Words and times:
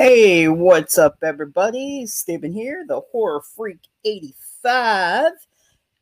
Hey, 0.00 0.46
what's 0.46 0.96
up, 0.96 1.16
everybody? 1.24 2.06
Steven 2.06 2.52
here, 2.52 2.84
the 2.86 3.00
Horror 3.10 3.42
Freak 3.56 3.80
85. 4.04 5.32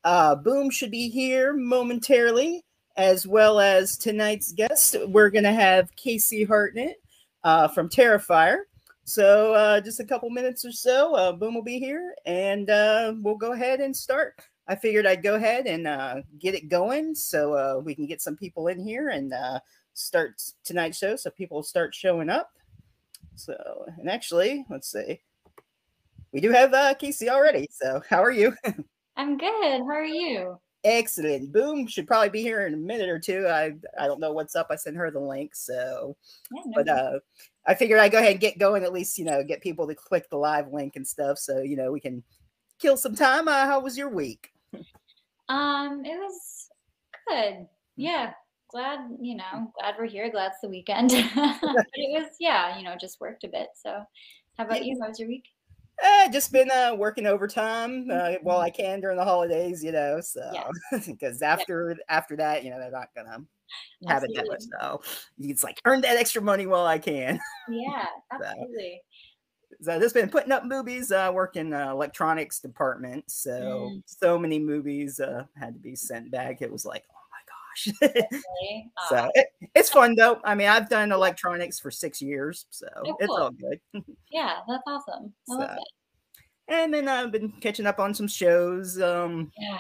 Uh, 0.05 0.35
Boom 0.35 0.69
should 0.69 0.91
be 0.91 1.09
here 1.09 1.55
momentarily, 1.55 2.63
as 2.99 3.27
well 3.27 3.59
as 3.59 3.97
tonight's 3.97 4.53
guest. 4.53 4.97
We're 5.07 5.31
going 5.31 5.45
to 5.45 5.53
have 5.53 5.97
Casey 5.97 6.45
Hartnett 6.45 6.97
uh, 7.43 7.69
from 7.69 7.89
Terrifier. 7.89 8.65
So, 9.05 9.55
uh, 9.55 9.81
just 9.81 9.99
a 9.99 10.05
couple 10.05 10.29
minutes 10.29 10.67
or 10.67 10.73
so, 10.73 11.15
uh, 11.15 11.33
Boom 11.33 11.55
will 11.55 11.63
be 11.63 11.79
here, 11.79 12.15
and 12.27 12.69
uh, 12.69 13.15
we'll 13.23 13.37
go 13.37 13.53
ahead 13.53 13.81
and 13.81 13.97
start. 13.97 14.35
I 14.69 14.77
figured 14.77 15.07
I'd 15.07 15.23
go 15.23 15.37
ahead 15.37 15.67
and 15.67 15.87
uh, 15.87 16.17
get 16.39 16.55
it 16.55 16.69
going 16.69 17.15
so 17.15 17.79
we 17.79 17.95
can 17.95 18.05
get 18.05 18.21
some 18.21 18.37
people 18.37 18.69
in 18.69 18.79
here 18.79 19.09
and 19.09 19.33
start 19.95 20.43
tonight's 20.65 20.99
show 20.99 21.17
so 21.17 21.31
people 21.31 21.63
start 21.63 21.95
showing 21.95 22.29
up. 22.29 22.51
So, 23.37 23.87
and 23.99 24.11
actually, 24.11 24.65
let's 24.71 24.91
see, 24.91 25.21
we 26.33 26.41
do 26.41 26.51
have 26.51 26.75
uh, 26.75 26.95
Casey 26.95 27.31
already. 27.31 27.69
So, 27.71 28.03
how 28.09 28.23
are 28.23 28.31
you? 28.33 28.55
I'm 29.17 29.39
good. 29.39 29.81
How 29.81 29.91
are 29.91 30.05
you? 30.05 30.59
Excellent. 30.85 31.53
Boom 31.53 31.87
should 31.87 32.07
probably 32.07 32.29
be 32.29 32.43
here 32.43 32.67
in 32.67 32.75
a 32.75 32.77
minute 32.77 33.09
or 33.09 33.19
two. 33.19 33.47
I 33.49 33.73
I 33.99 34.07
don't 34.07 34.21
know 34.21 34.33
what's 34.33 34.55
up. 34.55 34.69
I 34.71 34.77
sent 34.77 34.97
her 34.97 35.11
the 35.11 35.19
link, 35.19 35.55
so 35.55 36.17
Yeah, 36.53 36.63
no 36.67 36.73
but 36.75 36.89
uh, 36.89 37.19
I 37.67 37.75
figured 37.75 37.99
I'd 37.99 38.13
go 38.13 38.19
ahead 38.19 38.33
and 38.33 38.41
get 38.41 38.59
going. 38.59 38.85
At 38.85 38.93
least 38.93 39.19
you 39.19 39.25
know 39.25 39.43
get 39.43 39.63
people 39.63 39.87
to 39.89 39.95
click 39.95 40.31
the 40.31 40.37
live 40.37 40.73
link 40.73 40.95
and 40.97 41.07
stuff, 41.07 41.39
so 41.39 41.61
you 41.61 41.77
know 41.77 41.91
we 41.91 42.01
can 42.01 42.23
kill 42.79 42.97
some 42.97 43.17
time. 43.17 43.49
Uh, 43.49 43.67
how 43.67 43.81
was 43.81 43.99
your 43.99 44.11
week? 44.11 44.51
Um, 45.49 46.05
it 46.05 46.19
was 46.19 46.69
good. 47.29 47.67
Yeah, 47.97 48.33
glad 48.69 49.01
you 49.21 49.37
know, 49.37 49.73
glad 49.79 49.95
we're 49.99 50.07
here. 50.07 50.31
Glad 50.31 50.53
it's 50.53 50.61
the 50.61 50.69
weekend. 50.69 51.11
but 51.35 51.87
it 51.95 52.21
was, 52.21 52.31
yeah, 52.41 52.77
you 52.79 52.85
know, 52.85 52.97
just 53.01 53.21
worked 53.21 53.45
a 53.45 53.49
bit. 53.49 53.69
So, 53.75 54.03
how 54.57 54.65
about 54.65 54.85
you? 54.85 54.99
How 55.01 55.09
was 55.09 55.19
your 55.19 55.29
week? 55.29 55.45
Uh, 56.05 56.29
just 56.31 56.53
been 56.53 56.71
uh, 56.71 56.95
working 56.95 57.27
overtime 57.27 58.09
uh, 58.11 58.33
while 58.43 58.61
I 58.61 58.69
can 58.71 59.01
during 59.01 59.17
the 59.17 59.25
holidays, 59.25 59.83
you 59.83 59.93
know. 59.93 60.21
So 60.21 60.71
because 61.07 61.41
after 61.43 61.97
after 62.09 62.37
that, 62.37 62.65
you 62.65 62.71
know, 62.71 62.79
they're 62.79 62.91
not 62.91 63.09
gonna 63.17 63.45
have 64.07 64.23
it 64.25 64.31
that 64.35 64.47
much. 64.47 64.63
So 64.79 65.01
it's 65.39 65.65
like 65.65 65.81
earn 65.87 66.03
that 66.03 66.19
extra 66.19 66.43
money 66.43 66.67
while 66.67 66.85
I 66.85 66.99
can. 66.99 67.41
Yeah, 67.69 68.07
absolutely. 68.33 69.01
So 69.81 69.99
just 69.99 70.15
been 70.15 70.29
putting 70.29 70.53
up 70.53 70.65
movies. 70.65 71.11
Uh, 71.11 71.31
work 71.33 71.57
in 71.57 71.73
uh, 71.73 71.91
electronics 71.91 72.61
department, 72.61 73.25
so 73.31 73.93
Mm. 73.95 74.03
so 74.07 74.39
many 74.39 74.59
movies 74.59 75.19
uh, 75.19 75.45
had 75.59 75.75
to 75.75 75.81
be 75.81 75.97
sent 75.97 76.31
back. 76.31 76.61
It 76.63 76.71
was 76.71 76.85
like, 76.85 77.05
gosh. 77.85 77.95
So 79.09 79.31
it, 79.35 79.49
it's 79.75 79.91
fun 79.91 80.15
though. 80.17 80.41
I 80.45 80.55
mean, 80.55 80.69
I've 80.69 80.89
done 80.89 81.13
electronics 81.13 81.79
for 81.79 81.91
six 81.91 82.21
years, 82.23 82.67
so 82.71 82.87
Oh, 83.05 83.17
it's 83.21 83.31
all 83.33 83.51
good. 83.51 83.81
yeah, 84.31 84.59
that's 84.69 84.83
awesome. 84.87 85.33
I 85.51 85.55
love 85.55 85.71
So, 85.71 85.75
it. 85.77 85.89
And 86.69 86.93
then 86.95 87.07
I've 87.09 87.31
been 87.31 87.53
catching 87.61 87.87
up 87.87 87.99
on 88.01 88.13
some 88.15 88.27
shows. 88.29 89.01
Um, 89.01 89.53
Yeah. 89.59 89.79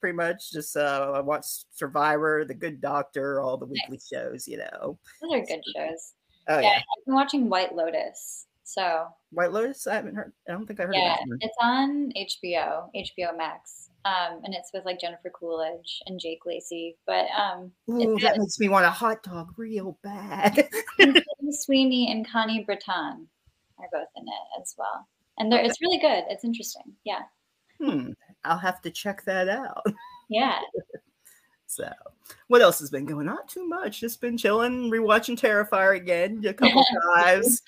pretty 0.00 0.16
much 0.16 0.50
just 0.52 0.76
uh, 0.76 1.12
I 1.14 1.20
watch 1.20 1.46
Survivor, 1.72 2.44
The 2.44 2.54
Good 2.54 2.80
Doctor, 2.80 3.40
all 3.40 3.56
the 3.56 3.66
weekly 3.66 3.98
shows. 4.12 4.46
You 4.46 4.58
know. 4.58 4.98
Those 5.22 5.32
are 5.32 5.40
good 5.46 5.62
shows. 5.74 6.12
Oh 6.48 6.58
yeah, 6.58 6.62
yeah, 6.62 6.76
I've 6.78 7.04
been 7.06 7.14
watching 7.14 7.48
White 7.48 7.74
Lotus. 7.74 8.46
So 8.64 9.08
White 9.30 9.52
Lotus. 9.52 9.86
I 9.86 9.94
haven't 9.94 10.14
heard. 10.14 10.32
I 10.48 10.52
don't 10.52 10.66
think 10.66 10.80
I 10.80 10.84
heard 10.84 10.94
yeah, 10.96 11.12
of 11.14 11.18
that 11.18 11.28
one. 11.28 11.38
it's 11.40 11.56
on 11.60 12.12
HBO, 12.16 12.88
HBO 12.94 13.36
Max. 13.36 13.89
Um, 14.04 14.40
and 14.44 14.54
it's 14.54 14.70
with 14.72 14.84
like 14.84 15.00
Jennifer 15.00 15.30
Coolidge 15.30 16.02
and 16.06 16.18
Jake 16.18 16.46
Lacy. 16.46 16.96
But 17.06 17.26
um 17.36 17.72
Ooh, 17.90 18.18
that 18.20 18.38
makes 18.38 18.58
me 18.58 18.68
want 18.68 18.86
a 18.86 18.90
hot 18.90 19.22
dog 19.22 19.52
real 19.56 19.98
bad. 20.02 20.68
Sweeney 21.50 22.10
and 22.10 22.28
Connie 22.28 22.64
Britton 22.64 23.28
are 23.78 23.88
both 23.92 24.08
in 24.16 24.22
it 24.22 24.60
as 24.60 24.74
well. 24.78 25.06
And 25.38 25.52
it's 25.52 25.80
really 25.80 25.98
good. 25.98 26.24
It's 26.28 26.44
interesting. 26.44 26.92
Yeah. 27.04 27.22
hmm. 27.80 28.10
I'll 28.44 28.58
have 28.58 28.80
to 28.82 28.90
check 28.90 29.24
that 29.24 29.48
out. 29.48 29.84
Yeah. 30.28 30.58
So, 31.66 31.88
what 32.48 32.62
else 32.62 32.80
has 32.80 32.90
been 32.90 33.06
going 33.06 33.28
on? 33.28 33.36
Not 33.36 33.48
too 33.48 33.64
much. 33.68 34.00
Just 34.00 34.20
been 34.20 34.36
chilling, 34.36 34.90
rewatching 34.90 35.38
Terrifier 35.38 35.96
again 35.96 36.44
a 36.44 36.52
couple 36.52 36.84
times. 37.14 37.62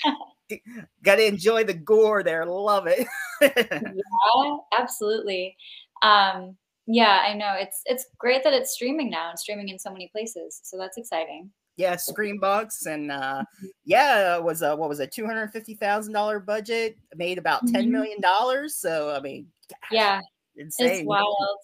Got 1.04 1.16
to 1.16 1.24
enjoy 1.24 1.62
the 1.62 1.74
gore 1.74 2.24
there. 2.24 2.44
Love 2.44 2.88
it. 2.88 3.06
Yeah, 3.40 4.56
absolutely. 4.76 5.56
Um, 6.02 6.56
yeah, 6.86 7.22
I 7.26 7.34
know. 7.34 7.54
It's 7.56 7.80
it's 7.86 8.06
great 8.18 8.42
that 8.44 8.52
it's 8.52 8.72
streaming 8.74 9.08
now 9.10 9.30
and 9.30 9.38
streaming 9.38 9.68
in 9.68 9.78
so 9.78 9.90
many 9.92 10.08
places. 10.08 10.60
So 10.64 10.76
that's 10.76 10.98
exciting. 10.98 11.50
yeah, 11.76 11.94
Screambox 11.94 12.86
and 12.86 13.10
uh 13.12 13.44
yeah, 13.84 14.36
it 14.36 14.42
was 14.42 14.62
uh 14.62 14.76
what 14.76 14.88
was 14.88 14.98
it, 15.00 15.12
two 15.12 15.24
hundred 15.26 15.52
fifty 15.52 15.74
thousand 15.74 16.12
dollar 16.12 16.40
budget, 16.40 16.96
made 17.14 17.38
about 17.38 17.62
ten 17.68 17.72
million 17.72 17.88
Mhm. 17.88 17.92
million 17.92 18.20
dollars. 18.20 18.74
So 18.76 19.14
I 19.14 19.20
mean, 19.20 19.46
gosh, 19.70 19.78
Yeah, 19.92 20.20
insane. 20.56 20.90
it's 20.90 21.04
wild. 21.06 21.58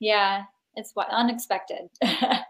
Yeah, 0.00 0.42
it's 0.74 0.92
wi- 0.92 1.12
unexpected. 1.14 1.88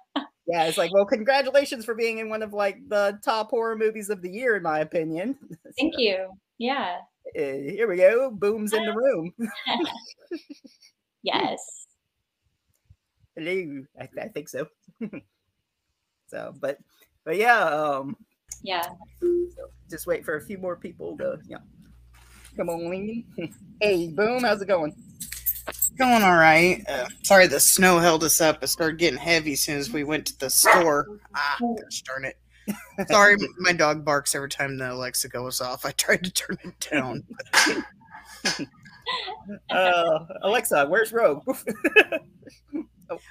Yeah, 0.46 0.64
it's 0.66 0.76
like, 0.76 0.92
well, 0.92 1.06
congratulations 1.06 1.86
for 1.86 1.94
being 1.94 2.18
in 2.18 2.28
one 2.28 2.42
of 2.42 2.52
like 2.52 2.86
the 2.90 3.18
top 3.24 3.48
horror 3.48 3.76
movies 3.78 4.10
of 4.10 4.20
the 4.20 4.28
year, 4.30 4.56
in 4.56 4.62
my 4.62 4.80
opinion. 4.80 5.38
Thank 5.78 5.94
So, 5.94 6.00
you. 6.00 6.28
Yeah. 6.58 6.98
uh, 7.34 7.40
here 7.40 7.88
we 7.88 7.96
go. 7.96 8.30
Boom's 8.30 8.74
in 8.74 8.84
the 8.84 8.92
room. 8.94 9.32
Yes. 11.24 11.86
Hello. 13.34 13.82
I, 13.98 14.08
I 14.20 14.28
think 14.28 14.48
so. 14.48 14.68
so, 16.28 16.54
but 16.60 16.78
but 17.24 17.36
yeah, 17.36 17.60
um, 17.60 18.16
Yeah. 18.62 18.86
so 19.20 19.70
just 19.90 20.06
wait 20.06 20.24
for 20.24 20.36
a 20.36 20.40
few 20.40 20.58
more 20.58 20.76
people 20.76 21.16
to 21.18 21.38
you 21.48 21.56
know 21.56 21.62
come 22.56 22.68
on 22.68 22.92
in. 22.92 23.24
hey, 23.80 24.08
boom, 24.08 24.44
how's 24.44 24.62
it 24.62 24.68
going? 24.68 24.94
Going 25.98 26.22
all 26.22 26.36
right. 26.36 26.84
Uh, 26.86 27.08
sorry, 27.22 27.46
the 27.46 27.58
snow 27.58 27.98
held 27.98 28.22
us 28.22 28.40
up. 28.42 28.62
It 28.62 28.66
started 28.68 28.98
getting 28.98 29.18
heavy 29.18 29.54
as 29.54 29.62
soon 29.62 29.78
as 29.78 29.90
we 29.90 30.04
went 30.04 30.26
to 30.26 30.38
the 30.38 30.50
store. 30.50 31.06
Ah, 31.36 31.56
gosh 31.58 32.02
darn 32.02 32.24
it. 32.26 32.36
Sorry, 33.10 33.36
my 33.58 33.72
dog 33.72 34.04
barks 34.04 34.36
every 34.36 34.48
time 34.48 34.78
the 34.78 34.92
Alexa 34.92 35.28
goes 35.30 35.60
off. 35.60 35.84
I 35.84 35.90
tried 35.90 36.22
to 36.22 36.30
turn 36.30 36.56
it 36.62 36.78
down. 36.78 37.24
Uh, 39.70 40.26
Alexa, 40.42 40.86
where's 40.86 41.12
Rogue? 41.12 41.42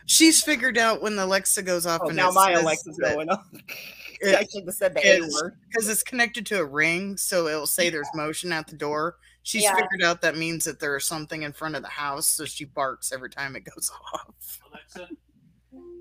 She's 0.06 0.42
figured 0.44 0.78
out 0.78 1.02
when 1.02 1.16
the 1.16 1.26
Alexa 1.26 1.64
goes 1.64 1.86
off 1.86 2.02
oh, 2.04 2.08
and 2.08 2.16
now 2.16 2.30
my 2.32 2.52
Alexa's 2.52 2.96
that 2.98 3.16
going 3.16 3.30
off. 3.30 3.48
it- 4.22 4.36
I 4.36 4.44
should 4.44 4.66
have 4.66 4.76
said 4.76 4.94
the 4.94 5.06
A 5.06 5.22
word. 5.22 5.56
because 5.68 5.90
it's 5.90 6.04
connected 6.04 6.46
to 6.48 6.60
a 6.60 6.66
ring, 6.66 7.18
so 7.18 7.48
it'll 7.48 7.66
say 7.68 7.90
there's 7.90 8.08
motion 8.14 8.52
at 8.54 8.68
the 8.68 8.76
door. 8.76 9.18
She's 9.42 9.64
Yeah. 9.64 9.74
figured 9.76 10.04
out 10.04 10.22
that 10.22 10.38
means 10.38 10.64
that 10.66 10.80
there's 10.80 11.06
something 11.06 11.42
in 11.42 11.52
front 11.52 11.76
of 11.76 11.82
the 11.82 11.90
house, 11.90 12.28
so 12.28 12.46
she 12.46 12.66
barks 12.66 13.12
every 13.12 13.30
time 13.30 13.56
it 13.56 13.66
goes 13.66 13.92
off. 14.14 14.60
Alexa, 14.70 15.10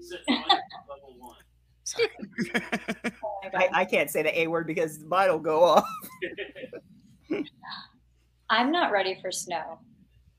set 0.00 0.21
volume 0.28 0.44
level 0.88 1.15
one. 1.19 1.37
Sorry. 1.84 2.09
I, 3.55 3.69
I 3.72 3.84
can't 3.84 4.11
say 4.11 4.22
the 4.22 4.38
A 4.41 4.47
word 4.47 4.66
because 4.66 5.00
mine 5.00 5.31
will 5.31 5.38
go 5.41 5.65
off. 5.65 5.84
I'm 8.51 8.71
not 8.71 8.93
ready 8.93 9.19
for 9.21 9.31
snow. 9.33 9.79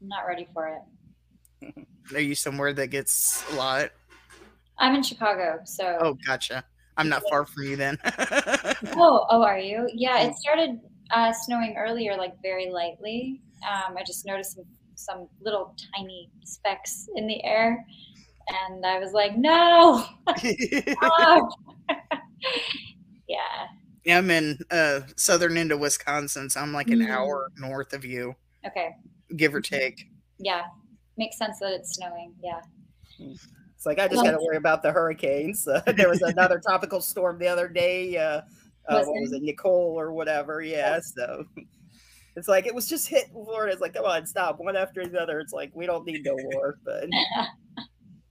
I'm 0.02 0.08
not 0.08 0.28
ready 0.28 0.48
for 0.54 0.82
it. 1.62 1.88
Are 2.14 2.20
you 2.20 2.36
somewhere 2.36 2.74
that 2.74 2.88
gets 2.88 3.44
a 3.52 3.56
lot? 3.56 3.92
I'm 4.78 4.96
in 4.96 5.04
Chicago, 5.04 5.60
so 5.66 5.98
Oh, 6.02 6.18
gotcha. 6.26 6.64
I'm 6.98 7.10
not 7.10 7.24
far 7.30 7.46
from 7.46 7.64
you 7.64 7.76
then. 7.76 7.98
Oh, 8.96 9.26
oh, 9.30 9.42
are 9.44 9.58
you? 9.58 9.90
Yeah, 9.94 10.20
it 10.20 10.36
started 10.36 10.80
uh, 11.12 11.32
snowing 11.32 11.76
earlier, 11.78 12.16
like 12.18 12.34
very 12.42 12.70
lightly. 12.70 13.42
Um, 13.68 13.96
I 13.98 14.04
just 14.06 14.26
noticed 14.26 14.56
some, 14.56 14.66
some 14.96 15.28
little 15.42 15.76
tiny 15.96 16.30
specks 16.44 17.08
in 17.16 17.28
the 17.28 17.44
air, 17.44 17.86
and 18.50 18.86
I 18.86 19.00
was 19.00 19.14
like, 19.14 19.38
"No!" 19.38 20.06
yeah, 23.28 23.68
Yeah, 24.06 24.18
I'm 24.18 24.30
in 24.32 24.58
uh, 24.70 25.02
southern 25.16 25.58
end 25.58 25.72
of 25.72 25.80
Wisconsin, 25.80 26.50
so 26.50 26.60
I'm 26.60 26.74
like 26.74 26.90
an 26.90 27.00
Mm. 27.00 27.10
hour 27.10 27.50
north 27.58 27.94
of 27.94 28.04
you, 28.04 28.36
okay, 28.66 28.90
give 29.38 29.56
or 29.56 29.62
take. 29.62 30.06
yeah, 30.40 30.64
makes 31.18 31.38
sense 31.38 31.60
that 31.60 31.72
it's 31.74 31.96
snowing. 31.96 32.34
Yeah, 32.44 32.60
It's 33.20 33.86
like 33.86 34.00
I 34.00 34.08
just 34.10 34.24
got 34.24 34.32
to 34.32 34.40
worry 34.42 34.58
about 34.58 34.84
the 34.84 34.92
hurricanes. 34.92 35.66
Uh, 35.68 35.82
there 35.98 36.10
was 36.10 36.22
another 36.22 36.60
tropical 36.66 37.00
storm 37.02 37.40
the 37.40 37.48
other 37.48 37.68
day. 37.70 38.18
Uh, 38.18 38.22
uh, 38.22 38.42
Was 38.90 39.08
what 39.08 39.14
there? 39.14 39.22
was 39.22 39.32
it, 39.34 39.42
Nicole 39.44 39.98
or 39.98 40.12
whatever? 40.12 40.62
Yeah. 40.62 41.00
So 41.02 41.46
it's 42.36 42.50
like 42.50 42.66
it 42.68 42.76
was 42.76 42.88
just 42.90 43.08
hit 43.08 43.30
Florida. 43.32 43.72
It's 43.72 43.82
like, 43.82 43.94
come 43.94 44.04
on, 44.06 44.26
stop 44.26 44.60
one 44.60 44.76
after 44.76 45.06
the 45.06 45.18
other. 45.22 45.40
It's 45.40 45.54
like 45.54 45.72
we 45.74 45.86
don't 45.86 46.06
need 46.06 46.26
no 46.26 46.36
war, 46.38 46.80
but 46.84 47.08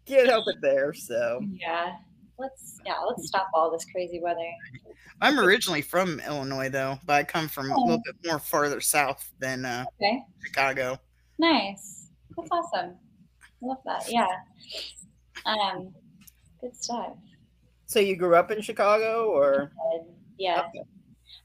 can't 0.07 0.29
help 0.29 0.45
it 0.49 0.57
there. 0.61 0.93
So 0.93 1.41
yeah. 1.51 1.95
Let's 2.43 2.81
yeah, 2.85 2.94
let's 3.09 3.29
stop 3.29 3.49
all 3.55 3.71
this 3.71 3.85
crazy 3.93 4.21
weather. 4.21 4.41
I'm 5.21 5.39
originally 5.39 5.81
from 5.83 6.19
Illinois, 6.27 6.69
though, 6.69 6.99
but 7.06 7.12
I 7.15 7.23
come 7.23 7.47
from 7.47 7.71
a 7.71 7.75
Oh. 7.77 7.83
little 7.83 8.03
bit 8.05 8.17
more 8.27 8.41
farther 8.41 8.81
south 8.81 9.31
than 9.39 9.65
uh, 9.65 9.85
Okay, 10.00 10.21
Chicago. 10.44 10.99
nice. 11.39 12.09
That's 12.37 12.50
awesome. 12.50 12.97
I 13.62 13.67
love 13.67 13.79
that. 13.87 14.11
Yeah. 14.11 14.27
Um, 15.47 15.94
good 16.61 16.75
stuff. 16.75 17.12
so 17.87 18.00
you 18.00 18.17
grew 18.17 18.35
up 18.35 18.50
in 18.50 18.61
Chicago, 18.61 19.27
or 19.31 19.71
Yeah. 20.39 20.62
Okay. 20.69 20.83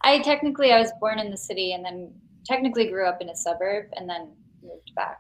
I 0.02 0.20
technically 0.24 0.72
I 0.72 0.80
was 0.80 0.92
born 1.00 1.20
in 1.20 1.30
the 1.30 1.38
city 1.38 1.74
and 1.74 1.86
then 1.86 2.12
technically 2.46 2.88
grew 2.88 3.06
up 3.08 3.22
in 3.22 3.30
a 3.30 3.36
suburb 3.36 3.86
and 3.96 4.10
then 4.10 4.32
moved 4.64 4.92
back. 4.96 5.20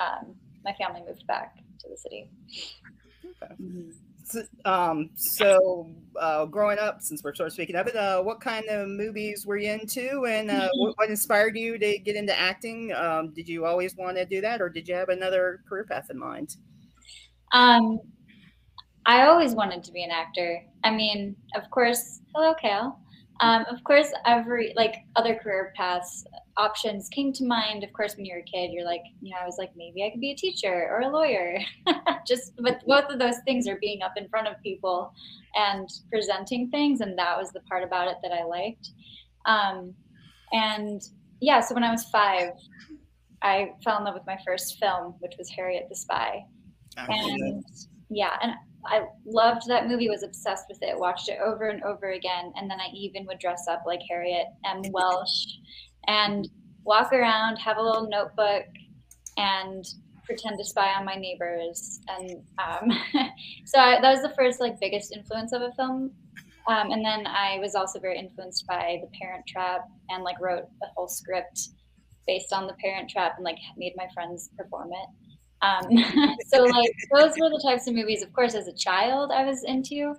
Um, 0.00 0.34
my 0.64 0.72
family 0.72 1.02
moved 1.06 1.24
back 1.28 1.54
to 1.80 1.88
the 1.88 1.96
city. 1.96 2.30
Okay. 3.24 3.54
So, 3.58 4.03
um, 4.64 5.10
so 5.14 5.90
uh, 6.20 6.46
growing 6.46 6.78
up, 6.78 7.00
since 7.00 7.22
we're 7.22 7.34
sort 7.34 7.48
of 7.48 7.52
speaking 7.52 7.76
of 7.76 7.86
it, 7.86 7.96
uh, 7.96 8.22
what 8.22 8.40
kind 8.40 8.66
of 8.68 8.88
movies 8.88 9.44
were 9.46 9.56
you 9.56 9.72
into, 9.72 10.26
and 10.26 10.50
uh, 10.50 10.68
what, 10.74 10.94
what 10.96 11.10
inspired 11.10 11.56
you 11.56 11.78
to 11.78 11.98
get 11.98 12.16
into 12.16 12.38
acting? 12.38 12.92
Um, 12.92 13.32
did 13.32 13.48
you 13.48 13.64
always 13.64 13.96
want 13.96 14.16
to 14.16 14.24
do 14.24 14.40
that, 14.40 14.60
or 14.60 14.68
did 14.68 14.88
you 14.88 14.94
have 14.94 15.08
another 15.08 15.62
career 15.68 15.84
path 15.84 16.06
in 16.10 16.18
mind? 16.18 16.56
Um, 17.52 18.00
I 19.06 19.26
always 19.26 19.54
wanted 19.54 19.84
to 19.84 19.92
be 19.92 20.02
an 20.02 20.10
actor. 20.10 20.62
I 20.82 20.90
mean, 20.90 21.36
of 21.54 21.70
course, 21.70 22.20
hello, 22.34 22.54
Kale. 22.54 22.98
Um, 23.40 23.64
of 23.70 23.82
course, 23.84 24.12
every 24.26 24.72
like 24.76 24.94
other 25.16 25.34
career 25.34 25.72
paths 25.76 26.24
options 26.56 27.08
came 27.08 27.32
to 27.32 27.44
mind. 27.44 27.84
Of 27.84 27.92
course, 27.92 28.16
when 28.16 28.24
you're 28.24 28.38
a 28.38 28.42
kid, 28.42 28.70
you're 28.72 28.84
like, 28.84 29.02
you 29.20 29.30
know, 29.30 29.38
I 29.40 29.44
was 29.44 29.56
like, 29.58 29.70
maybe 29.76 30.04
I 30.04 30.10
could 30.10 30.20
be 30.20 30.30
a 30.30 30.36
teacher 30.36 30.88
or 30.90 31.00
a 31.00 31.08
lawyer. 31.08 31.58
Just, 32.26 32.52
but 32.58 32.80
both 32.86 33.10
of 33.10 33.18
those 33.18 33.38
things 33.44 33.66
are 33.66 33.78
being 33.80 34.02
up 34.02 34.12
in 34.16 34.28
front 34.28 34.48
of 34.48 34.54
people 34.62 35.12
and 35.54 35.88
presenting 36.10 36.70
things, 36.70 37.00
and 37.00 37.18
that 37.18 37.36
was 37.36 37.50
the 37.50 37.60
part 37.60 37.82
about 37.82 38.08
it 38.08 38.16
that 38.22 38.32
I 38.32 38.44
liked. 38.44 38.90
Um, 39.46 39.94
and 40.52 41.02
yeah, 41.40 41.60
so 41.60 41.74
when 41.74 41.84
I 41.84 41.90
was 41.90 42.04
five, 42.04 42.50
I 43.42 43.72
fell 43.82 43.98
in 43.98 44.04
love 44.04 44.14
with 44.14 44.26
my 44.26 44.38
first 44.46 44.78
film, 44.78 45.14
which 45.18 45.34
was 45.38 45.50
Harriet 45.50 45.86
the 45.88 45.96
Spy. 45.96 46.44
And 46.96 47.64
yeah, 48.08 48.36
and 48.40 48.52
I 48.86 49.06
loved 49.26 49.66
that 49.68 49.88
movie, 49.88 50.08
was 50.08 50.22
obsessed 50.22 50.66
with 50.68 50.78
it, 50.82 50.98
watched 50.98 51.28
it 51.28 51.38
over 51.44 51.68
and 51.68 51.82
over 51.82 52.12
again. 52.12 52.52
And 52.56 52.70
then 52.70 52.80
I 52.80 52.88
even 52.94 53.26
would 53.26 53.38
dress 53.38 53.66
up 53.68 53.82
like 53.86 54.00
Harriet 54.08 54.46
M. 54.64 54.82
Welsh 54.92 55.46
and 56.06 56.48
walk 56.84 57.12
around, 57.12 57.56
have 57.56 57.76
a 57.76 57.82
little 57.82 58.08
notebook, 58.08 58.66
and 59.36 59.84
pretend 60.24 60.58
to 60.58 60.64
spy 60.64 60.94
on 60.94 61.04
my 61.04 61.14
neighbors. 61.14 62.00
And 62.08 62.42
um, 62.58 62.90
so 63.64 63.78
I, 63.78 64.00
that 64.00 64.10
was 64.10 64.22
the 64.22 64.34
first, 64.36 64.60
like, 64.60 64.80
biggest 64.80 65.14
influence 65.14 65.52
of 65.52 65.62
a 65.62 65.72
film. 65.72 66.12
Um, 66.66 66.92
and 66.92 67.04
then 67.04 67.26
I 67.26 67.58
was 67.60 67.74
also 67.74 68.00
very 68.00 68.18
influenced 68.18 68.66
by 68.66 69.00
The 69.02 69.18
Parent 69.18 69.46
Trap 69.46 69.86
and, 70.08 70.22
like, 70.22 70.40
wrote 70.40 70.64
a 70.82 70.86
whole 70.96 71.08
script 71.08 71.68
based 72.26 72.52
on 72.52 72.66
The 72.66 72.74
Parent 72.74 73.10
Trap 73.10 73.34
and, 73.36 73.44
like, 73.44 73.58
made 73.76 73.92
my 73.96 74.06
friends 74.14 74.50
perform 74.56 74.90
it. 74.92 75.08
Um, 75.64 76.36
so 76.46 76.64
like 76.64 76.90
those 77.12 77.32
were 77.38 77.48
the 77.48 77.62
types 77.64 77.86
of 77.86 77.94
movies, 77.94 78.22
of 78.22 78.32
course, 78.32 78.54
as 78.54 78.68
a 78.68 78.72
child 78.72 79.32
I 79.32 79.44
was 79.44 79.64
into. 79.64 80.14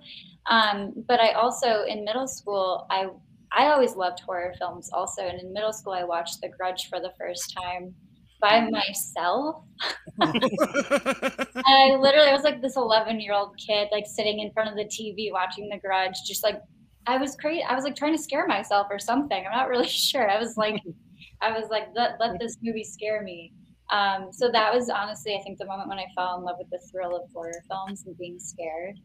Um, 0.48 0.92
but 1.08 1.20
I 1.20 1.32
also 1.32 1.84
in 1.84 2.04
middle 2.04 2.28
school 2.28 2.86
I 2.90 3.08
I 3.52 3.66
always 3.66 3.96
loved 3.96 4.20
horror 4.20 4.54
films 4.58 4.90
also, 4.92 5.22
and 5.22 5.40
in 5.40 5.52
middle 5.52 5.72
school 5.72 5.92
I 5.92 6.04
watched 6.04 6.40
The 6.40 6.48
Grudge 6.48 6.88
for 6.88 7.00
the 7.00 7.12
first 7.18 7.54
time 7.56 7.94
by 8.40 8.68
myself. 8.70 9.64
I 10.20 11.96
literally 11.98 12.32
was 12.32 12.42
like 12.42 12.60
this 12.60 12.76
11 12.76 13.20
year 13.20 13.32
old 13.32 13.56
kid, 13.56 13.88
like 13.92 14.06
sitting 14.06 14.40
in 14.40 14.52
front 14.52 14.70
of 14.70 14.76
the 14.76 14.84
TV 14.84 15.32
watching 15.32 15.68
The 15.68 15.78
Grudge, 15.78 16.16
just 16.26 16.42
like 16.42 16.60
I 17.06 17.18
was 17.18 17.36
crazy. 17.36 17.62
I 17.62 17.74
was 17.74 17.84
like 17.84 17.96
trying 17.96 18.16
to 18.16 18.22
scare 18.22 18.46
myself 18.46 18.88
or 18.90 18.98
something. 18.98 19.44
I'm 19.46 19.56
not 19.56 19.68
really 19.68 19.88
sure. 19.88 20.28
I 20.28 20.38
was 20.38 20.56
like, 20.56 20.82
I 21.40 21.52
was 21.52 21.68
like, 21.70 21.88
let, 21.94 22.18
let 22.18 22.38
this 22.40 22.56
movie 22.62 22.84
scare 22.84 23.22
me. 23.22 23.52
Um, 23.92 24.28
so 24.32 24.50
that 24.50 24.74
was 24.74 24.90
honestly, 24.90 25.36
I 25.36 25.42
think, 25.42 25.58
the 25.58 25.66
moment 25.66 25.88
when 25.88 25.98
I 25.98 26.06
fell 26.16 26.36
in 26.38 26.44
love 26.44 26.56
with 26.58 26.70
the 26.70 26.80
thrill 26.90 27.14
of 27.14 27.22
horror 27.32 27.62
films 27.68 28.04
and 28.06 28.18
being 28.18 28.38
scared. 28.38 28.98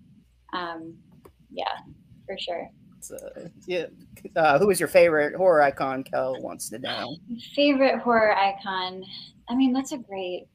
Um, 0.54 0.96
yeah, 1.52 1.66
for 2.26 2.36
sure. 2.40 2.68
So, 3.02 3.18
yeah. 3.66 3.86
Uh, 4.36 4.60
who 4.60 4.68
was 4.68 4.80
your 4.80 4.90
favorite 4.90 5.36
horror 5.36 5.62
icon? 5.62 6.04
Kel 6.04 6.40
wants 6.42 6.70
to 6.70 6.80
know. 6.80 7.18
Favorite 7.56 8.00
horror 8.00 8.36
icon? 8.36 9.04
I 9.50 9.56
mean, 9.56 9.74
that's 9.74 9.92
a 9.92 9.98
great. 9.98 10.48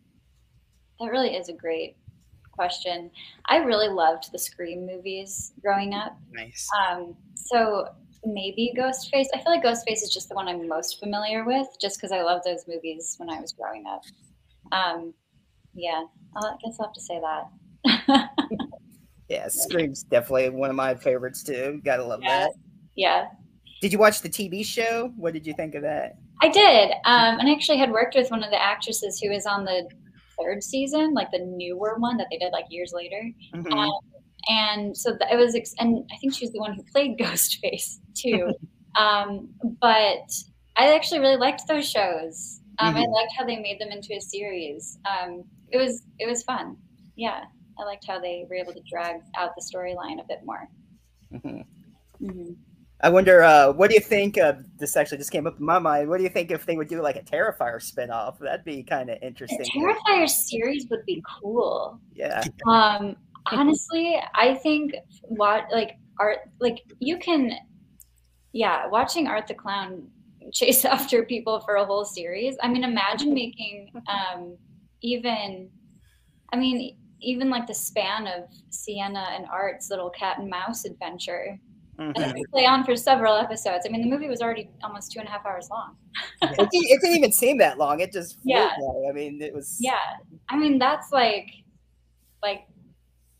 That 1.00 1.10
really 1.10 1.36
is 1.36 1.48
a 1.48 1.52
great 1.52 1.96
question. 2.52 3.10
I 3.46 3.58
really 3.58 3.88
loved 3.88 4.32
the 4.32 4.38
Scream 4.38 4.86
movies 4.86 5.52
growing 5.60 5.94
up. 5.94 6.18
Nice. 6.32 6.66
Um, 6.80 7.14
so 7.34 7.88
maybe 8.24 8.74
Ghostface. 8.76 9.26
I 9.34 9.38
feel 9.38 9.52
like 9.52 9.62
Ghostface 9.62 10.02
is 10.02 10.10
just 10.12 10.28
the 10.28 10.34
one 10.34 10.48
I'm 10.48 10.66
most 10.66 10.98
familiar 10.98 11.44
with, 11.44 11.66
just 11.80 11.98
because 11.98 12.12
I 12.12 12.22
loved 12.22 12.44
those 12.44 12.66
movies 12.66 13.14
when 13.18 13.28
I 13.30 13.40
was 13.40 13.52
growing 13.52 13.84
up. 13.86 14.02
Um, 14.72 15.14
yeah, 15.74 16.04
I'll, 16.34 16.46
I 16.46 16.56
guess 16.64 16.76
I'll 16.80 16.86
have 16.86 16.94
to 16.94 17.00
say 17.00 17.20
that. 17.20 18.30
yeah, 19.28 19.48
Scream's 19.48 20.02
definitely 20.04 20.50
one 20.50 20.70
of 20.70 20.76
my 20.76 20.94
favorites 20.94 21.42
too. 21.42 21.80
Gotta 21.84 22.04
love 22.04 22.20
yeah. 22.22 22.44
that. 22.44 22.50
Yeah. 22.94 23.26
Did 23.80 23.92
you 23.92 23.98
watch 23.98 24.22
the 24.22 24.28
TV 24.28 24.64
show? 24.64 25.12
What 25.16 25.34
did 25.34 25.46
you 25.46 25.52
think 25.54 25.74
of 25.74 25.82
that? 25.82 26.16
I 26.42 26.48
did, 26.48 26.90
um, 27.04 27.38
and 27.38 27.48
I 27.48 27.52
actually 27.52 27.78
had 27.78 27.90
worked 27.90 28.14
with 28.14 28.30
one 28.30 28.42
of 28.42 28.50
the 28.50 28.62
actresses 28.62 29.18
who 29.20 29.30
was 29.30 29.46
on 29.46 29.64
the 29.64 29.88
third 30.38 30.62
season, 30.62 31.14
like 31.14 31.30
the 31.30 31.38
newer 31.38 31.96
one 31.98 32.16
that 32.18 32.26
they 32.30 32.38
did 32.38 32.52
like 32.52 32.66
years 32.68 32.92
later. 32.94 33.30
Mhm. 33.54 33.72
Um, 33.72 33.90
and 34.48 34.96
so 34.96 35.16
it 35.30 35.36
was, 35.36 35.54
ex- 35.54 35.74
and 35.78 36.04
I 36.12 36.16
think 36.18 36.34
she's 36.34 36.52
the 36.52 36.58
one 36.60 36.74
who 36.74 36.82
played 36.92 37.18
Ghostface 37.18 37.98
too. 38.14 38.52
um, 38.98 39.48
but 39.80 40.30
I 40.76 40.94
actually 40.94 41.20
really 41.20 41.36
liked 41.36 41.62
those 41.66 41.88
shows. 41.88 42.60
Um, 42.78 42.94
I 42.94 43.04
Mhm. 43.04 43.12
liked 43.12 43.32
how 43.36 43.44
they 43.46 43.56
made 43.58 43.78
them 43.80 43.88
into 43.90 44.14
a 44.14 44.20
series. 44.20 44.98
Um, 45.06 45.42
it 45.70 45.78
was 45.78 46.02
it 46.18 46.28
was 46.28 46.42
fun. 46.42 46.76
Yeah, 47.16 47.44
I 47.78 47.84
liked 47.84 48.06
how 48.06 48.18
they 48.18 48.46
were 48.48 48.56
able 48.56 48.72
to 48.72 48.80
drag 48.88 49.16
out 49.36 49.54
the 49.56 49.62
storyline 49.62 50.20
a 50.20 50.24
bit 50.26 50.40
more. 50.44 50.68
Mhm. 51.32 51.64
hmm 52.20 52.52
I 53.02 53.10
wonder, 53.10 53.42
uh, 53.42 53.72
what 53.72 53.90
do 53.90 53.94
you 53.94 54.00
think? 54.00 54.38
of 54.38 54.64
this 54.78 54.96
actually 54.96 55.18
just 55.18 55.30
came 55.30 55.46
up 55.46 55.58
in 55.58 55.64
my 55.66 55.78
mind. 55.78 56.08
What 56.08 56.16
do 56.16 56.22
you 56.22 56.30
think 56.30 56.50
if 56.50 56.64
they 56.64 56.78
would 56.78 56.88
do 56.88 57.02
like 57.02 57.16
a 57.16 57.22
Terrifier 57.22 57.76
spinoff? 57.76 58.38
That'd 58.38 58.64
be 58.64 58.82
kind 58.82 59.10
of 59.10 59.20
The 59.20 59.26
interesting. 59.26 59.66
Terrifier 59.66 60.26
series 60.26 60.86
would 60.90 61.04
be 61.04 61.22
cool. 61.40 62.00
Yeah. 62.14 62.42
Um, 62.66 63.16
honestly, 63.52 64.18
I 64.34 64.54
think 64.54 64.94
what 65.22 65.66
like 65.70 65.98
art 66.18 66.38
like 66.58 66.84
you 66.98 67.18
can, 67.18 67.52
yeah, 68.52 68.86
watching 68.86 69.26
Art 69.26 69.46
the 69.46 69.54
Clown 69.54 70.08
chase 70.52 70.84
after 70.96 71.22
people 71.24 71.60
for 71.60 71.74
a 71.76 71.84
whole 71.84 72.04
series. 72.04 72.56
I 72.62 72.68
mean, 72.68 72.82
imagine 72.82 73.34
making 73.34 73.90
um, 74.08 74.56
even, 75.02 75.68
I 76.52 76.56
mean, 76.56 76.96
even 77.20 77.48
like 77.50 77.66
the 77.66 77.74
span 77.74 78.26
of 78.26 78.44
Sienna 78.70 79.28
and 79.34 79.46
Art's 79.46 79.90
little 79.90 80.10
cat 80.10 80.38
and 80.38 80.48
mouse 80.50 80.84
adventure. 80.84 81.58
And 81.98 82.14
Mhm. 82.14 82.40
it 82.40 82.50
play 82.50 82.66
on 82.66 82.84
for 82.84 82.94
several 82.94 83.36
episodes. 83.36 83.86
I 83.86 83.90
mean, 83.90 84.02
the 84.02 84.08
movie 84.10 84.28
was 84.28 84.42
already 84.42 84.68
almost 84.84 85.12
two 85.12 85.18
and 85.18 85.26
a 85.26 85.30
half 85.30 85.46
hours 85.46 85.70
long. 85.70 85.96
it, 86.42 86.56
didn't, 86.70 86.70
it 86.72 87.00
didn't 87.00 87.16
even 87.16 87.32
seem 87.32 87.56
that 87.58 87.78
long. 87.78 88.00
It 88.00 88.12
just 88.12 88.38
Yeah. 88.44 88.68
by. 88.78 89.08
I 89.08 89.12
mean, 89.12 89.40
it 89.40 89.54
was. 89.54 89.78
Yeah, 89.80 89.98
I 90.50 90.56
mean 90.58 90.78
that's 90.78 91.10
like, 91.10 91.48
like, 92.42 92.66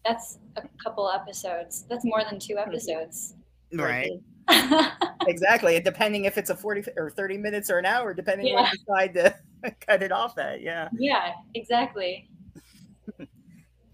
that's 0.07 0.39
a 0.57 0.63
couple 0.83 1.11
episodes. 1.11 1.85
That's 1.91 2.05
more 2.05 2.23
than 2.25 2.39
two 2.39 2.57
episodes. 2.57 3.35
Right. 3.73 4.11
Exactly. 5.29 5.79
Depending 5.81 6.25
if 6.25 6.39
it's 6.39 6.51
a 6.51 6.57
40 6.57 6.85
or 6.97 7.11
30 7.11 7.37
minutes 7.37 7.69
or 7.69 7.79
an 7.79 7.85
hour, 7.85 8.15
depending 8.15 8.47
Yeah. 8.47 8.55
what 8.63 8.73
you 8.73 8.79
decide 8.79 9.15
to 9.15 9.75
cut 9.87 10.03
it 10.03 10.13
off 10.13 10.39
at. 10.39 10.61
Yeah. 10.63 10.89
yeah, 10.97 11.33
exactly. 11.55 12.31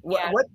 What, 0.02 0.20
Yeah. 0.20 0.30
what 0.32 0.46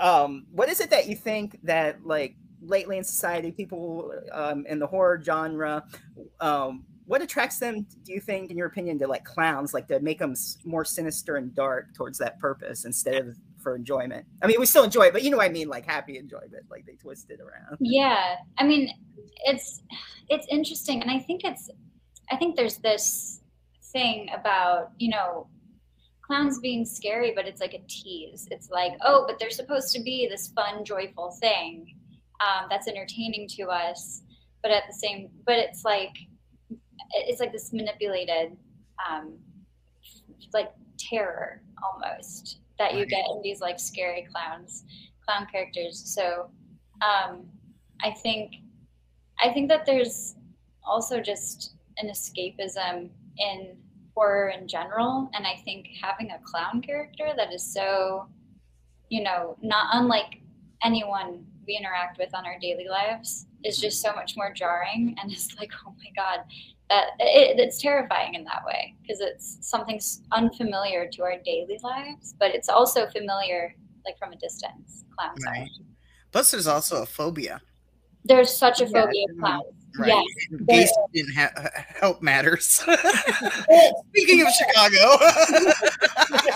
um 0.00 0.46
what 0.50 0.68
is 0.68 0.80
it 0.80 0.90
that 0.90 1.06
you 1.08 1.14
think 1.14 1.58
that 1.62 2.04
like 2.04 2.34
lately 2.60 2.96
in 2.96 3.04
society 3.04 3.52
people 3.52 4.12
um 4.32 4.64
in 4.66 4.78
the 4.78 4.86
horror 4.86 5.20
genre 5.22 5.84
um 6.40 6.84
what 7.06 7.20
attracts 7.20 7.58
them 7.58 7.86
do 8.02 8.12
you 8.12 8.20
think 8.20 8.50
in 8.50 8.56
your 8.56 8.66
opinion 8.66 8.98
to 8.98 9.06
like 9.06 9.24
clowns 9.24 9.74
like 9.74 9.86
to 9.88 10.00
make 10.00 10.18
them 10.18 10.34
more 10.64 10.84
sinister 10.84 11.36
and 11.36 11.54
dark 11.54 11.94
towards 11.94 12.18
that 12.18 12.38
purpose 12.40 12.86
instead 12.86 13.14
of 13.16 13.36
for 13.62 13.76
enjoyment? 13.76 14.26
I 14.42 14.46
mean 14.46 14.58
we 14.58 14.66
still 14.66 14.84
enjoy 14.84 15.04
it 15.04 15.12
but 15.12 15.22
you 15.22 15.30
know 15.30 15.36
what 15.36 15.46
i 15.46 15.52
mean 15.52 15.68
like 15.68 15.84
happy 15.86 16.18
enjoyment 16.18 16.64
like 16.70 16.86
they 16.86 16.94
twist 16.94 17.30
it 17.30 17.40
around. 17.40 17.76
Yeah, 17.80 18.36
I 18.58 18.64
mean, 18.64 18.88
it's 19.44 19.82
it's 20.28 20.46
interesting, 20.50 21.02
and 21.02 21.10
I 21.10 21.18
think 21.18 21.44
it's 21.44 21.70
I 22.30 22.36
think 22.36 22.56
there's 22.56 22.78
this 22.78 23.40
thing 23.92 24.28
about 24.34 24.92
you 24.98 25.10
know 25.10 25.46
clowns 26.34 26.58
being 26.58 26.84
scary, 26.84 27.32
but 27.34 27.46
it's 27.46 27.60
like 27.60 27.74
a 27.74 27.82
tease. 27.88 28.48
It's 28.50 28.70
like 28.70 28.92
oh, 29.02 29.24
but 29.26 29.38
they're 29.38 29.50
supposed 29.50 29.92
to 29.92 30.02
be 30.02 30.28
this 30.30 30.48
fun, 30.48 30.84
joyful 30.84 31.30
thing 31.40 31.86
um, 32.40 32.66
that's 32.70 32.88
entertaining 32.88 33.48
to 33.56 33.64
us, 33.64 34.22
but 34.62 34.72
at 34.72 34.84
the 34.86 34.94
same, 34.94 35.28
but 35.46 35.56
it's 35.56 35.84
like 35.84 36.12
it's 37.12 37.40
like 37.40 37.52
this 37.52 37.72
manipulated 37.72 38.56
um, 39.08 39.38
like 40.52 40.72
terror 40.98 41.62
almost 41.82 42.60
that 42.78 42.94
you 42.94 43.04
get 43.06 43.24
in 43.30 43.42
these 43.42 43.60
like 43.60 43.78
scary 43.78 44.26
clowns 44.30 44.84
clown 45.24 45.46
characters 45.50 46.02
so 46.14 46.50
um, 47.02 47.46
i 48.02 48.10
think 48.10 48.54
i 49.40 49.52
think 49.52 49.68
that 49.68 49.84
there's 49.84 50.36
also 50.84 51.20
just 51.20 51.74
an 51.98 52.08
escapism 52.08 53.10
in 53.38 53.76
horror 54.14 54.48
in 54.48 54.66
general 54.68 55.28
and 55.34 55.46
i 55.46 55.56
think 55.64 55.88
having 56.00 56.30
a 56.30 56.38
clown 56.44 56.80
character 56.80 57.30
that 57.36 57.52
is 57.52 57.62
so 57.62 58.26
you 59.08 59.22
know 59.22 59.56
not 59.62 59.88
unlike 59.92 60.40
anyone 60.82 61.44
we 61.66 61.76
interact 61.76 62.18
with 62.18 62.34
on 62.34 62.44
our 62.46 62.58
daily 62.60 62.86
lives 62.88 63.46
is 63.64 63.78
just 63.78 64.02
so 64.02 64.12
much 64.14 64.34
more 64.36 64.52
jarring 64.52 65.16
and 65.20 65.32
it's 65.32 65.56
like 65.58 65.70
oh 65.86 65.94
my 65.98 66.10
god 66.14 66.44
that 66.90 67.08
it, 67.18 67.58
it's 67.58 67.80
terrifying 67.80 68.34
in 68.34 68.44
that 68.44 68.62
way 68.66 68.94
because 69.02 69.20
it's 69.20 69.58
something 69.62 69.98
unfamiliar 70.32 71.08
to 71.10 71.22
our 71.22 71.36
daily 71.44 71.78
lives 71.82 72.34
but 72.38 72.54
it's 72.54 72.68
also 72.68 73.06
familiar 73.10 73.74
like 74.04 74.18
from 74.18 74.32
a 74.32 74.36
distance 74.36 75.04
clowns. 75.16 75.42
Right. 75.46 75.68
Plus, 76.32 76.50
there's 76.50 76.66
also 76.66 77.02
a 77.02 77.06
phobia. 77.06 77.60
there's 78.24 78.54
such 78.54 78.80
a 78.80 78.84
Yeah, 78.84 79.02
phobia 79.04 79.24
of 79.30 79.36
mhm. 79.36 79.40
clowns 79.40 79.83
Right. 79.96 80.24
yes 80.68 80.92
there 80.96 81.06
didn't 81.12 81.34
ha- 81.34 81.70
help 82.00 82.20
matters. 82.22 82.64
Speaking 84.08 84.40
of 84.42 84.48
Chicago, 84.52 85.16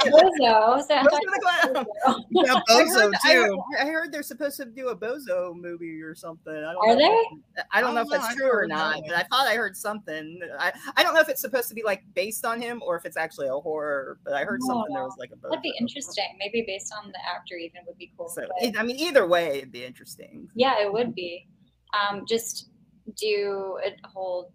bozo 0.09 0.83
so 0.83 0.95
Bozo 0.97 1.69
about 1.73 1.87
Bozo. 2.33 2.63
I 3.25 3.33
heard, 3.35 3.49
too. 3.51 3.63
I 3.81 3.87
heard 3.87 4.13
they're 4.13 4.23
supposed 4.23 4.57
to 4.59 4.65
do 4.67 4.89
a 4.89 4.97
Bozo 4.97 5.55
movie 5.55 6.01
or 6.03 6.15
something. 6.15 6.53
I 6.53 6.73
don't 6.73 6.89
Are 6.89 6.97
know 6.97 7.21
if- 7.57 7.65
I 7.73 7.81
don't 7.81 7.91
I 7.91 7.93
know 7.93 8.05
don't 8.05 8.07
if 8.07 8.21
know, 8.21 8.27
that's 8.27 8.35
true 8.37 8.51
or 8.53 8.67
not, 8.67 8.97
that. 8.97 9.05
but 9.07 9.17
I 9.17 9.23
thought 9.25 9.47
I 9.49 9.55
heard 9.55 9.77
something. 9.77 10.41
I, 10.59 10.73
I 10.97 11.03
don't 11.03 11.15
know 11.15 11.21
if 11.21 11.29
it's 11.29 11.41
supposed 11.41 11.69
to 11.69 11.75
be 11.75 11.83
like 11.83 12.03
based 12.15 12.45
on 12.45 12.61
him 12.61 12.83
or 12.85 12.97
if 12.97 13.05
it's 13.05 13.17
actually 13.17 13.49
a 13.49 13.55
horror, 13.55 14.19
but 14.25 14.35
I 14.35 14.45
heard 14.45 14.61
No, 14.63 14.67
something 14.75 14.95
there 14.95 15.03
no. 15.03 15.07
was 15.07 15.17
like 15.19 15.31
a 15.33 15.37
Bozo. 15.37 15.51
that'd 15.51 15.63
be 15.63 15.75
interesting 15.81 16.25
maybe 16.39 16.65
based 16.67 16.93
on 16.97 17.09
the 17.13 17.19
actor 17.29 17.55
even 17.57 17.83
would 17.87 17.99
be 17.99 18.13
cool 18.17 18.29
So, 18.29 18.43
but- 18.63 18.79
I 18.79 18.83
mean, 18.83 18.97
either 18.97 19.27
way, 19.27 19.59
it'd 19.59 19.73
be 19.73 19.85
interesting. 19.85 20.49
Yeah, 20.55 20.81
it 20.81 20.93
would 20.93 21.15
be. 21.15 21.47
Um, 21.95 22.25
just 22.27 22.69
do 23.17 23.79
a 23.85 24.09
whole 24.09 24.53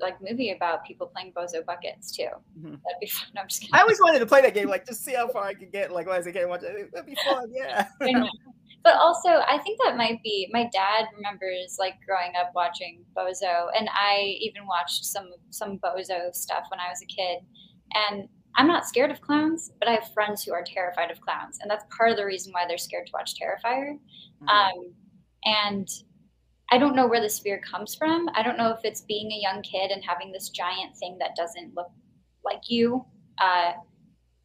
like 0.00 0.16
movie 0.20 0.50
about 0.50 0.84
people 0.84 1.06
playing 1.06 1.32
bozo 1.32 1.64
buckets 1.64 2.10
too. 2.16 2.28
Mhm. 2.58 2.80
That'd 2.82 3.00
be 3.00 3.06
fun. 3.08 3.28
I'm 3.38 3.48
just 3.48 3.60
kidding. 3.60 3.74
I 3.74 3.80
always 3.80 4.00
wanted 4.00 4.18
to 4.20 4.26
play 4.26 4.40
that 4.42 4.54
game, 4.54 4.68
like 4.68 4.86
just 4.86 5.04
see 5.04 5.14
how 5.14 5.28
far 5.28 5.44
I 5.44 5.54
could 5.54 5.72
get. 5.72 5.92
Like 5.92 6.06
when 6.06 6.14
I 6.14 6.18
was 6.18 6.26
a 6.26 6.32
kid, 6.32 6.48
watch 6.48 6.62
it. 6.62 6.90
That'd 6.92 7.06
be 7.06 7.16
fun. 7.24 7.50
Yeah. 7.52 7.88
But 8.82 8.94
also, 8.96 9.28
I 9.28 9.58
think 9.58 9.78
that 9.84 9.98
might 9.98 10.22
be 10.22 10.48
my 10.52 10.62
dad 10.72 11.04
remembers 11.14 11.76
like 11.78 11.96
growing 12.06 12.32
up 12.40 12.52
watching 12.54 13.04
Bozo, 13.14 13.66
and 13.78 13.90
I 13.92 14.38
even 14.40 14.66
watched 14.66 15.04
some 15.04 15.28
some 15.50 15.78
Bozo 15.80 16.34
stuff 16.34 16.64
when 16.70 16.80
I 16.80 16.88
was 16.88 17.02
a 17.02 17.06
kid. 17.06 17.40
And 17.92 18.26
I'm 18.56 18.66
not 18.66 18.86
scared 18.86 19.10
of 19.10 19.20
clowns, 19.20 19.72
but 19.78 19.88
I 19.88 19.92
have 19.92 20.12
friends 20.14 20.42
who 20.42 20.52
are 20.54 20.64
terrified 20.64 21.10
of 21.10 21.20
clowns, 21.20 21.58
and 21.60 21.70
that's 21.70 21.84
part 21.94 22.10
of 22.10 22.16
the 22.16 22.24
reason 22.24 22.54
why 22.54 22.64
they're 22.66 22.78
scared 22.78 23.06
to 23.08 23.12
watch 23.12 23.34
Terrifier. 23.34 23.98
Um, 24.48 24.94
and 25.44 25.86
I 26.70 26.78
don't 26.78 26.94
know 26.94 27.06
where 27.06 27.20
this 27.20 27.40
fear 27.40 27.60
comes 27.60 27.94
from. 27.94 28.28
I 28.34 28.42
don't 28.42 28.56
know 28.56 28.70
if 28.70 28.80
it's 28.84 29.02
being 29.02 29.32
a 29.32 29.40
young 29.40 29.62
kid 29.62 29.90
and 29.90 30.02
having 30.04 30.30
this 30.30 30.50
giant 30.50 30.96
thing 30.96 31.18
that 31.18 31.34
doesn't 31.36 31.74
look 31.74 31.90
like 32.44 32.62
you, 32.68 33.04
uh, 33.38 33.72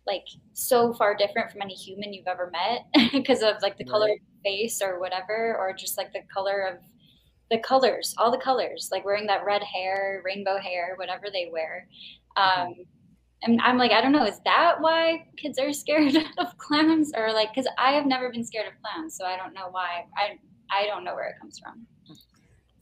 like 0.08 0.25
so 0.53 0.94
far 0.94 1.15
different 1.15 1.51
from 1.51 1.62
any 1.62 1.74
human 1.74 2.13
you've 2.13 2.27
ever 2.27 2.51
met 2.51 3.12
because 3.12 3.41
of 3.41 3.55
like 3.62 3.77
the 3.77 3.86
color 3.86 4.05
of 4.05 4.17
your 4.17 4.44
face 4.44 4.82
or 4.82 5.00
whatever, 5.00 5.55
or 5.60 5.74
just 5.74 5.98
like 5.98 6.12
the 6.13 6.22
color 6.34 6.62
of 6.62 6.79
the 7.51 7.60
colors, 7.60 8.15
all 8.17 8.32
the 8.32 8.38
colors, 8.38 8.89
like 8.91 9.05
wearing 9.05 9.27
that 9.27 9.46
red 9.46 9.62
hair, 9.63 10.22
rainbow 10.25 10.58
hair, 10.58 10.96
whatever 10.98 11.25
they 11.32 11.50
wear. 11.51 11.88
Um, 12.38 12.74
and 13.44 13.62
I'm 13.62 13.77
like, 13.77 13.91
I 13.91 14.01
don't 14.01 14.12
know, 14.12 14.25
is 14.25 14.39
that 14.46 14.82
why 14.82 15.27
kids 15.38 15.60
are 15.60 15.72
scared 15.84 16.15
of 16.39 16.58
clowns, 16.58 17.12
or 17.15 17.32
like, 17.32 17.53
because 17.53 17.70
I 17.77 17.91
have 17.91 18.08
never 18.08 18.32
been 18.32 18.44
scared 18.44 18.67
of 18.67 18.74
clowns, 18.82 19.15
so 19.15 19.25
I 19.25 19.38
don't 19.38 19.53
know 19.53 19.67
why. 19.70 20.05
I 20.17 20.39
I 20.72 20.88
don't 20.88 21.03
know 21.03 21.13
where 21.13 21.29
it 21.29 21.36
comes 21.39 21.60
from. 21.60 21.86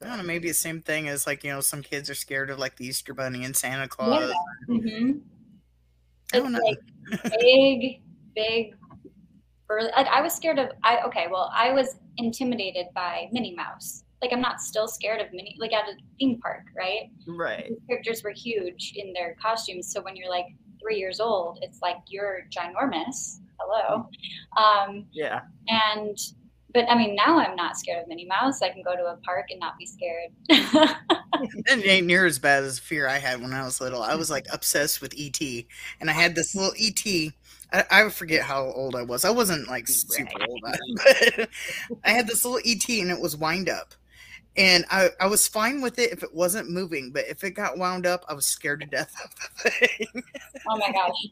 I 0.04 0.08
don't 0.08 0.18
know, 0.18 0.24
maybe 0.24 0.50
the 0.50 0.54
same 0.54 0.82
thing 0.82 1.08
as 1.08 1.26
like, 1.26 1.44
you 1.44 1.52
know, 1.52 1.62
some 1.62 1.82
kids 1.82 2.10
are 2.10 2.16
scared 2.16 2.50
of 2.50 2.60
like 2.60 2.76
the 2.76 2.86
Easter 2.86 3.14
Bunny 3.14 3.44
and 3.44 3.56
Santa 3.56 3.88
Claus. 3.88 4.34
hmm 4.68 5.12
I 6.34 6.40
don't 6.40 6.52
know. 6.52 6.60
Like 6.60 6.80
big, 7.40 8.02
big, 8.36 8.76
burly. 9.68 9.90
Like 9.96 10.08
I 10.08 10.22
was 10.22 10.34
scared 10.34 10.58
of. 10.58 10.70
I 10.84 11.02
okay. 11.04 11.28
Well, 11.30 11.52
I 11.54 11.72
was 11.72 11.96
intimidated 12.18 12.88
by 12.96 13.28
Minnie 13.32 13.54
Mouse. 13.56 14.04
Like 14.22 14.34
I'm 14.34 14.42
not 14.42 14.60
still 14.60 14.88
scared 14.88 15.22
of 15.22 15.32
Minnie. 15.32 15.56
Like 15.60 15.74
at 15.74 15.88
a 15.88 15.94
theme 16.20 16.40
park, 16.42 16.64
right? 16.76 17.12
Right. 17.28 17.68
These 17.70 17.78
characters 17.88 18.24
were 18.24 18.32
huge 18.32 18.94
in 18.96 19.14
their 19.14 19.36
costumes. 19.42 19.92
So 19.92 20.02
when 20.02 20.16
you're 20.16 20.30
like 20.30 20.48
three 20.82 20.98
years 20.98 21.20
old, 21.20 21.60
it's 21.62 21.82
like 21.82 21.98
you're 22.08 22.48
ginormous. 22.50 23.40
Hello. 23.60 24.10
Um, 24.58 25.06
Yeah. 25.12 25.42
and 25.68 26.18
but 26.74 26.90
I 26.90 26.96
mean, 26.98 27.16
now 27.16 27.38
I'm 27.40 27.56
not 27.56 27.78
scared 27.78 28.02
of 28.02 28.08
Minnie 28.08 28.26
Mouse. 28.28 28.62
I 28.62 28.70
can 28.70 28.84
go 28.84 28.96
to 28.96 29.04
a 29.04 29.18
park 29.26 29.46
and 29.50 29.60
not 29.60 29.74
be 29.78 29.86
scared. 29.86 30.96
It 31.66 31.86
ain't 31.86 32.08
near 32.08 32.26
as 32.26 32.40
bad 32.40 32.64
as 32.64 32.80
fear 32.80 33.08
I 33.08 33.18
had 33.18 33.42
when 33.42 33.54
I 33.54 33.64
was 33.64 33.82
little. 33.82 34.02
I 34.02 34.16
was 34.16 34.30
like 34.30 34.46
obsessed 34.52 35.02
with 35.02 35.14
ET, 35.18 35.42
and 36.00 36.10
I 36.10 36.14
had 36.14 36.36
this 36.36 36.56
little 36.56 36.74
ET. 36.80 37.34
I, 37.72 37.86
I 37.92 38.10
forget 38.10 38.44
how 38.44 38.66
old 38.66 38.96
I 38.96 39.02
was. 39.04 39.26
I 39.26 39.30
wasn't 39.32 39.68
like 39.68 39.88
super 39.88 40.40
Right. 40.40 40.48
old, 40.50 40.62
but 40.96 41.50
I 42.06 42.12
had 42.12 42.28
this 42.28 42.46
little 42.46 42.62
ET, 42.66 42.88
and 43.02 43.12
it 43.12 43.20
was 43.20 43.36
wind 43.36 43.70
up. 43.70 43.94
And 44.58 44.86
I, 44.92 45.10
I 45.20 45.28
was 45.28 45.48
fine 45.48 45.82
with 45.82 46.00
it 46.00 46.12
if 46.14 46.24
it 46.24 46.34
wasn't 46.34 46.70
moving, 46.72 47.12
but 47.14 47.26
if 47.30 47.44
it 47.44 47.52
got 47.52 47.78
wound 47.78 48.06
up, 48.06 48.26
I 48.30 48.34
was 48.34 48.46
scared 48.48 48.82
to 48.82 48.88
death 48.88 49.14
of 49.24 49.32
the 49.64 49.70
thing. 49.88 50.24
oh 50.68 50.78
my 50.78 50.92
gosh. 50.92 51.28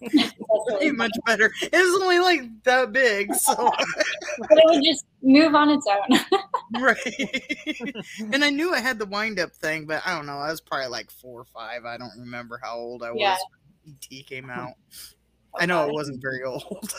That's 0.00 0.32
really 0.66 0.86
Ain't 0.86 0.96
much 0.96 1.12
better. 1.26 1.52
It 1.62 1.72
was 1.72 2.02
only 2.02 2.18
like 2.18 2.62
that 2.64 2.92
big, 2.92 3.34
so 3.34 3.54
but 4.38 4.58
it 4.58 4.64
would 4.66 4.84
just 4.84 5.06
move 5.22 5.54
on 5.54 5.70
its 5.70 5.86
own. 5.86 6.40
right. 6.82 7.94
and 8.32 8.44
I 8.44 8.50
knew 8.50 8.74
I 8.74 8.80
had 8.80 8.98
the 8.98 9.06
wind 9.06 9.38
up 9.38 9.52
thing, 9.52 9.86
but 9.86 10.02
I 10.06 10.16
don't 10.16 10.26
know. 10.26 10.38
I 10.38 10.50
was 10.50 10.60
probably 10.60 10.88
like 10.88 11.10
four 11.10 11.40
or 11.40 11.44
five. 11.44 11.84
I 11.84 11.96
don't 11.96 12.18
remember 12.18 12.60
how 12.62 12.76
old 12.76 13.02
I 13.02 13.10
was. 13.10 13.20
Yeah. 13.20 13.36
when 13.84 13.96
ET 14.12 14.26
came 14.26 14.50
out. 14.50 14.74
I 15.58 15.64
know 15.64 15.88
it 15.88 15.92
wasn't 15.92 16.20
very 16.20 16.42
old. 16.44 16.94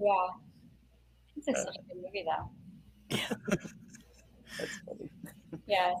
Yeah. 0.00 0.26
This 1.36 1.48
is 1.48 1.64
such 1.64 1.76
a 1.76 1.80
uh, 1.80 1.82
good 1.88 2.02
movie, 2.02 2.24
though. 2.24 2.50
That's 4.58 4.78
funny. 4.86 5.10
Yeah. 5.66 5.94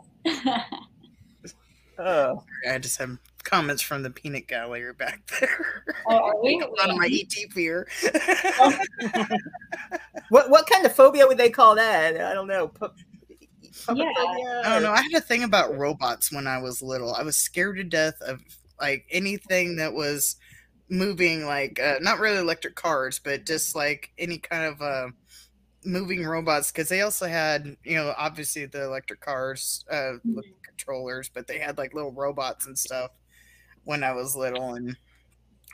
Oh. 1.98 2.44
I 2.68 2.78
just 2.78 2.96
have 2.98 3.18
comments 3.48 3.82
from 3.82 4.02
the 4.02 4.10
peanut 4.10 4.46
gallery 4.46 4.92
back 4.92 5.20
there. 5.40 5.84
oh, 6.06 6.16
are 6.16 6.34
we? 6.42 6.62
Out 6.80 6.96
my 6.96 7.08
ET 7.10 7.52
fear. 7.52 7.88
What 10.30 10.50
what 10.50 10.66
kind 10.68 10.84
of 10.84 10.94
phobia 10.94 11.26
would 11.26 11.38
they 11.38 11.50
call 11.50 11.74
that? 11.76 12.20
I 12.20 12.34
don't 12.34 12.48
know. 12.48 12.68
Pu- 12.68 12.90
Yeah. 13.94 14.12
phobia 14.14 14.62
I 14.64 14.74
don't 14.74 14.82
know. 14.82 14.92
I 14.92 15.00
had 15.02 15.12
a 15.14 15.20
thing 15.20 15.42
about 15.44 15.76
robots 15.78 16.30
when 16.32 16.46
I 16.46 16.58
was 16.58 16.82
little. 16.82 17.14
I 17.14 17.22
was 17.22 17.36
scared 17.36 17.76
to 17.76 17.84
death 17.84 18.20
of 18.20 18.40
like 18.80 19.06
anything 19.10 19.76
that 19.76 19.94
was 19.94 20.36
moving, 20.90 21.46
like 21.46 21.80
uh, 21.80 21.96
not 22.00 22.18
really 22.18 22.38
electric 22.38 22.74
cars, 22.74 23.18
but 23.18 23.46
just 23.46 23.74
like 23.74 24.10
any 24.18 24.38
kind 24.38 24.64
of 24.64 24.82
uh, 24.82 25.08
moving 25.84 26.24
robots. 26.26 26.70
Because 26.70 26.88
they 26.90 27.00
also 27.00 27.26
had, 27.26 27.76
you 27.84 27.96
know, 27.96 28.12
obviously 28.18 28.66
the 28.66 28.84
electric 28.84 29.20
cars 29.20 29.84
uh, 29.90 30.14
with 30.24 30.44
controllers, 30.62 31.30
but 31.32 31.46
they 31.46 31.58
had 31.58 31.78
like 31.78 31.94
little 31.94 32.12
robots 32.12 32.66
and 32.66 32.78
stuff 32.78 33.12
when 33.88 34.04
I 34.04 34.12
was 34.12 34.36
little, 34.36 34.74
and 34.74 34.94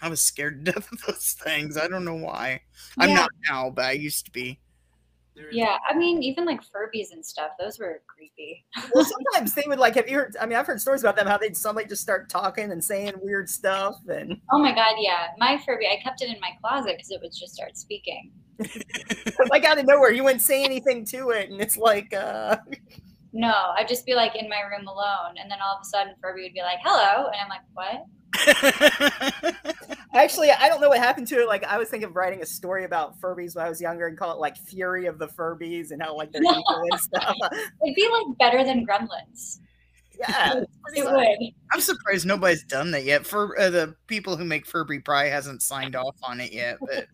I 0.00 0.08
was 0.08 0.22
scared 0.22 0.64
to 0.66 0.72
death 0.72 0.90
of 0.92 1.02
those 1.06 1.36
things. 1.42 1.76
I 1.76 1.88
don't 1.88 2.04
know 2.04 2.14
why. 2.14 2.60
I'm 2.96 3.12
not 3.12 3.30
now, 3.50 3.70
but 3.70 3.86
I 3.86 3.92
used 3.92 4.24
to 4.26 4.30
be. 4.30 4.60
Yeah, 5.50 5.78
I 5.90 5.98
mean, 5.98 6.22
even 6.22 6.44
like 6.44 6.60
Furbies 6.60 7.10
and 7.10 7.26
stuff, 7.26 7.50
those 7.58 7.80
were 7.80 8.02
creepy. 8.06 8.64
well, 8.94 9.04
sometimes 9.32 9.52
they 9.52 9.64
would 9.66 9.80
like. 9.80 9.96
Have 9.96 10.08
you 10.08 10.18
heard? 10.18 10.36
I 10.40 10.46
mean, 10.46 10.56
I've 10.56 10.66
heard 10.66 10.80
stories 10.80 11.00
about 11.02 11.16
them 11.16 11.26
how 11.26 11.38
they'd 11.38 11.56
suddenly 11.56 11.86
just 11.86 12.02
start 12.02 12.30
talking 12.30 12.70
and 12.70 12.82
saying 12.82 13.14
weird 13.20 13.50
stuff, 13.50 13.96
and 14.08 14.40
Oh 14.52 14.60
my 14.60 14.72
god, 14.72 14.94
yeah. 15.00 15.30
My 15.36 15.60
Furby, 15.66 15.88
I 15.88 16.00
kept 16.00 16.22
it 16.22 16.28
in 16.28 16.38
my 16.40 16.50
closet 16.60 16.92
because 16.94 17.10
it 17.10 17.20
would 17.20 17.32
just 17.32 17.52
start 17.52 17.76
speaking. 17.76 18.30
like 19.50 19.64
out 19.64 19.78
of 19.78 19.86
nowhere, 19.86 20.12
you 20.12 20.22
wouldn't 20.22 20.42
say 20.42 20.62
anything 20.62 21.04
to 21.06 21.30
it, 21.30 21.50
and 21.50 21.60
it's 21.60 21.76
like, 21.76 22.14
uh, 22.14 22.56
No, 23.36 23.72
I'd 23.76 23.88
just 23.88 24.06
be 24.06 24.14
like 24.14 24.36
in 24.36 24.48
my 24.48 24.60
room 24.60 24.86
alone, 24.86 25.34
and 25.40 25.50
then 25.50 25.58
all 25.60 25.74
of 25.74 25.82
a 25.82 25.84
sudden 25.84 26.14
Furby 26.22 26.44
would 26.44 26.54
be 26.54 26.62
like, 26.62 26.78
hello. 26.84 27.26
And 27.26 27.36
I'm 27.42 27.48
like, 27.48 27.62
what? 27.74 28.04
actually, 30.14 30.52
I 30.52 30.68
don't 30.68 30.80
know 30.80 30.88
what 30.88 30.98
happened 30.98 31.26
to 31.28 31.40
it. 31.40 31.48
Like, 31.48 31.64
I 31.64 31.76
was 31.76 31.88
thinking 31.88 32.08
of 32.08 32.14
writing 32.14 32.42
a 32.42 32.46
story 32.46 32.84
about 32.84 33.20
Furbies 33.20 33.56
when 33.56 33.66
I 33.66 33.68
was 33.68 33.80
younger 33.80 34.06
and 34.06 34.16
call 34.16 34.30
it 34.32 34.38
like 34.38 34.56
Fury 34.56 35.06
of 35.06 35.18
the 35.18 35.26
Furbies 35.26 35.90
and 35.90 36.00
how 36.00 36.16
like 36.16 36.30
they're 36.30 36.42
evil 36.48 36.84
and 36.90 37.00
stuff. 37.00 37.34
It'd 37.84 37.96
be 37.96 38.08
like 38.08 38.38
better 38.38 38.62
than 38.62 38.86
Gremlins. 38.86 39.58
Yeah, 40.16 40.62
It 40.94 41.04
would. 41.04 41.52
I'm 41.72 41.80
surprised 41.80 42.26
nobody's 42.26 42.62
done 42.62 42.92
that 42.92 43.02
yet. 43.02 43.26
For 43.26 43.58
uh, 43.58 43.70
the 43.70 43.96
people 44.06 44.36
who 44.36 44.44
make 44.44 44.64
Furby 44.64 45.00
probably 45.00 45.30
hasn't 45.30 45.60
signed 45.60 45.96
off 45.96 46.14
on 46.22 46.40
it 46.40 46.52
yet, 46.52 46.78
but 46.80 47.08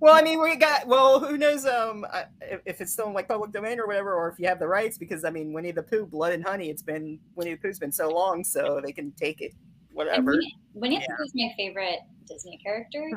Well, 0.00 0.14
I 0.14 0.22
mean, 0.22 0.40
we 0.42 0.56
got. 0.56 0.86
Well, 0.86 1.20
who 1.20 1.36
knows? 1.36 1.66
Um, 1.66 2.04
if, 2.40 2.60
if 2.66 2.80
it's 2.80 2.92
still 2.92 3.06
in 3.06 3.12
like 3.14 3.28
public 3.28 3.52
domain 3.52 3.78
or 3.78 3.86
whatever, 3.86 4.14
or 4.14 4.28
if 4.28 4.38
you 4.38 4.46
have 4.48 4.58
the 4.58 4.66
rights, 4.66 4.98
because 4.98 5.24
I 5.24 5.30
mean, 5.30 5.52
Winnie 5.52 5.70
the 5.70 5.82
Pooh, 5.82 6.06
Blood 6.06 6.32
and 6.32 6.44
Honey. 6.44 6.68
It's 6.68 6.82
been 6.82 7.18
Winnie 7.34 7.54
the 7.54 7.60
Pooh's 7.60 7.78
been 7.78 7.92
so 7.92 8.08
long, 8.08 8.42
so 8.42 8.80
they 8.84 8.92
can 8.92 9.12
take 9.12 9.40
it, 9.40 9.52
whatever. 9.92 10.32
Winnie, 10.32 10.56
Winnie 10.74 10.98
the 10.98 11.06
Pooh 11.16 11.24
is 11.24 11.32
my 11.34 11.52
favorite 11.56 12.00
Disney 12.26 12.58
character. 12.62 13.08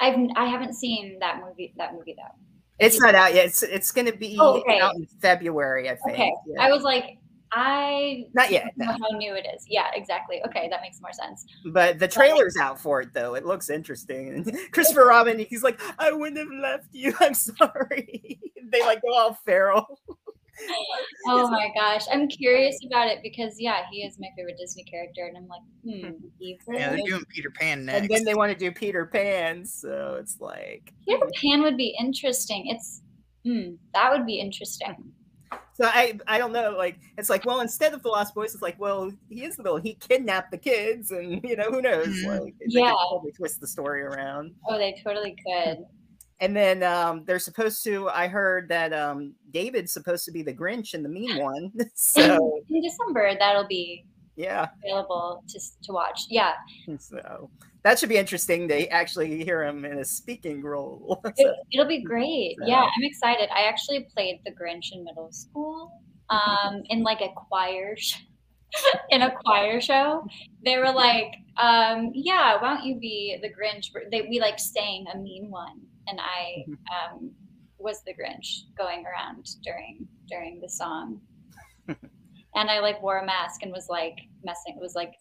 I've 0.00 0.18
I 0.36 0.46
haven't 0.46 0.74
seen 0.74 1.18
that 1.20 1.40
movie 1.44 1.72
that 1.76 1.94
movie 1.94 2.16
though. 2.16 2.34
It's 2.80 2.98
not 3.00 3.14
out 3.14 3.34
yet. 3.34 3.46
It's 3.46 3.62
it's 3.62 3.92
going 3.92 4.10
to 4.10 4.16
be 4.16 4.36
Oh, 4.40 4.60
okay. 4.60 4.80
out 4.80 4.96
in 4.96 5.06
February, 5.22 5.88
I 5.88 5.94
think. 5.94 6.14
Okay. 6.14 6.32
Yeah. 6.48 6.62
I 6.62 6.70
was 6.72 6.82
like, 6.82 7.18
I 7.56 8.24
Not 8.34 8.50
yet, 8.50 8.64
don't 8.76 8.88
know 8.88 8.92
how 8.92 9.16
new 9.16 9.34
it 9.34 9.46
is. 9.54 9.64
Yeah, 9.68 9.86
exactly. 9.94 10.42
Okay, 10.44 10.68
that 10.68 10.80
makes 10.80 11.00
more 11.00 11.12
sense. 11.12 11.46
But 11.72 12.00
the 12.00 12.08
trailer's 12.08 12.56
out 12.56 12.80
for 12.80 13.00
it 13.00 13.14
though. 13.14 13.34
It 13.34 13.46
looks 13.46 13.70
interesting. 13.70 14.28
And 14.28 14.58
Christopher 14.72 15.06
Robin, 15.06 15.38
he's 15.38 15.62
like, 15.62 15.80
I 15.98 16.10
wouldn't 16.10 16.38
have 16.38 16.60
left 16.60 16.88
you. 16.92 17.14
I'm 17.20 17.34
sorry. 17.34 18.40
they 18.72 18.80
like 18.80 19.02
go 19.02 19.14
all 19.14 19.34
feral. 19.44 20.00
Oh 21.26 21.48
my 21.48 21.68
gosh, 21.74 22.04
I'm 22.12 22.28
curious 22.28 22.76
about 22.86 23.08
it 23.08 23.18
because 23.22 23.56
yeah, 23.58 23.82
he 23.90 24.02
is 24.02 24.18
my 24.18 24.28
favorite 24.36 24.56
Disney 24.58 24.84
character, 24.84 25.26
and 25.26 25.36
I'm 25.36 25.48
like, 25.48 25.60
hmm, 25.84 26.26
evil. 26.40 26.74
Yeah, 26.74 26.90
they're 26.90 27.06
doing 27.06 27.24
Peter 27.34 27.50
Pan 27.50 27.84
next. 27.84 28.02
And 28.02 28.08
then 28.08 28.24
they 28.24 28.34
want 28.34 28.52
to 28.52 28.58
do 28.58 28.70
Peter 28.70 29.06
Pan, 29.06 29.64
so 29.64 30.16
it's 30.20 30.40
like 30.40 30.92
Peter 31.06 31.26
Pan 31.40 31.62
would 31.62 31.76
be 31.76 31.96
interesting. 31.98 32.68
It's 32.68 33.02
hmm, 33.44 33.74
that 33.94 34.12
would 34.12 34.26
be 34.26 34.38
interesting. 34.38 35.12
So 35.74 35.84
I 35.86 36.18
I 36.26 36.38
don't 36.38 36.52
know, 36.52 36.74
like 36.78 36.98
it's 37.18 37.28
like, 37.28 37.44
well, 37.44 37.60
instead 37.60 37.92
of 37.92 38.02
the 38.02 38.08
Lost 38.08 38.34
Boys, 38.34 38.54
it's 38.54 38.62
like, 38.62 38.78
well, 38.80 39.10
he 39.28 39.44
is 39.44 39.56
the 39.56 39.62
villain. 39.62 39.82
He 39.82 39.94
kidnapped 39.94 40.50
the 40.50 40.58
kids, 40.58 41.10
and 41.10 41.42
you 41.48 41.56
know, 41.56 41.70
who 41.70 41.82
knows? 41.82 42.06
Mhm. 42.06 42.40
Like 42.44 42.54
they 42.58 42.80
could 42.80 42.94
totally 43.10 43.32
twist 43.32 43.60
the 43.60 43.66
story 43.66 44.02
around. 44.02 44.54
Oh, 44.68 44.78
they 44.78 45.00
totally 45.04 45.36
could. 45.44 45.84
And 46.40 46.54
then 46.56 46.82
um, 46.82 47.24
they're 47.26 47.38
supposed 47.38 47.84
to. 47.84 48.08
I 48.08 48.28
heard 48.28 48.68
that 48.68 48.92
um, 48.92 49.34
David's 49.50 49.92
supposed 49.92 50.24
to 50.26 50.32
be 50.32 50.42
the 50.42 50.54
Grinch 50.54 50.94
and 50.94 51.04
the 51.04 51.08
mean 51.08 51.38
one. 51.42 51.72
so 51.94 52.60
In 52.70 52.80
December, 52.80 53.36
that'll 53.38 53.66
be 53.66 54.04
yeah, 54.36 54.68
available 54.84 55.42
to 55.48 55.60
to 55.84 55.92
watch. 55.92 56.22
Yeah, 56.28 56.52
so 56.98 57.50
that 57.82 57.98
should 57.98 58.08
be 58.08 58.16
interesting 58.16 58.68
to 58.68 58.88
actually 58.88 59.44
hear 59.44 59.62
him 59.64 59.84
in 59.84 59.98
a 59.98 60.04
speaking 60.04 60.62
role. 60.62 61.20
it, 61.36 61.54
it'll 61.72 61.86
be 61.86 62.02
great. 62.02 62.56
So- 62.58 62.66
Yeah, 62.66 62.82
I'm 62.82 63.02
excited. 63.04 63.48
I 63.54 63.62
actually 63.62 64.06
played 64.14 64.40
the 64.44 64.52
Grinch 64.52 64.92
in 64.92 65.04
middle 65.04 65.30
school, 65.32 65.90
um, 66.30 66.82
in 66.88 67.02
like 67.02 67.20
a 67.20 67.28
choir. 67.48 67.94
Sh- 67.96 68.16
in 69.10 69.22
a 69.22 69.30
choir 69.44 69.80
show, 69.80 70.26
they 70.64 70.78
were 70.78 70.90
like, 70.90 71.32
um, 71.58 72.10
"Yeah, 72.12 72.60
why 72.60 72.74
don't 72.74 72.84
you 72.84 72.98
be 72.98 73.38
the 73.40 73.48
Grinch?" 73.48 73.86
They 74.10 74.22
we 74.22 74.40
like 74.40 74.58
sang 74.58 75.04
a 75.14 75.16
mean 75.16 75.48
one, 75.48 75.80
and 76.08 76.18
I 76.20 76.64
um, 76.90 77.30
was 77.78 78.02
the 78.04 78.12
Grinch 78.14 78.62
going 78.76 79.04
around 79.06 79.46
during 79.62 80.08
during 80.28 80.60
the 80.60 80.68
song, 80.68 81.20
and 82.54 82.70
I 82.70 82.80
like 82.80 83.02
wore 83.02 83.18
a 83.18 83.26
mask 83.26 83.62
and 83.62 83.72
was 83.72 83.88
like 83.88 84.18
messing, 84.42 84.78
was 84.80 84.94
like 84.94 85.14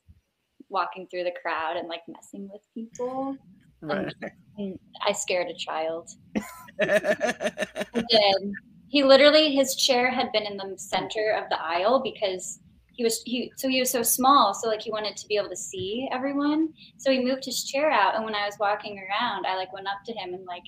walking 0.70 1.08
through 1.10 1.24
the 1.24 1.34
crowd 1.42 1.78
and 1.78 1.88
like 1.88 2.02
messing 2.08 2.50
with 2.52 2.62
people. 2.74 3.38
Um, 3.84 3.90
right. 3.90 4.14
And 4.58 4.80
I 5.06 5.12
scared 5.12 5.48
a 5.48 5.54
child. 5.54 6.10
Did. 6.80 8.54
He 8.88 9.04
literally 9.04 9.56
his 9.56 9.76
chair 9.76 10.12
had 10.12 10.32
been 10.32 10.46
in 10.46 10.58
the 10.58 10.76
center 10.78 11.32
of 11.32 11.50
the 11.50 11.60
aisle 11.62 12.02
because 12.04 12.60
he 12.94 13.04
was 13.04 13.22
he 13.26 13.52
so 13.58 13.68
he 13.68 13.80
was 13.80 13.90
so 13.90 14.04
small 14.04 14.54
so 14.54 14.68
like 14.68 14.82
he 14.82 14.92
wanted 14.92 15.18
to 15.18 15.28
be 15.28 15.36
able 15.36 15.50
to 15.50 15.56
see 15.56 16.08
everyone 16.12 16.70
so 16.98 17.12
he 17.12 17.20
moved 17.20 17.44
his 17.44 17.64
chair 17.64 17.90
out 17.90 18.16
and 18.16 18.24
when 18.24 18.36
i 18.36 18.46
was 18.46 18.56
walking 18.60 19.00
around 19.00 19.48
i 19.48 19.56
like 19.56 19.74
went 19.74 19.88
up 19.88 20.04
to 20.06 20.14
him 20.14 20.36
and 20.36 20.46
like 20.46 20.64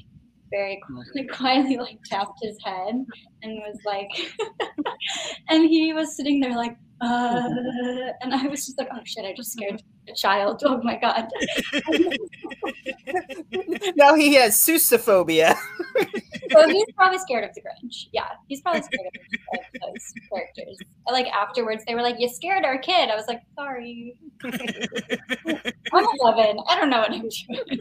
very 0.55 0.81
quietly, 0.87 1.27
quietly 1.31 1.77
like 1.77 1.99
tapped 2.05 2.39
his 2.41 2.57
head 2.63 2.95
and 3.43 3.59
was 3.59 3.79
like 3.85 4.09
and 5.49 5.69
he 5.69 5.93
was 5.93 6.15
sitting 6.15 6.39
there 6.39 6.55
like 6.55 6.77
uh 7.01 7.49
and 8.21 8.33
i 8.33 8.47
was 8.47 8.65
just 8.65 8.77
like 8.77 8.87
oh 8.93 9.01
shit 9.03 9.25
i 9.25 9.33
just 9.35 9.51
scared 9.51 9.83
a 10.09 10.13
child 10.13 10.61
oh 10.65 10.81
my 10.81 10.97
god 10.97 11.27
now 13.95 14.15
he 14.15 14.33
has 14.35 14.55
sousophobia. 14.55 15.57
So 16.51 16.67
he's 16.67 16.85
probably 16.95 17.19
scared 17.19 17.43
of 17.43 17.51
the 17.55 17.61
Grinch. 17.61 18.07
Yeah, 18.13 18.29
he's 18.47 18.61
probably 18.61 18.81
scared 18.81 19.07
of, 19.07 19.59
of 19.59 19.65
those 19.81 20.13
characters. 20.31 20.77
Like 21.09 21.27
afterwards, 21.27 21.83
they 21.87 21.95
were 21.95 22.01
like, 22.01 22.17
"You 22.19 22.29
scared 22.29 22.65
our 22.65 22.77
kid." 22.77 23.09
I 23.09 23.15
was 23.15 23.25
like, 23.27 23.41
"Sorry, 23.55 24.15
I'm 24.43 24.53
11. 26.19 26.57
I 26.67 26.75
don't 26.75 26.89
know 26.89 26.99
what 26.99 27.11
I'm 27.11 27.27
doing." 27.29 27.79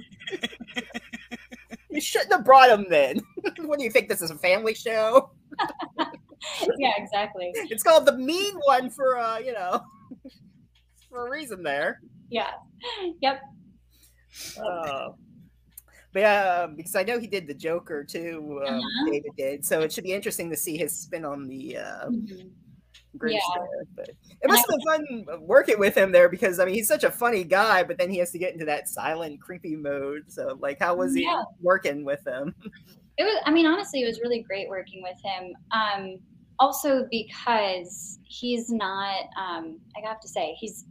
You 1.95 2.01
shouldn't 2.01 2.33
have 2.33 2.45
brought 2.45 2.71
him 2.71 2.87
then. 2.91 3.21
what 3.63 3.79
do 3.79 3.85
you 3.85 3.91
think? 3.91 4.09
This 4.09 4.21
is 4.21 4.31
a 4.33 4.37
family 4.39 4.75
show? 4.75 5.31
yeah, 6.79 6.91
exactly. 6.97 7.53
It's 7.55 7.85
called 7.85 8.05
the 8.05 8.17
mean 8.17 8.55
one 8.67 8.91
for 8.91 9.17
uh, 9.17 9.39
you 9.39 9.53
know, 9.53 9.81
for 11.09 11.29
a 11.29 11.31
reason 11.31 11.63
there. 11.63 12.01
Yeah. 12.31 12.51
Yep. 13.23 13.41
Uh, 14.61 15.09
but 16.13 16.21
yeah, 16.21 16.67
because 16.67 16.97
I 16.97 17.05
know 17.05 17.21
he 17.21 17.29
did 17.29 17.47
the 17.47 17.55
Joker 17.55 18.03
too. 18.03 18.61
Um, 18.67 18.75
Uh-huh. 18.75 19.11
David 19.13 19.33
did, 19.37 19.65
so 19.65 19.81
it 19.81 19.93
should 19.93 20.05
be 20.05 20.13
interesting 20.13 20.51
to 20.51 20.57
see 20.57 20.77
his 20.77 20.93
spin 20.99 21.25
on 21.25 21.47
the 21.47 21.77
uh, 21.79 22.07
Mhm. 22.09 22.51
Grinch 23.17 23.39
Yeah. 23.57 24.05
it 24.43 24.49
must 24.49 24.67
have 24.71 24.79
been 24.99 25.25
fun 25.25 25.41
working 25.41 25.79
with 25.79 25.95
him 25.97 26.13
there 26.13 26.29
because 26.29 26.59
I 26.59 26.65
mean 26.65 26.75
he's 26.75 26.89
such 26.89 27.05
a 27.05 27.11
funny 27.11 27.45
guy, 27.45 27.83
but 27.83 27.99
then 27.99 28.11
he 28.11 28.19
has 28.19 28.31
to 28.33 28.39
get 28.39 28.53
into 28.53 28.65
that 28.67 28.89
silent, 28.89 29.41
creepy 29.41 29.77
mode. 29.77 30.25
So 30.29 30.59
like, 30.61 30.79
how 30.81 30.97
was 30.97 31.15
he 31.15 31.29
working 31.61 32.05
with 32.05 32.27
him? 32.27 32.55
It 33.17 33.23
was. 33.23 33.41
I 33.47 33.53
mean, 33.53 33.65
honestly, 33.65 34.03
it 34.03 34.07
was 34.07 34.21
really 34.21 34.43
great 34.43 34.69
working 34.69 35.01
with 35.01 35.17
him. 35.23 35.55
Um, 35.71 36.19
also 36.59 37.07
because 37.13 38.19
he's 38.25 38.71
not. 38.71 39.27
Um, 39.41 39.79
I 39.97 40.05
have 40.05 40.19
to 40.19 40.27
say, 40.27 40.57
he's 40.59 40.85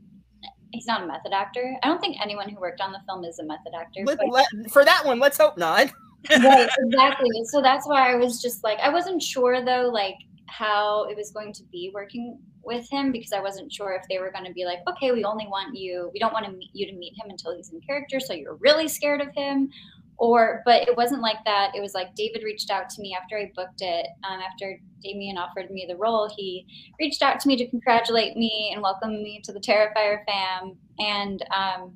he's 0.72 0.86
not 0.86 1.04
a 1.04 1.06
method 1.06 1.34
actor. 1.34 1.76
I 1.84 1.88
don't 1.88 2.00
think 2.00 2.16
anyone 2.24 2.48
who 2.48 2.62
worked 2.62 2.80
on 2.80 2.94
the 2.94 3.02
film 3.10 3.26
is 3.26 3.40
a 3.40 3.44
method 3.44 3.74
actor. 3.78 4.04
Let- 4.06 4.20
but- 4.20 4.30
let- 4.30 4.72
for 4.72 4.86
that 4.86 5.06
one, 5.06 5.20
let's 5.20 5.38
hope 5.38 5.58
not. 5.58 5.92
right 6.42 6.70
exactly 6.80 7.30
so 7.52 7.62
that's 7.62 7.86
why 7.86 8.10
i 8.14 8.16
was 8.16 8.42
just 8.42 8.64
like 8.64 8.80
i 8.80 8.88
wasn't 8.88 9.22
sure 9.22 9.62
though 9.66 9.90
like 9.94 10.16
how 10.58 11.06
it 11.06 11.18
was 11.18 11.32
going 11.32 11.52
to 11.52 11.63
be 11.72 11.92
working 11.94 12.39
with 12.63 12.89
him 12.89 13.12
because 13.12 13.34
i 13.34 13.39
wasn't 13.39 13.72
sure 13.72 13.94
if 13.94 14.04
they 14.10 14.20
were 14.20 14.32
going 14.32 14.46
to 14.46 14.54
be 14.54 14.66
like 14.66 14.80
okay 14.88 15.12
we 15.12 15.24
only 15.24 15.48
want 15.48 15.76
you 15.76 16.10
we 16.13 16.20
don't 16.20 16.34
want 16.34 16.46
to 16.46 16.52
meet 16.52 16.70
you 16.74 16.86
to 16.86 16.94
meet 16.94 17.13
him 17.13 17.30
until 17.30 17.56
he's 17.56 17.72
in 17.72 17.82
character 17.82 18.20
so 18.20 18.34
you're 18.34 18.56
really 18.56 18.88
scared 18.88 19.22
of 19.22 19.34
him. 19.36 19.70
Or 20.18 20.62
but 20.63 20.88
it 20.88 20.96
wasn't 20.96 21.22
like 21.22 21.44
that. 21.46 21.76
It 21.76 21.82
was 21.82 21.96
like 21.96 22.13
david 22.16 22.44
reached 22.44 22.70
out 22.70 22.88
to 22.92 23.02
me 23.02 23.18
after 23.20 23.36
i 23.38 23.52
booked 23.56 23.82
it 23.82 24.06
um, 24.24 24.39
after 24.39 24.80
damien 25.02 25.38
offered 25.38 25.72
me 25.72 25.86
the 25.89 25.98
role 25.98 26.32
he 26.38 26.66
reached 27.00 27.24
out 27.24 27.39
to 27.42 27.48
me 27.48 27.58
to 27.58 27.68
congratulate 27.68 28.38
me 28.38 28.72
and 28.74 28.82
welcome 28.82 29.12
me 29.24 29.42
to 29.44 29.52
the 29.52 29.60
terrifier 29.60 30.24
fam. 30.26 30.78
And 31.00 31.44
um, 31.52 31.96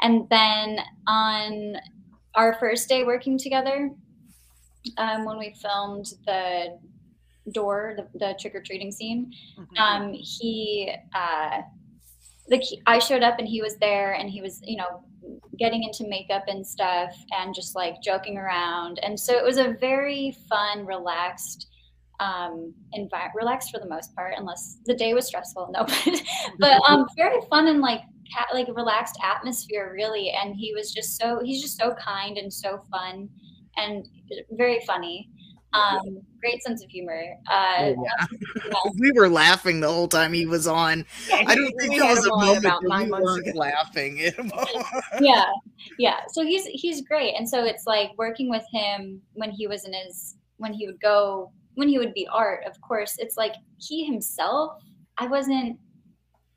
and 0.00 0.28
then 0.28 0.78
on 1.06 1.76
our 2.34 2.54
first 2.60 2.88
day 2.88 3.04
working 3.04 3.38
together, 3.38 3.90
um, 4.98 5.24
when 5.24 5.38
we 5.38 5.54
filmed 5.60 6.06
the 6.26 6.78
door, 7.52 7.96
the, 7.96 8.18
the 8.18 8.34
trick 8.40 8.54
or 8.54 8.62
treating 8.62 8.90
scene, 8.90 9.32
um, 9.78 10.12
he, 10.12 10.94
uh, 11.14 11.60
like 12.48 12.62
he, 12.62 12.82
I 12.86 12.98
showed 12.98 13.22
up 13.22 13.38
and 13.38 13.48
he 13.48 13.62
was 13.62 13.76
there 13.76 14.14
and 14.14 14.30
he 14.30 14.40
was, 14.40 14.60
you 14.64 14.76
know, 14.76 15.04
getting 15.58 15.82
into 15.82 16.08
makeup 16.08 16.44
and 16.48 16.66
stuff 16.66 17.14
and 17.38 17.54
just 17.54 17.74
like 17.74 18.02
joking 18.02 18.36
around. 18.36 18.98
And 19.02 19.18
so 19.18 19.34
it 19.34 19.44
was 19.44 19.56
a 19.56 19.76
very 19.80 20.36
fun, 20.48 20.84
relaxed, 20.84 21.68
um, 22.20 22.74
envi- 22.96 23.34
relaxed 23.34 23.70
for 23.70 23.80
the 23.80 23.88
most 23.88 24.14
part, 24.14 24.34
unless 24.36 24.78
the 24.86 24.94
day 24.94 25.14
was 25.14 25.26
stressful. 25.26 25.70
No, 25.72 25.84
but, 26.04 26.22
but 26.58 26.82
um, 26.88 27.06
very 27.16 27.40
fun 27.48 27.68
and 27.68 27.80
like 27.80 28.02
ca- 28.32 28.52
like 28.52 28.66
relaxed 28.74 29.18
atmosphere 29.22 29.92
really 29.94 30.30
and 30.30 30.54
he 30.56 30.72
was 30.74 30.92
just 30.92 31.16
so 31.16 31.40
he's 31.42 31.62
just 31.62 31.76
so 31.76 31.94
kind 31.94 32.38
and 32.38 32.52
so 32.52 32.82
fun 32.90 33.28
and 33.76 34.06
very 34.52 34.80
funny 34.86 35.28
um 35.74 36.20
great 36.40 36.62
sense 36.62 36.82
of 36.82 36.90
humor. 36.90 37.22
Uh 37.50 37.92
we 38.98 39.12
were 39.12 39.28
laughing 39.28 39.80
the 39.80 39.88
whole 39.88 40.08
time 40.08 40.32
he 40.32 40.46
was 40.46 40.66
on. 40.66 41.04
I 41.32 41.54
don't 41.54 41.72
think 41.78 41.98
there 41.98 42.08
was 42.08 42.24
a 42.26 42.36
moment 42.36 42.64
where 42.82 43.04
we 43.04 43.10
weren't 43.10 43.46
ago. 43.48 43.58
laughing 43.58 44.18
yeah. 45.20 45.46
Yeah. 45.98 46.20
So 46.32 46.44
he's 46.44 46.64
he's 46.66 47.02
great. 47.02 47.34
And 47.34 47.48
so 47.48 47.64
it's 47.64 47.86
like 47.86 48.10
working 48.16 48.48
with 48.48 48.64
him 48.72 49.20
when 49.32 49.50
he 49.50 49.66
was 49.66 49.84
in 49.84 49.92
his 49.92 50.36
when 50.58 50.72
he 50.72 50.86
would 50.86 51.00
go 51.00 51.50
when 51.74 51.88
he 51.88 51.98
would 51.98 52.14
be 52.14 52.26
art 52.32 52.64
of 52.66 52.80
course 52.80 53.16
it's 53.18 53.36
like 53.36 53.54
he 53.78 54.04
himself 54.04 54.80
i 55.18 55.26
wasn't 55.26 55.78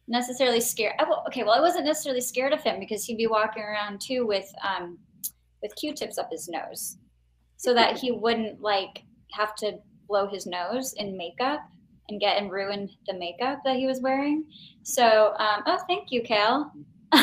necessarily 0.07 0.61
scared. 0.61 0.93
I, 0.99 1.05
okay 1.27 1.43
well 1.43 1.53
i 1.53 1.59
wasn't 1.59 1.85
necessarily 1.85 2.21
scared 2.21 2.53
of 2.53 2.61
him 2.61 2.79
because 2.79 3.03
he'd 3.03 3.17
be 3.17 3.27
walking 3.27 3.63
around 3.63 3.99
too 3.99 4.25
with 4.25 4.49
um 4.63 4.97
with 5.61 5.75
q-tips 5.75 6.17
up 6.17 6.29
his 6.31 6.47
nose 6.47 6.97
so 7.57 7.73
that 7.73 7.97
he 7.97 8.11
wouldn't 8.11 8.61
like 8.61 9.03
have 9.31 9.55
to 9.55 9.77
blow 10.07 10.27
his 10.27 10.45
nose 10.45 10.93
in 10.97 11.17
makeup 11.17 11.61
and 12.09 12.19
get 12.21 12.37
and 12.37 12.51
ruin 12.51 12.89
the 13.07 13.13
makeup 13.13 13.59
that 13.65 13.75
he 13.75 13.85
was 13.85 13.99
wearing 14.01 14.45
so 14.83 15.33
um, 15.39 15.63
oh 15.65 15.77
thank 15.87 16.11
you 16.11 16.21
cal 16.23 16.71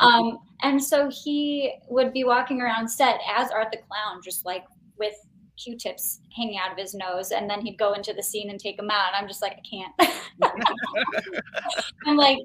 um, 0.00 0.38
and 0.62 0.82
so 0.82 1.10
he 1.10 1.72
would 1.88 2.12
be 2.12 2.24
walking 2.24 2.60
around 2.60 2.88
set 2.88 3.18
as 3.34 3.50
Art 3.50 3.68
the 3.72 3.78
Clown, 3.78 4.20
just 4.22 4.44
like 4.44 4.64
with 4.98 5.14
Q-tips 5.62 6.20
hanging 6.36 6.58
out 6.58 6.72
of 6.72 6.78
his 6.78 6.94
nose, 6.94 7.30
and 7.32 7.48
then 7.48 7.64
he'd 7.64 7.78
go 7.78 7.94
into 7.94 8.12
the 8.12 8.22
scene 8.22 8.50
and 8.50 8.60
take 8.60 8.76
them 8.76 8.90
out. 8.90 9.08
And 9.08 9.16
I'm 9.16 9.28
just 9.28 9.42
like, 9.42 9.52
I 9.52 9.62
can't. 9.68 9.94
I'm 12.06 12.16
like, 12.16 12.38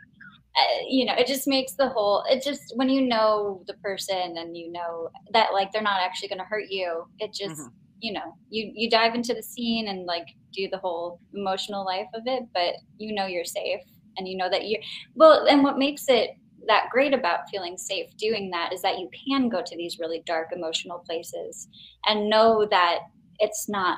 uh, 0.57 0.81
you 0.87 1.05
know, 1.05 1.13
it 1.17 1.27
just 1.27 1.47
makes 1.47 1.73
the 1.73 1.89
whole. 1.89 2.23
It 2.29 2.41
just 2.43 2.73
when 2.75 2.89
you 2.89 3.01
know 3.01 3.63
the 3.67 3.73
person 3.75 4.37
and 4.37 4.55
you 4.55 4.71
know 4.71 5.09
that 5.33 5.53
like 5.53 5.71
they're 5.71 5.81
not 5.81 5.99
actually 6.01 6.29
going 6.29 6.39
to 6.39 6.45
hurt 6.45 6.69
you, 6.69 7.05
it 7.19 7.33
just 7.33 7.61
Mhm. 7.61 7.71
You 8.05 8.13
know 8.13 8.35
you 8.49 8.71
you 8.75 8.87
dive 8.87 9.15
into 9.15 9.33
the 9.33 9.41
scene 9.41 9.87
and 9.87 10.05
like 10.05 10.27
do 10.53 10.67
the 10.71 10.77
whole 10.77 11.19
emotional 11.33 11.83
life 11.83 12.07
of 12.13 12.21
it 12.27 12.43
but 12.53 12.75
you 12.97 13.15
know 13.15 13.25
you're 13.25 13.43
safe 13.43 13.81
and 14.17 14.27
you 14.27 14.37
know 14.37 14.49
that 14.49 14.67
you're 14.67 14.81
well 15.15 15.47
and 15.47 15.63
what 15.63 15.79
makes 15.79 16.05
it 16.07 16.31
that 16.67 16.85
great 16.91 17.13
about 17.13 17.49
feeling 17.49 17.77
safe 17.77 18.15
doing 18.17 18.51
that 18.51 18.71
is 18.71 18.81
that 18.83 18.99
you 18.99 19.09
can 19.27 19.49
go 19.49 19.61
to 19.65 19.75
these 19.75 19.97
really 19.99 20.21
dark 20.25 20.49
emotional 20.51 20.99
places 20.99 21.67
and 22.05 22.29
know 22.29 22.67
that 22.69 22.99
it's 23.39 23.67
not 23.67 23.97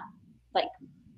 like 0.56 0.70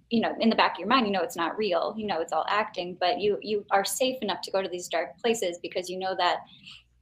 you 0.09 0.19
know 0.19 0.33
in 0.39 0.49
the 0.49 0.55
back 0.55 0.73
of 0.73 0.79
your 0.79 0.87
mind 0.87 1.05
you 1.05 1.13
know 1.13 1.21
it's 1.21 1.35
not 1.35 1.57
real 1.57 1.93
you 1.95 2.07
know 2.07 2.21
it's 2.21 2.33
all 2.33 2.45
acting 2.49 2.97
but 2.99 3.19
you 3.19 3.37
you 3.41 3.63
are 3.69 3.85
safe 3.85 4.17
enough 4.23 4.41
to 4.41 4.51
go 4.51 4.63
to 4.63 4.69
these 4.69 4.87
dark 4.87 5.15
places 5.19 5.59
because 5.61 5.89
you 5.89 5.99
know 5.99 6.15
that 6.17 6.37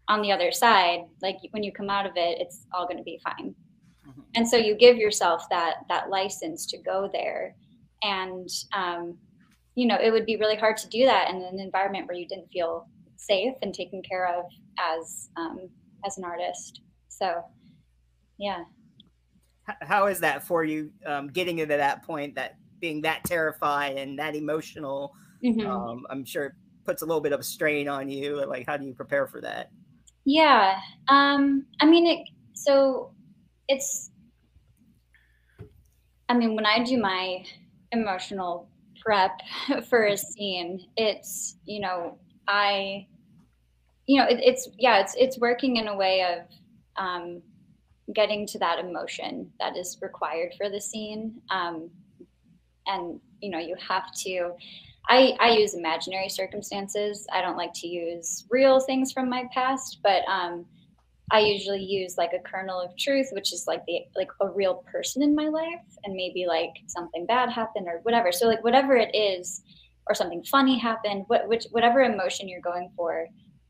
on 0.10 0.22
the 0.22 0.34
other 0.34 0.52
side 0.52 1.06
like 1.22 1.38
when 1.52 1.64
you 1.64 1.72
come 1.72 1.90
out 1.90 2.06
of 2.06 2.12
it 2.18 2.42
it's 2.42 2.66
all 2.74 2.86
going 2.86 2.98
to 2.98 3.04
be 3.04 3.22
fine. 3.24 3.56
And 4.36 4.48
so 4.48 4.58
you 4.58 4.76
give 4.76 4.98
yourself 4.98 5.48
that 5.50 5.78
that 5.90 6.10
license 6.10 6.66
to 6.68 6.78
go 6.78 7.10
there. 7.12 7.56
And 8.04 8.50
um, 8.74 9.18
you 9.76 9.88
know 9.88 9.98
it 10.02 10.12
would 10.12 10.26
be 10.26 10.38
really 10.38 10.56
hard 10.56 10.78
to 10.78 10.90
do 10.90 11.06
that 11.06 11.30
in 11.30 11.42
an 11.42 11.60
environment 11.60 12.08
where 12.08 12.18
you 12.18 12.28
didn't 12.28 12.52
feel 12.52 12.88
safe 13.16 13.54
and 13.62 13.74
taken 13.74 14.02
care 14.02 14.28
of 14.28 14.46
as 14.80 15.30
um, 15.38 15.70
as 16.06 16.18
an 16.18 16.24
artist. 16.24 16.82
So 17.10 17.44
yeah. 18.38 18.64
How 19.82 20.08
is 20.08 20.20
that 20.22 20.44
for 20.44 20.64
you 20.64 20.92
um, 21.06 21.28
getting 21.28 21.60
into 21.60 21.76
that 21.76 22.04
point 22.04 22.36
that 22.36 22.58
being 22.80 23.02
that 23.02 23.24
terrified 23.26 23.98
and 23.98 24.18
that 24.20 24.36
emotional? 24.36 25.14
Mm-hmm. 25.44 25.70
um, 25.70 26.04
i'm 26.10 26.26
sure 26.26 26.46
it 26.46 26.54
puts 26.84 27.04
a 27.04 27.06
little 27.06 27.22
bit 27.22 27.32
of 27.32 27.40
a 27.40 27.44
strain 27.44 27.88
on 27.88 28.10
you. 28.10 28.44
Like 28.46 28.66
how 28.66 28.76
do 28.76 28.86
you 28.86 28.94
prepare 28.94 29.28
for 29.28 29.40
that? 29.42 29.70
Yeah 30.26 30.80
um 31.08 31.66
i 31.80 31.86
mean 31.86 32.06
it 32.06 32.28
so 32.54 33.12
it's 33.68 34.12
i 36.30 36.34
mean 36.34 36.56
when 36.56 36.66
i 36.66 36.84
do 36.84 36.98
my 36.98 37.44
emotional 37.92 38.70
prep 39.02 39.40
for 39.90 40.06
a 40.08 40.18
scene 40.18 40.86
it's 40.98 41.58
you 41.66 41.80
know 41.80 42.18
i 42.48 43.06
you 44.08 44.20
know 44.20 44.28
it, 44.28 44.40
it's 44.42 44.70
yeah 44.80 45.00
it's 45.00 45.16
it's 45.18 45.38
working 45.38 45.78
in 45.78 45.88
a 45.88 45.96
way 45.96 46.24
of 46.24 46.46
um 46.98 47.42
getting 48.16 48.48
to 48.48 48.58
that 48.60 48.80
emotion 48.80 49.52
that 49.60 49.76
is 49.76 49.98
required 50.02 50.54
for 50.58 50.70
the 50.70 50.80
scene. 50.80 51.42
Um 51.52 51.90
and 52.88 53.20
you 53.42 53.50
know 53.52 53.60
you 53.60 53.76
have 53.86 54.12
to 54.24 54.54
I, 55.10 55.38
I 55.40 55.52
use 55.52 55.74
imaginary 55.74 56.28
circumstances. 56.28 57.26
I 57.32 57.42
don't 57.42 57.56
like 57.56 57.72
to 57.76 57.88
use 57.88 58.46
real 58.50 58.82
things 58.82 59.14
from 59.14 59.30
my 59.30 59.46
past 59.54 60.00
but 60.04 60.24
um, 60.28 60.66
i 61.32 61.40
usually 61.40 61.84
use 61.84 62.18
like 62.18 62.32
a 62.34 62.50
kernel 62.50 62.80
of 62.80 62.96
truth 62.98 63.28
which 63.32 63.52
is 63.54 63.66
like 63.68 63.84
the 63.86 64.00
like 64.16 64.30
a 64.42 64.50
real 64.50 64.84
person 64.92 65.22
in 65.22 65.36
my 65.36 65.48
life 65.48 65.82
and 66.04 66.16
maybe 66.16 66.46
like 66.48 66.72
something 66.88 67.26
bad 67.26 67.50
happened 67.50 67.88
or 67.88 68.00
whatever. 68.04 68.32
So 68.32 68.48
like 68.48 68.64
whatever 68.64 68.96
it 68.96 69.14
is 69.14 69.62
or 70.10 70.16
something 70.16 70.44
funny 70.44 70.78
happened 70.78 71.26
what 71.28 71.48
which 71.48 71.66
whatever 71.72 72.02
emotion 72.02 72.48
you're 72.48 72.62
going 72.62 72.90
for 72.96 73.28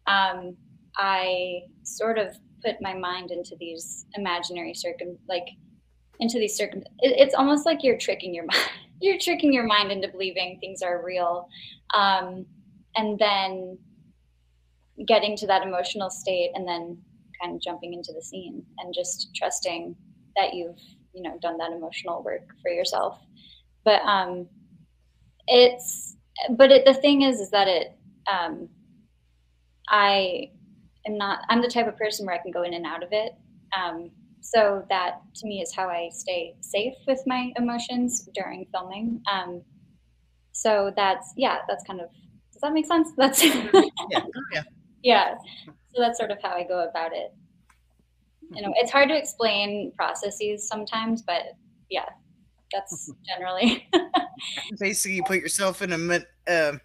um, 0.07 0.55
i 0.97 1.59
sort 1.83 2.17
of 2.17 2.35
put 2.63 2.75
my 2.81 2.93
mind 2.93 3.31
into 3.31 3.55
these 3.59 4.05
imaginary 4.15 4.73
circum 4.73 5.17
like 5.27 5.47
into 6.19 6.39
these 6.39 6.55
circum 6.55 6.79
it, 6.99 7.15
it's 7.17 7.35
almost 7.35 7.65
like 7.65 7.83
you're 7.83 7.97
tricking 7.97 8.33
your 8.33 8.45
mind 8.51 8.69
you're 9.01 9.19
tricking 9.19 9.53
your 9.53 9.65
mind 9.65 9.91
into 9.91 10.07
believing 10.07 10.57
things 10.59 10.81
are 10.81 11.03
real 11.03 11.47
um, 11.95 12.45
and 12.95 13.19
then 13.19 13.77
getting 15.07 15.37
to 15.37 15.45
that 15.45 15.61
emotional 15.61 16.09
state 16.09 16.51
and 16.55 16.67
then 16.67 16.97
kind 17.41 17.55
of 17.55 17.61
jumping 17.61 17.93
into 17.93 18.11
the 18.13 18.21
scene 18.21 18.63
and 18.79 18.93
just 18.93 19.29
trusting 19.35 19.95
that 20.35 20.53
you've 20.53 20.79
you 21.13 21.23
know 21.23 21.37
done 21.41 21.57
that 21.57 21.71
emotional 21.71 22.23
work 22.23 22.47
for 22.61 22.71
yourself 22.71 23.19
but 23.83 24.01
um 24.03 24.47
it's 25.47 26.15
but 26.51 26.71
it, 26.71 26.85
the 26.85 26.93
thing 26.93 27.21
is 27.23 27.39
is 27.39 27.49
that 27.51 27.67
it 27.67 27.97
um 28.31 28.69
i 29.89 30.49
am 31.05 31.17
not 31.17 31.39
i'm 31.49 31.61
the 31.61 31.67
type 31.67 31.87
of 31.87 31.97
person 31.97 32.25
where 32.25 32.35
i 32.35 32.41
can 32.41 32.51
go 32.51 32.63
in 32.63 32.73
and 32.73 32.85
out 32.85 33.03
of 33.03 33.09
it 33.11 33.33
um 33.77 34.11
so 34.51 34.85
that 34.89 35.19
to 35.35 35.47
me 35.47 35.61
is 35.61 35.73
how 35.75 35.89
I 35.89 36.09
stay 36.11 36.55
safe 36.61 36.93
with 37.05 37.21
my 37.25 37.51
emotions 37.57 38.29
during 38.33 38.65
filming. 38.71 39.21
Um, 39.31 39.61
so 40.53 40.93
that's 40.95 41.33
yeah, 41.35 41.59
that's 41.67 41.83
kind 41.83 41.99
of 41.99 42.09
does 42.53 42.61
that 42.61 42.73
make 42.73 42.85
sense? 42.85 43.09
That's 43.17 43.43
yeah. 43.43 43.81
yeah. 44.11 44.63
yeah. 45.03 45.35
So 45.97 46.03
that's 46.03 46.19
sort 46.19 46.29
of 46.29 46.37
how 46.43 46.51
I 46.51 46.63
go 46.63 46.87
about 46.87 47.11
it. 47.11 47.33
You 48.53 48.61
know, 48.61 48.71
it's 48.75 48.91
hard 48.91 49.09
to 49.09 49.17
explain 49.17 49.91
processes 49.97 50.67
sometimes, 50.67 51.23
but 51.23 51.41
yeah, 51.89 52.05
that's 52.71 53.11
generally. 53.25 53.89
Basically, 54.79 55.15
you 55.15 55.23
put 55.23 55.39
yourself 55.39 55.81
in 55.81 55.91
a 55.91 56.21
uh, 56.47 56.77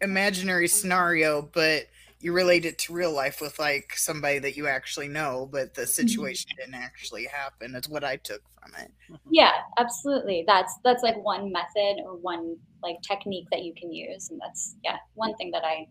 imaginary 0.00 0.66
scenario, 0.68 1.42
but 1.42 1.84
you 2.20 2.32
relate 2.32 2.64
it 2.64 2.78
to 2.80 2.92
real 2.92 3.12
life 3.12 3.40
with 3.40 3.60
like 3.60 3.92
somebody 3.94 4.40
that 4.40 4.56
you 4.56 4.66
actually 4.66 5.06
know, 5.06 5.48
but 5.52 5.72
the 5.74 5.82
mm-hmm. 5.82 6.08
situation 6.08 6.50
mm-hmm. 6.50 6.72
didn't 6.72 6.82
actually 6.82 7.26
happen. 7.26 7.70
That's 7.70 7.88
what 7.88 8.02
I 8.02 8.16
took 8.16 8.42
from 8.60 8.72
it. 8.82 8.90
Yeah, 9.30 9.52
absolutely. 9.78 10.42
That's 10.48 10.76
that's 10.82 11.04
like 11.04 11.22
one 11.22 11.52
method 11.52 12.02
or 12.04 12.16
one 12.16 12.56
like 12.82 12.96
technique 13.02 13.46
that 13.52 13.62
you 13.62 13.72
can 13.80 13.92
use, 13.92 14.30
and 14.30 14.40
that's 14.40 14.74
yeah 14.82 14.96
one 15.14 15.36
thing 15.36 15.52
that 15.52 15.62
I 15.64 15.86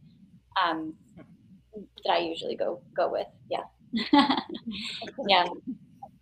um 0.62 0.94
that 2.06 2.12
I 2.12 2.20
usually 2.20 2.56
go 2.56 2.82
go 2.96 3.12
with. 3.12 3.28
Yeah, 3.50 3.64
yeah. 5.28 5.46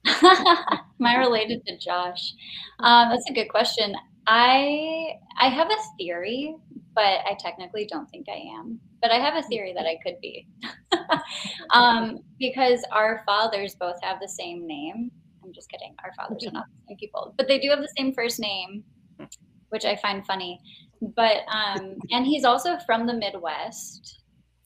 Am 0.22 1.06
I 1.06 1.16
related 1.18 1.66
to 1.66 1.78
Josh? 1.78 2.34
Um, 2.80 3.10
that's 3.10 3.30
a 3.30 3.34
good 3.34 3.50
question. 3.50 3.96
I 4.28 5.14
I 5.40 5.50
have 5.50 5.70
a 5.70 5.78
theory, 5.98 6.56
but 6.94 7.04
I 7.04 7.36
technically 7.40 7.86
don't 7.86 8.10
think 8.10 8.28
I 8.30 8.60
am 8.60 8.80
but 9.06 9.12
I 9.12 9.20
have 9.20 9.36
a 9.36 9.48
theory 9.48 9.72
that 9.74 9.86
I 9.86 10.00
could 10.04 10.20
be. 10.20 10.48
um, 11.74 12.22
because 12.40 12.84
our 12.92 13.22
fathers 13.24 13.76
both 13.76 13.98
have 14.02 14.20
the 14.20 14.28
same 14.28 14.66
name. 14.66 15.12
I'm 15.44 15.54
just 15.54 15.70
kidding. 15.70 15.94
Our 16.04 16.12
fathers 16.18 16.44
are 16.48 16.52
not 16.52 16.66
the 16.66 16.88
same 16.88 16.98
people, 16.98 17.36
but 17.38 17.48
they 17.48 17.60
do 17.60 17.70
have 17.70 17.82
the 17.82 17.94
same 17.96 18.14
first 18.14 18.40
name, 18.40 18.84
which 19.70 19.86
I 19.86 19.96
find 19.98 20.26
funny. 20.26 20.60
But 21.16 21.42
um, 21.54 21.98
and 22.10 22.26
he's 22.26 22.46
also 22.46 22.80
from 22.88 23.06
the 23.06 23.14
Midwest. 23.14 24.24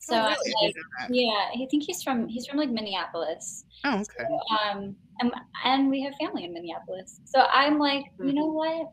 So 0.10 0.16
oh, 0.16 0.28
really? 0.28 0.54
like, 0.64 0.76
yeah, 1.10 1.64
I 1.64 1.68
think 1.70 1.84
he's 1.84 2.02
from 2.02 2.28
he's 2.28 2.48
from 2.48 2.58
like 2.58 2.70
Minneapolis. 2.70 3.66
Oh, 3.86 4.00
okay. 4.00 4.26
So, 4.28 4.56
um, 4.58 4.96
and, 5.20 5.32
and 5.66 5.90
we 5.90 6.02
have 6.02 6.14
family 6.16 6.46
in 6.46 6.54
Minneapolis. 6.54 7.20
So 7.26 7.46
I'm 7.52 7.78
like, 7.78 8.06
you 8.20 8.34
know 8.34 8.48
what? 8.48 8.92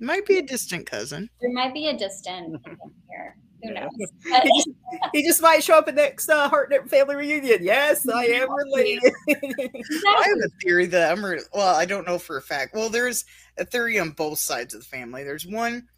Might 0.00 0.26
be 0.26 0.38
a 0.38 0.42
distant 0.42 0.86
cousin. 0.86 1.28
There 1.40 1.52
might 1.52 1.74
be 1.74 1.88
a 1.88 1.96
distant 1.96 2.60
here. 3.10 3.36
Who 3.62 3.72
knows? 3.72 3.88
he, 4.24 4.52
just, 4.54 4.68
he, 5.12 5.26
just, 5.26 5.42
might 5.42 5.64
show 5.64 5.78
up 5.78 5.88
at 5.88 5.96
the 5.96 6.02
next 6.02 6.28
uh, 6.28 6.48
Hartnett 6.48 6.88
family 6.88 7.16
reunion. 7.16 7.58
Yes, 7.62 8.08
I 8.08 8.24
am 8.26 8.48
related. 8.52 9.12
I 9.28 10.24
have 10.26 10.38
a 10.44 10.48
theory 10.62 10.86
that 10.86 11.10
I'm. 11.10 11.24
Re- 11.24 11.40
well, 11.52 11.74
I 11.74 11.84
don't 11.84 12.06
know 12.06 12.18
for 12.18 12.36
a 12.36 12.42
fact. 12.42 12.74
Well, 12.74 12.88
there's 12.88 13.24
a 13.58 13.64
theory 13.64 13.98
on 13.98 14.10
both 14.10 14.38
sides 14.38 14.74
of 14.74 14.80
the 14.80 14.86
family. 14.86 15.24
There's 15.24 15.46
one 15.46 15.88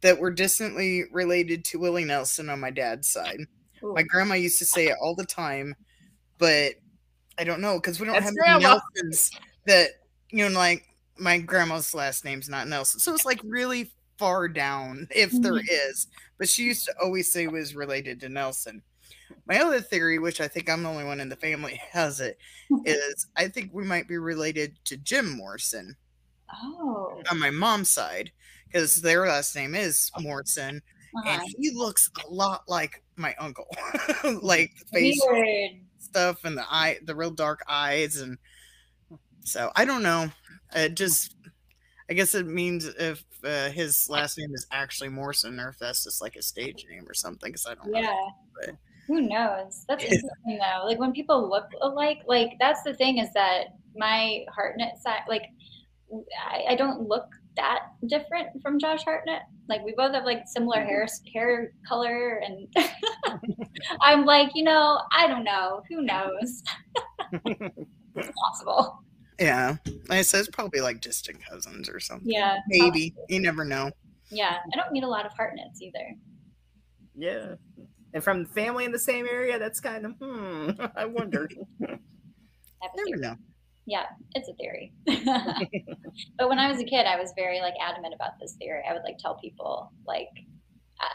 that 0.00 0.18
we're 0.18 0.32
distantly 0.32 1.04
related 1.12 1.64
to 1.64 1.78
Willie 1.78 2.04
Nelson 2.04 2.50
on 2.50 2.58
my 2.58 2.70
dad's 2.70 3.08
side. 3.08 3.38
Ooh. 3.84 3.94
My 3.94 4.02
grandma 4.02 4.34
used 4.34 4.58
to 4.58 4.64
say 4.64 4.86
it 4.86 4.96
all 5.00 5.14
the 5.14 5.26
time, 5.26 5.74
but 6.38 6.72
I 7.38 7.44
don't 7.44 7.60
know 7.60 7.78
because 7.78 8.00
we 8.00 8.06
don't 8.06 8.14
That's 8.22 8.34
have. 8.46 8.62
Nelsons 8.62 9.30
that 9.66 9.90
you 10.30 10.48
know, 10.48 10.58
like 10.58 10.84
my 11.18 11.38
grandma's 11.38 11.94
last 11.94 12.24
name's 12.24 12.48
not 12.48 12.68
Nelson, 12.68 13.00
so 13.00 13.14
it's 13.14 13.24
like 13.24 13.40
really 13.44 13.90
far 14.18 14.48
down 14.48 15.08
if 15.10 15.30
there 15.32 15.54
mm-hmm. 15.54 15.90
is 15.90 16.06
but 16.38 16.48
she 16.48 16.64
used 16.64 16.84
to 16.86 16.94
always 17.02 17.30
say 17.30 17.46
was 17.46 17.74
related 17.74 18.20
to 18.20 18.28
Nelson. 18.28 18.82
My 19.46 19.60
other 19.60 19.80
theory, 19.80 20.18
which 20.18 20.40
I 20.40 20.48
think 20.48 20.68
I'm 20.68 20.82
the 20.82 20.88
only 20.88 21.04
one 21.04 21.20
in 21.20 21.28
the 21.28 21.36
family 21.36 21.80
has 21.90 22.20
it, 22.20 22.38
is 22.84 23.26
I 23.36 23.48
think 23.48 23.70
we 23.72 23.84
might 23.84 24.08
be 24.08 24.18
related 24.18 24.76
to 24.86 24.96
Jim 24.96 25.30
Morrison. 25.30 25.96
Oh. 26.52 27.22
On 27.30 27.38
my 27.38 27.50
mom's 27.50 27.90
side, 27.90 28.30
because 28.66 28.96
their 28.96 29.26
last 29.26 29.56
name 29.56 29.74
is 29.74 30.10
Morrison, 30.18 30.82
uh-huh. 31.16 31.40
and 31.40 31.54
he 31.58 31.70
looks 31.70 32.10
a 32.24 32.30
lot 32.32 32.64
like 32.68 33.02
my 33.16 33.34
uncle, 33.38 33.68
like 34.42 34.72
face 34.92 35.20
Weird. 35.26 35.72
stuff 35.98 36.44
and 36.44 36.56
the 36.56 36.64
eye, 36.68 36.98
the 37.04 37.14
real 37.14 37.30
dark 37.30 37.62
eyes, 37.68 38.16
and 38.16 38.38
so 39.44 39.70
I 39.76 39.84
don't 39.84 40.02
know. 40.02 40.30
It 40.74 40.96
just 40.96 41.34
I 42.10 42.12
guess 42.12 42.34
it 42.34 42.46
means 42.46 42.86
if 42.86 43.24
uh, 43.44 43.70
his 43.70 44.08
last 44.10 44.36
name 44.38 44.54
is 44.54 44.66
actually 44.70 45.08
Morrison, 45.08 45.58
or 45.58 45.70
if 45.70 45.78
that's 45.78 46.04
just 46.04 46.20
like 46.20 46.36
a 46.36 46.42
stage 46.42 46.84
name 46.90 47.04
or 47.08 47.14
something. 47.14 47.50
Because 47.50 47.66
I 47.66 47.74
don't 47.74 47.94
yeah. 47.94 48.02
know. 48.02 48.32
But. 48.60 48.76
Who 49.06 49.22
knows? 49.22 49.84
That's 49.88 50.04
interesting 50.04 50.58
though. 50.58 50.86
Like 50.86 50.98
when 50.98 51.12
people 51.12 51.48
look 51.48 51.68
alike, 51.80 52.20
like 52.26 52.52
that's 52.58 52.82
the 52.82 52.94
thing 52.94 53.18
is 53.18 53.32
that 53.34 53.76
my 53.96 54.44
Hartnett 54.54 54.98
side, 54.98 55.22
like 55.28 55.44
I, 56.50 56.72
I 56.72 56.74
don't 56.74 57.08
look 57.08 57.26
that 57.56 57.86
different 58.06 58.48
from 58.62 58.78
Josh 58.78 59.04
Hartnett. 59.04 59.42
Like 59.68 59.84
we 59.84 59.94
both 59.96 60.14
have 60.14 60.24
like 60.24 60.42
similar 60.46 60.82
hair 60.82 61.06
hair 61.32 61.72
color, 61.88 62.42
and 62.44 62.68
I'm 64.00 64.24
like, 64.24 64.50
you 64.54 64.64
know, 64.64 65.00
I 65.12 65.26
don't 65.26 65.44
know. 65.44 65.82
Who 65.88 66.02
knows? 66.02 66.62
it's 67.46 68.30
possible. 68.44 69.00
Yeah, 69.38 69.76
I 70.10 70.22
said, 70.22 70.40
it's 70.40 70.48
probably 70.48 70.80
like 70.80 71.00
distant 71.00 71.44
cousins 71.44 71.88
or 71.88 71.98
something. 71.98 72.30
Yeah, 72.30 72.58
Maybe 72.68 73.14
you 73.28 73.40
never 73.40 73.64
know. 73.64 73.90
Yeah, 74.30 74.58
I 74.72 74.76
don't 74.76 74.92
meet 74.92 75.02
a 75.02 75.08
lot 75.08 75.26
of 75.26 75.32
Hartnetts 75.32 75.80
either. 75.80 76.14
Yeah. 77.16 77.54
And 78.12 78.22
from 78.22 78.44
the 78.44 78.48
family 78.50 78.84
in 78.84 78.92
the 78.92 78.98
same 78.98 79.26
area, 79.26 79.58
that's 79.58 79.80
kind 79.80 80.06
of 80.06 80.12
hmm. 80.20 80.70
I 80.94 81.04
wonder. 81.04 81.48
I 81.82 81.86
have 81.90 81.98
a 82.94 83.10
Never 83.10 83.20
know. 83.20 83.36
Yeah, 83.86 84.04
it's 84.34 84.48
a 84.48 84.54
theory. 84.54 84.92
but 86.38 86.48
when 86.48 86.58
I 86.58 86.70
was 86.70 86.80
a 86.80 86.84
kid, 86.84 87.06
I 87.06 87.20
was 87.20 87.32
very 87.36 87.60
like 87.60 87.74
adamant 87.80 88.14
about 88.14 88.38
this 88.40 88.54
theory. 88.58 88.82
I 88.88 88.92
would 88.92 89.02
like 89.04 89.18
tell 89.18 89.36
people 89.36 89.92
like 90.06 90.28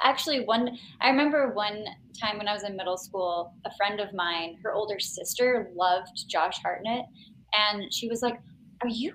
actually 0.03 0.41
one 0.45 0.77
I 1.01 1.09
remember 1.09 1.53
one 1.53 1.85
time 2.21 2.37
when 2.37 2.47
I 2.47 2.53
was 2.53 2.63
in 2.63 2.75
middle 2.75 2.97
school, 2.97 3.53
a 3.65 3.73
friend 3.75 3.99
of 3.99 4.13
mine, 4.13 4.57
her 4.63 4.73
older 4.73 4.99
sister 4.99 5.71
loved 5.75 6.27
Josh 6.29 6.61
Hartnett 6.61 7.05
and 7.53 7.93
she 7.93 8.07
was 8.07 8.21
like, 8.21 8.39
"Are 8.81 8.87
you 8.87 9.13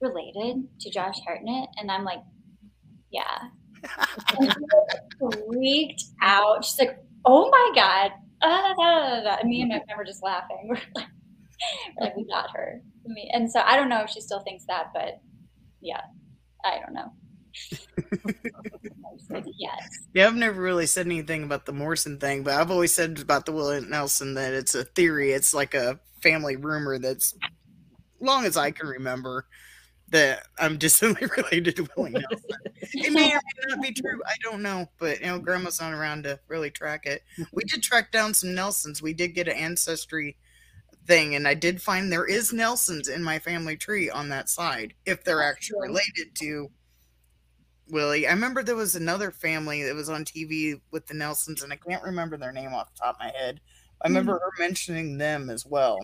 related 0.00 0.66
to 0.80 0.90
Josh 0.90 1.18
Hartnett?" 1.26 1.68
And 1.76 1.90
I'm 1.90 2.04
like, 2.04 2.20
"Yeah." 3.10 3.48
And 4.38 4.52
she 4.52 4.58
like, 5.20 5.48
freaked 5.48 6.04
out. 6.22 6.64
She's 6.64 6.78
like, 6.78 6.98
"Oh 7.24 7.50
my 7.50 7.72
god." 7.74 8.12
Ah, 8.42 8.72
da, 8.76 9.08
da, 9.08 9.24
da. 9.24 9.36
And 9.40 9.48
me 9.50 9.62
and 9.62 9.70
my 9.70 9.80
friend 9.84 9.98
were 9.98 10.04
just 10.04 10.22
laughing. 10.22 10.58
We're 10.68 10.78
like, 10.94 11.08
like 12.00 12.16
we 12.16 12.24
got 12.24 12.50
her. 12.54 12.80
I 13.04 13.08
mean, 13.12 13.28
and 13.32 13.50
so 13.50 13.60
I 13.60 13.76
don't 13.76 13.88
know 13.88 14.02
if 14.02 14.10
she 14.10 14.20
still 14.20 14.40
thinks 14.40 14.64
that, 14.66 14.90
but 14.92 15.20
yeah, 15.80 16.00
I 16.64 16.78
don't 16.80 16.94
know. 16.94 17.12
I 17.72 19.12
was 19.12 19.26
like, 19.30 19.44
yes. 19.58 19.88
Yeah, 20.14 20.26
I've 20.26 20.36
never 20.36 20.60
really 20.60 20.86
said 20.86 21.06
anything 21.06 21.42
about 21.42 21.66
the 21.66 21.72
Morrison 21.72 22.18
thing, 22.18 22.42
but 22.42 22.54
I've 22.54 22.70
always 22.70 22.92
said 22.92 23.18
about 23.20 23.46
the 23.46 23.52
Willie 23.52 23.80
Nelson 23.80 24.34
that 24.34 24.54
it's 24.54 24.74
a 24.74 24.84
theory. 24.84 25.32
It's 25.32 25.54
like 25.54 25.74
a 25.74 25.98
family 26.22 26.56
rumor 26.56 26.98
that's, 26.98 27.34
long 28.20 28.44
as 28.44 28.56
I 28.56 28.70
can 28.70 28.86
remember, 28.86 29.46
that 30.10 30.46
I'm 30.58 30.78
distantly 30.78 31.28
related 31.36 31.76
to 31.76 31.88
Willie 31.96 32.12
Nelson. 32.12 32.50
It 32.80 33.12
may 33.12 33.32
or 33.32 33.40
may 33.40 33.74
not 33.74 33.82
be 33.82 33.92
true. 33.92 34.20
I 34.26 34.34
don't 34.42 34.62
know, 34.62 34.88
but 34.98 35.20
you 35.20 35.26
know, 35.26 35.38
Grandma's 35.38 35.80
not 35.80 35.92
around 35.92 36.24
to 36.24 36.38
really 36.48 36.70
track 36.70 37.06
it. 37.06 37.22
We 37.52 37.64
did 37.64 37.82
track 37.82 38.12
down 38.12 38.34
some 38.34 38.54
Nelsons. 38.54 39.02
We 39.02 39.12
did 39.12 39.34
get 39.34 39.48
an 39.48 39.56
ancestry 39.56 40.36
thing, 41.08 41.34
and 41.34 41.48
I 41.48 41.54
did 41.54 41.82
find 41.82 42.12
there 42.12 42.26
is 42.26 42.52
Nelsons 42.52 43.08
in 43.08 43.24
my 43.24 43.38
family 43.40 43.76
tree 43.76 44.08
on 44.08 44.28
that 44.28 44.48
side, 44.48 44.94
if 45.06 45.24
they're 45.24 45.42
actually 45.42 45.88
related 45.88 46.34
to 46.36 46.70
Willie. 47.90 48.28
I 48.28 48.32
remember 48.32 48.62
there 48.62 48.76
was 48.76 48.94
another 48.94 49.30
family 49.30 49.82
that 49.82 49.94
was 49.94 50.10
on 50.10 50.24
TV 50.24 50.80
with 50.92 51.06
the 51.06 51.14
Nelsons, 51.14 51.62
and 51.62 51.72
I 51.72 51.76
can't 51.76 52.04
remember 52.04 52.36
their 52.36 52.52
name 52.52 52.74
off 52.74 52.92
the 52.94 53.00
top 53.00 53.16
of 53.16 53.20
my 53.20 53.32
head. 53.36 53.60
I 54.02 54.08
hmm. 54.08 54.14
remember 54.14 54.34
her 54.34 54.52
mentioning 54.58 55.18
them 55.18 55.50
as 55.50 55.66
well. 55.66 55.98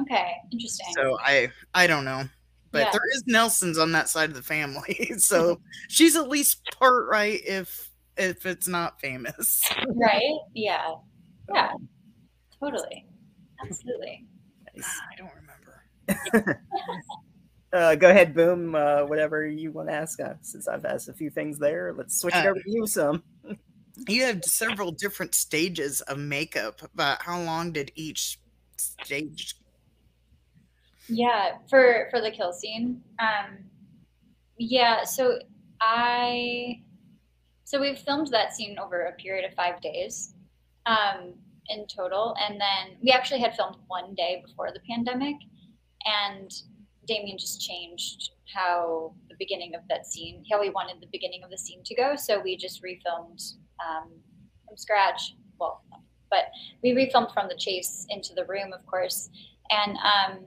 Okay, 0.00 0.32
interesting. 0.52 0.86
So 0.94 1.18
I 1.20 1.50
I 1.74 1.86
don't 1.86 2.04
know. 2.04 2.24
But 2.70 2.86
Yeah. 2.86 2.92
there 2.92 3.08
is 3.14 3.24
Nelsons 3.26 3.78
on 3.78 3.92
that 3.92 4.08
side 4.08 4.28
of 4.28 4.36
the 4.36 4.42
family. 4.42 5.12
so 5.18 5.60
she's 5.88 6.16
at 6.16 6.28
least 6.28 6.64
part 6.78 7.06
right 7.10 7.40
if 7.44 7.90
if 8.16 8.46
it's 8.46 8.68
not 8.68 9.00
famous. 9.00 9.62
right? 9.88 10.38
Yeah. 10.54 10.94
Yeah. 11.54 11.70
Totally. 12.58 13.06
Absolutely. 13.64 14.26
I 14.84 15.16
don't 15.16 15.32
remember. 15.34 15.84
Uh, 17.72 17.94
go 17.96 18.08
ahead, 18.08 18.32
boom. 18.34 18.74
Uh, 18.74 19.04
whatever 19.04 19.46
you 19.46 19.72
want 19.72 19.88
to 19.88 19.94
ask. 19.94 20.20
Uh, 20.20 20.34
since 20.40 20.68
I've 20.68 20.84
asked 20.84 21.08
a 21.08 21.12
few 21.14 21.30
things 21.30 21.58
there, 21.58 21.92
let's 21.92 22.18
switch 22.20 22.38
it 22.38 22.46
Uh, 22.46 22.50
over 22.50 22.58
to 22.60 22.70
you 22.70 22.86
some. 22.86 23.22
You 24.08 24.24
have 24.24 24.44
several 24.44 24.92
different 24.92 25.34
stages 25.34 26.00
of 26.02 26.18
makeup, 26.18 26.80
but 26.94 27.22
how 27.22 27.40
long 27.42 27.72
did 27.72 27.92
each 27.94 28.40
stage 28.78 29.54
Yeah, 31.08 31.58
for 31.68 32.08
for 32.10 32.20
the 32.20 32.30
kill 32.30 32.52
scene. 32.52 33.02
Um 33.18 33.58
yeah, 34.58 35.04
so 35.04 35.38
I 35.80 36.82
so 37.64 37.80
we've 37.80 37.98
filmed 37.98 38.28
that 38.28 38.54
scene 38.54 38.78
over 38.78 39.02
a 39.06 39.12
period 39.12 39.44
of 39.44 39.54
5 39.54 39.80
days. 39.80 40.34
Um 40.86 41.34
in 41.68 41.86
total 41.86 42.34
and 42.40 42.60
then 42.60 42.96
we 43.02 43.10
actually 43.10 43.40
had 43.40 43.54
filmed 43.56 43.76
one 43.86 44.14
day 44.14 44.42
before 44.46 44.70
the 44.72 44.80
pandemic 44.88 45.36
and 46.04 46.50
Damien 47.06 47.38
just 47.38 47.60
changed 47.60 48.30
how 48.52 49.14
the 49.28 49.36
beginning 49.38 49.74
of 49.74 49.82
that 49.88 50.06
scene, 50.06 50.44
how 50.50 50.62
he 50.62 50.70
wanted 50.70 51.00
the 51.00 51.08
beginning 51.12 51.42
of 51.44 51.50
the 51.50 51.58
scene 51.58 51.82
to 51.84 51.94
go. 51.94 52.16
So 52.16 52.40
we 52.40 52.56
just 52.56 52.82
refilmed 52.82 53.54
um, 53.80 54.10
from 54.66 54.76
scratch. 54.76 55.36
Well, 55.58 55.82
but 56.30 56.46
we 56.82 56.90
refilmed 56.92 57.32
from 57.32 57.48
the 57.48 57.56
chase 57.56 58.06
into 58.10 58.34
the 58.34 58.44
room, 58.46 58.72
of 58.72 58.84
course, 58.86 59.30
and 59.70 59.96
um, 59.98 60.44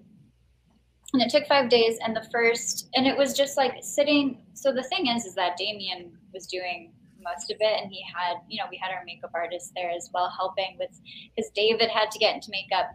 and 1.13 1.21
it 1.21 1.29
took 1.29 1.47
five 1.47 1.69
days. 1.69 1.97
And 2.03 2.15
the 2.15 2.27
first, 2.31 2.89
and 2.93 3.07
it 3.07 3.17
was 3.17 3.33
just 3.33 3.57
like 3.57 3.73
sitting. 3.81 4.41
So 4.53 4.71
the 4.71 4.83
thing 4.83 5.07
is, 5.07 5.25
is 5.25 5.35
that 5.35 5.57
Damien 5.57 6.11
was 6.33 6.45
doing 6.45 6.91
most 7.23 7.51
of 7.51 7.57
it, 7.59 7.81
and 7.81 7.91
he 7.91 8.03
had, 8.03 8.37
you 8.47 8.57
know, 8.57 8.67
we 8.69 8.79
had 8.81 8.91
our 8.91 9.03
makeup 9.05 9.31
artist 9.33 9.71
there 9.75 9.91
as 9.91 10.09
well, 10.13 10.31
helping 10.35 10.77
with, 10.79 10.91
because 11.35 11.51
David 11.55 11.89
had 11.89 12.11
to 12.11 12.19
get 12.19 12.35
into 12.35 12.49
makeup, 12.51 12.91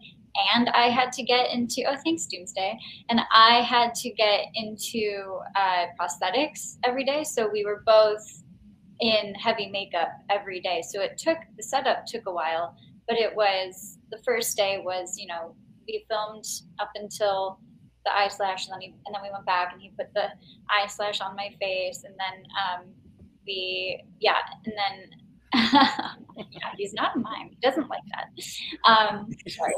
and 0.55 0.69
I 0.71 0.89
had 0.91 1.13
to 1.13 1.23
get 1.23 1.51
into. 1.53 1.85
Oh, 1.89 1.97
thanks, 2.05 2.27
Doomsday 2.27 2.79
and 3.09 3.21
I 3.31 3.63
had 3.63 3.95
to 3.97 4.11
get 4.11 4.47
into 4.55 5.39
uh, 5.57 5.87
prosthetics 5.99 6.77
every 6.85 7.05
day. 7.05 7.25
So 7.25 7.49
we 7.51 7.65
were 7.65 7.83
both 7.87 8.43
in 9.01 9.35
heavy 9.35 9.69
makeup 9.71 10.11
every 10.31 10.61
day. 10.61 10.83
So 10.83 11.01
it 11.01 11.19
took 11.19 11.39
the 11.57 11.63
setup 11.63 12.07
took 12.07 12.27
a 12.27 12.33
while, 12.33 12.77
but 13.09 13.17
it 13.17 13.35
was 13.35 13.99
the 14.11 14.19
first 14.25 14.57
day 14.57 14.81
was 14.85 15.15
you 15.19 15.27
know 15.27 15.55
we 15.87 16.05
filmed 16.09 16.47
up 16.79 16.91
until 16.95 17.59
the 18.05 18.17
eye 18.17 18.29
slash, 18.29 18.67
and 18.67 18.75
then 18.75 18.81
he, 18.81 18.95
and 19.07 19.15
then 19.15 19.23
we 19.23 19.31
went 19.31 19.47
back 19.47 19.73
and 19.73 19.81
he 19.81 19.91
put 19.99 20.13
the 20.15 20.27
eye 20.71 20.87
slash 20.87 21.21
on 21.21 21.37
my 21.37 21.51
face, 21.61 22.05
and 22.05 22.15
then 22.19 22.45
um, 22.63 22.87
we 23.47 24.03
yeah, 24.21 24.39
and 24.65 24.75
then. 24.77 25.11
yeah, 26.37 26.73
he's 26.77 26.93
not 26.95 27.15
a 27.15 27.19
mime. 27.21 27.49
He 27.51 27.57
doesn't 27.63 27.89
like 27.89 28.03
that. 28.11 28.91
Um, 28.91 29.29
sorry. 29.47 29.75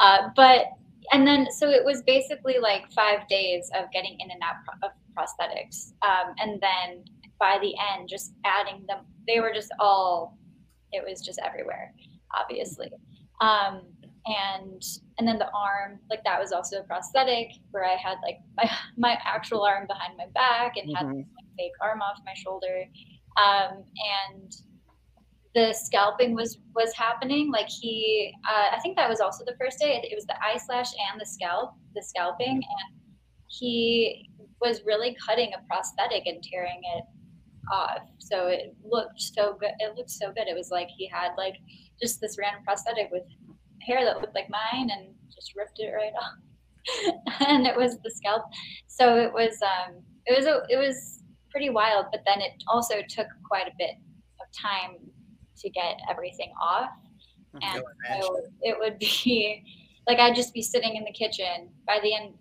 Uh, 0.00 0.30
but 0.34 0.66
and 1.12 1.26
then 1.26 1.46
so 1.50 1.70
it 1.70 1.84
was 1.84 2.02
basically 2.02 2.56
like 2.60 2.90
five 2.92 3.26
days 3.28 3.70
of 3.78 3.90
getting 3.92 4.16
in 4.20 4.30
and 4.30 4.40
out 4.42 4.56
of 4.82 4.90
prosthetics 5.16 5.92
um, 6.02 6.34
and 6.38 6.60
then 6.60 7.04
by 7.38 7.58
the 7.60 7.74
end 7.94 8.08
just 8.08 8.32
adding 8.44 8.84
them 8.88 9.04
they 9.26 9.40
were 9.40 9.52
just 9.54 9.70
all 9.80 10.36
it 10.92 11.04
was 11.06 11.20
just 11.20 11.38
everywhere 11.44 11.92
obviously 12.40 12.90
um, 13.40 13.82
and 14.26 14.82
and 15.18 15.28
then 15.28 15.38
the 15.38 15.48
arm 15.54 15.98
like 16.08 16.24
that 16.24 16.40
was 16.40 16.52
also 16.52 16.78
a 16.80 16.82
prosthetic 16.84 17.48
where 17.70 17.84
i 17.84 17.94
had 17.96 18.16
like 18.22 18.38
my, 18.56 18.70
my 18.96 19.18
actual 19.24 19.62
arm 19.62 19.86
behind 19.86 20.16
my 20.16 20.26
back 20.34 20.76
and 20.76 20.96
had 20.96 21.06
Mhm. 21.06 21.18
this 21.18 21.26
like, 21.36 21.43
fake 21.56 21.72
arm 21.80 22.00
off 22.02 22.18
my 22.24 22.34
shoulder. 22.34 22.84
Um, 23.36 23.84
and 24.32 24.52
the 25.54 25.72
scalping 25.72 26.34
was 26.34 26.58
was 26.74 26.92
happening. 26.94 27.50
Like 27.50 27.68
he 27.68 28.32
uh, 28.48 28.76
i 28.76 28.80
think 28.80 28.96
that 28.96 29.08
was 29.08 29.20
also 29.20 29.44
the 29.44 29.56
first 29.58 29.78
day. 29.78 30.00
It 30.02 30.14
was 30.14 30.26
the 30.26 30.36
eye 30.42 30.58
slash 30.58 30.88
and 31.10 31.20
the 31.20 31.26
scalp 31.26 31.74
the 31.94 32.02
scalping. 32.02 32.56
And 32.56 32.98
he 33.46 34.28
was 34.60 34.82
really 34.84 35.16
cutting 35.24 35.52
a 35.54 35.66
prosthetic 35.66 36.26
and 36.26 36.42
tearing 36.42 36.80
it 36.96 37.04
off. 37.72 38.02
So 38.18 38.48
it 38.48 38.74
looked 38.84 39.20
so 39.20 39.56
good. 39.58 39.70
It 39.78 39.96
looked 39.96 40.10
so 40.10 40.32
good. 40.32 40.48
It 40.48 40.56
was 40.56 40.70
like 40.70 40.88
he 40.96 41.08
had 41.08 41.30
like 41.36 41.54
just 42.00 42.20
this 42.20 42.36
random 42.38 42.64
prosthetic 42.64 43.10
with 43.12 43.24
hair 43.82 44.04
that 44.04 44.20
looked 44.20 44.34
like 44.34 44.48
mine 44.50 44.90
and 44.90 45.14
just 45.32 45.54
ripped 45.56 45.78
it 45.78 45.92
right 45.92 46.12
off. 46.18 46.34
And 47.48 47.66
it 47.66 47.76
was 47.76 47.98
the 48.04 48.10
scalp. 48.10 48.44
So 48.88 49.16
it 49.16 49.32
was 49.32 49.58
um 49.62 50.02
it 50.26 50.36
was 50.36 50.46
a, 50.46 50.62
it 50.68 50.76
was 50.76 51.23
pretty 51.54 51.70
wild 51.70 52.06
but 52.10 52.20
then 52.26 52.40
it 52.40 52.52
also 52.66 52.96
took 53.08 53.28
quite 53.46 53.68
a 53.68 53.72
bit 53.78 53.94
of 54.40 54.46
time 54.60 54.96
to 55.56 55.70
get 55.70 56.00
everything 56.10 56.52
off 56.60 56.90
and 57.62 57.82
so 58.18 58.40
it 58.62 58.76
would 58.78 58.98
be 58.98 59.62
like 60.08 60.18
I'd 60.18 60.34
just 60.34 60.52
be 60.52 60.62
sitting 60.62 60.96
in 60.96 61.04
the 61.04 61.12
kitchen 61.12 61.70
by 61.86 61.98
the 62.02 62.14
end 62.14 62.34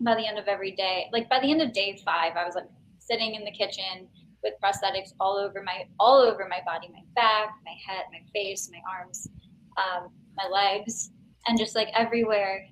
by 0.00 0.14
the 0.14 0.26
end 0.26 0.38
of 0.38 0.46
every 0.46 0.72
day. 0.72 1.08
Like 1.12 1.28
by 1.28 1.40
the 1.40 1.50
end 1.50 1.60
of 1.60 1.72
day 1.72 2.00
five, 2.04 2.36
I 2.36 2.44
was 2.44 2.54
like 2.54 2.68
sitting 2.98 3.34
in 3.34 3.44
the 3.44 3.50
kitchen 3.50 4.08
with 4.42 4.54
prosthetics 4.62 5.12
all 5.18 5.36
over 5.36 5.62
my 5.64 5.84
all 5.98 6.18
over 6.18 6.46
my 6.48 6.60
body, 6.64 6.88
my 6.92 7.02
back, 7.14 7.50
my 7.64 7.74
head, 7.86 8.04
my 8.12 8.20
face, 8.32 8.70
my 8.72 8.80
arms, 8.98 9.28
um, 9.76 10.10
my 10.36 10.48
legs, 10.48 11.10
and 11.46 11.58
just 11.58 11.74
like 11.74 11.88
everywhere, 11.94 12.64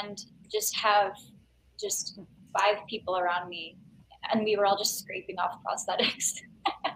and 0.00 0.24
just 0.50 0.76
have 0.76 1.12
just 1.80 2.18
five 2.58 2.78
people 2.88 3.16
around 3.16 3.48
me, 3.48 3.76
and 4.32 4.44
we 4.44 4.56
were 4.56 4.66
all 4.66 4.76
just 4.76 4.98
scraping 4.98 5.38
off 5.38 5.60
prosthetics. 5.64 6.32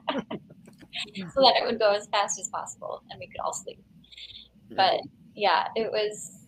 so 1.35 1.41
that 1.43 1.55
it 1.61 1.67
would 1.67 1.79
go 1.79 1.93
as 1.93 2.07
fast 2.09 2.41
as 2.41 2.49
possible 2.49 3.03
and 3.11 3.19
we 3.19 3.27
could 3.27 3.41
all 3.45 3.53
sleep 3.53 3.79
but 4.75 5.01
yeah, 5.35 5.69
it 5.77 5.91
was 5.93 6.47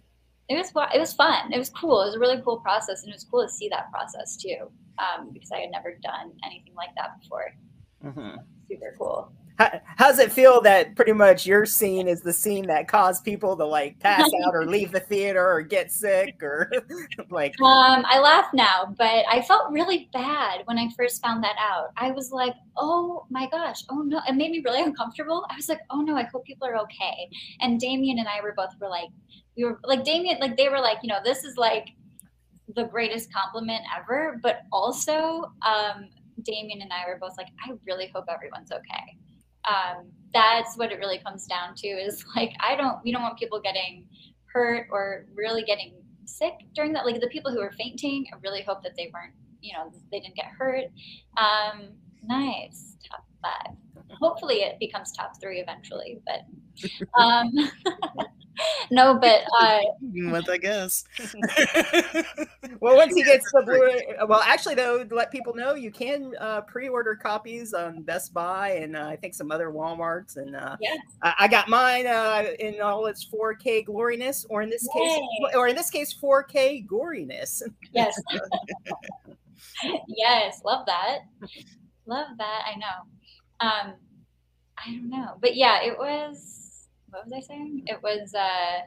it 0.49 0.57
was 0.57 0.73
it 0.95 0.99
was 0.99 1.13
fun. 1.13 1.53
It 1.53 1.59
was 1.59 1.71
cool. 1.71 2.03
It 2.03 2.07
was 2.07 2.15
a 2.17 2.19
really 2.19 2.41
cool 2.43 2.59
process, 2.61 3.03
and 3.03 3.11
it 3.11 3.17
was 3.17 3.25
cool 3.25 3.47
to 3.47 3.53
see 3.53 3.69
that 3.69 3.91
process 3.91 4.37
too, 4.37 4.71
um, 4.99 5.31
because 5.33 5.51
I 5.53 5.61
had 5.61 5.71
never 5.71 5.97
done 6.03 6.33
anything 6.45 6.75
like 6.75 6.91
that 6.97 7.21
before. 7.21 7.53
Mhm. 8.05 8.39
Super 8.69 8.95
cool. 8.99 9.33
How, 9.59 9.81
how's 9.97 10.21
it 10.21 10.31
feel 10.33 10.61
that 10.61 10.95
pretty 10.95 11.13
much 11.13 11.45
your 11.45 11.67
scene 11.67 12.07
is 12.07 12.21
the 12.21 12.33
scene 12.33 12.67
that 12.69 12.87
caused 12.87 13.25
people 13.25 13.57
to 13.57 13.65
like 13.65 13.99
pass 13.99 14.23
out 14.47 14.55
or 14.55 14.65
leave 14.65 14.93
the 14.93 15.01
theater 15.01 15.45
or 15.45 15.63
get 15.63 15.91
sick 15.91 16.41
or 16.43 16.71
like? 17.31 17.61
Um, 17.61 18.05
I 18.09 18.21
laugh 18.21 18.47
now, 18.55 18.95
but 18.97 19.25
I 19.29 19.43
felt 19.43 19.73
really 19.73 20.09
bad 20.13 20.63
when 20.67 20.79
I 20.79 20.89
first 20.97 21.21
found 21.21 21.43
that 21.43 21.57
out. 21.59 21.89
I 21.97 22.13
was 22.13 22.31
like, 22.31 22.55
oh 22.77 23.27
my 23.31 23.49
gosh, 23.51 23.83
oh 23.91 24.03
no. 24.03 24.21
It 24.29 24.37
made 24.37 24.53
me 24.53 24.63
really 24.65 24.83
uncomfortable. 24.83 25.45
I 25.51 25.57
was 25.57 25.69
like, 25.69 25.81
oh 25.91 26.03
no, 26.03 26.17
I 26.17 26.23
hope 26.23 26.45
people 26.45 26.69
are 26.69 26.77
okay. 26.79 27.29
And 27.61 27.81
Damien 27.81 28.21
and 28.21 28.29
I 28.29 28.41
were 28.41 28.55
both 28.57 28.71
were 28.81 28.89
like, 28.89 29.09
we 29.57 29.65
were 29.65 29.81
like 29.83 30.05
Damien, 30.05 30.39
like 30.41 30.57
they 30.57 30.69
were 30.69 30.81
like, 30.81 30.99
you 31.03 31.09
know, 31.09 31.19
this 31.25 31.43
is 31.43 31.57
like 31.57 31.89
the 32.77 32.85
greatest 32.85 33.33
compliment 33.33 33.83
ever. 33.99 34.39
But 34.41 34.61
also, 34.71 35.53
um, 35.67 36.11
Damien 36.43 36.83
and 36.83 36.93
I 36.93 37.09
were 37.09 37.19
both 37.19 37.37
like, 37.37 37.49
I 37.67 37.73
really 37.85 38.11
hope 38.15 38.27
everyone's 38.29 38.71
okay. 38.71 39.17
Um, 39.69 40.11
that's 40.33 40.77
what 40.77 40.93
it 40.93 40.99
really 40.99 41.19
comes 41.19 41.47
down 41.47 41.75
to 41.77 41.89
is 41.89 42.25
like, 42.37 42.53
I 42.61 42.77
don't, 42.77 42.99
we 43.05 43.13
don't 43.13 43.23
want 43.23 43.39
people 43.39 43.61
getting 43.61 44.07
hurt 44.53 44.89
or 44.91 45.27
really 45.35 45.63
getting 45.63 45.95
sick 46.25 46.55
during 46.75 46.93
that. 46.93 47.07
Like 47.07 47.21
the 47.21 47.29
people 47.29 47.53
who 47.53 47.61
are 47.61 47.73
fainting, 47.73 48.27
I 48.33 48.37
really 48.43 48.63
hope 48.63 48.83
that 48.83 48.93
they 48.97 49.11
weren't, 49.13 49.35
you 49.61 49.73
know, 49.75 49.93
they 50.11 50.21
didn't 50.21 50.37
get 50.37 50.47
hurt. 50.47 50.85
Um, 51.37 51.91
nice. 52.23 52.97
Top 53.11 53.25
five. 53.43 53.75
Hopefully 54.21 54.57
it 54.57 54.79
becomes 54.79 55.13
top 55.13 55.41
three 55.41 55.61
eventually, 55.61 56.21
but 56.27 57.21
um, 57.21 57.53
no, 58.91 59.19
but 59.19 59.43
uh, 59.61 59.81
With 60.03 60.49
I 60.49 60.57
guess. 60.59 61.05
Well, 62.81 62.97
once 62.97 63.15
he 63.15 63.25
gets 63.25 63.51
the 63.53 63.63
Blu-ray, 63.63 64.15
well, 64.29 64.41
actually, 64.41 64.77
though, 64.77 65.03
to 65.03 65.15
let 65.15 65.33
people 65.33 65.53
know, 65.55 65.75
you 65.75 65.91
can 65.91 66.35
uh, 66.39 66.61
pre-order 66.61 67.17
copies 67.17 67.75
on 67.75 68.03
Best 68.03 68.33
Buy 68.33 68.71
and 68.73 68.95
uh, 68.97 69.07
I 69.07 69.17
think 69.17 69.35
some 69.35 69.51
other 69.51 69.71
WalMarts, 69.71 70.37
and 70.37 70.55
uh, 70.55 70.77
Yeah. 70.81 70.95
I, 71.23 71.35
I 71.41 71.49
got 71.49 71.69
mine 71.69 72.07
uh, 72.07 72.45
in 72.61 72.81
all 72.81 73.07
its 73.07 73.27
4K 73.33 73.85
gloriness, 73.87 74.47
or 74.49 74.63
in 74.63 74.71
this 74.71 74.87
case, 74.95 75.21
or 75.55 75.67
in 75.67 75.75
this 75.75 75.91
case, 75.91 76.15
4K 76.23 76.87
goriness. 76.87 77.63
yes, 77.93 78.21
yes, 80.09 80.61
love 80.65 80.87
that, 80.87 81.21
love 82.07 82.29
that. 82.39 82.63
I 82.67 82.79
know. 82.79 82.87
Um, 83.61 83.95
I 84.79 84.93
don't 84.93 85.11
know, 85.11 85.37
but 85.41 85.57
yeah, 85.57 85.83
it 85.83 85.99
was. 85.99 86.68
What 87.11 87.25
was 87.25 87.33
I 87.33 87.41
saying? 87.41 87.85
It 87.87 88.03
was. 88.03 88.35
uh 88.35 88.81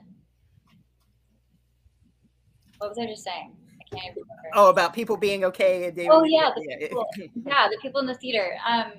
What 2.77 2.89
was 2.89 2.97
I 2.97 3.05
just 3.05 3.23
saying? 3.23 3.55
I 3.79 3.95
can't 3.95 4.11
even 4.11 4.23
remember. 4.23 4.49
Oh, 4.55 4.69
about 4.69 4.93
people 4.93 5.17
being 5.17 5.43
okay. 5.45 5.85
And 5.85 5.99
Oh, 6.09 6.23
yeah, 6.23 6.51
the 6.55 6.61
people. 6.79 7.05
yeah, 7.45 7.67
the 7.69 7.77
people 7.81 7.99
in 8.01 8.07
the 8.07 8.15
theater. 8.15 8.57
Um, 8.67 8.93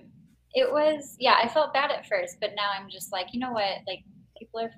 it 0.55 0.71
was 0.71 1.17
yeah. 1.19 1.37
I 1.43 1.49
felt 1.49 1.73
bad 1.73 1.91
at 1.91 2.07
first, 2.07 2.37
but 2.41 2.51
now 2.57 2.71
I'm 2.79 2.89
just 2.91 3.11
like, 3.13 3.29
you 3.33 3.41
know 3.41 3.53
what? 3.53 3.79
Like 3.87 4.05
people 4.39 4.61
are 4.61 4.71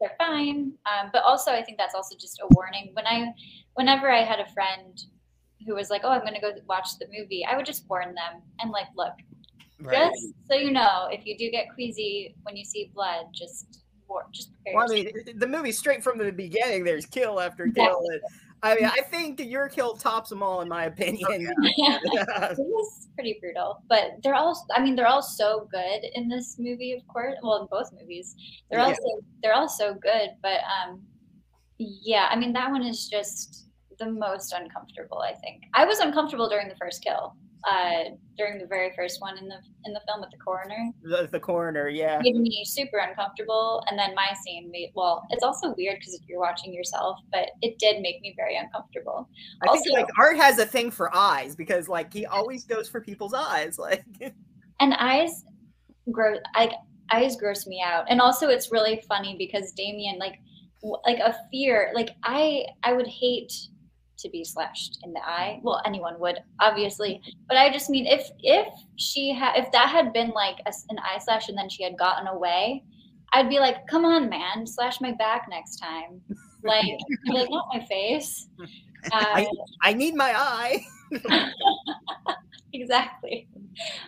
they're 0.00 0.16
fine. 0.18 0.72
Um, 0.86 1.10
but 1.12 1.22
also, 1.24 1.52
I 1.52 1.62
think 1.62 1.78
that's 1.78 1.94
also 1.94 2.16
just 2.18 2.40
a 2.40 2.46
warning. 2.52 2.90
When 2.94 3.06
I, 3.06 3.32
whenever 3.74 4.10
I 4.10 4.24
had 4.24 4.40
a 4.40 4.50
friend 4.52 4.98
who 5.66 5.74
was 5.74 5.90
like, 5.90 6.02
"Oh, 6.04 6.10
I'm 6.10 6.22
going 6.22 6.34
to 6.34 6.40
go 6.40 6.52
watch 6.66 6.98
the 6.98 7.06
movie," 7.06 7.44
I 7.44 7.56
would 7.56 7.66
just 7.66 7.88
warn 7.88 8.14
them 8.14 8.42
and 8.60 8.70
like, 8.70 8.86
look, 8.96 9.12
Right. 9.80 10.10
just 10.10 10.34
so 10.48 10.54
you 10.54 10.70
know, 10.70 11.08
if 11.10 11.24
you 11.24 11.36
do 11.38 11.50
get 11.50 11.66
queasy 11.74 12.34
when 12.42 12.56
you 12.56 12.64
see 12.64 12.90
blood, 12.94 13.26
just 13.32 13.80
just 14.32 14.52
prepare. 14.52 14.74
Well, 14.76 14.90
I 14.90 14.94
mean, 14.94 15.10
the 15.36 15.46
movie 15.46 15.72
straight 15.72 16.02
from 16.02 16.18
the 16.18 16.32
beginning, 16.32 16.84
there's 16.84 17.06
kill 17.06 17.40
after 17.40 17.68
kill. 17.68 18.02
I 18.62 18.74
mean, 18.74 18.84
I 18.84 19.00
think 19.00 19.40
your 19.40 19.68
kill 19.68 19.94
tops 19.96 20.28
them 20.28 20.42
all, 20.42 20.60
in 20.60 20.68
my 20.68 20.84
opinion. 20.84 21.48
yeah. 21.78 21.98
it 22.04 22.58
was 22.58 23.08
pretty 23.14 23.38
brutal, 23.40 23.82
but 23.88 24.16
they're 24.22 24.34
all. 24.34 24.66
I 24.76 24.82
mean, 24.82 24.96
they're 24.96 25.06
all 25.06 25.22
so 25.22 25.66
good 25.72 26.00
in 26.14 26.28
this 26.28 26.56
movie. 26.58 26.92
Of 26.92 27.06
course, 27.08 27.36
well, 27.42 27.62
in 27.62 27.68
both 27.70 27.90
movies, 27.98 28.34
they're 28.70 28.80
all 28.80 28.90
Yeah. 28.90 28.96
so 28.96 29.20
they're 29.42 29.54
all 29.54 29.68
so 29.68 29.94
good. 29.94 30.30
But 30.42 30.60
um, 30.82 31.02
yeah, 31.78 32.28
I 32.30 32.36
mean, 32.36 32.52
that 32.52 32.70
one 32.70 32.82
is 32.82 33.08
just 33.08 33.68
the 33.98 34.10
most 34.10 34.52
uncomfortable. 34.52 35.18
I 35.18 35.34
think 35.34 35.62
I 35.74 35.86
was 35.86 36.00
uncomfortable 36.00 36.48
during 36.48 36.68
the 36.68 36.76
first 36.76 37.02
kill. 37.02 37.36
Uh, 37.68 38.14
during 38.38 38.58
the 38.58 38.66
very 38.66 38.90
first 38.96 39.20
one 39.20 39.36
in 39.36 39.46
the 39.46 39.56
in 39.84 39.92
the 39.92 40.00
film 40.06 40.20
with 40.20 40.30
the 40.30 40.38
coroner, 40.38 40.90
the, 41.02 41.28
the 41.30 41.38
coroner, 41.38 41.88
yeah. 41.88 42.18
made 42.22 42.36
me 42.36 42.64
super 42.64 42.98
uncomfortable. 42.98 43.84
And 43.90 43.98
then 43.98 44.14
my 44.14 44.32
scene 44.42 44.70
made 44.70 44.92
well, 44.94 45.26
it's 45.30 45.42
also 45.42 45.74
weird 45.76 45.98
because 45.98 46.18
you're 46.26 46.40
watching 46.40 46.72
yourself, 46.72 47.18
but 47.30 47.50
it 47.60 47.78
did 47.78 48.00
make 48.00 48.22
me 48.22 48.34
very 48.36 48.56
uncomfortable. 48.56 49.28
I 49.62 49.72
think 49.72 49.84
like 49.92 50.08
Art 50.18 50.36
has 50.38 50.58
a 50.58 50.64
thing 50.64 50.90
for 50.90 51.14
eyes 51.14 51.54
because 51.54 51.86
like 51.88 52.12
he 52.12 52.24
always 52.24 52.64
goes 52.64 52.88
for 52.88 53.00
people's 53.00 53.34
eyes. 53.34 53.78
Like 53.90 54.04
and 54.80 54.94
eyes 54.94 55.44
gross 56.10 56.38
like 56.56 56.72
eyes 57.12 57.36
gross 57.36 57.66
me 57.66 57.82
out 57.84 58.04
and 58.08 58.20
also 58.20 58.48
it's 58.48 58.72
really 58.72 59.02
funny 59.08 59.36
because 59.38 59.72
damien 59.72 60.18
like 60.18 60.34
w- 60.82 61.00
like 61.04 61.18
a 61.18 61.36
fear 61.50 61.92
like 61.94 62.10
i 62.24 62.64
i 62.82 62.92
would 62.92 63.06
hate 63.06 63.52
to 64.20 64.28
be 64.30 64.44
slashed 64.44 64.98
in 65.04 65.12
the 65.12 65.20
eye 65.20 65.60
well 65.62 65.80
anyone 65.84 66.18
would 66.20 66.38
obviously 66.60 67.20
but 67.48 67.56
i 67.56 67.72
just 67.72 67.90
mean 67.90 68.06
if 68.06 68.28
if 68.40 68.68
she 68.96 69.32
had 69.32 69.56
if 69.56 69.70
that 69.72 69.88
had 69.88 70.12
been 70.12 70.30
like 70.30 70.56
a 70.66 70.72
an 70.90 70.98
eye 70.98 71.18
slash 71.18 71.48
and 71.48 71.56
then 71.56 71.68
she 71.68 71.82
had 71.82 71.96
gotten 71.98 72.26
away 72.26 72.82
i'd 73.32 73.48
be 73.48 73.58
like 73.58 73.86
come 73.86 74.04
on 74.04 74.28
man 74.28 74.66
slash 74.66 75.00
my 75.00 75.12
back 75.12 75.46
next 75.48 75.76
time 75.76 76.20
like 76.64 76.98
like 77.26 77.48
not 77.50 77.66
my 77.72 77.84
face 77.86 78.48
uh, 79.12 79.44
I 79.82 79.92
need 79.92 80.14
my 80.14 80.32
eye. 80.36 80.84
exactly. 82.72 83.48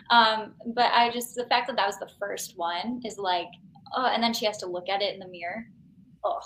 Um, 0.09 0.53
but 0.67 0.91
I 0.93 1.09
just 1.11 1.35
the 1.35 1.45
fact 1.45 1.67
that 1.67 1.75
that 1.77 1.87
was 1.87 1.97
the 1.99 2.09
first 2.19 2.53
one 2.57 3.01
is 3.05 3.17
like, 3.17 3.47
oh, 3.95 4.05
and 4.05 4.21
then 4.21 4.33
she 4.33 4.45
has 4.45 4.57
to 4.57 4.65
look 4.65 4.89
at 4.89 5.01
it 5.01 5.13
in 5.13 5.19
the 5.19 5.27
mirror. 5.27 5.65
Oh, 6.23 6.39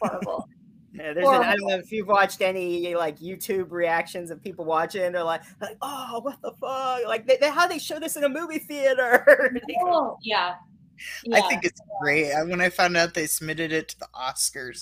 horrible. 0.00 0.48
Yeah, 0.92 1.12
there's 1.12 1.28
an, 1.28 1.34
I 1.34 1.54
don't 1.54 1.68
know 1.68 1.76
if 1.76 1.92
you've 1.92 2.08
watched 2.08 2.40
any 2.40 2.94
like 2.96 3.18
YouTube 3.20 3.70
reactions 3.70 4.30
of 4.30 4.42
people 4.42 4.64
watching. 4.64 5.12
They're 5.12 5.22
like, 5.22 5.42
like 5.60 5.76
oh, 5.82 6.20
what 6.22 6.42
the 6.42 6.52
fuck? 6.60 7.06
Like 7.06 7.26
they, 7.26 7.36
they, 7.36 7.50
how 7.50 7.68
they 7.68 7.78
show 7.78 8.00
this 8.00 8.16
in 8.16 8.24
a 8.24 8.28
movie 8.28 8.58
theater. 8.58 9.54
oh, 9.82 10.16
yeah. 10.22 10.54
I 11.32 11.40
think 11.42 11.64
it's 11.64 11.80
great. 12.00 12.32
I- 12.32 12.42
When 12.42 12.60
I 12.60 12.68
found 12.70 12.96
out 12.96 13.14
they 13.14 13.26
submitted 13.26 13.72
it 13.72 13.88
to 13.90 13.98
the 14.00 14.08
Oscars. 14.14 14.78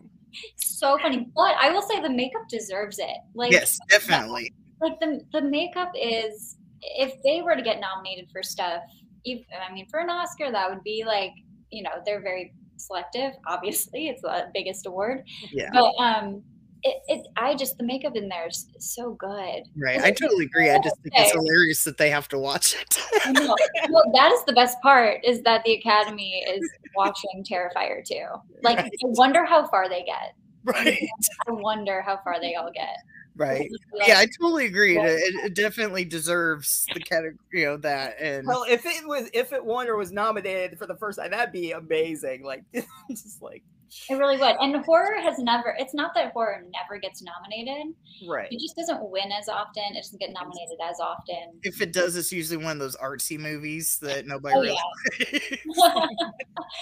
so 0.56 0.98
funny. 0.98 1.28
But 1.34 1.54
I 1.58 1.70
will 1.70 1.82
say 1.82 2.00
the 2.00 2.10
makeup 2.10 2.42
deserves 2.48 2.98
it. 2.98 3.16
Like 3.34 3.50
yes, 3.50 3.78
definitely. 3.88 4.52
like 4.82 5.00
the 5.00 5.20
the 5.32 5.42
makeup 5.42 5.92
is 5.94 6.56
if 6.82 7.14
they 7.24 7.40
were 7.42 7.56
to 7.56 7.62
get 7.62 7.80
nominated 7.80 8.30
for 8.30 8.42
stuff, 8.42 8.82
if, 9.24 9.44
I 9.66 9.72
mean 9.72 9.86
for 9.88 10.00
an 10.00 10.10
Oscar 10.10 10.52
that 10.52 10.68
would 10.70 10.84
be 10.84 11.04
like, 11.06 11.32
you 11.70 11.82
know, 11.82 12.02
they're 12.04 12.20
very 12.20 12.52
selective, 12.78 13.32
obviously. 13.46 14.08
It's 14.08 14.22
the 14.22 14.48
biggest 14.54 14.86
award. 14.86 15.24
Yeah. 15.52 15.70
But 15.72 15.92
um 15.98 16.42
it, 16.84 17.02
it 17.08 17.26
I 17.36 17.54
just 17.54 17.76
the 17.78 17.84
makeup 17.84 18.14
in 18.16 18.28
there 18.28 18.46
is 18.48 18.66
so 18.78 19.14
good. 19.14 19.62
Right. 19.76 20.00
I 20.00 20.10
totally 20.10 20.44
agree. 20.44 20.70
I 20.70 20.78
just 20.78 20.96
think 21.02 21.14
it's 21.16 21.32
hilarious 21.32 21.84
that 21.84 21.96
they 21.98 22.10
have 22.10 22.28
to 22.28 22.38
watch 22.38 22.76
it. 22.80 22.98
Know. 23.32 23.56
well, 23.90 24.04
that 24.14 24.32
is 24.32 24.44
the 24.44 24.52
best 24.52 24.80
part 24.80 25.24
is 25.24 25.42
that 25.42 25.64
the 25.64 25.72
Academy 25.72 26.44
is 26.48 26.68
watching 26.94 27.44
Terrifier 27.44 28.04
2. 28.04 28.14
Like, 28.62 28.78
Right. 28.78 28.90
I 28.92 29.06
wonder 29.10 29.44
how 29.44 29.66
far 29.66 29.88
they 29.88 30.04
get. 30.04 30.34
right. 30.64 31.08
I 31.48 31.50
wonder 31.50 32.00
how 32.00 32.18
far 32.24 32.40
they 32.40 32.54
all 32.54 32.70
get. 32.72 32.96
Right. 33.38 33.70
Like, 33.92 34.08
Yeah, 34.08 34.18
I 34.18 34.26
totally 34.26 34.66
agree. 34.66 34.96
Yeah. 34.96 35.06
It, 35.06 35.34
it 35.44 35.54
definitely 35.54 36.04
deserves 36.04 36.84
the 36.92 37.00
category, 37.00 37.38
you 37.52 37.66
know, 37.66 37.76
that. 37.78 38.16
And 38.20 38.46
well, 38.46 38.64
if 38.68 38.84
it 38.84 39.06
was 39.06 39.30
if 39.32 39.52
it 39.52 39.64
won 39.64 39.88
or 39.88 39.96
was 39.96 40.12
nominated 40.12 40.78
for 40.78 40.86
the 40.86 40.96
first 40.96 41.18
time, 41.18 41.30
that'd 41.30 41.52
be 41.52 41.70
amazing. 41.70 42.44
Like 42.44 42.64
just 43.10 43.40
like 43.40 43.62
it 44.10 44.14
really 44.14 44.36
would. 44.36 44.56
And 44.60 44.76
horror 44.84 45.20
has 45.20 45.38
never. 45.38 45.74
It's 45.78 45.94
not 45.94 46.12
that 46.14 46.32
horror 46.32 46.62
never 46.72 47.00
gets 47.00 47.22
nominated. 47.22 47.94
right. 48.28 48.48
It 48.50 48.60
just 48.60 48.76
doesn't 48.76 49.00
win 49.10 49.30
as 49.32 49.48
often. 49.48 49.82
It 49.92 50.02
doesn't 50.02 50.20
get 50.20 50.30
nominated 50.32 50.78
as 50.84 51.00
often. 51.00 51.58
if 51.62 51.80
it 51.80 51.92
does, 51.92 52.16
it's 52.16 52.32
usually 52.32 52.62
one 52.62 52.72
of 52.72 52.78
those 52.78 52.96
artsy 52.96 53.38
movies 53.38 53.98
that 54.02 54.26
nobody 54.26 54.56
Oh, 54.56 54.60
really. 54.60 54.78
yeah. 55.76 56.06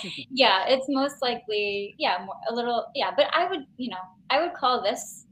yeah, 0.31 0.65
it's 0.69 0.87
most 0.89 1.23
likely 1.23 1.95
yeah, 1.99 2.19
more, 2.25 2.35
a 2.51 2.55
little 2.55 2.87
yeah. 2.95 3.11
But 3.17 3.27
I 3.33 3.49
would 3.49 3.67
you 3.77 3.91
know 3.91 3.99
I 4.31 4.43
would 4.43 4.55
call 4.55 4.83
this. 4.83 5.27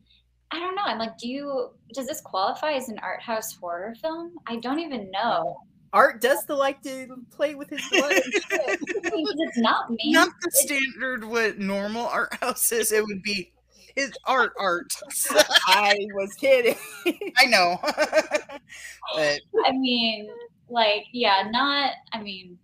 I 0.55 0.61
don't 0.61 0.77
know. 0.77 0.83
I'm 0.85 0.99
like, 0.99 1.19
do 1.19 1.27
you 1.29 1.71
does 1.93 2.07
this 2.07 2.21
qualify 2.21 2.75
as 2.75 2.89
an 2.89 3.01
art 3.03 3.21
house 3.21 3.53
horror 3.57 3.93
film? 4.01 4.37
I 4.47 4.57
don't 4.61 4.79
even 4.79 5.11
know. 5.11 5.57
Art 5.93 6.21
does 6.21 6.45
the 6.47 6.55
like 6.55 6.81
to 6.83 7.09
play 7.33 7.57
with 7.57 7.71
his 7.71 7.83
blood. 7.91 8.13
and 8.13 8.23
shit. 8.33 8.81
Because 8.87 9.11
it's 9.13 9.59
not 9.59 9.91
me. 9.91 10.13
Not 10.13 10.29
the 10.43 10.53
standard 10.53 11.25
what 11.25 11.59
normal 11.59 12.07
art 12.07 12.35
house 12.41 12.71
is. 12.71 12.93
It 12.93 13.05
would 13.05 13.21
be 13.25 13.53
his 13.97 14.13
art 14.27 14.53
art. 14.57 14.95
I 15.67 15.97
was 16.15 16.33
kidding. 16.35 16.77
I 17.37 17.47
know. 17.47 17.81
but 17.83 19.41
I 19.67 19.73
mean, 19.73 20.29
like, 20.69 21.07
yeah, 21.13 21.49
not. 21.51 21.95
I 22.13 22.23
mean, 22.23 22.57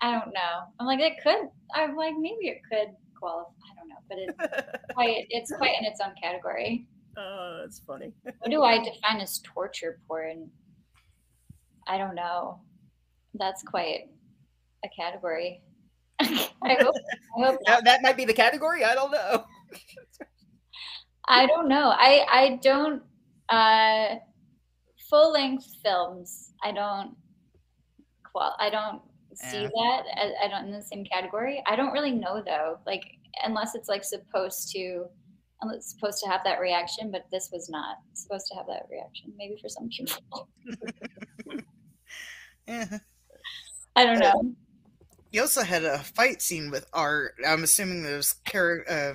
I 0.00 0.10
don't 0.10 0.34
know. 0.34 0.64
I'm 0.80 0.86
like, 0.86 0.98
it 0.98 1.22
could. 1.22 1.48
I'm 1.72 1.94
like, 1.94 2.14
maybe 2.18 2.48
it 2.48 2.62
could 2.68 2.88
qualify. 3.16 3.48
I 3.70 3.74
don't 3.76 3.88
know, 3.88 3.94
but 4.08 4.18
it's 4.18 4.92
quite. 4.92 5.26
It's 5.30 5.52
quite 5.52 5.78
in 5.78 5.84
its 5.84 6.00
own 6.00 6.14
category. 6.20 6.84
Oh, 7.16 7.58
that's 7.60 7.80
funny. 7.80 8.12
What 8.24 8.50
do 8.50 8.62
I 8.62 8.78
define 8.78 9.20
as 9.20 9.38
torture 9.40 9.98
porn? 10.08 10.50
I 11.86 11.98
don't 11.98 12.14
know. 12.14 12.60
that's 13.34 13.62
quite 13.62 14.08
a 14.84 14.88
category. 14.96 15.62
I 16.20 16.76
hope. 16.80 16.94
I 17.38 17.44
hope. 17.44 17.58
That, 17.66 17.84
that 17.84 18.02
might 18.02 18.16
be 18.16 18.24
the 18.24 18.32
category. 18.34 18.84
I 18.84 18.94
don't 18.94 19.10
know. 19.10 19.44
I 21.28 21.46
don't 21.46 21.68
know. 21.68 21.90
I 21.96 22.26
I 22.30 22.58
don't 22.62 23.02
uh 23.48 24.16
full 25.10 25.32
length 25.32 25.66
films. 25.84 26.52
I 26.64 26.72
don't 26.72 27.16
qual. 28.30 28.54
I 28.58 28.70
don't 28.70 29.02
see 29.34 29.62
Yeah. 29.62 29.68
that. 29.68 30.02
I, 30.16 30.44
I 30.44 30.48
don't 30.48 30.66
in 30.66 30.72
the 30.72 30.82
same 30.82 31.04
category. 31.04 31.62
I 31.66 31.74
don't 31.76 31.92
really 31.92 32.12
know 32.12 32.42
though. 32.44 32.78
Like 32.86 33.02
unless 33.44 33.74
it's 33.74 33.88
like 33.88 34.04
supposed 34.04 34.70
to. 34.72 35.06
Unless 35.62 35.76
it's 35.78 35.90
supposed 35.90 36.22
to 36.22 36.28
have 36.28 36.40
that 36.44 36.60
reaction, 36.60 37.10
but 37.10 37.26
this 37.30 37.50
was 37.52 37.68
not 37.68 37.98
supposed 38.14 38.48
to 38.48 38.56
have 38.56 38.66
that 38.66 38.86
reaction. 38.90 39.32
Maybe 39.38 39.56
for 39.60 39.68
some 39.68 39.88
people, 39.88 40.48
Yeah. 42.66 42.98
I 43.96 44.04
don't 44.04 44.18
know. 44.18 44.54
You 45.30 45.40
also 45.42 45.62
had 45.62 45.84
a 45.84 45.98
fight 45.98 46.42
scene 46.42 46.70
with 46.70 46.86
art. 46.92 47.34
I'm 47.46 47.64
assuming 47.64 48.02
there's 48.02 48.36
char- 48.46 48.84
uh, 48.88 49.14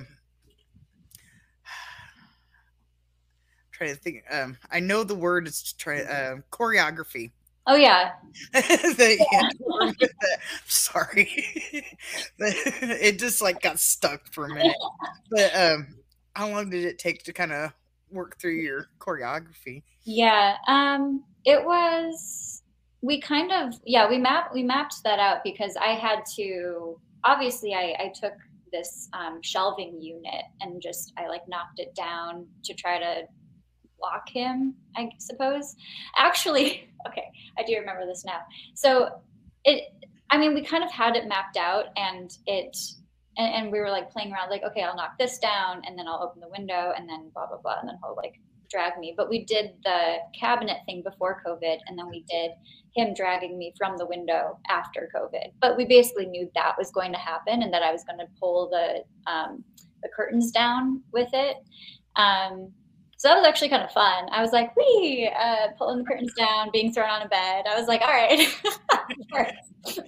trying 3.72 3.90
to 3.90 3.96
think. 3.96 4.24
Um, 4.30 4.56
I 4.70 4.80
know 4.80 5.04
the 5.04 5.14
word 5.14 5.46
is 5.46 5.62
to 5.62 5.76
try 5.76 6.00
uh, 6.02 6.36
choreography. 6.50 7.32
Oh 7.66 7.76
yeah, 7.76 8.12
That 8.52 9.16
you 9.18 9.26
had 9.30 9.50
to 9.50 9.64
work 9.64 9.96
with 10.00 10.12
that. 10.20 10.40
Sorry, 10.66 11.28
it 12.38 13.18
just 13.18 13.42
like 13.42 13.60
got 13.60 13.78
stuck 13.78 14.32
for 14.32 14.46
a 14.46 14.54
minute. 14.54 14.76
But 15.30 15.54
um, 15.54 15.86
how 16.38 16.48
long 16.48 16.70
did 16.70 16.84
it 16.84 17.00
take 17.00 17.24
to 17.24 17.32
kind 17.32 17.52
of 17.52 17.72
work 18.12 18.38
through 18.38 18.52
your 18.52 18.86
choreography? 19.00 19.82
Yeah, 20.04 20.54
um, 20.68 21.24
it 21.44 21.64
was. 21.64 22.62
We 23.00 23.20
kind 23.20 23.50
of 23.50 23.74
yeah 23.84 24.08
we 24.08 24.18
mapped 24.18 24.54
we 24.54 24.62
mapped 24.62 25.02
that 25.02 25.18
out 25.18 25.42
because 25.42 25.76
I 25.76 25.94
had 25.94 26.24
to 26.36 26.98
obviously 27.24 27.74
I, 27.74 27.94
I 27.98 28.12
took 28.14 28.34
this 28.72 29.08
um, 29.12 29.40
shelving 29.42 30.00
unit 30.00 30.44
and 30.60 30.80
just 30.80 31.12
I 31.16 31.26
like 31.26 31.42
knocked 31.48 31.80
it 31.80 31.94
down 31.96 32.46
to 32.64 32.74
try 32.74 32.98
to 33.00 33.22
block 33.98 34.28
him 34.28 34.74
I 34.96 35.10
suppose. 35.18 35.74
Actually, 36.16 36.88
okay, 37.08 37.30
I 37.56 37.64
do 37.64 37.76
remember 37.78 38.06
this 38.06 38.24
now. 38.24 38.40
So 38.74 39.20
it 39.64 39.92
I 40.30 40.38
mean 40.38 40.54
we 40.54 40.64
kind 40.64 40.84
of 40.84 40.90
had 40.92 41.16
it 41.16 41.26
mapped 41.26 41.56
out 41.56 41.86
and 41.96 42.36
it 42.46 42.76
and, 43.38 43.54
and 43.54 43.72
we 43.72 43.80
were 43.80 43.90
like 43.90 44.10
playing 44.10 44.32
around 44.32 44.50
like 44.50 44.62
okay 44.62 44.82
I'll 44.82 44.96
knock 44.96 45.18
this 45.18 45.38
down 45.38 45.82
and 45.86 45.98
then 45.98 46.06
I'll 46.06 46.22
open 46.22 46.40
the 46.40 46.48
window 46.48 46.92
and 46.96 47.08
then 47.08 47.30
blah 47.32 47.46
blah 47.46 47.58
blah 47.58 47.80
and 47.80 47.88
then 47.88 47.98
he'll 48.02 48.16
like 48.16 48.34
drag 48.70 48.98
me. 48.98 49.14
But 49.16 49.28
we 49.28 49.44
did 49.44 49.72
the 49.84 50.16
cabinet 50.38 50.78
thing 50.86 51.02
before 51.02 51.42
COVID, 51.46 51.78
and 51.86 51.98
then 51.98 52.08
we 52.08 52.24
did 52.28 52.52
him 52.94 53.14
dragging 53.14 53.58
me 53.58 53.72
from 53.76 53.96
the 53.96 54.06
window 54.06 54.58
after 54.68 55.08
COVID. 55.14 55.52
But 55.60 55.76
we 55.76 55.84
basically 55.84 56.26
knew 56.26 56.50
that 56.54 56.74
was 56.78 56.90
going 56.90 57.12
to 57.12 57.18
happen, 57.18 57.62
and 57.62 57.72
that 57.72 57.82
I 57.82 57.92
was 57.92 58.04
going 58.04 58.18
to 58.18 58.26
pull 58.38 58.68
the 58.70 59.30
um, 59.30 59.64
the 60.02 60.08
curtains 60.14 60.50
down 60.50 61.02
with 61.12 61.28
it. 61.32 61.56
Um, 62.16 62.72
so 63.18 63.26
that 63.26 63.36
was 63.36 63.46
actually 63.48 63.68
kind 63.68 63.82
of 63.82 63.90
fun. 63.90 64.28
I 64.30 64.40
was 64.40 64.52
like, 64.52 64.76
"Wee!" 64.76 65.28
Uh, 65.36 65.68
pulling 65.76 65.98
the 65.98 66.04
curtains 66.04 66.32
down, 66.34 66.70
being 66.72 66.92
thrown 66.92 67.10
on 67.10 67.22
a 67.22 67.28
bed. 67.28 67.64
I 67.68 67.76
was 67.76 67.88
like, 67.88 68.00
"All 68.00 68.06
right, 68.06 68.48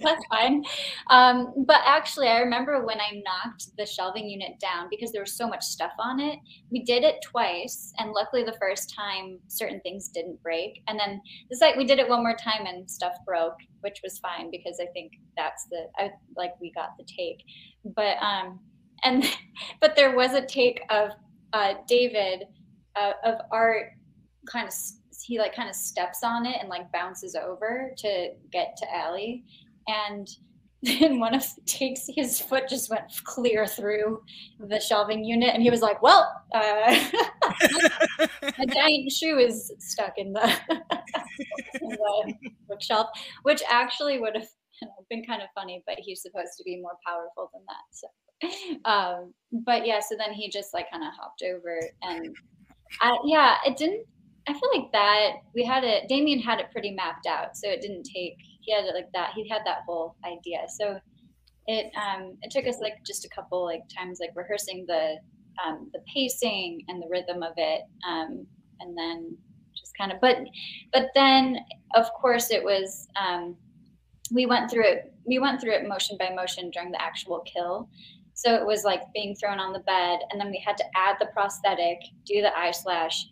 that's 0.01 0.25
fine." 0.29 0.63
Um, 1.09 1.53
but 1.67 1.81
actually, 1.85 2.29
I 2.29 2.39
remember 2.39 2.85
when 2.85 3.01
I 3.01 3.21
knocked 3.25 3.75
the 3.77 3.85
shelving 3.85 4.29
unit 4.29 4.61
down 4.61 4.87
because 4.89 5.11
there 5.11 5.21
was 5.21 5.35
so 5.35 5.45
much 5.45 5.61
stuff 5.61 5.91
on 5.99 6.21
it. 6.21 6.39
We 6.71 6.83
did 6.83 7.03
it 7.03 7.15
twice, 7.21 7.91
and 7.97 8.11
luckily, 8.11 8.45
the 8.45 8.55
first 8.61 8.95
time 8.95 9.39
certain 9.49 9.81
things 9.81 10.07
didn't 10.07 10.41
break, 10.41 10.81
and 10.87 10.97
then 10.97 11.21
the 11.49 11.57
like 11.59 11.75
we 11.75 11.83
did 11.83 11.99
it 11.99 12.07
one 12.07 12.23
more 12.23 12.35
time 12.37 12.65
and 12.65 12.89
stuff 12.89 13.15
broke, 13.25 13.57
which 13.81 13.99
was 14.05 14.19
fine 14.19 14.49
because 14.51 14.79
I 14.81 14.85
think 14.93 15.11
that's 15.35 15.65
the 15.65 15.87
I 15.97 16.11
like 16.37 16.53
we 16.61 16.71
got 16.71 16.91
the 16.97 17.03
take. 17.03 17.43
But 17.93 18.15
um, 18.23 18.61
and 19.03 19.25
but 19.81 19.97
there 19.97 20.15
was 20.15 20.33
a 20.33 20.45
take 20.45 20.81
of 20.89 21.11
uh, 21.51 21.73
David 21.89 22.45
uh, 22.99 23.13
of 23.23 23.35
art 23.51 23.91
kind 24.47 24.67
of 24.67 24.73
he 25.23 25.37
like 25.37 25.55
kind 25.55 25.69
of 25.69 25.75
steps 25.75 26.23
on 26.23 26.45
it 26.45 26.57
and 26.59 26.69
like 26.69 26.91
bounces 26.91 27.35
over 27.35 27.91
to 27.97 28.29
get 28.51 28.75
to 28.77 28.95
Allie. 28.95 29.43
And 29.87 30.27
then 30.83 31.19
one 31.19 31.35
of 31.35 31.43
the 31.55 31.61
takes 31.65 32.07
his 32.07 32.39
foot 32.39 32.67
just 32.67 32.89
went 32.89 33.03
clear 33.23 33.67
through 33.67 34.21
the 34.59 34.79
shelving 34.79 35.23
unit 35.23 35.53
and 35.53 35.61
he 35.61 35.69
was 35.69 35.81
like 35.81 36.01
well 36.01 36.27
uh, 36.55 37.09
a 38.57 38.65
giant 38.65 39.11
shoe 39.11 39.37
is 39.37 39.71
stuck 39.77 40.13
in 40.17 40.33
the, 40.33 40.41
in 41.81 41.89
the 41.89 42.33
bookshelf 42.67 43.07
which 43.43 43.61
actually 43.69 44.19
would 44.19 44.35
have 44.35 44.47
been 45.07 45.23
kind 45.23 45.43
of 45.43 45.49
funny 45.53 45.83
but 45.85 45.97
he's 45.99 46.23
supposed 46.23 46.57
to 46.57 46.63
be 46.63 46.81
more 46.81 46.97
powerful 47.05 47.51
than 47.53 47.61
that 47.67 47.85
so 47.91 48.89
um 48.89 49.33
but 49.63 49.85
yeah 49.85 49.99
so 49.99 50.15
then 50.17 50.33
he 50.33 50.49
just 50.49 50.73
like 50.73 50.89
kind 50.89 51.03
of 51.03 51.13
hopped 51.13 51.43
over 51.43 51.79
and 52.01 52.35
I, 52.99 53.17
yeah, 53.25 53.55
it 53.65 53.77
didn't. 53.77 54.05
I 54.47 54.53
feel 54.53 54.69
like 54.73 54.91
that 54.91 55.33
we 55.53 55.63
had 55.63 55.83
it. 55.83 56.09
Damien 56.09 56.39
had 56.39 56.59
it 56.59 56.71
pretty 56.71 56.91
mapped 56.91 57.27
out, 57.27 57.55
so 57.55 57.69
it 57.69 57.81
didn't 57.81 58.03
take. 58.03 58.35
He 58.61 58.73
had 58.73 58.85
it 58.85 58.95
like 58.95 59.11
that. 59.13 59.31
He 59.35 59.47
had 59.47 59.61
that 59.65 59.79
whole 59.87 60.15
idea. 60.25 60.65
So 60.67 60.99
it 61.67 61.91
um 61.95 62.37
it 62.41 62.51
took 62.51 62.67
us 62.67 62.79
like 62.81 62.93
just 63.05 63.25
a 63.25 63.29
couple 63.29 63.63
like 63.63 63.81
times 63.95 64.19
like 64.19 64.31
rehearsing 64.35 64.85
the 64.87 65.17
um 65.63 65.89
the 65.93 65.99
pacing 66.13 66.81
and 66.87 67.01
the 67.01 67.07
rhythm 67.09 67.43
of 67.43 67.53
it 67.57 67.81
um 68.07 68.45
and 68.79 68.97
then 68.97 69.37
just 69.75 69.95
kind 69.97 70.11
of 70.11 70.19
but 70.21 70.37
but 70.91 71.07
then 71.13 71.57
of 71.95 72.11
course 72.13 72.51
it 72.51 72.63
was 72.63 73.07
um 73.19 73.55
we 74.33 74.45
went 74.45 74.71
through 74.71 74.85
it 74.85 75.13
we 75.25 75.39
went 75.39 75.61
through 75.61 75.73
it 75.73 75.87
motion 75.87 76.17
by 76.17 76.29
motion 76.33 76.71
during 76.71 76.91
the 76.91 77.01
actual 77.01 77.41
kill 77.41 77.87
so 78.43 78.55
it 78.55 78.65
was 78.65 78.83
like 78.83 79.01
being 79.13 79.35
thrown 79.35 79.59
on 79.59 79.71
the 79.71 79.81
bed, 79.81 80.19
and 80.31 80.41
then 80.41 80.49
we 80.49 80.59
had 80.65 80.75
to 80.77 80.83
add 80.95 81.17
the 81.19 81.27
prosthetic, 81.27 81.99
do 82.25 82.41
the 82.41 82.57
eye 82.57 82.71
slash, 82.71 83.27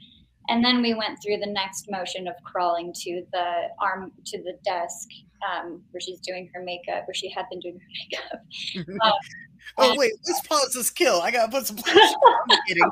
and 0.50 0.64
then 0.64 0.84
we 0.84 0.94
went 0.94 1.18
through 1.22 1.38
the 1.38 1.52
next 1.52 1.90
motion 1.90 2.28
of 2.28 2.36
crawling 2.44 2.94
to 2.94 3.24
the 3.34 3.70
arm 3.82 4.12
to 4.28 4.38
the 4.44 4.54
desk 4.64 5.08
um, 5.48 5.82
where 5.90 6.00
she's 6.00 6.20
doing 6.20 6.48
her 6.54 6.62
makeup, 6.62 7.08
where 7.08 7.16
she 7.16 7.28
had 7.28 7.46
been 7.50 7.60
doing 7.60 7.80
her 7.80 8.86
makeup. 8.86 9.00
Um, 9.04 9.12
Oh 9.78 9.92
um, 9.92 9.98
wait, 9.98 10.14
let's 10.28 10.46
pause 10.48 10.74
this 10.74 10.90
kill. 10.90 11.22
I 11.22 11.30
gotta 11.32 11.52
put 11.52 11.68
some. 11.68 11.78
I'm 11.86 12.60
kidding. 12.68 12.84
her 12.84 12.90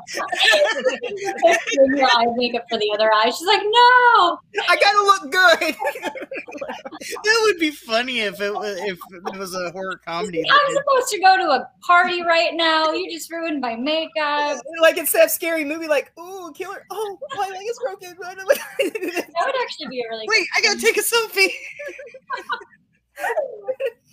eye 2.04 2.26
makeup 2.36 2.64
for 2.70 2.78
the 2.78 2.90
other 2.94 3.12
eye. 3.12 3.30
She's 3.30 3.46
like, 3.46 3.62
no. 3.62 4.38
I 4.68 4.76
gotta 4.80 4.98
look 4.98 5.32
good. 5.32 5.74
that 7.24 7.40
would 7.44 7.58
be 7.58 7.70
funny 7.70 8.20
if 8.20 8.40
it 8.40 8.52
was 8.52 8.78
if 8.80 8.98
it 9.12 9.38
was 9.38 9.54
a 9.54 9.70
horror 9.70 10.00
comedy. 10.04 10.44
I'm 10.48 10.74
supposed 10.74 11.08
to 11.10 11.20
go 11.20 11.36
to 11.36 11.50
a 11.50 11.70
party 11.86 12.22
right 12.22 12.54
now. 12.54 12.92
You 12.92 13.10
just 13.10 13.30
ruined 13.30 13.60
my 13.60 13.76
makeup. 13.76 14.60
like 14.80 14.96
it's 14.96 15.12
that 15.12 15.30
scary 15.30 15.64
movie, 15.64 15.88
like, 15.88 16.12
ooh, 16.18 16.52
killer. 16.54 16.86
Oh, 16.90 17.18
my 17.36 17.48
leg 17.48 17.66
is 17.68 17.78
broken. 17.84 18.16
That 18.20 18.36
would 18.46 18.58
actually 19.62 19.88
be 19.88 20.00
a 20.00 20.04
really 20.10 20.26
Wait, 20.28 20.46
I 20.56 20.60
gotta 20.60 20.80
take 20.80 20.96
a 20.96 21.02
selfie. 21.02 21.50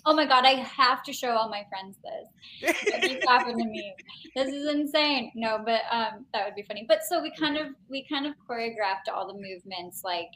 Oh 0.07 0.13
my 0.13 0.25
god, 0.27 0.45
I 0.45 0.51
have 0.51 1.01
to 1.03 1.13
show 1.13 1.31
all 1.31 1.49
my 1.49 1.65
friends 1.67 1.97
this. 2.03 2.75
Just 3.01 3.23
happened 3.27 3.59
to 3.59 3.67
me? 3.67 3.91
This 4.35 4.53
is 4.53 4.67
insane. 4.71 5.31
No, 5.33 5.59
but 5.65 5.81
um, 5.89 6.25
that 6.31 6.45
would 6.45 6.53
be 6.53 6.61
funny. 6.61 6.85
But 6.87 6.99
so 7.03 7.21
we 7.21 7.31
kind 7.31 7.57
of 7.57 7.67
we 7.89 8.05
kind 8.07 8.27
of 8.27 8.33
choreographed 8.47 9.11
all 9.11 9.27
the 9.27 9.33
movements 9.33 10.01
like 10.03 10.29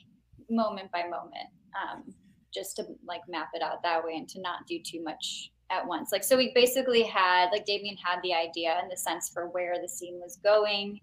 moment 0.49 0.91
by 0.91 1.03
moment, 1.03 1.49
um, 1.79 2.03
just 2.51 2.77
to 2.77 2.85
like 3.07 3.21
map 3.27 3.49
it 3.53 3.61
out 3.61 3.83
that 3.83 4.03
way 4.03 4.15
and 4.15 4.27
to 4.29 4.41
not 4.41 4.65
do 4.67 4.79
too 4.83 5.03
much 5.03 5.51
at 5.69 5.85
once. 5.85 6.11
Like 6.11 6.23
so, 6.23 6.35
we 6.35 6.51
basically 6.55 7.03
had 7.03 7.49
like 7.51 7.65
Damien 7.65 7.97
had 8.03 8.21
the 8.23 8.33
idea 8.33 8.75
and 8.81 8.91
the 8.91 8.97
sense 8.97 9.29
for 9.29 9.49
where 9.49 9.75
the 9.79 9.87
scene 9.87 10.19
was 10.19 10.37
going. 10.37 10.99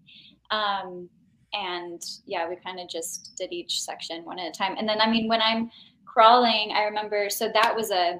Um, 0.50 1.08
and 1.52 2.02
yeah, 2.26 2.48
we 2.48 2.56
kind 2.56 2.80
of 2.80 2.88
just 2.88 3.36
did 3.38 3.52
each 3.52 3.80
section 3.80 4.24
one 4.24 4.40
at 4.40 4.48
a 4.48 4.52
time. 4.52 4.74
And 4.76 4.88
then 4.88 5.00
I 5.00 5.08
mean, 5.08 5.28
when 5.28 5.40
I'm 5.40 5.70
crawling, 6.16 6.72
I 6.74 6.84
remember 6.84 7.28
so 7.28 7.50
that 7.52 7.76
was 7.76 7.90
a 7.90 8.18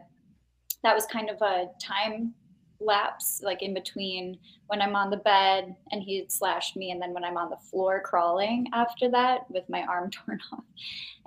that 0.82 0.94
was 0.94 1.06
kind 1.06 1.30
of 1.30 1.40
a 1.40 1.68
time 1.82 2.34
lapse, 2.78 3.40
like 3.42 3.62
in 3.62 3.72
between 3.72 4.38
when 4.66 4.82
I'm 4.82 4.94
on 4.94 5.08
the 5.08 5.16
bed 5.16 5.74
and 5.90 6.02
he 6.02 6.26
slashed 6.28 6.76
me, 6.76 6.90
and 6.90 7.00
then 7.00 7.14
when 7.14 7.24
I'm 7.24 7.38
on 7.38 7.48
the 7.48 7.56
floor 7.56 8.02
crawling 8.04 8.66
after 8.74 9.10
that 9.12 9.50
with 9.50 9.64
my 9.70 9.80
arm 9.84 10.10
torn 10.26 10.40
off. 10.52 10.64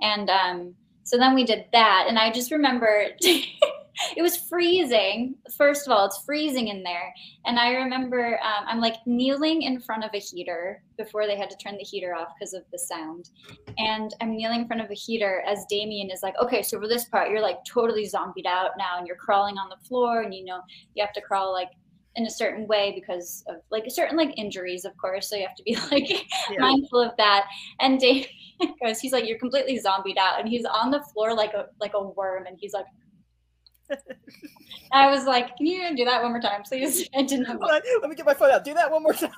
And 0.00 0.30
um, 0.30 0.74
so 1.02 1.18
then 1.18 1.34
we 1.34 1.42
did 1.42 1.64
that, 1.72 2.04
and 2.06 2.16
I 2.20 2.30
just 2.30 2.52
remember 2.52 3.06
it 4.16 4.22
was 4.22 4.36
freezing. 4.36 5.34
First 5.56 5.86
of 5.86 5.92
all, 5.92 6.06
it's 6.06 6.22
freezing 6.24 6.68
in 6.68 6.82
there, 6.82 7.12
and 7.44 7.58
I 7.58 7.70
remember 7.72 8.38
um, 8.42 8.64
I'm 8.66 8.80
like 8.80 8.96
kneeling 9.06 9.62
in 9.62 9.80
front 9.80 10.04
of 10.04 10.10
a 10.14 10.18
heater 10.18 10.82
before 10.96 11.26
they 11.26 11.36
had 11.36 11.50
to 11.50 11.56
turn 11.56 11.76
the 11.76 11.84
heater 11.84 12.14
off 12.14 12.28
because 12.38 12.52
of 12.54 12.62
the 12.72 12.78
sound, 12.78 13.30
and 13.78 14.14
I'm 14.20 14.36
kneeling 14.36 14.60
in 14.62 14.66
front 14.66 14.82
of 14.82 14.90
a 14.90 14.94
heater 14.94 15.42
as 15.46 15.64
Damien 15.68 16.10
is 16.10 16.22
like, 16.22 16.34
okay, 16.42 16.62
so 16.62 16.80
for 16.80 16.88
this 16.88 17.06
part, 17.06 17.30
you're 17.30 17.42
like 17.42 17.58
totally 17.64 18.06
zombied 18.06 18.46
out 18.46 18.72
now, 18.78 18.98
and 18.98 19.06
you're 19.06 19.16
crawling 19.16 19.56
on 19.58 19.68
the 19.68 19.86
floor, 19.86 20.22
and 20.22 20.34
you 20.34 20.44
know 20.44 20.60
you 20.94 21.04
have 21.04 21.12
to 21.14 21.20
crawl 21.20 21.52
like 21.52 21.70
in 22.16 22.26
a 22.26 22.30
certain 22.30 22.66
way 22.66 22.92
because 22.94 23.44
of 23.48 23.56
like 23.70 23.84
certain 23.88 24.16
like 24.16 24.36
injuries, 24.36 24.84
of 24.84 24.96
course. 24.96 25.30
So 25.30 25.36
you 25.36 25.46
have 25.46 25.54
to 25.56 25.62
be 25.62 25.76
like 25.90 26.08
Yeah. 26.50 26.58
mindful 26.58 27.00
of 27.00 27.12
that. 27.18 27.46
And 27.80 28.00
Damien, 28.00 28.26
goes, 28.84 28.98
he's 29.00 29.12
like, 29.12 29.26
"You're 29.28 29.38
completely 29.38 29.78
zombied 29.78 30.18
out," 30.18 30.40
and 30.40 30.48
he's 30.48 30.64
on 30.64 30.90
the 30.90 31.00
floor 31.12 31.34
like 31.34 31.54
a 31.54 31.66
like 31.80 31.92
a 31.94 32.02
worm, 32.02 32.46
and 32.46 32.56
he's 32.60 32.72
like. 32.72 32.86
I 34.92 35.08
was 35.08 35.24
like, 35.24 35.56
"Can 35.56 35.66
you 35.66 35.96
do 35.96 36.04
that 36.04 36.22
one 36.22 36.32
more 36.32 36.40
time, 36.40 36.62
please?" 36.62 37.08
I 37.16 37.22
didn't 37.22 37.46
have 37.46 37.58
Hold 37.60 37.70
on, 37.70 37.80
let 38.00 38.10
me 38.10 38.16
get 38.16 38.26
my 38.26 38.34
phone 38.34 38.50
out. 38.50 38.64
Do 38.64 38.74
that 38.74 38.90
one 38.90 39.02
more 39.02 39.12
time. 39.12 39.30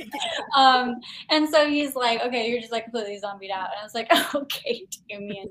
um, 0.56 0.96
and 1.30 1.48
so 1.48 1.68
he's 1.68 1.94
like, 1.94 2.20
okay, 2.22 2.48
you're 2.48 2.60
just 2.60 2.72
like 2.72 2.84
completely 2.84 3.18
zombied 3.18 3.50
out. 3.50 3.68
And 3.70 3.80
I 3.80 3.82
was 3.82 3.94
like, 3.94 4.10
okay, 4.34 4.86
Damien. 5.08 5.48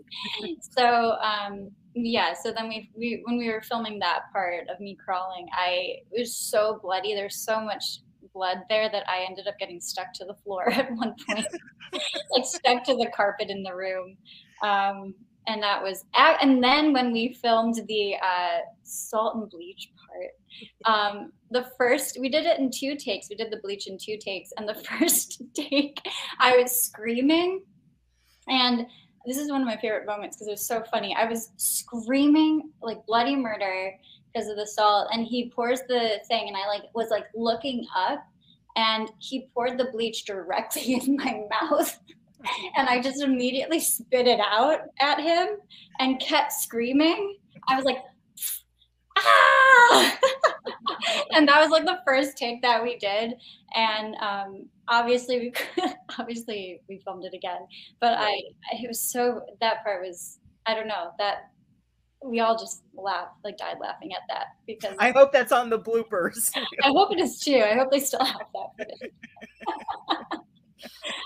so 0.59 1.17
um, 1.21 1.71
yeah, 1.93 2.33
so 2.33 2.51
then 2.51 2.67
we, 2.67 2.89
we 2.95 3.21
when 3.25 3.37
we 3.37 3.49
were 3.49 3.61
filming 3.61 3.99
that 3.99 4.31
part 4.33 4.67
of 4.69 4.79
me 4.79 4.97
crawling, 5.03 5.47
I 5.53 5.97
it 6.11 6.19
was 6.19 6.35
so 6.35 6.79
bloody. 6.81 7.15
There's 7.15 7.43
so 7.43 7.61
much 7.61 7.99
blood 8.33 8.57
there 8.69 8.89
that 8.91 9.05
I 9.09 9.25
ended 9.27 9.47
up 9.47 9.57
getting 9.57 9.79
stuck 9.79 10.13
to 10.15 10.25
the 10.25 10.35
floor 10.43 10.69
at 10.69 10.91
one 10.91 11.15
point, 11.27 11.47
like 12.31 12.43
stuck 12.45 12.83
to 12.83 12.95
the 12.95 13.09
carpet 13.15 13.49
in 13.49 13.63
the 13.63 13.73
room. 13.73 14.17
Um, 14.61 15.15
and 15.47 15.61
that 15.61 15.81
was, 15.81 16.03
and 16.15 16.63
then 16.63 16.93
when 16.93 17.11
we 17.11 17.33
filmed 17.33 17.75
the 17.87 18.15
uh, 18.15 18.59
salt 18.83 19.35
and 19.35 19.49
bleach 19.49 19.91
part, 19.95 20.31
um, 20.85 21.31
the 21.51 21.69
first 21.77 22.17
we 22.19 22.29
did 22.29 22.45
it 22.45 22.59
in 22.59 22.71
two 22.71 22.95
takes. 22.95 23.29
We 23.29 23.35
did 23.35 23.51
the 23.51 23.57
bleach 23.57 23.87
in 23.87 23.97
two 23.97 24.17
takes, 24.17 24.51
and 24.57 24.67
the 24.67 24.75
first 24.99 25.41
take, 25.53 25.99
I 26.39 26.57
was 26.57 26.71
screaming, 26.71 27.61
and 28.47 28.85
this 29.25 29.37
is 29.37 29.49
one 29.49 29.61
of 29.61 29.67
my 29.67 29.77
favorite 29.77 30.05
moments 30.05 30.37
because 30.37 30.47
it 30.47 30.51
was 30.51 30.67
so 30.67 30.83
funny. 30.91 31.15
I 31.15 31.25
was 31.25 31.51
screaming 31.57 32.71
like 32.81 33.05
bloody 33.05 33.35
murder 33.35 33.93
because 34.33 34.49
of 34.49 34.57
the 34.57 34.67
salt, 34.67 35.09
and 35.11 35.25
he 35.25 35.49
pours 35.49 35.81
the 35.87 36.19
thing, 36.27 36.47
and 36.47 36.57
I 36.57 36.67
like 36.67 36.83
was 36.93 37.09
like 37.09 37.25
looking 37.35 37.85
up, 37.95 38.25
and 38.75 39.11
he 39.19 39.47
poured 39.53 39.77
the 39.77 39.89
bleach 39.91 40.25
directly 40.25 40.93
in 41.05 41.17
my 41.17 41.43
mouth. 41.49 41.99
And 42.75 42.87
I 42.87 43.01
just 43.01 43.21
immediately 43.21 43.79
spit 43.95 44.27
it 44.27 44.39
out 44.39 44.79
at 44.99 45.19
him 45.19 45.47
and 45.99 46.19
kept 46.19 46.51
screaming. 46.51 47.37
I 47.67 47.75
was 47.75 47.85
like, 47.85 47.97
ah! 49.17 50.19
and 51.31 51.47
that 51.47 51.61
was 51.61 51.69
like 51.69 51.85
the 51.85 51.99
first 52.05 52.37
take 52.37 52.61
that 52.61 52.83
we 52.83 52.97
did. 52.97 53.33
And 53.75 54.15
um, 54.15 54.65
obviously, 54.87 55.39
we 55.39 55.53
obviously 56.19 56.81
we 56.87 57.01
filmed 57.03 57.25
it 57.25 57.33
again. 57.33 57.67
But 57.99 58.15
I, 58.17 58.41
it 58.73 58.87
was 58.87 59.01
so 59.01 59.41
that 59.61 59.83
part 59.83 60.01
was 60.01 60.39
I 60.65 60.73
don't 60.73 60.87
know 60.87 61.11
that 61.19 61.51
we 62.23 62.39
all 62.39 62.57
just 62.57 62.83
laughed, 62.95 63.35
like 63.43 63.57
died 63.57 63.77
laughing 63.79 64.11
at 64.13 64.21
that 64.29 64.47
because 64.65 64.95
I 64.99 65.11
hope 65.11 65.31
that's 65.31 65.51
on 65.51 65.69
the 65.69 65.79
bloopers. 65.79 66.51
I 66.55 66.87
hope 66.87 67.11
it 67.11 67.19
is 67.19 67.39
too. 67.39 67.63
I 67.63 67.75
hope 67.75 67.91
they 67.91 67.99
still 67.99 68.23
have 68.23 68.47
that. 68.53 70.39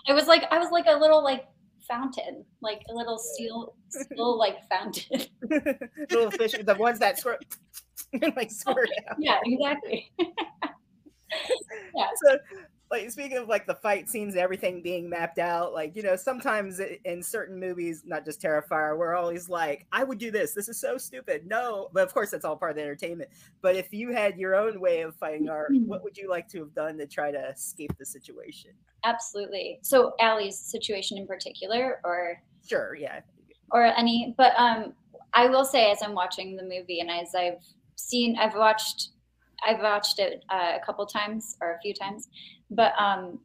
It 0.08 0.14
was 0.14 0.28
like 0.28 0.44
I 0.52 0.58
was 0.58 0.72
like 0.72 0.86
a 0.88 0.98
little 0.98 1.24
like 1.24 1.46
fountain, 1.90 2.46
like 2.62 2.82
a 2.90 2.94
little 2.94 3.18
steel, 3.18 3.74
steel 3.90 4.38
like 4.38 4.58
fountain. 4.70 5.22
Little 6.12 6.32
fish, 6.32 6.54
the 6.64 6.76
ones 6.76 7.00
that 7.00 7.18
squirt, 7.18 7.44
like 8.36 8.52
squirt 8.52 8.90
out. 9.10 9.18
yeah, 9.20 9.40
exactly. 9.44 10.12
yeah. 10.20 12.08
So, 12.24 12.38
like 12.92 13.10
speaking 13.12 13.38
of 13.38 13.48
like 13.48 13.68
the 13.68 13.76
fight 13.76 14.10
scenes, 14.10 14.34
and 14.34 14.42
everything 14.42 14.82
being 14.82 15.10
mapped 15.10 15.40
out. 15.40 15.74
Like 15.74 15.96
you 15.96 16.04
know, 16.04 16.16
sometimes 16.16 16.80
in 17.06 17.22
certain 17.24 17.60
movies, 17.60 18.04
not 18.06 18.26
just 18.26 18.42
Terrifier, 18.42 18.98
we're 18.98 19.16
always 19.16 19.50
like, 19.50 19.86
"I 19.92 20.04
would 20.04 20.18
do 20.18 20.32
this. 20.32 20.54
This 20.54 20.70
is 20.70 20.80
so 20.80 20.98
stupid." 20.98 21.46
No, 21.48 21.90
but 21.94 22.04
of 22.04 22.14
course 22.14 22.32
that's 22.32 22.46
all 22.46 22.56
part 22.58 22.72
of 22.72 22.78
the 22.78 22.84
entertainment. 22.84 23.30
But 23.62 23.76
if 23.76 23.94
you 23.94 24.12
had 24.12 24.38
your 24.38 24.56
own 24.56 24.80
way 24.80 25.02
of 25.02 25.16
fighting 25.16 25.50
art, 25.50 25.72
what 25.86 26.04
would 26.04 26.18
you 26.18 26.30
like 26.30 26.48
to 26.50 26.60
have 26.60 26.74
done 26.74 26.98
to 26.98 27.06
try 27.06 27.32
to 27.32 27.50
escape 27.50 27.92
the 27.98 28.06
situation? 28.06 28.72
Absolutely. 29.04 29.80
So 29.82 30.14
Allie's 30.20 30.58
situation 30.58 31.18
in 31.18 31.28
particular, 31.28 32.02
or 32.04 32.42
Sure, 32.68 32.96
yeah. 32.96 33.22
or 33.72 33.86
any, 33.86 34.34
but 34.38 34.54
um, 34.58 34.94
I 35.34 35.48
will 35.48 35.66
say 35.66 35.92
as 35.92 36.02
I'm 36.04 36.14
watching 36.14 36.56
the 36.56 36.64
movie 36.64 37.00
and 37.00 37.10
as 37.10 37.34
I've 37.36 37.64
seen, 37.96 38.38
I've 38.38 38.56
watched, 38.56 39.10
I've 39.66 39.80
watched 39.80 40.20
it 40.20 40.44
uh, 40.50 40.74
a 40.82 40.86
couple 40.86 41.06
times 41.06 41.56
or 41.62 41.74
a 41.74 41.80
few 41.80 41.94
times, 41.94 42.30
but 42.70 42.94
um, 43.00 43.40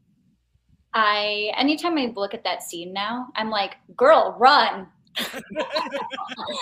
I 0.94 1.52
anytime 1.56 1.98
I 1.98 2.12
look 2.14 2.34
at 2.34 2.44
that 2.44 2.62
scene 2.62 2.92
now, 2.92 3.28
I'm 3.36 3.50
like, 3.50 3.76
girl, 3.96 4.36
run. 4.38 4.86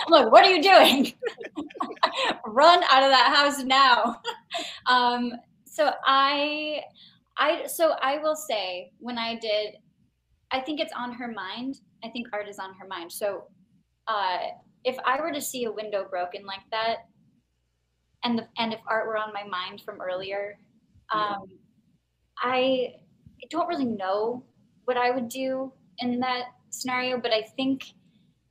Look, 0.09 0.32
what 0.32 0.44
are 0.44 0.50
you 0.50 0.62
doing? 0.62 1.12
Run 2.46 2.82
out 2.84 3.03
of 3.03 3.11
that 3.11 3.32
house 3.34 3.62
now. 3.62 4.20
um, 4.86 5.32
so 5.64 5.92
I, 6.05 6.82
I, 7.38 7.66
so 7.66 7.94
I 8.03 8.18
will 8.18 8.36
say 8.36 8.92
when 8.98 9.18
I 9.18 9.36
did, 9.36 9.76
I 10.50 10.61
think 10.61 10.80
it's 10.80 10.92
on 10.92 11.12
her 11.12 11.28
mind. 11.28 11.80
I 12.05 12.09
think 12.09 12.26
art 12.32 12.48
is 12.48 12.59
on 12.59 12.74
her 12.74 12.86
mind. 12.86 13.11
So, 13.11 13.44
uh, 14.07 14.38
if 14.84 14.96
I 15.07 15.20
were 15.20 15.32
to 15.32 15.40
see 15.40 15.64
a 15.64 15.72
window 15.72 16.05
broken 16.11 16.44
like 16.44 16.62
that, 16.72 17.07
and 18.24 18.38
the 18.38 18.46
and 18.58 18.72
if 18.72 18.80
art 18.86 19.06
were 19.06 19.16
on 19.16 19.32
my 19.32 19.44
mind 19.44 19.82
from 19.84 20.00
earlier, 20.00 20.58
um, 21.12 21.46
I 22.38 22.94
don't 23.50 23.68
really 23.68 23.84
know 23.84 24.44
what 24.84 24.96
I 24.96 25.10
would 25.10 25.28
do 25.28 25.72
in 25.98 26.20
that 26.20 26.46
scenario, 26.70 27.18
but 27.20 27.32
I 27.32 27.42
think 27.42 27.84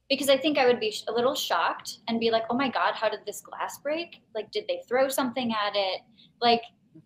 because 0.09 0.29
I 0.29 0.37
think 0.37 0.57
I 0.57 0.67
would 0.67 0.79
be 0.79 0.93
a 1.07 1.11
little 1.11 1.35
shocked 1.35 1.99
and 2.07 2.19
be 2.19 2.31
like, 2.31 2.43
"Oh 2.49 2.55
my 2.55 2.69
god, 2.69 2.95
how 2.95 3.09
did 3.09 3.21
this 3.25 3.41
glass 3.41 3.79
break? 3.79 4.21
Like, 4.35 4.51
did 4.51 4.65
they 4.67 4.81
throw 4.87 5.07
something 5.07 5.51
at 5.51 5.75
it?" 5.75 6.01
Like, 6.41 6.61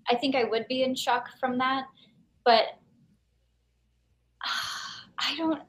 I 0.09 0.16
think 0.16 0.36
I 0.36 0.43
would 0.43 0.68
be 0.68 0.84
in 0.84 0.95
shock 0.95 1.28
from 1.39 1.57
that, 1.59 1.86
but 2.43 2.66
I 5.20 5.36
don't. 5.38 5.61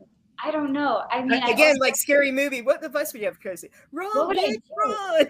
I 0.44 0.50
don't 0.50 0.72
know. 0.72 1.02
I 1.10 1.22
mean, 1.22 1.42
I 1.42 1.50
Again, 1.50 1.68
also- 1.68 1.80
like 1.80 1.96
scary 1.96 2.30
movie. 2.30 2.62
What 2.62 2.84
advice 2.84 3.12
would 3.12 3.20
you 3.20 3.26
have, 3.26 3.40
Kirsty? 3.40 3.70
Run, 3.92 4.08
I 4.14 4.34
bitch, 4.34 4.62
run. 4.76 5.26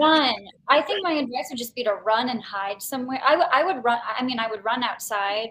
run. 0.00 0.34
I 0.68 0.80
think 0.82 1.02
my 1.02 1.12
advice 1.12 1.46
would 1.50 1.58
just 1.58 1.74
be 1.74 1.82
to 1.84 1.94
run 1.94 2.28
and 2.28 2.42
hide 2.42 2.80
somewhere. 2.80 3.20
I 3.24 3.64
would- 3.64 3.82
run. 3.84 3.98
I 4.18 4.22
mean, 4.22 4.38
I 4.38 4.48
would 4.48 4.64
run 4.64 4.82
outside. 4.82 5.48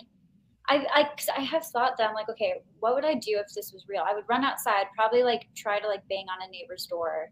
I, 0.69 0.85
I, 0.93 1.03
'cause 1.03 1.27
I 1.35 1.41
have 1.41 1.65
thought 1.65 1.97
that 1.97 2.07
I'm 2.07 2.15
like, 2.15 2.29
okay, 2.29 2.61
what 2.79 2.95
would 2.95 3.03
I 3.03 3.15
do 3.15 3.37
if 3.45 3.53
this 3.53 3.73
was 3.73 3.85
real? 3.89 4.03
I 4.07 4.13
would 4.13 4.23
run 4.29 4.45
outside, 4.45 4.85
probably 4.95 5.21
like 5.21 5.47
try 5.57 5.77
to 5.77 5.87
like 5.87 6.07
bang 6.07 6.25
on 6.31 6.41
a 6.47 6.49
neighbor's 6.49 6.85
door, 6.85 7.29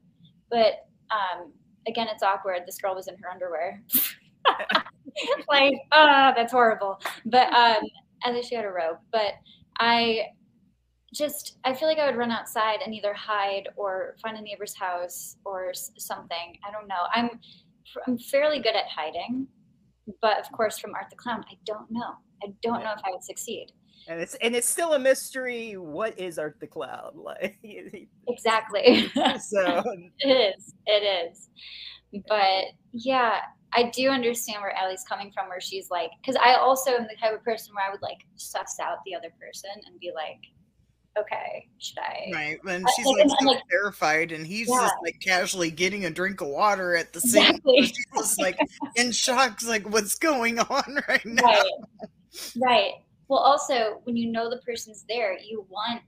but 0.49 0.85
um, 1.11 1.53
again, 1.87 2.07
it's 2.11 2.23
awkward. 2.23 2.63
This 2.65 2.77
girl 2.77 2.93
was 2.93 3.07
in 3.07 3.15
her 3.19 3.29
underwear. 3.29 3.81
like, 5.49 5.75
ah, 5.93 6.33
that's 6.35 6.51
horrible. 6.51 6.99
But 7.25 7.51
um, 7.53 7.83
at 8.25 8.33
least 8.33 8.49
she 8.49 8.55
had 8.55 8.65
a 8.65 8.69
robe. 8.71 8.97
But 9.13 9.33
I 9.79 10.25
just, 11.13 11.57
I 11.65 11.73
feel 11.73 11.87
like 11.87 11.99
I 11.99 12.05
would 12.05 12.17
run 12.17 12.31
outside 12.31 12.79
and 12.83 12.93
either 12.93 13.13
hide 13.13 13.69
or 13.75 14.15
find 14.21 14.37
a 14.37 14.41
neighbor's 14.41 14.75
house 14.75 15.35
or 15.45 15.73
something. 15.73 16.57
I 16.67 16.71
don't 16.71 16.87
know. 16.87 16.95
I'm, 17.13 17.39
I'm 18.07 18.17
fairly 18.17 18.59
good 18.59 18.75
at 18.75 18.85
hiding, 18.87 19.47
but 20.21 20.39
of 20.39 20.51
course, 20.51 20.79
from 20.79 20.93
Art 20.95 21.07
the 21.09 21.15
Clown, 21.15 21.43
I 21.51 21.55
don't 21.65 21.89
know. 21.91 22.13
I 22.43 22.53
don't 22.63 22.83
know 22.83 22.93
if 22.93 23.01
I 23.05 23.11
would 23.11 23.23
succeed. 23.23 23.71
And 24.07 24.19
it's 24.19 24.35
and 24.35 24.55
it's 24.55 24.67
still 24.67 24.93
a 24.93 24.99
mystery. 24.99 25.73
What 25.77 26.19
is 26.19 26.39
Art 26.39 26.57
the 26.59 26.67
Clown 26.67 27.11
like? 27.15 27.59
Exactly. 28.27 29.11
so 29.39 29.83
It 30.19 30.55
is. 30.57 30.73
It 30.85 31.29
is. 31.31 31.49
But 32.27 32.65
yeah, 32.91 33.39
I 33.73 33.89
do 33.89 34.09
understand 34.09 34.61
where 34.61 34.75
Allie's 34.75 35.05
coming 35.07 35.31
from, 35.31 35.47
where 35.47 35.61
she's 35.61 35.89
like, 35.89 36.11
because 36.21 36.35
I 36.43 36.55
also 36.55 36.91
am 36.91 37.03
the 37.03 37.15
type 37.21 37.33
of 37.33 37.43
person 37.43 37.73
where 37.73 37.87
I 37.87 37.91
would 37.91 38.01
like 38.01 38.17
suss 38.35 38.79
out 38.81 38.97
the 39.05 39.15
other 39.15 39.31
person 39.39 39.69
and 39.85 39.99
be 39.99 40.11
like, 40.13 40.39
okay, 41.19 41.67
should 41.79 41.99
I? 41.99 42.29
Right. 42.33 42.57
And 42.67 42.85
she's 42.95 43.05
like, 43.05 43.15
like 43.17 43.21
and- 43.23 43.31
and, 43.31 43.39
so 43.39 43.45
like- 43.47 43.63
terrified, 43.69 44.31
and 44.31 44.45
he's 44.45 44.67
Yeah. 44.69 44.81
just 44.81 44.95
like 45.03 45.19
casually 45.21 45.71
getting 45.71 46.05
a 46.05 46.09
drink 46.09 46.41
of 46.41 46.47
water 46.47 46.95
at 46.95 47.13
the 47.13 47.21
same 47.21 47.43
Exactly. 47.55 47.81
She's 47.87 48.05
just 48.15 48.39
like 48.41 48.59
in 48.95 49.11
shock, 49.11 49.61
like, 49.63 49.89
what's 49.89 50.15
going 50.15 50.59
on 50.59 50.99
right 51.07 51.25
now? 51.25 51.43
Right. 51.43 51.71
Right. 52.57 52.91
Well, 53.27 53.39
also, 53.39 54.01
when 54.03 54.15
you 54.17 54.31
know 54.31 54.49
the 54.49 54.57
person's 54.57 55.05
there, 55.07 55.37
you 55.37 55.65
want 55.69 56.01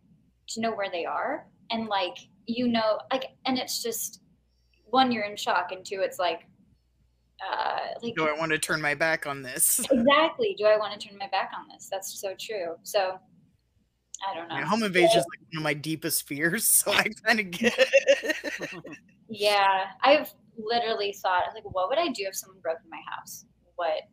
to 0.49 0.61
know 0.61 0.71
where 0.75 0.89
they 0.91 1.05
are. 1.05 1.47
And, 1.71 1.87
like, 1.87 2.17
you 2.45 2.67
know, 2.67 2.99
like, 3.11 3.27
and 3.45 3.57
it's 3.57 3.81
just 3.81 4.21
one, 4.85 5.11
you're 5.11 5.23
in 5.23 5.35
shock, 5.37 5.71
and 5.71 5.85
two, 5.85 6.01
it's 6.01 6.19
like, 6.19 6.41
uh, 7.49 7.79
like, 8.01 8.15
Do 8.15 8.27
I 8.27 8.37
want 8.37 8.51
to 8.51 8.59
turn 8.59 8.81
my 8.81 8.93
back 8.93 9.25
on 9.25 9.41
this? 9.41 9.79
exactly. 9.91 10.55
Do 10.57 10.65
I 10.65 10.77
want 10.77 10.99
to 10.99 11.07
turn 11.07 11.17
my 11.17 11.27
back 11.27 11.51
on 11.57 11.67
this? 11.73 11.87
That's 11.91 12.19
so 12.19 12.35
true. 12.39 12.75
So, 12.83 13.19
I 14.29 14.33
don't 14.33 14.47
know. 14.47 14.55
Yeah, 14.55 14.65
home 14.65 14.83
invasion 14.83 15.19
is 15.19 15.25
like 15.25 15.39
one 15.51 15.57
of 15.57 15.63
my 15.63 15.73
deepest 15.73 16.27
fears, 16.27 16.67
so 16.67 16.91
I 16.91 17.07
kind 17.25 17.39
of 17.39 17.51
get 17.51 17.73
it. 17.77 18.67
Yeah, 19.29 19.85
I've 20.03 20.31
literally 20.57 21.13
thought 21.13 21.43
like, 21.55 21.63
what 21.63 21.89
would 21.89 21.97
I 21.97 22.09
do 22.09 22.25
if 22.27 22.35
someone 22.35 22.59
broke 22.61 22.77
in 22.83 22.89
my 22.89 23.01
house? 23.09 23.45
What, 23.75 24.03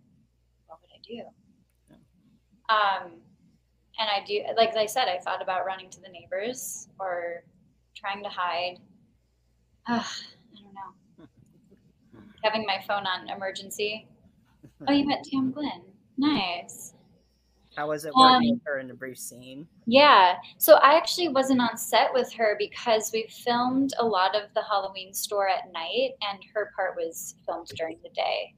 what 0.67 0.79
would 0.81 0.91
I 0.95 1.01
do? 1.07 1.21
Um, 2.71 3.21
and 3.99 4.09
I 4.09 4.25
do, 4.25 4.43
like 4.57 4.75
I 4.77 4.87
said, 4.87 5.09
I 5.09 5.19
thought 5.19 5.43
about 5.43 5.67
running 5.67 5.91
to 5.91 6.01
the 6.01 6.09
neighbors 6.09 6.89
or 6.99 7.45
trying 7.95 8.23
to 8.23 8.31
hide. 8.31 8.79
Ugh, 9.89 10.01
I 10.57 10.63
don't 10.63 10.75
know. 10.75 11.27
Having 12.45 12.65
my 12.65 12.83
phone 12.87 13.07
on 13.07 13.29
emergency. 13.29 14.09
Oh, 14.89 14.93
you 14.93 15.07
met 15.07 15.25
Tam 15.31 15.53
Glynn. 15.53 15.83
Nice. 16.17 16.95
How 17.81 17.89
was 17.89 18.05
it 18.05 18.15
working 18.15 18.51
Um, 18.51 18.57
with 18.57 18.63
her 18.67 18.79
in 18.79 18.89
the 18.89 18.95
brief 18.95 19.17
scene? 19.19 19.67
Yeah. 19.87 20.37
So 20.59 20.75
I 20.75 20.99
actually 20.99 21.29
wasn't 21.29 21.63
on 21.63 21.79
set 21.79 22.13
with 22.13 22.31
her 22.35 22.55
because 22.59 23.11
we 23.11 23.27
filmed 23.29 23.95
a 23.99 24.05
lot 24.05 24.37
of 24.37 24.53
the 24.53 24.61
Halloween 24.61 25.15
store 25.15 25.49
at 25.49 25.73
night 25.73 26.11
and 26.21 26.39
her 26.53 26.73
part 26.77 26.95
was 26.95 27.37
filmed 27.47 27.69
during 27.69 27.99
the 28.03 28.11
day. 28.11 28.55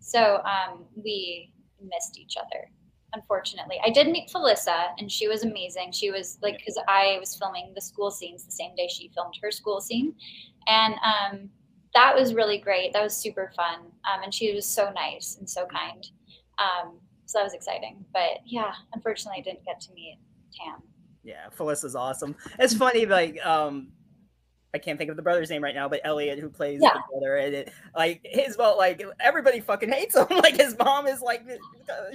So 0.00 0.42
um, 0.42 0.86
we 0.96 1.52
missed 1.80 2.18
each 2.18 2.36
other, 2.36 2.68
unfortunately. 3.12 3.78
I 3.86 3.90
did 3.90 4.08
meet 4.08 4.28
Felissa 4.28 4.88
and 4.98 5.08
she 5.08 5.28
was 5.28 5.44
amazing. 5.44 5.92
She 5.92 6.10
was 6.10 6.38
like, 6.42 6.58
because 6.58 6.76
I 6.88 7.18
was 7.20 7.36
filming 7.36 7.70
the 7.76 7.80
school 7.80 8.10
scenes 8.10 8.44
the 8.44 8.50
same 8.50 8.74
day 8.74 8.88
she 8.88 9.12
filmed 9.14 9.34
her 9.40 9.52
school 9.52 9.80
scene. 9.80 10.16
And 10.66 10.94
um, 10.94 11.48
that 11.94 12.12
was 12.12 12.34
really 12.34 12.58
great. 12.58 12.92
That 12.92 13.04
was 13.04 13.16
super 13.16 13.52
fun. 13.54 13.82
Um, 14.12 14.24
and 14.24 14.34
she 14.34 14.52
was 14.52 14.66
so 14.66 14.90
nice 14.90 15.36
and 15.38 15.48
so 15.48 15.64
kind. 15.66 16.04
Um, 16.58 16.98
so 17.26 17.38
that 17.38 17.44
was 17.44 17.54
exciting. 17.54 18.04
But 18.12 18.40
yeah, 18.44 18.72
unfortunately, 18.92 19.40
I 19.40 19.42
didn't 19.42 19.64
get 19.64 19.80
to 19.82 19.92
meet 19.94 20.18
Tam. 20.52 20.82
Yeah, 21.22 21.46
Felissa's 21.56 21.96
awesome. 21.96 22.36
It's 22.58 22.74
funny, 22.74 23.06
like, 23.06 23.44
um, 23.46 23.88
I 24.74 24.78
can't 24.78 24.98
think 24.98 25.08
of 25.08 25.16
the 25.16 25.22
brother's 25.22 25.50
name 25.50 25.62
right 25.62 25.74
now, 25.74 25.88
but 25.88 26.00
Elliot, 26.02 26.40
who 26.40 26.48
plays 26.50 26.80
Yeah. 26.82 26.90
the 26.94 27.00
brother, 27.12 27.36
and 27.36 27.54
it, 27.54 27.72
like 27.96 28.20
his 28.24 28.58
well, 28.58 28.76
like 28.76 29.02
everybody 29.20 29.60
fucking 29.60 29.88
hates 29.90 30.16
him. 30.16 30.26
Like 30.30 30.56
his 30.56 30.76
mom 30.76 31.06
is 31.06 31.20
like 31.22 31.46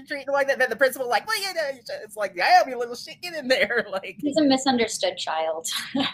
treating 0.07 0.28
him 0.28 0.34
like 0.34 0.47
that. 0.47 0.60
Then 0.60 0.70
the 0.70 0.76
principal 0.76 1.07
like, 1.07 1.26
well, 1.26 1.41
you 1.41 1.53
know, 1.53 1.70
it's 2.03 2.18
like, 2.18 2.34
yeah, 2.36 2.68
you 2.68 2.78
little 2.78 2.95
shit, 2.95 3.22
get 3.22 3.34
in 3.34 3.47
there. 3.47 3.88
Like, 3.91 4.18
He's 4.20 4.36
a 4.38 4.43
misunderstood 4.43 5.18
child. 5.18 5.68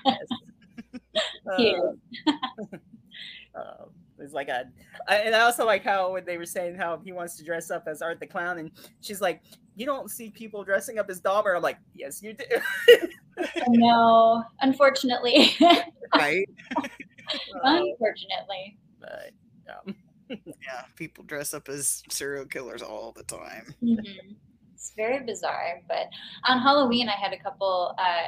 He 1.57 1.75
uh, 1.77 3.59
um, 3.59 3.89
it's 4.19 4.33
like 4.33 4.47
a, 4.49 4.65
I, 5.07 5.15
and 5.17 5.35
I 5.35 5.41
also 5.41 5.65
like 5.65 5.83
how 5.83 6.13
when 6.13 6.25
they 6.25 6.37
were 6.37 6.45
saying 6.45 6.75
how 6.75 6.99
he 7.03 7.11
wants 7.11 7.35
to 7.37 7.43
dress 7.43 7.69
up 7.71 7.83
as 7.87 8.01
Art 8.01 8.19
the 8.19 8.27
Clown, 8.27 8.57
and 8.59 8.71
she's 9.01 9.21
like, 9.21 9.41
"You 9.75 9.85
don't 9.85 10.09
see 10.09 10.29
people 10.29 10.63
dressing 10.63 10.99
up 10.99 11.09
as 11.09 11.21
Dahmer." 11.21 11.55
I'm 11.55 11.61
like, 11.61 11.77
"Yes, 11.93 12.21
you 12.23 12.33
do." 12.33 12.45
no, 13.67 14.43
unfortunately. 14.61 15.55
Right? 16.15 16.47
Uh, 16.77 16.83
unfortunately. 17.63 18.77
but, 19.01 19.31
um, 19.69 19.95
Yeah, 20.29 20.83
people 20.95 21.23
dress 21.23 21.53
up 21.53 21.67
as 21.67 22.03
serial 22.09 22.45
killers 22.45 22.81
all 22.81 23.11
the 23.11 23.23
time. 23.23 23.73
Mhm. 23.83 24.35
It's 24.73 24.93
very 24.95 25.25
bizarre. 25.25 25.81
But 25.87 26.07
on 26.47 26.59
Halloween, 26.61 27.09
I 27.09 27.13
had 27.15 27.33
a 27.33 27.37
couple. 27.39 27.95
Uh, 27.97 28.27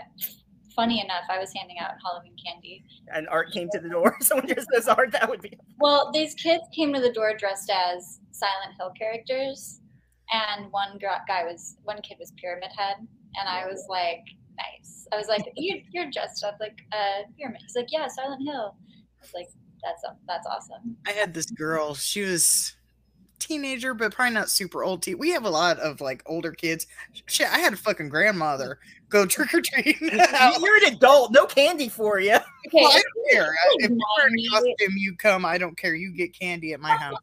funny 0.77 1.01
enough, 1.01 1.25
I 1.29 1.39
was 1.39 1.51
handing 1.53 1.77
out 1.79 1.91
Halloween 2.05 2.35
candy. 2.41 2.85
and 3.13 3.27
Art 3.27 3.51
came 3.51 3.67
to 3.73 3.79
the 3.79 3.89
door. 3.89 4.15
Someone 4.21 4.47
dressed 4.47 4.69
as 4.77 4.87
Art. 4.87 5.11
That 5.11 5.29
would 5.29 5.41
be. 5.41 5.51
Well, 5.79 6.11
these 6.13 6.33
kids 6.35 6.63
came 6.73 6.93
to 6.93 7.01
the 7.01 7.11
door 7.11 7.33
dressed 7.37 7.69
as 7.69 8.19
Silent 8.31 8.75
Hill 8.79 8.93
characters, 8.97 9.81
and 10.31 10.71
one 10.71 10.97
guy 10.99 11.43
was 11.43 11.75
one 11.83 12.01
kid 12.01 12.17
was 12.19 12.31
Pyramid 12.37 12.69
Head, 12.77 12.95
and 12.99 13.49
I 13.49 13.65
was 13.65 13.85
like, 13.89 14.23
nice. 14.55 15.07
I 15.11 15.17
was 15.17 15.27
like, 15.27 15.43
you, 15.55 15.81
you're 15.91 16.09
dressed 16.11 16.45
up 16.45 16.57
like 16.61 16.77
a 16.93 17.23
pyramid. 17.37 17.61
He's 17.61 17.75
like, 17.75 17.91
yeah, 17.91 18.07
Silent 18.07 18.43
Hill. 18.45 18.75
I 18.77 19.21
was 19.21 19.33
like, 19.33 19.47
that's 19.83 20.03
that's 20.27 20.47
awesome. 20.47 20.95
I 21.07 21.11
had 21.11 21.33
this 21.33 21.47
girl. 21.47 21.95
She 21.95 22.21
was 22.21 22.76
teenager, 23.39 23.93
but 23.93 24.13
probably 24.13 24.33
not 24.33 24.49
super 24.49 24.83
old. 24.83 25.01
Teen. 25.03 25.17
We 25.17 25.29
have 25.31 25.45
a 25.45 25.49
lot 25.49 25.79
of 25.79 26.01
like 26.01 26.21
older 26.25 26.51
kids. 26.51 26.87
Shit, 27.25 27.47
I 27.47 27.59
had 27.59 27.73
a 27.73 27.77
fucking 27.77 28.09
grandmother 28.09 28.79
go 29.09 29.25
trick 29.25 29.53
or 29.53 29.61
treating. 29.61 29.95
You're 30.59 30.77
an 30.85 30.93
adult. 30.93 31.31
No 31.31 31.45
candy 31.45 31.89
for 31.89 32.19
you. 32.19 32.35
Okay, 32.35 32.43
Well, 32.73 32.87
I 32.91 33.01
don't 33.01 33.31
care. 33.31 33.53
If 33.77 33.89
you're 33.91 34.27
in 34.27 34.39
a 34.39 34.49
costume, 34.49 34.97
you 34.97 35.15
come. 35.15 35.45
I 35.45 35.57
don't 35.57 35.77
care. 35.77 35.95
You 35.95 36.11
get 36.11 36.37
candy 36.37 36.73
at 36.73 36.79
my 36.79 36.91
house. 36.97 37.17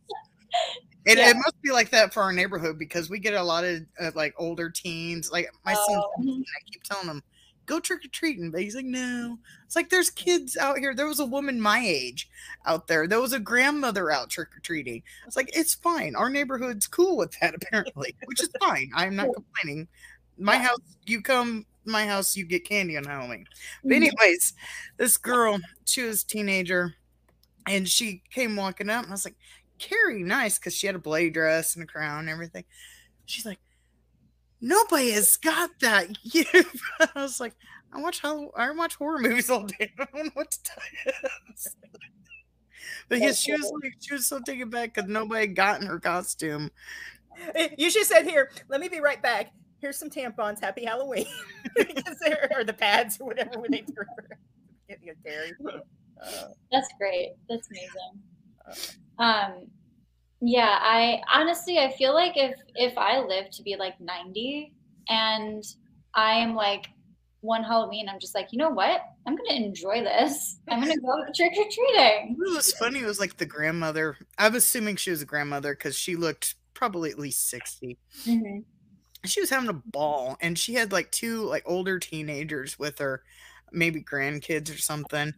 And 1.07 1.19
it 1.19 1.37
must 1.37 1.61
be 1.63 1.71
like 1.71 1.91
that 1.91 2.15
for 2.15 2.23
our 2.23 2.33
neighborhood 2.33 2.79
because 2.79 3.11
we 3.11 3.19
get 3.19 3.35
a 3.35 3.43
lot 3.43 3.65
of 3.65 3.83
uh, 4.01 4.11
like 4.15 4.33
older 4.39 4.71
teens. 4.71 5.31
Like 5.31 5.51
my 5.65 5.75
son, 5.75 5.85
Oh, 5.91 6.09
mhm. 6.21 6.41
I 6.41 6.71
keep 6.71 6.83
telling 6.83 7.09
him, 7.09 7.23
go 7.67 7.81
trick 7.81 8.05
or 8.05 8.09
treating, 8.09 8.51
but 8.51 8.61
he's 8.63 8.75
like, 8.75 8.85
no. 8.85 9.39
It's 9.67 9.77
like 9.77 9.89
there's 9.91 10.11
kids 10.11 10.57
out 10.57 10.79
here. 10.79 10.95
There 10.95 11.07
was 11.07 11.21
a 11.21 11.27
woman 11.27 11.61
my 11.61 11.81
age 11.85 12.29
out 12.67 12.87
there. 12.87 13.07
There 13.07 13.21
was 13.21 13.33
a 13.33 13.41
grandmother 13.41 14.11
out 14.11 14.31
trick 14.31 14.57
or 14.57 14.61
treating. 14.61 15.03
It's 15.27 15.37
like 15.37 15.51
it's 15.57 15.75
fine. 15.75 16.15
Our 16.17 16.31
neighborhood's 16.31 16.87
cool 16.87 17.17
with 17.17 17.35
that 17.41 17.55
apparently, 17.61 18.15
which 18.27 18.43
is 18.43 18.51
fine. 18.61 18.91
I'm 18.95 19.17
not 19.17 19.29
complaining. 19.35 19.89
My 20.39 20.59
house, 20.59 20.79
you 21.07 21.23
come. 21.23 21.67
My 21.87 22.07
house, 22.07 22.37
you 22.37 22.45
get 22.47 22.67
candy 22.67 22.97
on 22.97 23.05
Halloween. 23.05 23.47
But 23.83 23.93
Mhm. 23.93 23.97
anyways, 23.97 24.55
this 24.97 25.17
girl, 25.19 25.61
she 25.85 26.03
was 26.03 26.23
a 26.23 26.27
teenager, 26.27 26.95
and 27.67 27.89
she 27.89 28.23
came 28.31 28.57
walking 28.57 28.89
up, 28.91 29.03
and 29.05 29.13
I 29.13 29.15
was 29.15 29.25
like, 29.27 29.37
Carrie, 29.79 30.23
nice, 30.23 30.59
because 30.59 30.75
she 30.75 30.87
had 30.87 30.97
a 30.97 31.01
blade 31.01 31.35
dress 31.35 31.75
and 31.75 31.85
a 31.85 31.87
crown 31.87 32.21
and 32.21 32.29
everything. 32.31 32.65
She's 33.27 33.45
like, 33.47 33.59
nobody 34.65 35.11
has 35.13 35.37
got 35.37 35.71
that. 35.81 36.09
You, 36.23 36.45
I 37.15 37.23
was 37.23 37.39
like, 37.39 37.55
I 37.93 38.01
watch 38.01 38.21
how 38.21 38.51
I 38.57 38.71
watch 38.73 38.97
horror 38.97 39.19
movies 39.21 39.51
all 39.51 39.65
day. 39.65 39.93
I 39.99 40.07
don't 40.13 40.25
know 40.27 40.31
what 40.35 40.51
to 40.51 40.63
tell 40.63 40.83
you. 41.07 41.13
But 43.09 43.19
yes, 43.21 43.39
she 43.39 43.53
was 43.53 43.71
like, 43.83 43.95
she 44.01 44.15
was 44.15 44.27
so 44.27 44.41
taken 44.41 44.71
back 44.71 44.95
because 44.95 45.09
nobody 45.11 45.47
got 45.47 45.81
in 45.81 45.87
her 45.87 46.01
costume. 46.01 46.71
You 47.77 47.91
should 47.91 48.01
have 48.01 48.07
said 48.09 48.27
here. 48.27 48.51
Let 48.69 48.81
me 48.81 48.89
be 48.89 49.01
right 49.01 49.21
back. 49.23 49.53
Here's 49.79 49.99
some 49.99 50.09
tampons. 50.09 50.61
Happy 50.61 50.85
Halloween. 50.85 51.27
Because 51.77 52.17
they're- 52.25 52.49
or 52.57 52.65
the 52.65 52.73
pads 52.73 53.19
or 53.21 53.27
whatever 53.27 53.59
when 53.61 53.71
they 53.73 53.83
threw 53.83 54.05
her. 54.17 54.39
Getting 54.89 55.11
a 55.11 55.15
dairy. 55.17 55.53
Uh, 56.23 56.49
That's 56.73 56.89
great. 56.99 57.33
That's 57.49 57.69
amazing. 57.69 58.23
Um, 59.19 59.67
yeah, 60.41 60.79
I 60.81 61.21
honestly 61.33 61.79
I 61.79 61.93
feel 61.93 62.15
like 62.15 62.37
if 62.37 62.55
if 62.75 62.97
I 62.99 63.21
live 63.21 63.51
to 63.53 63.63
be 63.63 63.77
like 63.77 64.01
90 64.01 64.73
and 65.09 65.65
I 66.15 66.35
am 66.35 66.55
like 66.55 66.87
one 67.41 67.63
Halloween, 67.63 68.09
I'm 68.09 68.19
just 68.19 68.35
like, 68.35 68.49
you 68.53 68.59
know 68.59 68.71
what? 68.71 69.03
I'm 69.27 69.37
gonna 69.37 69.53
enjoy 69.53 70.03
this. 70.03 70.59
I'm 70.69 70.81
gonna 70.81 70.97
go 70.97 71.25
trick 71.35 71.53
or 71.53 71.65
treating. 71.71 72.37
What 72.39 72.57
was 72.57 72.73
funny 72.73 73.01
It 73.01 73.07
was 73.07 73.21
like 73.21 73.37
the 73.37 73.47
grandmother. 73.47 74.17
I'm 74.39 74.55
assuming 74.55 74.97
she 74.97 75.11
was 75.11 75.23
a 75.23 75.27
grandmother 75.27 75.75
because 75.75 75.97
she 75.97 76.17
looked 76.17 76.55
probably 76.73 77.11
at 77.11 77.19
least 77.19 77.49
60. 77.49 77.99
Mm-hmm. 78.27 78.59
she 79.25 79.41
was 79.41 79.51
having 79.51 79.69
a 79.69 79.73
ball 79.73 80.37
and 80.41 80.59
she 80.59 80.75
had 80.75 80.93
like 80.93 81.11
two 81.11 81.43
like 81.45 81.63
older 81.67 81.99
teenagers 81.99 82.79
with 82.79 82.99
her 82.99 83.23
maybe 83.73 84.03
grandkids 84.03 84.75
or 84.75 84.79
something 84.79 85.33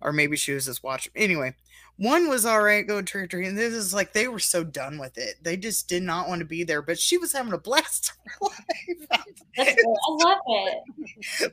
or 0.00 0.12
maybe 0.12 0.36
she 0.36 0.52
was 0.52 0.66
just 0.66 0.82
watching 0.82 1.12
anyway 1.14 1.54
one 1.98 2.28
was 2.28 2.46
all 2.46 2.62
right 2.62 2.86
going 2.86 3.04
trick 3.04 3.24
or 3.24 3.26
treating 3.26 3.54
this 3.56 3.74
is 3.74 3.92
like 3.92 4.12
they 4.12 4.28
were 4.28 4.38
so 4.38 4.62
done 4.64 4.98
with 4.98 5.18
it 5.18 5.34
they 5.42 5.56
just 5.56 5.88
did 5.88 6.02
not 6.02 6.28
want 6.28 6.38
to 6.38 6.44
be 6.44 6.62
there 6.64 6.80
but 6.80 6.98
she 6.98 7.18
was 7.18 7.32
having 7.32 7.52
a 7.52 7.58
blast 7.58 8.12
of 8.40 8.52
her 8.58 8.94
That's. 9.10 9.42
I 9.58 9.76
love 10.08 10.38
it. 10.46 11.52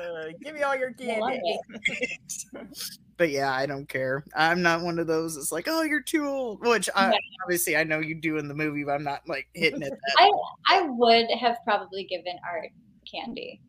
uh, 0.00 0.32
give 0.42 0.54
me 0.54 0.62
all 0.62 0.74
your 0.76 0.92
candy. 0.94 1.58
but 3.16 3.30
yeah 3.30 3.52
i 3.52 3.66
don't 3.66 3.88
care 3.88 4.24
i'm 4.36 4.62
not 4.62 4.82
one 4.82 4.98
of 4.98 5.06
those 5.06 5.36
it's 5.36 5.52
like 5.52 5.66
oh 5.68 5.82
you're 5.82 6.02
too 6.02 6.26
old 6.26 6.60
which 6.66 6.88
I, 6.94 7.10
Yeah. 7.12 7.18
obviously 7.44 7.76
i 7.76 7.84
know 7.84 8.00
you 8.00 8.14
do 8.16 8.38
in 8.38 8.48
the 8.48 8.54
movie 8.54 8.84
but 8.84 8.92
i'm 8.92 9.04
not 9.04 9.22
like 9.28 9.46
hitting 9.54 9.82
it 9.82 9.90
that 9.90 10.00
I 10.18 10.30
I 10.68 10.80
would 10.88 11.26
have 11.40 11.56
probably 11.64 12.04
given 12.04 12.36
Art 12.50 12.70
candy. 13.10 13.60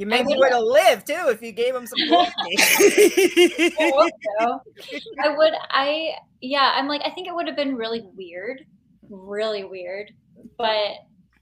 You 0.00 0.06
maybe 0.06 0.28
would- 0.28 0.38
would 0.38 0.52
have 0.52 0.62
lived 0.62 1.06
too 1.08 1.28
if 1.28 1.42
you 1.42 1.52
gave 1.52 1.74
him 1.74 1.86
some. 1.86 1.98
I 2.10 3.70
hope 3.94 4.10
so. 4.40 4.60
I 5.22 5.28
would. 5.36 5.52
I 5.70 6.12
yeah. 6.40 6.72
I'm 6.74 6.88
like. 6.88 7.02
I 7.04 7.10
think 7.10 7.28
it 7.28 7.34
would 7.34 7.46
have 7.46 7.56
been 7.56 7.74
really 7.76 8.02
weird, 8.16 8.64
really 9.10 9.64
weird. 9.64 10.10
But 10.56 10.92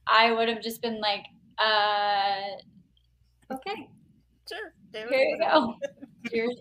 I 0.09 0.33
would 0.33 0.49
have 0.49 0.61
just 0.61 0.83
been 0.83 1.01
like, 1.01 1.25
uh, 1.59 2.41
okay, 3.55 3.89
sure. 4.49 4.73
do 4.93 4.99
here 5.09 5.21
you 5.21 5.39
go. 5.39 5.75
Cheers. 6.31 6.57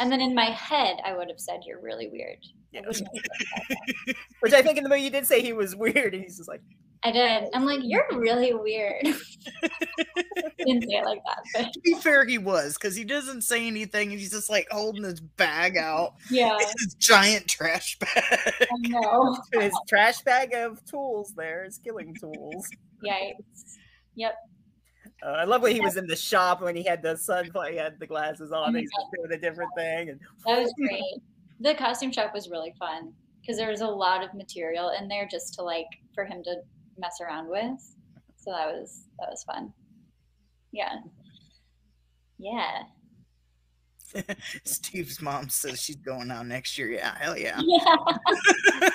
And 0.00 0.12
then 0.12 0.20
in 0.20 0.32
my 0.32 0.44
head, 0.52 0.98
I 1.04 1.12
would 1.16 1.28
have 1.28 1.40
said, 1.40 1.60
"You're 1.66 1.80
really 1.82 2.08
weird." 2.08 2.38
Yeah. 2.70 2.82
wouldn't 2.86 2.98
have 2.98 3.12
said 3.12 3.76
that. 4.06 4.14
Which 4.40 4.52
I 4.52 4.62
think 4.62 4.78
in 4.78 4.84
the 4.84 4.88
movie 4.88 5.02
you 5.02 5.10
did 5.10 5.26
say 5.26 5.42
he 5.42 5.52
was 5.52 5.74
weird, 5.74 6.14
and 6.14 6.22
he's 6.22 6.36
just 6.36 6.48
like, 6.48 6.62
I 7.04 7.12
did. 7.12 7.44
I'm 7.54 7.64
like, 7.64 7.80
"You're 7.82 8.06
really 8.12 8.54
weird." 8.54 9.04
Didn't 10.58 10.82
say 10.82 10.96
it 10.96 11.04
like 11.04 11.20
that, 11.24 11.42
but 11.54 11.72
to 11.72 11.80
be 11.80 11.94
fair, 11.94 12.24
he 12.24 12.38
was 12.38 12.74
because 12.74 12.96
he 12.96 13.04
doesn't 13.04 13.42
say 13.42 13.66
anything. 13.66 14.10
He's 14.10 14.32
just 14.32 14.50
like 14.50 14.66
holding 14.70 15.04
his 15.04 15.20
bag 15.20 15.76
out, 15.76 16.14
yeah, 16.30 16.58
his 16.58 16.94
giant 16.94 17.46
trash 17.46 17.98
bag. 17.98 18.52
I 18.60 18.88
know. 18.88 19.36
his 19.52 19.72
trash 19.88 20.22
bag 20.22 20.54
of 20.54 20.84
tools 20.84 21.34
there, 21.36 21.64
his 21.64 21.78
killing 21.78 22.14
tools. 22.20 22.68
Yikes. 23.06 23.76
Yep. 24.16 24.34
Uh, 25.24 25.30
I 25.30 25.44
love 25.44 25.62
when 25.62 25.74
he 25.74 25.80
was 25.80 25.96
in 25.96 26.06
the 26.06 26.16
shop 26.16 26.60
when 26.60 26.76
he 26.76 26.82
had 26.82 27.02
the 27.02 27.16
sun, 27.16 27.50
he 27.70 27.76
had 27.76 27.98
the 27.98 28.06
glasses 28.06 28.52
on, 28.52 28.68
and 28.68 28.78
he's 28.78 28.90
doing 29.16 29.32
a 29.32 29.38
different 29.38 29.70
thing. 29.76 30.10
And 30.10 30.20
That 30.46 30.62
was 30.62 30.72
great. 30.78 31.22
The 31.60 31.74
costume 31.74 32.12
shop 32.12 32.34
was 32.34 32.48
really 32.48 32.74
fun 32.78 33.12
because 33.40 33.56
there 33.56 33.70
was 33.70 33.80
a 33.80 33.86
lot 33.86 34.22
of 34.22 34.34
material 34.34 34.90
in 34.90 35.08
there 35.08 35.26
just 35.28 35.54
to 35.54 35.62
like 35.62 35.86
for 36.14 36.24
him 36.24 36.42
to 36.44 36.56
mess 36.98 37.18
around 37.20 37.48
with. 37.48 37.80
So 38.36 38.50
that 38.52 38.66
was 38.66 39.04
that 39.18 39.28
was 39.30 39.44
fun. 39.44 39.72
Yeah. 40.72 40.96
Yeah. 42.38 42.82
Steve's 44.64 45.20
mom 45.20 45.48
says 45.48 45.80
she's 45.80 45.96
going 45.96 46.30
out 46.30 46.46
next 46.46 46.78
year. 46.78 46.90
Yeah, 46.90 47.14
hell 47.18 47.36
yeah. 47.36 47.60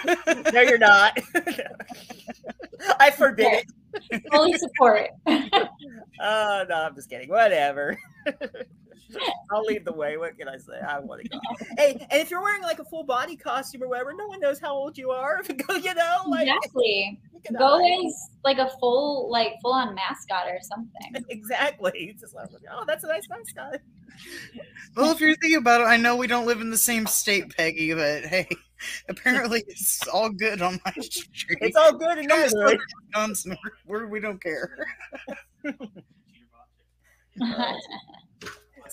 Yeah. 0.05 0.41
no, 0.53 0.61
you're 0.61 0.77
not. 0.77 1.17
I 2.99 3.11
forbid 3.11 3.63
it. 4.11 4.23
Fully 4.31 4.53
support. 4.53 5.09
Oh 5.27 6.65
no, 6.67 6.75
I'm 6.75 6.95
just 6.95 7.09
kidding. 7.09 7.29
Whatever. 7.29 7.97
I'll 9.51 9.63
lead 9.63 9.85
the 9.85 9.93
way. 9.93 10.17
What 10.17 10.37
can 10.37 10.47
I 10.47 10.57
say? 10.57 10.79
I 10.87 10.99
want 10.99 11.21
to 11.23 11.29
go. 11.29 11.39
Hey, 11.77 12.05
and 12.09 12.21
if 12.21 12.31
you're 12.31 12.41
wearing 12.41 12.63
like 12.63 12.79
a 12.79 12.85
full 12.85 13.03
body 13.03 13.35
costume 13.35 13.83
or 13.83 13.87
whatever, 13.87 14.13
no 14.13 14.27
one 14.27 14.39
knows 14.39 14.59
how 14.59 14.73
old 14.73 14.97
you 14.97 15.11
are. 15.11 15.41
Go, 15.67 15.75
you 15.75 15.93
know, 15.93 16.21
like 16.27 16.47
exactly. 16.47 17.19
Go 17.57 17.79
hide. 17.79 18.05
as 18.05 18.29
like 18.43 18.57
a 18.57 18.69
full, 18.79 19.29
like 19.29 19.53
full 19.61 19.73
on 19.73 19.93
mascot 19.95 20.47
or 20.47 20.59
something. 20.61 21.25
Exactly. 21.29 22.15
Just 22.19 22.33
like, 22.35 22.49
oh, 22.71 22.83
that's 22.87 23.03
a 23.03 23.07
nice 23.07 23.27
mascot. 23.29 23.81
Well, 24.95 25.11
if 25.11 25.19
you're 25.19 25.35
thinking 25.35 25.57
about 25.57 25.81
it, 25.81 25.85
I 25.85 25.97
know 25.97 26.15
we 26.15 26.27
don't 26.27 26.45
live 26.45 26.61
in 26.61 26.69
the 26.69 26.77
same 26.77 27.05
state, 27.05 27.55
Peggy, 27.55 27.93
but 27.93 28.25
hey, 28.25 28.47
apparently 29.09 29.63
it's 29.67 30.07
all 30.07 30.29
good 30.29 30.61
on 30.61 30.79
my 30.85 30.91
street. 31.01 31.57
It's 31.61 31.75
all 31.75 31.93
good 31.93 32.19
in 32.19 32.27
Come 32.27 32.39
there. 32.39 32.77
Wisconsin, 33.07 33.57
we're, 33.85 34.07
we 34.07 34.19
don't 34.19 34.41
care. 34.41 34.87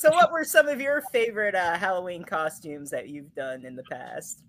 So, 0.01 0.09
what 0.13 0.33
were 0.33 0.45
some 0.45 0.67
of 0.67 0.81
your 0.81 1.03
favorite 1.13 1.55
uh, 1.55 1.77
Halloween 1.77 2.25
costumes 2.25 2.89
that 2.89 3.11
you've 3.11 3.35
done 3.35 3.67
in 3.67 3.77
the 3.77 3.83
past? 3.83 4.45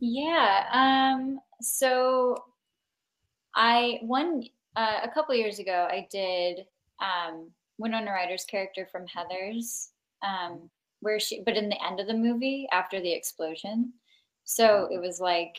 Yeah. 0.00 0.64
Um. 0.72 1.38
So, 1.60 2.34
I 3.54 3.98
one 4.00 4.44
uh, 4.74 5.00
a 5.04 5.10
couple 5.10 5.34
years 5.34 5.58
ago 5.58 5.86
I 5.90 6.08
did 6.10 6.60
um 7.02 7.50
Winona 7.76 8.10
Ryder's 8.10 8.46
character 8.46 8.88
from 8.90 9.04
Heathers, 9.06 9.88
um, 10.22 10.70
where 11.00 11.20
she 11.20 11.42
but 11.44 11.58
in 11.58 11.68
the 11.68 11.84
end 11.84 12.00
of 12.00 12.06
the 12.06 12.14
movie 12.14 12.66
after 12.72 12.98
the 12.98 13.12
explosion. 13.12 13.92
So 14.44 14.88
it 14.90 14.98
was 14.98 15.20
like 15.20 15.58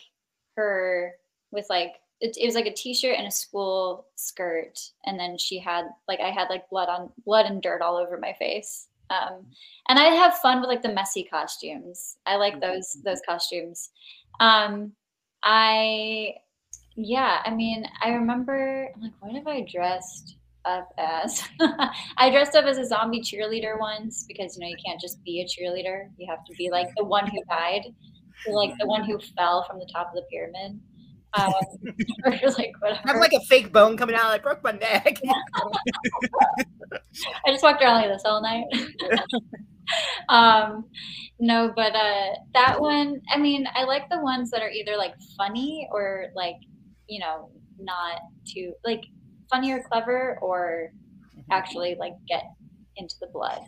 her 0.56 1.12
with 1.52 1.66
like 1.70 1.92
it, 2.20 2.36
it 2.36 2.44
was 2.44 2.56
like 2.56 2.66
a 2.66 2.74
t-shirt 2.74 3.16
and 3.16 3.28
a 3.28 3.30
school 3.30 4.06
skirt, 4.16 4.80
and 5.06 5.16
then 5.16 5.38
she 5.38 5.60
had 5.60 5.84
like 6.08 6.18
I 6.18 6.30
had 6.30 6.48
like 6.50 6.68
blood 6.70 6.88
on 6.88 7.12
blood 7.24 7.46
and 7.46 7.62
dirt 7.62 7.82
all 7.82 7.96
over 7.96 8.18
my 8.18 8.32
face. 8.32 8.88
Um, 9.10 9.46
and 9.88 9.98
I 9.98 10.08
have 10.08 10.38
fun 10.38 10.60
with 10.60 10.68
like 10.68 10.82
the 10.82 10.92
messy 10.92 11.24
costumes. 11.24 12.18
I 12.26 12.36
like 12.36 12.60
those 12.60 12.98
those 13.04 13.20
costumes. 13.26 13.90
Um, 14.40 14.92
I 15.42 16.34
yeah, 16.96 17.40
I 17.44 17.54
mean, 17.54 17.84
I 18.02 18.10
remember 18.10 18.88
like, 19.00 19.12
what 19.20 19.34
have 19.34 19.46
I 19.46 19.64
dressed 19.72 20.36
up 20.64 20.88
as? 20.98 21.42
I 22.18 22.30
dressed 22.30 22.56
up 22.56 22.64
as 22.64 22.78
a 22.78 22.86
zombie 22.86 23.20
cheerleader 23.20 23.78
once 23.78 24.24
because 24.26 24.56
you 24.56 24.62
know 24.62 24.68
you 24.68 24.76
can't 24.84 25.00
just 25.00 25.22
be 25.24 25.40
a 25.40 25.44
cheerleader. 25.44 26.08
You 26.16 26.26
have 26.28 26.44
to 26.44 26.54
be 26.54 26.70
like 26.70 26.88
the 26.96 27.04
one 27.04 27.26
who 27.28 27.42
died, 27.48 27.82
like 28.50 28.72
the 28.78 28.86
one 28.86 29.04
who 29.04 29.18
fell 29.36 29.64
from 29.64 29.78
the 29.78 29.88
top 29.92 30.08
of 30.08 30.14
the 30.14 30.24
pyramid. 30.30 30.80
Um, 31.34 31.52
like 32.24 32.72
whatever. 32.80 33.00
I 33.04 33.12
have 33.12 33.20
like 33.20 33.32
a 33.32 33.40
fake 33.40 33.72
bone 33.72 33.96
coming 33.96 34.14
out. 34.14 34.26
I 34.26 34.38
broke 34.38 34.62
my 34.62 34.72
neck. 34.72 35.20
I 37.46 37.50
just 37.50 37.62
walked 37.62 37.82
around 37.82 38.02
like 38.02 38.10
this 38.10 38.22
all 38.24 38.42
night. 38.42 38.64
um, 40.28 40.84
no, 41.38 41.72
but 41.74 41.94
uh, 41.94 42.30
that 42.54 42.80
one, 42.80 43.20
I 43.32 43.38
mean, 43.38 43.66
I 43.74 43.84
like 43.84 44.08
the 44.10 44.20
ones 44.20 44.50
that 44.50 44.62
are 44.62 44.70
either 44.70 44.96
like 44.96 45.14
funny 45.36 45.88
or 45.92 46.26
like, 46.34 46.56
you 47.08 47.20
know, 47.20 47.50
not 47.78 48.20
too 48.46 48.72
like 48.84 49.02
funny 49.50 49.72
or 49.72 49.82
clever 49.82 50.38
or 50.40 50.92
actually 51.50 51.96
like 51.98 52.14
get 52.26 52.44
into 52.96 53.14
the 53.20 53.28
blood. 53.28 53.60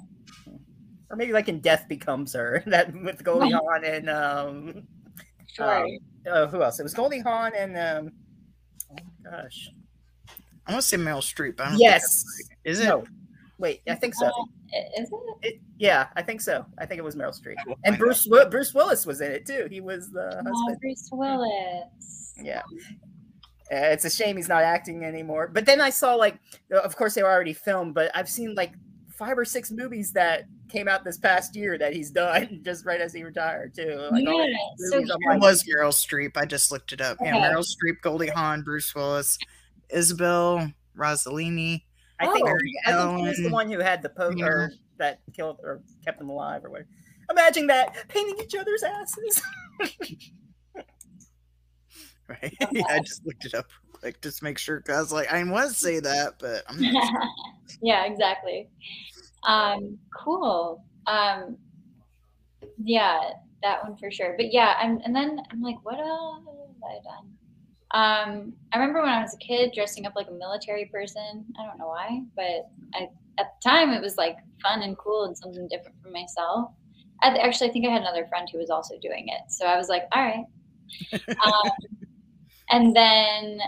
or 1.10 1.16
maybe 1.16 1.32
like 1.32 1.48
in 1.48 1.60
Death 1.60 1.86
Becomes 1.88 2.32
Her, 2.32 2.62
that 2.66 2.92
with 2.94 3.22
going 3.22 3.54
on 3.54 3.84
and 3.84 4.10
um, 4.10 4.86
Sure. 5.52 5.84
Um, 5.84 5.98
uh, 6.30 6.46
who 6.48 6.62
else? 6.62 6.80
It 6.80 6.82
was 6.82 6.94
Goldie 6.94 7.20
Hawn 7.20 7.52
and 7.56 7.76
um, 7.76 8.12
oh 8.92 9.30
gosh, 9.30 9.70
I 10.66 10.72
want 10.72 10.82
to 10.82 10.88
say 10.88 10.96
Meryl 10.96 11.18
Streep. 11.22 11.56
but 11.56 11.66
I 11.66 11.70
don't 11.70 11.78
yes, 11.78 12.24
think 12.36 12.50
right. 12.50 12.70
Is 12.72 12.80
it? 12.80 12.84
no, 12.84 13.04
wait, 13.58 13.82
I 13.88 13.94
think 13.94 14.14
so. 14.14 14.26
Uh, 14.26 15.00
is 15.00 15.10
it? 15.10 15.18
It, 15.42 15.60
yeah, 15.78 16.08
I 16.16 16.22
think 16.22 16.40
so. 16.40 16.64
I 16.78 16.86
think 16.86 16.98
it 16.98 17.04
was 17.04 17.16
Meryl 17.16 17.38
Streep, 17.38 17.54
We'll 17.66 17.76
and 17.84 17.96
Bruce 17.98 18.24
Wi- 18.26 18.48
Bruce 18.48 18.74
Willis 18.74 19.06
was 19.06 19.20
in 19.20 19.30
it 19.32 19.46
too. 19.46 19.66
He 19.70 19.80
was 19.80 20.10
the 20.10 20.26
Uh, 20.28 20.42
husband. 20.44 20.78
Bruce 20.80 21.08
Willis. 21.12 22.34
Yeah. 22.42 22.62
Uh, 23.72 23.76
it's 23.94 24.04
a 24.04 24.10
shame 24.10 24.36
he's 24.36 24.48
not 24.48 24.62
acting 24.64 25.04
anymore. 25.04 25.46
But 25.46 25.64
then 25.64 25.80
I 25.80 25.90
saw 25.90 26.14
like, 26.16 26.38
uh, 26.74 26.80
of 26.80 26.96
course 26.96 27.14
they 27.14 27.22
were 27.22 27.30
already 27.30 27.52
filmed, 27.52 27.94
but 27.94 28.10
I've 28.16 28.28
seen 28.28 28.54
like 28.56 28.72
five 29.16 29.38
or 29.38 29.44
six 29.44 29.70
movies 29.70 30.12
that 30.14 30.44
came 30.70 30.88
out 30.88 31.04
this 31.04 31.18
past 31.18 31.54
year 31.56 31.76
that 31.78 31.92
he's 31.92 32.10
done 32.10 32.60
just 32.64 32.84
right 32.86 33.00
as 33.00 33.12
he 33.12 33.22
retired 33.24 33.74
too. 33.74 34.08
Like 34.10 34.24
Yeah, 34.24 34.46
these 34.78 34.90
so 34.90 34.96
I'm 34.98 35.02
It 35.04 35.10
like, 35.28 35.40
was 35.40 35.64
Meryl 35.64 35.90
Streep. 35.92 36.36
I 36.36 36.44
just 36.46 36.70
looked 36.72 36.92
it 36.92 37.00
up. 37.00 37.18
Yeah, 37.20 37.36
Okay. 37.36 37.46
Meryl 37.46 37.64
Streep, 37.66 38.00
Goldie 38.02 38.28
Hawn, 38.28 38.62
Bruce 38.62 38.94
Willis, 38.94 39.38
Isabella 39.94 40.72
Rossellini. 40.96 41.82
I 42.18 42.26
think 42.32 42.46
Oh. 42.46 42.54
I 42.86 42.92
think 42.92 43.18
he 43.20 43.28
was 43.28 43.36
the 43.38 43.50
one 43.50 43.70
who 43.70 43.78
had 43.80 44.02
the 44.02 44.10
poker 44.10 44.70
yeah. 44.70 44.76
that 44.98 45.20
killed 45.34 45.58
or 45.62 45.80
kept 46.04 46.18
them 46.18 46.28
alive 46.30 46.64
or 46.64 46.70
whatever. 46.70 46.88
Imagine 47.30 47.66
that 47.68 48.08
painting 48.08 48.36
each 48.44 48.54
other's 48.54 48.82
asses. 48.82 49.40
Right? 52.28 52.54
yeah, 52.72 52.84
I 52.88 53.00
just 53.00 53.24
looked 53.26 53.44
it 53.44 53.54
up 53.54 53.66
real 53.84 53.98
quick 54.00 54.20
just 54.20 54.38
to 54.38 54.44
make 54.44 54.58
sure. 54.58 54.80
'cause 54.80 54.96
I 54.96 55.00
was 55.00 55.12
like, 55.12 55.32
I 55.32 55.42
want 55.44 55.68
to 55.70 55.74
say 55.74 56.00
that, 56.00 56.34
but 56.38 56.62
I'm 56.68 56.80
not 56.80 56.92
sure. 57.08 57.22
yeah, 57.82 58.04
exactly. 58.04 58.68
Um, 59.44 59.98
cool. 60.16 60.84
Um, 61.06 61.56
yeah, 62.82 63.30
that 63.62 63.82
one 63.82 63.96
for 63.96 64.10
sure. 64.10 64.34
But 64.36 64.52
yeah, 64.52 64.74
I'm, 64.78 65.00
and 65.04 65.14
then 65.14 65.40
I'm 65.50 65.60
like, 65.60 65.76
what 65.82 65.98
else 65.98 66.44
have 66.44 66.90
I 66.90 66.98
done? 67.04 67.30
Um, 67.92 68.52
I 68.72 68.78
remember 68.78 69.00
when 69.00 69.10
I 69.10 69.20
was 69.20 69.34
a 69.34 69.38
kid 69.38 69.72
dressing 69.74 70.06
up 70.06 70.12
like 70.14 70.28
a 70.28 70.32
military 70.32 70.86
person. 70.86 71.44
I 71.58 71.66
don't 71.66 71.78
know 71.78 71.88
why, 71.88 72.22
but 72.36 72.68
I, 72.94 73.08
at 73.38 73.46
the 73.62 73.68
time 73.68 73.90
it 73.90 74.02
was 74.02 74.16
like 74.16 74.36
fun 74.62 74.82
and 74.82 74.96
cool 74.96 75.24
and 75.24 75.36
something 75.36 75.66
different 75.68 76.00
from 76.02 76.12
myself. 76.12 76.70
I, 77.22 77.36
actually, 77.36 77.70
I 77.70 77.72
think 77.72 77.86
I 77.86 77.90
had 77.90 78.02
another 78.02 78.26
friend 78.26 78.48
who 78.50 78.58
was 78.58 78.70
also 78.70 78.94
doing 79.00 79.28
it. 79.28 79.50
So 79.50 79.66
I 79.66 79.76
was 79.76 79.88
like, 79.88 80.04
all 80.12 80.22
right. 80.22 80.44
Um, 81.28 81.70
and 82.70 82.96
then 82.96 83.60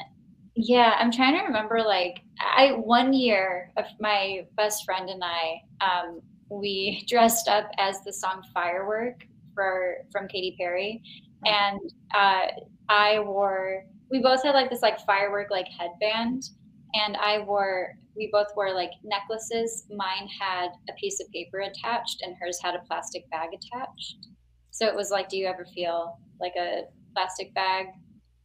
yeah 0.65 0.95
i'm 0.99 1.11
trying 1.11 1.35
to 1.35 1.45
remember 1.45 1.83
like 1.83 2.21
i 2.57 2.69
one 2.73 3.13
year 3.13 3.73
of 3.77 3.85
my 4.01 4.47
best 4.57 4.85
friend 4.85 5.11
and 5.11 5.23
i 5.25 5.61
um, 5.81 6.21
we 6.49 7.05
dressed 7.09 7.49
up 7.49 7.71
as 7.79 8.03
the 8.05 8.13
song 8.13 8.43
firework 8.53 9.25
for 9.55 9.97
from 10.11 10.29
Katy 10.29 10.57
perry. 10.59 11.03
And 11.45 11.81
uh, 12.15 12.47
i 12.89 13.19
wore 13.21 13.85
we 14.11 14.21
both 14.21 14.43
had 14.43 14.55
like 14.55 14.71
this 14.71 14.83
like 14.83 15.01
firework 15.01 15.51
like 15.51 15.67
headband. 15.67 16.51
And 16.95 17.17
i 17.17 17.41
wore 17.41 17.95
we 18.15 18.29
both 18.31 18.49
wore 18.55 18.75
like 18.75 18.91
necklaces. 19.03 19.87
Mine 19.91 20.29
had 20.39 20.69
a 20.89 20.93
piece 21.01 21.21
of 21.21 21.31
paper 21.31 21.61
attached 21.61 22.23
and 22.23 22.37
hers 22.41 22.61
had 22.63 22.75
a 22.75 22.85
plastic 22.87 23.29
bag 23.31 23.51
attached. 23.55 24.29
So 24.71 24.87
it 24.87 24.95
was 24.95 25.11
like 25.11 25.29
do 25.29 25.37
you 25.37 25.47
ever 25.47 25.67
feel 25.75 26.19
like 26.41 26.55
a 26.57 26.83
plastic 27.15 27.53
bag 27.55 27.87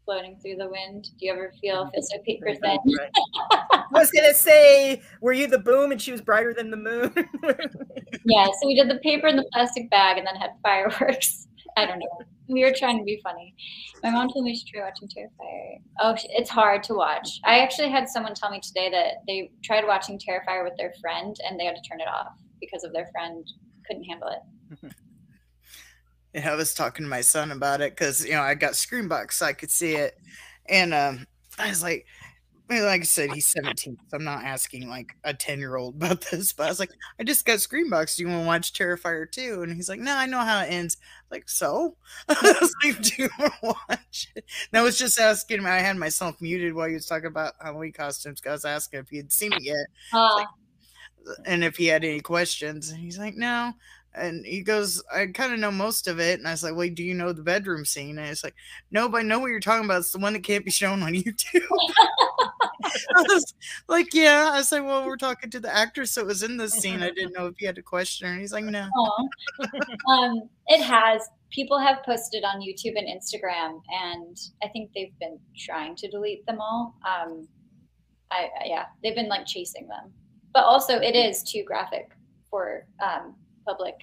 floating 0.07 0.37
through 0.41 0.55
the 0.55 0.69
wind. 0.69 1.09
Do 1.19 1.25
you 1.25 1.33
ever 1.33 1.51
feel 1.59 1.83
if 1.83 1.89
it's 1.93 2.13
a 2.15 2.19
paper 2.19 2.55
thin? 2.55 2.79
I 3.51 3.83
was 3.91 4.09
gonna 4.09 4.33
say, 4.33 5.01
were 5.19 5.33
you 5.33 5.47
the 5.47 5.59
boom 5.59 5.91
and 5.91 6.01
she 6.01 6.13
was 6.13 6.21
brighter 6.21 6.53
than 6.53 6.71
the 6.71 6.77
moon? 6.77 7.13
Yeah, 8.29 8.45
so 8.45 8.67
we 8.67 8.75
did 8.75 8.89
the 8.89 8.99
paper 8.99 9.27
in 9.27 9.37
the 9.37 9.45
plastic 9.53 9.89
bag 9.89 10.17
and 10.17 10.27
then 10.27 10.35
had 10.35 10.51
fireworks. 10.61 11.47
I 11.77 11.85
don't 11.85 11.99
know. 11.99 12.25
We 12.49 12.63
were 12.63 12.73
trying 12.75 12.97
to 12.97 13.03
be 13.05 13.21
funny. 13.23 13.55
My 14.03 14.09
mom 14.09 14.29
told 14.29 14.43
me 14.43 14.55
she 14.55 14.69
tried 14.69 14.83
watching 14.83 15.07
Terrifier. 15.07 15.79
Oh, 16.01 16.15
it's 16.31 16.49
hard 16.49 16.83
to 16.83 16.93
watch. 16.93 17.39
I 17.45 17.59
actually 17.59 17.89
had 17.89 18.09
someone 18.09 18.33
tell 18.33 18.49
me 18.49 18.59
today 18.59 18.89
that 18.89 19.25
they 19.27 19.51
tried 19.63 19.85
watching 19.85 20.19
Terrifier 20.19 20.63
with 20.65 20.75
their 20.77 20.93
friend 20.99 21.37
and 21.47 21.57
they 21.57 21.65
had 21.65 21.75
to 21.75 21.81
turn 21.89 22.01
it 22.01 22.07
off 22.07 22.33
because 22.59 22.83
of 22.83 22.91
their 22.91 23.07
friend 23.13 23.45
couldn't 23.85 24.03
handle 24.03 24.29
it. 24.29 24.91
I 26.45 26.55
was 26.55 26.73
talking 26.73 27.05
to 27.05 27.09
my 27.09 27.21
son 27.21 27.51
about 27.51 27.81
it 27.81 27.91
because 27.93 28.25
you 28.25 28.33
know 28.33 28.41
I 28.41 28.55
got 28.55 28.73
Screambox, 28.73 29.33
so 29.33 29.45
I 29.45 29.53
could 29.53 29.71
see 29.71 29.95
it, 29.95 30.17
and 30.67 30.93
um, 30.93 31.25
I 31.59 31.69
was 31.69 31.81
like, 31.83 32.05
like 32.69 33.01
I 33.01 33.03
said, 33.03 33.31
he's 33.31 33.47
17, 33.47 33.97
so 34.09 34.17
I'm 34.17 34.23
not 34.25 34.43
asking 34.43 34.89
like 34.89 35.15
a 35.23 35.33
10 35.33 35.59
year 35.59 35.77
old 35.77 35.95
about 36.03 36.21
this, 36.31 36.53
but 36.53 36.65
I 36.65 36.69
was 36.69 36.79
like, 36.79 36.91
I 37.19 37.23
just 37.23 37.45
got 37.45 37.59
Screambox. 37.59 38.17
Do 38.17 38.23
you 38.23 38.29
want 38.29 38.43
to 38.43 38.47
watch 38.47 38.73
Terrifier 38.73 39.31
2? 39.31 39.63
And 39.63 39.73
he's 39.73 39.89
like, 39.89 39.99
No, 40.01 40.13
I 40.15 40.25
know 40.25 40.39
how 40.39 40.61
it 40.61 40.67
ends. 40.67 40.97
Like, 41.31 41.49
so? 41.49 41.95
I 42.29 42.55
was 42.61 42.73
like, 42.83 43.01
Do 43.01 43.23
you 43.23 43.29
want 43.39 43.53
to 43.63 43.75
watch 43.89 44.27
it? 44.35 44.45
And 44.71 44.79
I 44.79 44.83
was 44.83 44.97
just 44.97 45.19
asking 45.19 45.59
him, 45.59 45.65
I 45.65 45.79
had 45.79 45.97
myself 45.97 46.41
muted 46.41 46.73
while 46.73 46.87
he 46.89 46.95
was 46.95 47.05
talking 47.05 47.27
about 47.27 47.53
Halloween 47.61 47.93
costumes. 47.93 48.41
'cause 48.41 48.49
I 48.49 48.53
was 48.53 48.65
asking 48.65 48.99
if 49.01 49.09
he 49.09 49.17
had 49.17 49.31
seen 49.31 49.53
it 49.53 49.63
yet 49.63 49.87
Uh, 51.25 51.37
and 51.45 51.63
if 51.63 51.77
he 51.77 51.87
had 51.87 52.03
any 52.03 52.19
questions. 52.21 52.89
And 52.89 52.99
he's 52.99 53.17
like, 53.17 53.35
no. 53.35 53.73
And 54.17 54.45
he 54.45 54.61
goes, 54.61 55.03
I 55.13 55.27
kind 55.27 55.53
of 55.53 55.59
know 55.59 55.71
most 55.71 56.07
of 56.07 56.19
it. 56.19 56.39
And 56.39 56.47
I 56.47 56.51
was 56.51 56.63
like, 56.63 56.75
wait, 56.75 56.95
do 56.95 57.03
you 57.03 57.13
know 57.13 57.33
the 57.33 57.43
bedroom 57.43 57.85
scene? 57.85 58.17
And 58.17 58.27
it's 58.29 58.43
like, 58.43 58.55
no, 58.91 59.07
but 59.09 59.19
I 59.19 59.23
know 59.23 59.39
what 59.39 59.47
you're 59.47 59.59
talking 59.59 59.85
about. 59.85 59.99
It's 59.99 60.11
the 60.11 60.19
one 60.19 60.33
that 60.33 60.43
can't 60.43 60.65
be 60.65 60.71
shown 60.71 61.03
on 61.03 61.13
YouTube. 61.13 61.61
I 63.15 63.21
was 63.23 63.53
like, 63.87 64.13
yeah. 64.13 64.51
I 64.53 64.61
said, 64.61 64.79
well, 64.81 65.05
we're 65.05 65.17
talking 65.17 65.49
to 65.49 65.59
the 65.59 65.73
actress 65.75 66.15
that 66.15 66.25
was 66.25 66.43
in 66.43 66.57
this 66.57 66.73
scene. 66.73 67.01
I 67.01 67.11
didn't 67.11 67.33
know 67.33 67.47
if 67.47 67.59
you 67.59 67.67
had 67.67 67.77
a 67.77 67.83
question. 67.83 68.27
And 68.29 68.39
he's 68.39 68.53
like, 68.53 68.65
no. 68.65 68.87
um, 70.09 70.49
it 70.67 70.81
has 70.81 71.21
people 71.49 71.79
have 71.79 72.03
posted 72.03 72.43
on 72.43 72.61
YouTube 72.61 72.97
and 72.97 73.07
Instagram, 73.07 73.81
and 73.89 74.37
I 74.63 74.67
think 74.69 74.91
they've 74.93 75.17
been 75.19 75.39
trying 75.57 75.95
to 75.97 76.09
delete 76.09 76.45
them 76.45 76.59
all. 76.59 76.95
Um, 77.05 77.47
I 78.31 78.49
I- 78.61 78.65
yeah, 78.65 78.85
they've 79.01 79.15
been 79.15 79.29
like 79.29 79.45
chasing 79.45 79.87
them, 79.87 80.11
but 80.53 80.63
also 80.63 80.99
it 80.99 81.15
is 81.15 81.43
too 81.43 81.63
graphic 81.63 82.11
for 82.49 82.85
um, 83.01 83.35
public 83.67 83.95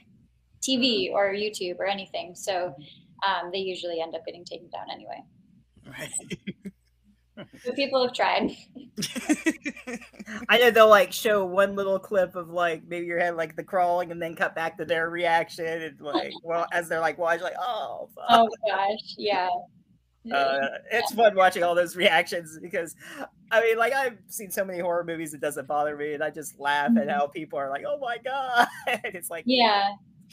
TV 0.62 1.10
or 1.12 1.32
YouTube 1.32 1.78
or 1.78 1.86
anything. 1.86 2.34
So 2.34 2.74
um, 3.26 3.50
they 3.52 3.58
usually 3.58 4.00
end 4.00 4.14
up 4.14 4.24
getting 4.24 4.44
taken 4.44 4.68
down 4.70 4.86
anyway. 4.92 5.22
Right. 5.86 6.10
But 7.36 7.74
people 7.74 8.02
have 8.04 8.14
tried. 8.14 8.56
I 10.48 10.58
know 10.58 10.70
they'll 10.70 10.88
like 10.88 11.12
show 11.12 11.44
one 11.44 11.74
little 11.74 11.98
clip 11.98 12.36
of 12.36 12.48
like 12.48 12.84
maybe 12.86 13.06
your 13.06 13.18
head 13.18 13.34
like 13.34 13.56
the 13.56 13.64
crawling 13.64 14.12
and 14.12 14.22
then 14.22 14.36
cut 14.36 14.54
back 14.54 14.78
to 14.78 14.84
their 14.84 15.10
reaction 15.10 15.66
and 15.66 16.00
like 16.00 16.32
well 16.44 16.66
as 16.72 16.88
they're 16.88 17.00
like 17.00 17.18
watching 17.18 17.42
like 17.42 17.56
oh, 17.58 18.08
fuck. 18.14 18.24
Oh 18.28 18.48
gosh, 18.66 19.14
yeah. 19.18 19.48
Uh, 20.33 20.68
it's 20.91 21.12
fun 21.12 21.35
watching 21.35 21.62
all 21.62 21.75
those 21.75 21.97
reactions 21.97 22.59
because 22.61 22.95
I 23.51 23.61
mean 23.61 23.77
like 23.77 23.93
I've 23.93 24.18
seen 24.29 24.51
so 24.51 24.64
many 24.64 24.79
horror 24.79 25.05
movies 25.05 25.35
it 25.35 25.41
doesn't 25.41 25.68
bother 25.68 25.97
me 25.97 26.14
and 26.14 26.22
I 26.22 26.31
just 26.31 26.59
laugh 26.59 26.97
at 26.97 27.11
how 27.11 27.27
people 27.27 27.59
are 27.59 27.68
like 27.68 27.85
oh 27.87 27.99
my 27.99 28.18
god 28.18 28.66
it's 29.05 29.31
like 29.31 29.45
yeah. 29.47 29.91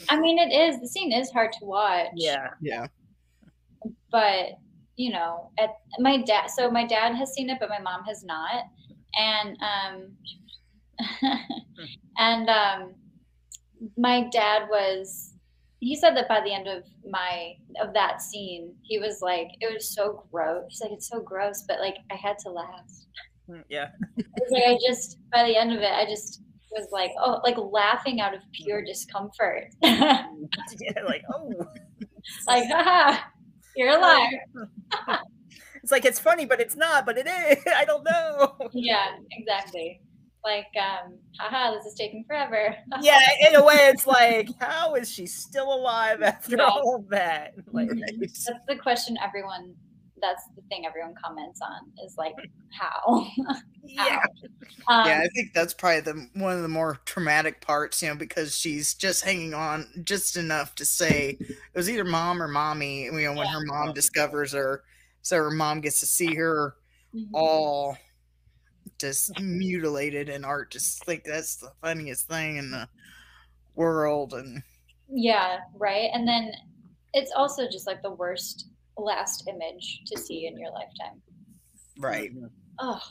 I 0.10 0.20
mean, 0.20 0.40
it 0.40 0.54
is. 0.54 0.80
The 0.80 0.88
scene 0.88 1.12
is 1.12 1.30
hard 1.32 1.52
to 1.60 1.66
watch. 1.66 2.08
yeah 2.16 2.52
yeah. 2.62 2.88
but 4.12 4.58
you 4.96 5.12
know 5.12 5.52
at 5.58 5.72
my 6.00 6.18
dad 6.18 6.48
so 6.48 6.70
my 6.70 6.86
dad 6.86 7.16
has 7.16 7.34
seen 7.34 7.50
it 7.50 7.58
but 7.60 7.70
my 7.70 7.80
mom 7.80 8.04
has 8.04 8.24
not 8.24 8.66
and 9.16 9.58
um 9.62 10.12
and 12.18 12.50
um 12.50 12.94
my 13.98 14.28
dad 14.32 14.68
was 14.70 15.31
he 15.82 15.96
said 15.96 16.16
that 16.16 16.30
by 16.30 16.40
the 16.42 16.54
end 16.54 16.68
of 16.68 16.84
my 17.10 17.54
of 17.82 17.94
that 17.94 18.22
scene 18.22 18.74
he 18.84 19.00
was 19.00 19.20
like 19.22 19.48
it 19.60 19.74
was 19.74 19.94
so 19.94 20.24
gross. 20.32 20.64
He's 20.70 20.82
like 20.82 20.92
it's 20.92 21.10
so 21.10 21.20
gross 21.20 21.64
but 21.68 21.80
like 21.80 21.96
i 22.12 22.16
had 22.16 22.38
to 22.40 22.50
laugh. 22.50 22.90
Mm, 23.50 23.64
yeah. 23.70 23.90
Like 24.52 24.64
i 24.68 24.78
just 24.88 25.18
by 25.34 25.44
the 25.44 25.58
end 25.58 25.74
of 25.74 25.80
it 25.82 25.92
i 25.92 26.06
just 26.06 26.42
was 26.72 26.88
like 26.92 27.12
oh 27.20 27.42
like 27.44 27.58
laughing 27.58 28.22
out 28.22 28.34
of 28.34 28.42
pure 28.54 28.84
discomfort. 28.84 29.66
Yeah 29.82 31.04
like 31.06 31.24
oh. 31.34 31.52
Like 32.48 32.70
haha 32.70 33.20
you're 33.76 33.90
alive 33.90 34.34
it's 35.82 35.92
like 35.92 36.06
it's 36.06 36.20
funny 36.20 36.46
but 36.46 36.60
it's 36.60 36.76
not 36.76 37.06
but 37.06 37.18
it 37.18 37.26
is. 37.28 37.64
I 37.76 37.86
don't 37.86 38.04
know. 38.04 38.56
Yeah, 38.74 39.16
exactly. 39.32 40.02
Like, 40.44 40.68
um, 40.76 41.18
haha, 41.40 41.74
this 41.76 41.86
is 41.86 41.94
taking 41.94 42.24
forever. 42.26 42.76
yeah 43.02 43.20
in 43.48 43.56
a 43.56 43.64
way 43.64 43.76
it's 43.94 44.08
like 44.08 44.50
how 44.60 44.96
is 44.96 45.10
she 45.10 45.26
still 45.28 45.74
alive 45.74 46.22
after 46.22 46.56
Right. 46.58 46.68
all 46.68 46.96
of 46.96 47.10
that 47.10 47.54
like 47.72 47.90
That's 48.20 48.50
the 48.68 48.76
question 48.76 49.18
everyone. 49.24 49.76
That's 50.22 50.44
the 50.56 50.62
thing 50.70 50.86
everyone 50.86 51.16
comments 51.24 51.60
on 51.64 51.92
is 52.06 52.16
like, 52.18 52.36
how? 52.70 53.28
yeah 53.84 54.20
Um, 54.88 55.06
yeah, 55.06 55.22
I 55.24 55.28
think 55.36 55.54
that's 55.54 55.74
probably 55.74 56.02
the 56.02 56.28
one 56.34 56.56
of 56.56 56.62
the 56.62 56.68
more 56.68 57.00
traumatic 57.06 57.62
parts, 57.62 58.02
you 58.02 58.10
know, 58.10 58.16
because 58.16 58.56
she's 58.56 58.94
just 58.94 59.24
hanging 59.24 59.54
on 59.54 59.88
just 60.04 60.38
enough 60.38 60.76
to 60.76 60.86
say 60.86 61.38
it 61.40 61.58
was 61.78 61.90
either 61.90 62.04
mom 62.06 62.42
or 62.42 62.48
mommy. 62.48 63.06
You 63.06 63.12
know, 63.12 63.34
when 63.34 63.48
her 63.48 63.62
mom 63.66 63.94
discovers 63.94 64.54
her, 64.54 64.84
so 65.22 65.38
her 65.38 65.52
mom 65.52 65.82
gets 65.82 66.00
to 66.02 66.06
see 66.08 66.36
her 66.36 66.76
mhm. 67.16 67.30
all 67.34 67.98
just 69.02 69.40
mutilated 69.40 70.30
and 70.30 70.46
art. 70.46 70.72
Just 70.72 71.08
like 71.08 71.24
that's 71.24 71.58
the 71.58 71.72
funniest 71.82 72.28
thing 72.28 72.58
in 72.58 72.72
the 72.72 72.88
world, 73.76 74.34
and 74.34 74.64
Yeah, 75.10 75.60
right. 75.76 76.10
And 76.14 76.28
then 76.28 76.52
it's 77.14 77.32
also 77.36 77.68
just 77.70 77.88
like 77.88 78.02
the 78.02 78.12
worst 78.12 78.68
last 78.98 79.48
image 79.48 80.02
to 80.08 80.20
see 80.20 80.48
in 80.48 80.58
your 80.60 80.72
lifetime. 80.72 81.22
right. 81.98 82.32
Oh, 82.80 83.02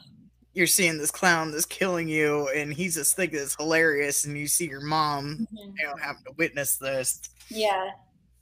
You're 0.54 0.66
seeing 0.66 0.98
this 0.98 1.10
clown 1.12 1.52
that's 1.52 1.64
killing 1.66 2.08
you, 2.08 2.48
and 2.48 2.72
he's 2.72 2.94
just 2.96 3.14
thinking 3.16 3.38
it's 3.38 3.54
hilarious, 3.56 4.24
and 4.24 4.36
you 4.36 4.46
see 4.48 4.66
your 4.66 4.80
mom, 4.80 5.46
mhm. 5.52 5.74
you 5.78 5.86
know, 5.86 5.94
having 6.02 6.22
to 6.26 6.32
witness 6.38 6.76
this. 6.76 7.20
yeah, 7.50 7.90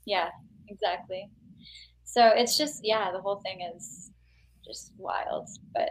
yeah, 0.06 0.30
exactly. 0.68 1.28
So 2.04 2.28
it's 2.28 2.56
just, 2.56 2.80
yeah, 2.84 3.12
the 3.12 3.20
whole 3.20 3.36
thing 3.44 3.60
is 3.76 4.10
just 4.64 4.92
wild. 4.96 5.48
But 5.74 5.90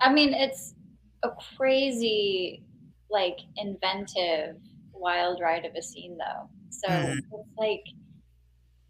I 0.00 0.12
mean, 0.12 0.34
it's 0.34 0.74
a 1.22 1.30
crazy, 1.56 2.62
like, 3.10 3.38
inventive, 3.56 4.56
wild 4.92 5.40
ride 5.40 5.64
of 5.64 5.74
a 5.74 5.82
scene, 5.82 6.16
though. 6.18 6.48
So 6.70 6.88
Mhm. 6.88 7.18
it's 7.18 7.56
like, 7.58 7.84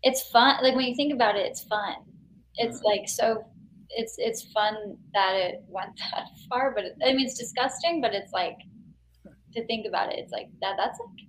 it's 0.02 0.28
fun. 0.30 0.62
Like, 0.62 0.74
when 0.74 0.86
you 0.86 0.94
think 0.94 1.12
about 1.12 1.36
it, 1.36 1.46
it's 1.46 1.64
fun. 1.64 1.96
It's 2.56 2.80
like 2.82 3.08
so. 3.08 3.44
It's 3.90 4.16
it's 4.18 4.50
fun 4.52 4.96
that 5.14 5.34
it 5.36 5.62
went 5.68 5.90
that 6.12 6.26
far, 6.48 6.72
but 6.74 6.84
it, 6.84 6.96
I 7.04 7.12
mean 7.12 7.26
it's 7.26 7.38
disgusting. 7.38 8.00
But 8.00 8.14
it's 8.14 8.32
like 8.32 8.56
to 9.54 9.64
think 9.66 9.86
about 9.86 10.12
it, 10.12 10.18
it's 10.18 10.32
like 10.32 10.48
that. 10.60 10.74
That's 10.76 10.98
like 10.98 11.26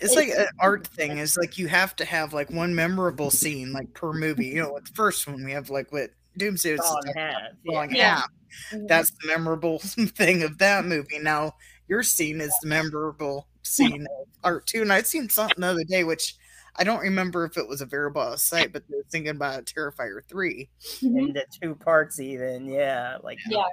It's 0.00 0.16
like 0.16 0.28
an 0.28 0.48
art 0.60 0.86
thing. 0.86 1.18
Is 1.18 1.36
like 1.36 1.58
you 1.58 1.66
have 1.68 1.96
to 1.96 2.04
have 2.04 2.32
like 2.32 2.50
one 2.50 2.74
memorable 2.74 3.30
scene 3.30 3.72
like 3.72 3.92
per 3.94 4.12
movie. 4.12 4.46
You 4.46 4.62
know, 4.62 4.72
with 4.74 4.86
the 4.86 4.94
first 4.94 5.26
one 5.26 5.44
we 5.44 5.52
have 5.52 5.70
like 5.70 5.92
what 5.92 6.10
Doomsday 6.36 6.72
was 6.72 6.80
Falling 6.80 7.08
in 7.08 7.14
half, 7.14 7.42
yeah. 7.64 7.72
falling 7.72 7.94
Yeah. 7.94 8.22
Half. 8.70 8.80
That's 8.88 9.10
the 9.10 9.26
memorable 9.26 9.78
thing 9.82 10.42
of 10.42 10.58
that 10.58 10.84
movie. 10.84 11.18
Now 11.18 11.54
your 11.88 12.02
scene 12.02 12.40
is 12.40 12.54
the 12.62 12.68
memorable 12.68 13.48
scene 13.62 14.02
of 14.20 14.26
art 14.44 14.66
too. 14.66 14.82
And 14.82 14.92
I'd 14.92 15.06
seen 15.06 15.28
something 15.28 15.60
the 15.60 15.66
other 15.68 15.84
day, 15.84 16.04
which 16.04 16.36
I 16.76 16.84
don't 16.84 17.00
remember 17.00 17.44
if 17.44 17.56
it 17.56 17.68
was 17.68 17.80
a 17.80 17.86
Veribot 17.86 18.38
site, 18.38 18.72
but 18.72 18.84
they 18.88 18.96
were 18.96 19.04
thinking 19.10 19.30
about 19.30 19.64
Terrifier 19.66 20.20
three. 20.28 20.70
Mhm. 21.02 21.18
into 21.28 21.44
two 21.60 21.74
parts 21.74 22.20
even 22.20 22.66
yeah 22.66 23.18
like 23.22 23.38
Yeah. 23.48 23.64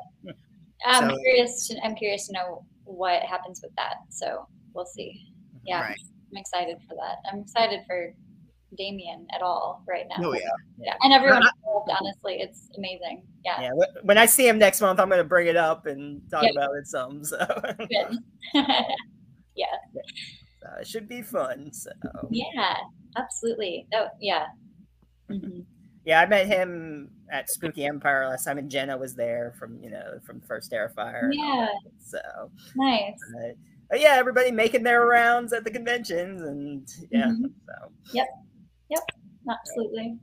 I'm 0.85 1.09
So- 1.09 1.17
curious. 1.17 1.67
To, 1.67 1.85
I'm 1.85 1.95
curious 1.95 2.27
to 2.27 2.33
know 2.33 2.65
what 2.85 3.21
happens 3.23 3.61
with 3.63 3.73
that. 3.77 3.95
So 4.09 4.47
we'll 4.73 4.85
see. 4.85 5.31
Yeah, 5.65 5.81
Right. 5.81 5.99
I'm 6.31 6.37
excited 6.37 6.77
for 6.87 6.95
that. 6.95 7.17
I'm 7.31 7.39
excited 7.39 7.81
for 7.87 8.13
Damien 8.75 9.25
at 9.33 9.41
all 9.41 9.83
right 9.87 10.05
now. 10.09 10.29
Oh 10.29 10.33
yeah. 10.33 10.41
yeah, 10.77 10.93
and 11.01 11.13
everyone 11.13 11.43
involved. 11.57 11.89
Honestly, 11.89 12.39
it's 12.41 12.69
amazing. 12.77 13.23
Yeah, 13.45 13.61
yeah 13.61 13.71
when 14.03 14.17
I 14.17 14.25
see 14.25 14.47
him 14.47 14.59
next 14.59 14.81
month 14.81 14.99
I'm 14.99 15.09
gonna 15.09 15.23
bring 15.23 15.47
it 15.47 15.55
up 15.55 15.85
and 15.85 16.21
talk 16.29 16.43
Yep. 16.43 16.51
about 16.53 16.75
it 16.75 16.87
some 16.87 17.23
so 17.23 17.37
good. 17.77 18.17
uh, 18.55 18.71
it 20.81 20.87
should 20.87 21.07
be 21.07 21.21
fun 21.21 21.71
so 21.71 21.91
yeah, 22.29 22.75
absolutely. 23.15 23.87
Oh, 23.93 24.07
yeah. 24.19 24.47
Mhm. 25.29 25.65
Yeah, 26.05 26.21
I 26.21 26.25
met 26.25 26.47
him 26.47 27.09
at 27.31 27.49
Spooky 27.49 27.85
Empire 27.85 28.27
last 28.29 28.45
time, 28.45 28.57
and 28.57 28.69
Jenna 28.71 28.97
was 28.97 29.13
there 29.15 29.53
from 29.59 29.81
you 29.83 29.89
know 29.89 30.19
from 30.25 30.39
First 30.41 30.71
Terrifier. 30.71 31.29
Yeah, 31.33 31.67
So, 31.99 32.19
nice. 32.75 33.13
uh, 33.43 33.49
but 33.89 33.99
yeah, 33.99 34.15
everybody 34.17 34.51
making 34.51 34.83
their 34.83 35.05
rounds 35.05 35.51
at 35.53 35.63
the 35.65 35.71
conventions, 35.71 36.41
and 36.41 36.87
yeah, 37.11 37.27
Mhm. 37.27 37.51
so 37.65 37.91
Yep, 38.89 39.03
absolutely. 39.49 40.17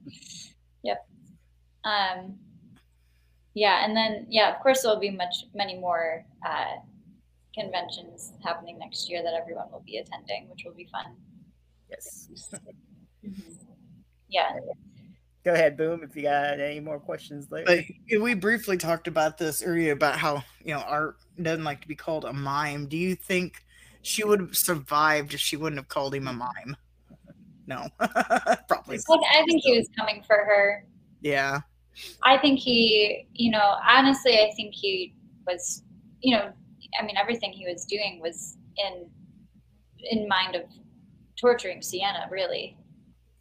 Yep. 0.82 1.06
Um. 1.84 2.38
Yeah, 3.54 3.84
and 3.84 3.96
then 3.96 4.26
yeah, 4.28 4.54
of 4.54 4.60
course 4.62 4.82
there'll 4.82 4.98
be 4.98 5.10
much 5.10 5.44
many 5.54 5.78
more 5.78 6.24
uh, 6.46 6.76
conventions 7.54 8.32
happening 8.42 8.78
next 8.78 9.08
year 9.08 9.22
that 9.22 9.34
everyone 9.34 9.70
will 9.70 9.84
be 9.86 9.98
attending, 9.98 10.48
which 10.50 10.62
will 10.64 10.74
be 10.74 10.88
fun. 10.90 11.14
yes. 11.88 12.28
Yeah. 14.28 14.50
Go 15.44 15.52
ahead, 15.52 15.76
Boom, 15.76 16.02
if 16.02 16.16
you 16.16 16.22
got 16.22 16.58
any 16.58 16.80
more 16.80 16.98
questions 16.98 17.50
later. 17.50 17.84
But 18.10 18.20
we 18.20 18.34
briefly 18.34 18.78
talked 18.78 19.06
about 19.06 19.36
this 19.36 19.62
earlier 19.62 19.92
about 19.92 20.18
how 20.18 20.42
you 20.64 20.74
know 20.74 20.80
art 20.80 21.18
doesn't 21.40 21.64
like 21.64 21.82
to 21.82 21.88
be 21.88 21.94
called 21.94 22.24
a 22.24 22.32
mime. 22.32 22.86
Do 22.86 22.96
you 22.96 23.14
think 23.14 23.62
she 24.02 24.24
would 24.24 24.40
have 24.40 24.56
survived 24.56 25.34
if 25.34 25.40
she 25.40 25.56
wouldn't 25.56 25.78
have 25.78 25.88
called 25.88 26.14
him 26.14 26.28
a 26.28 26.32
mime? 26.32 26.76
No, 27.66 27.88
probably. 28.68 28.98
Like, 29.08 29.20
I 29.32 29.44
think 29.46 29.62
he 29.62 29.76
was 29.78 29.88
coming 29.96 30.22
for 30.26 30.36
her. 30.36 30.86
Yeah, 31.20 31.60
I 32.22 32.38
think 32.38 32.58
he, 32.58 33.26
you 33.32 33.50
know, 33.50 33.76
honestly, 33.88 34.38
I 34.38 34.52
think 34.56 34.74
he 34.74 35.14
was, 35.46 35.82
you 36.20 36.36
know, 36.36 36.52
I 37.00 37.04
mean, 37.04 37.16
everything 37.16 37.52
he 37.52 37.66
was 37.66 37.84
doing 37.84 38.20
was 38.20 38.56
in 38.76 39.06
in 40.10 40.28
mind 40.28 40.54
of 40.54 40.62
torturing 41.40 41.82
Sienna, 41.82 42.28
really. 42.30 42.76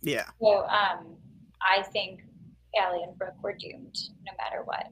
yeah. 0.01 0.25
So 0.41 0.65
um, 0.65 1.17
I 1.61 1.83
think 1.91 2.21
Allie 2.79 3.03
and 3.03 3.17
Brooke 3.17 3.41
were 3.41 3.53
doomed 3.53 3.97
no 4.25 4.31
matter 4.37 4.63
what. 4.63 4.87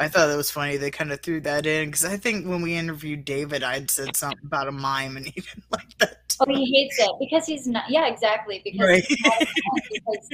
I 0.00 0.06
thought 0.08 0.30
it 0.30 0.36
was 0.36 0.50
funny 0.50 0.76
they 0.76 0.92
kind 0.92 1.10
of 1.12 1.20
threw 1.22 1.40
that 1.40 1.66
in 1.66 1.86
because 1.86 2.04
I 2.04 2.16
think 2.16 2.46
when 2.46 2.62
we 2.62 2.76
interviewed 2.76 3.24
David, 3.24 3.64
I'd 3.64 3.90
said 3.90 4.16
something 4.16 4.38
about 4.44 4.68
a 4.68 4.72
mime 4.72 5.16
and 5.16 5.26
even 5.26 5.62
like 5.70 5.98
that. 5.98 6.27
Oh, 6.40 6.46
he 6.54 6.64
hates 6.72 6.98
it 6.98 7.10
because 7.18 7.46
he's 7.46 7.66
not. 7.66 7.84
Yeah, 7.88 8.06
exactly. 8.06 8.60
Because 8.64 8.86
Right. 8.88 9.04
because 9.08 10.28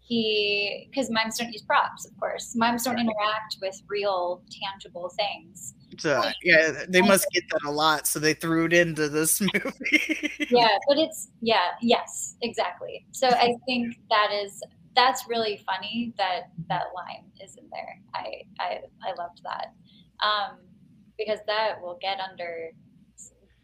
he 0.00 0.88
because 0.90 1.10
mimes 1.10 1.38
don't 1.38 1.52
use 1.52 1.62
props, 1.62 2.06
of 2.06 2.18
course. 2.18 2.54
Mimes 2.56 2.82
don't 2.84 2.98
interact 2.98 3.56
with 3.62 3.80
real, 3.88 4.42
tangible 4.62 5.10
things. 5.16 5.74
So, 5.98 6.22
yeah, 6.42 6.84
they 6.88 7.00
must 7.02 7.26
get 7.32 7.44
that 7.52 7.68
a 7.68 7.70
lot, 7.70 8.06
so 8.06 8.18
they 8.18 8.34
threw 8.34 8.66
it 8.66 8.72
into 8.72 9.08
this 9.08 9.40
movie. 9.54 10.30
yeah 10.50 10.76
but 10.88 10.98
it's 10.98 11.28
yeah 11.40 11.68
yes 11.80 12.36
exactly 12.42 13.06
so 13.12 13.28
i 13.28 13.54
think 13.66 13.96
that 14.10 14.30
is 14.32 14.62
that's 14.94 15.26
really 15.28 15.62
funny 15.64 16.12
that 16.18 16.50
that 16.68 16.84
line 16.94 17.24
is 17.42 17.56
in 17.56 17.64
there 17.70 17.98
i 18.14 18.42
i, 18.60 18.78
I 19.02 19.12
loved 19.16 19.40
that 19.44 19.72
um 20.22 20.58
because 21.16 21.38
that 21.46 21.80
will 21.80 21.98
get 22.00 22.18
under 22.20 22.70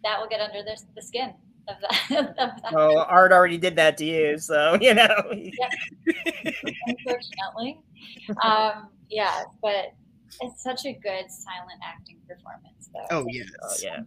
that 0.05 0.19
will 0.21 0.29
get 0.29 0.41
under 0.41 0.63
the, 0.63 0.81
the 0.95 1.03
skin 1.03 1.35
of 1.69 1.77
that, 1.81 2.19
of 2.19 2.37
that 2.37 2.63
Oh, 2.73 2.99
Art 2.99 3.33
already 3.33 3.59
did 3.59 3.77
that 3.77 3.97
to 3.99 4.05
you, 4.05 4.39
so 4.39 4.77
you 4.81 4.95
know. 4.95 5.09
unfortunately 6.87 7.81
um 8.45 8.89
yeah 9.11 9.43
but 9.63 9.93
it's 10.41 10.63
such 10.63 10.87
a 10.87 10.93
good 10.93 11.31
silent 11.31 11.81
acting 11.85 12.19
performance 12.27 12.89
though 12.95 13.07
oh, 13.11 13.27
yeah, 13.29 13.43
Oh 13.63 13.75
yeah. 13.83 14.01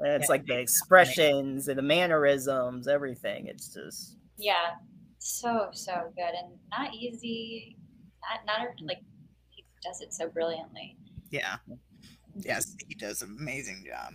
It's 0.00 0.28
like 0.28 0.46
the 0.46 0.58
expressions 0.58 1.66
and 1.68 1.76
the 1.76 1.82
mannerisms, 1.82 2.86
everything. 2.86 3.46
It's 3.46 3.72
just 3.74 4.16
yeah 4.36 4.74
so 5.18 5.68
so 5.72 6.12
good 6.14 6.34
and 6.38 6.52
not 6.70 6.94
easy 6.94 7.76
not 8.22 8.46
not 8.46 8.68
like 8.86 9.00
he 9.50 9.64
does 9.82 10.00
it 10.00 10.12
so 10.14 10.28
brilliantly 10.28 10.96
Yeah. 11.30 11.56
Yes, 12.36 12.76
he 12.86 12.94
does 12.94 13.22
an 13.22 13.36
amazing 13.40 13.84
job. 13.86 14.14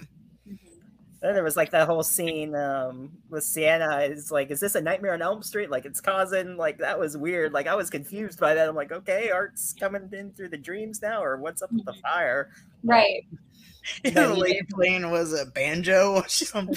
Then 1.23 1.35
there 1.35 1.43
was 1.43 1.55
like 1.55 1.71
that 1.71 1.87
whole 1.87 2.03
scene 2.03 2.53
um, 2.53 3.09
with 3.29 3.45
Sienna. 3.45 3.99
It's 4.01 4.29
like, 4.29 4.51
is 4.51 4.59
this 4.59 4.75
a 4.75 4.81
Nightmare 4.81 5.13
on 5.13 5.21
Elm 5.21 5.41
Street? 5.41 5.71
Like, 5.71 5.85
it's 5.85 6.01
causing 6.01 6.57
like 6.57 6.79
that 6.79 6.99
was 6.99 7.15
weird. 7.15 7.53
Like, 7.53 7.65
I 7.65 7.75
was 7.75 7.89
confused 7.89 8.41
by 8.41 8.53
that. 8.53 8.67
I'm 8.67 8.75
like, 8.75 8.91
okay, 8.91 9.31
Art's 9.31 9.73
coming 9.79 10.09
in 10.11 10.33
through 10.33 10.49
the 10.49 10.57
dreams 10.57 11.01
now, 11.01 11.23
or 11.23 11.37
what's 11.37 11.61
up 11.61 11.71
with 11.71 11.85
the 11.85 11.93
fire? 11.93 12.49
right 12.83 13.25
the 14.03 14.11
Then 14.11 14.35
lady 14.35 14.59
playing 14.69 15.09
was 15.11 15.31
a 15.39 15.45
banjo. 15.45 16.15
while 16.15 16.25
She's 16.27 16.51
on 16.51 16.67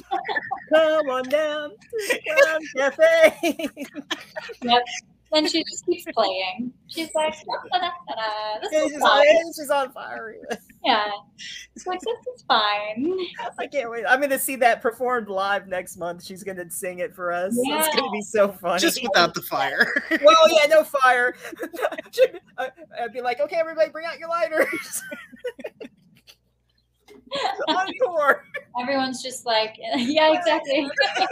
Come 0.73 1.09
on 1.11 1.29
down 1.29 1.71
to 1.71 2.21
the 2.23 2.69
cafe. 2.77 3.69
and 5.33 5.49
she 5.51 5.63
just 5.65 5.85
keeps 5.87 6.05
playing 6.15 6.73
she's 6.89 7.11
like 7.15 7.35
"Da-da-da-da, 7.73 8.61
this 8.61 8.73
Yeah, 8.73 8.85
is 8.85 8.93
she's, 8.93 9.03
on, 9.03 9.53
she's 9.57 9.71
on 9.71 9.93
fire. 9.93 10.37
yeah 10.85 11.11
it's 11.75 11.87
like 11.87 12.01
this 12.01 12.19
is 12.35 12.43
fine 12.47 13.17
I 13.59 13.67
can't 13.67 13.91
wait. 13.91 14.05
I'm 14.09 14.21
gonna 14.21 14.39
see 14.39 14.57
that 14.57 14.81
performed 14.83 15.29
live 15.29 15.67
next 15.67 15.97
month. 15.97 16.25
She's 16.25 16.43
gonna 16.43 16.71
sing 16.71 16.99
it 17.01 17.15
for 17.15 17.33
us. 17.33 17.55
It's 17.57 17.97
gonna 17.97 18.11
be 18.11 18.23
so 18.23 18.51
funny. 18.53 18.81
just 18.81 19.03
without 19.03 19.35
the 19.35 19.43
fire. 19.43 19.93
well, 20.23 20.49
yeah, 20.51 20.67
no 20.69 20.85
fire. 20.85 21.35
Uh, 22.59 22.69
I'd 22.99 23.13
be 23.13 23.21
like, 23.21 23.39
okay, 23.39 23.57
everybody, 23.57 23.91
bring 23.91 24.07
out 24.07 24.19
your 24.19 24.31
lighters. 24.31 25.03
Encore. 27.69 28.45
everyone's 28.81 29.23
just 29.23 29.45
like 29.45 29.77
yeah 29.79 30.33
exactly 30.33 30.89
that 31.17 31.29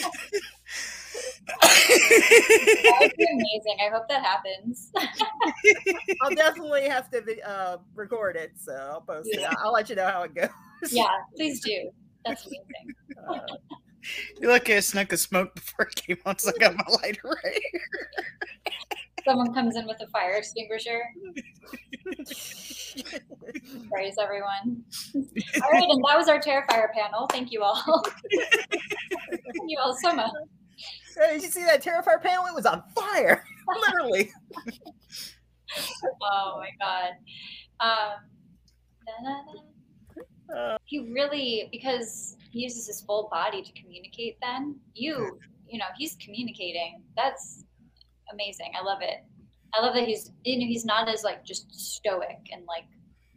would 0.00 0.30
be 0.32 0.38
amazing. 3.36 3.76
I 3.84 3.90
hope 3.92 4.08
that 4.08 4.22
happens. 4.22 4.90
I'll 6.22 6.34
definitely 6.34 6.88
have 6.88 7.10
to 7.10 7.20
vi- 7.22 7.42
uh, 7.42 7.78
record 7.94 8.36
it, 8.36 8.52
so 8.56 8.72
I'll 8.74 9.00
post 9.00 9.28
it. 9.32 9.44
I'll, 9.44 9.56
I'll 9.66 9.72
let 9.72 9.88
you 9.88 9.96
know 9.96 10.06
how 10.06 10.22
it 10.22 10.34
goes. 10.34 10.48
yeah 10.90 11.06
please 11.36 11.60
do. 11.60 11.90
That's 12.24 12.46
amazing. 12.46 12.64
Uh, 13.28 13.38
You're 14.40 14.52
lucky 14.52 14.74
I 14.76 14.80
snuck 14.80 15.12
a 15.12 15.16
smoke 15.16 15.54
before 15.56 15.86
it 15.86 15.96
came 15.96 16.18
on, 16.26 16.38
so 16.38 16.52
I 16.54 16.58
got 16.60 16.76
my 16.76 16.84
lighter 17.02 17.22
right 17.24 17.60
here. 17.72 17.80
someone 19.24 19.52
comes 19.52 19.74
in 19.74 19.84
with 19.86 20.00
a 20.00 20.06
fire 20.08 20.34
extinguisher. 20.34 21.00
Praise 23.90 24.14
everyone. 24.20 24.84
All 25.16 25.70
right 25.72 25.88
and 25.88 26.04
that 26.04 26.16
was 26.16 26.28
our 26.28 26.38
terrifier 26.40 26.92
panel. 26.92 27.26
Thank 27.28 27.50
you 27.50 27.62
all. 27.62 28.04
Thank 29.30 29.66
you 29.66 29.78
all 29.82 29.96
so 30.00 30.12
much 30.14 30.30
hey, 31.16 31.34
did 31.34 31.42
you 31.42 31.48
see 31.48 31.64
that 31.64 31.82
Terrifier 31.82 32.22
panel? 32.22 32.46
It 32.46 32.54
was 32.54 32.66
on 32.66 32.82
fire, 32.94 33.44
literally. 33.86 34.30
oh 36.22 36.58
my 36.58 36.70
god 36.80 37.10
um. 37.80 38.16
Uh, 40.56 40.78
he 40.84 41.00
really 41.12 41.68
because 41.72 42.36
he 42.52 42.60
uses 42.60 42.86
his 42.86 43.00
full 43.00 43.28
body 43.32 43.62
to 43.62 43.72
communicate 43.72 44.36
then 44.40 44.76
you 44.94 45.38
you 45.68 45.78
know 45.78 45.86
he's 45.96 46.16
communicating 46.24 47.02
that's 47.16 47.64
amazing 48.32 48.70
i 48.78 48.82
love 48.82 49.02
it 49.02 49.24
i 49.74 49.80
love 49.80 49.94
that 49.94 50.04
he's 50.06 50.30
you 50.44 50.58
know 50.58 50.66
he's 50.66 50.84
not 50.84 51.08
as 51.08 51.24
like 51.24 51.44
just 51.44 51.72
stoic 51.74 52.38
and 52.52 52.62
like 52.68 52.84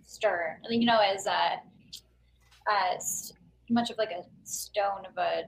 stern 0.04 0.58
you 0.70 0.86
know 0.86 1.00
as 1.00 1.26
uh 1.26 1.56
as 2.72 3.34
much 3.72 3.90
of 3.90 3.98
like 3.98 4.12
a 4.12 4.24
stone 4.44 5.06
of 5.08 5.18
a 5.18 5.44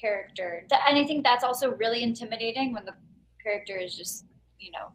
character 0.00 0.64
and 0.86 0.98
i 0.98 1.04
think 1.04 1.24
that's 1.24 1.44
also 1.44 1.72
really 1.72 2.02
intimidating 2.02 2.72
when 2.72 2.84
the 2.84 2.94
character 3.42 3.76
is 3.76 3.96
just 3.96 4.26
you 4.58 4.70
know 4.70 4.92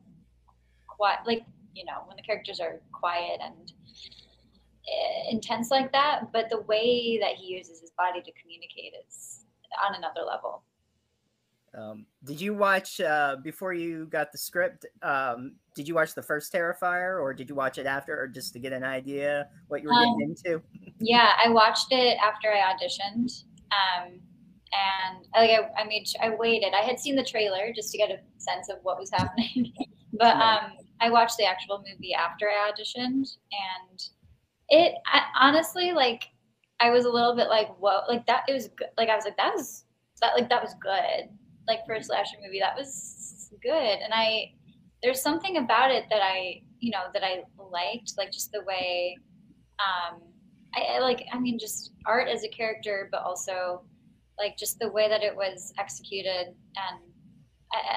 quiet 0.87 1.19
like 1.25 1.43
you 1.73 1.85
know 1.85 2.03
when 2.05 2.15
the 2.15 2.23
characters 2.23 2.59
are 2.59 2.79
quiet 2.91 3.39
and 3.41 3.73
eh, 4.87 5.31
intense 5.31 5.71
like 5.71 5.91
that 5.91 6.31
but 6.31 6.49
the 6.49 6.61
way 6.61 7.17
that 7.19 7.35
he 7.35 7.55
uses 7.55 7.81
his 7.81 7.91
body 7.91 8.21
to 8.21 8.31
communicate 8.41 8.93
is 9.07 9.45
on 9.87 9.95
another 9.95 10.21
level 10.21 10.63
um, 11.75 12.05
did 12.23 12.39
you 12.39 12.53
watch 12.53 13.01
uh, 13.01 13.37
before 13.43 13.73
you 13.73 14.05
got 14.05 14.31
the 14.31 14.37
script? 14.37 14.85
Um, 15.01 15.55
did 15.75 15.87
you 15.87 15.95
watch 15.95 16.13
the 16.13 16.21
first 16.21 16.53
Terrifier, 16.53 17.19
or 17.19 17.33
did 17.33 17.49
you 17.49 17.55
watch 17.55 17.79
it 17.79 17.87
after, 17.87 18.15
or 18.19 18.27
just 18.27 18.53
to 18.53 18.59
get 18.59 18.73
an 18.73 18.83
idea 18.83 19.47
what 19.69 19.81
you 19.81 19.87
were 19.87 19.95
Um, 19.95 20.19
getting 20.19 20.35
into? 20.37 20.61
yeah 20.99 21.31
i 21.43 21.49
watched 21.49 21.91
it 21.91 22.17
after 22.23 22.51
i 22.51 22.73
auditioned 22.73 23.43
um 23.71 24.19
and 24.73 25.25
like 25.35 25.51
I, 25.51 25.81
I 25.81 25.85
made 25.85 26.05
i 26.21 26.29
waited. 26.29 26.73
I 26.73 26.83
had 26.83 26.99
seen 26.99 27.15
the 27.15 27.23
trailer 27.23 27.71
just 27.75 27.91
to 27.91 27.97
get 27.97 28.11
a 28.11 28.17
sense 28.37 28.69
of 28.69 28.77
what 28.83 28.99
was 28.99 29.11
happening. 29.11 29.73
But 30.15 30.35
um 30.35 30.73
i 31.01 31.09
watched 31.09 31.37
the 31.37 31.45
actual 31.45 31.79
movie 31.79 32.13
after 32.13 32.47
i 32.47 32.69
auditioned 32.69 33.35
and 33.51 33.99
it 34.69 34.93
I, 35.07 35.23
honestly 35.41 35.91
like 35.91 36.25
i 36.79 36.91
was 36.91 37.05
a 37.05 37.09
little 37.09 37.35
bit 37.35 37.47
like 37.47 37.75
whoa 37.79 38.01
like 38.07 38.23
that 38.27 38.43
it 38.47 38.53
was 38.53 38.67
good 38.77 38.89
like 38.95 39.09
i 39.09 39.15
was 39.15 39.25
like 39.25 39.37
that 39.37 39.55
was 39.55 39.85
that 40.23 40.33
like 40.35 40.49
that 40.49 40.63
was 40.63 40.73
good. 40.81 41.29
Like 41.67 41.85
for 41.85 41.93
a 41.93 42.03
slasher 42.03 42.37
movie 42.43 42.59
that 42.59 42.75
was 42.75 43.51
good. 43.61 43.99
And 44.03 44.13
i 44.13 44.51
there's 45.03 45.21
something 45.21 45.57
about 45.57 45.91
it 45.91 46.05
that 46.09 46.21
i 46.23 46.61
you 46.79 46.91
know 46.91 47.03
that 47.13 47.23
i 47.23 47.43
liked 47.71 48.13
like 48.17 48.31
just 48.31 48.51
the 48.51 48.63
way 48.65 49.17
um 49.79 50.21
I, 50.75 50.95
I 50.95 50.99
like 50.99 51.25
i 51.31 51.39
mean 51.39 51.59
just 51.59 51.91
art 52.05 52.29
as 52.29 52.43
a 52.43 52.47
character 52.47 53.09
but 53.11 53.21
also 53.21 53.83
like 54.37 54.57
just 54.57 54.79
the 54.79 54.89
way 54.89 55.07
that 55.09 55.23
it 55.23 55.35
was 55.35 55.73
executed 55.79 56.47
and 56.75 56.99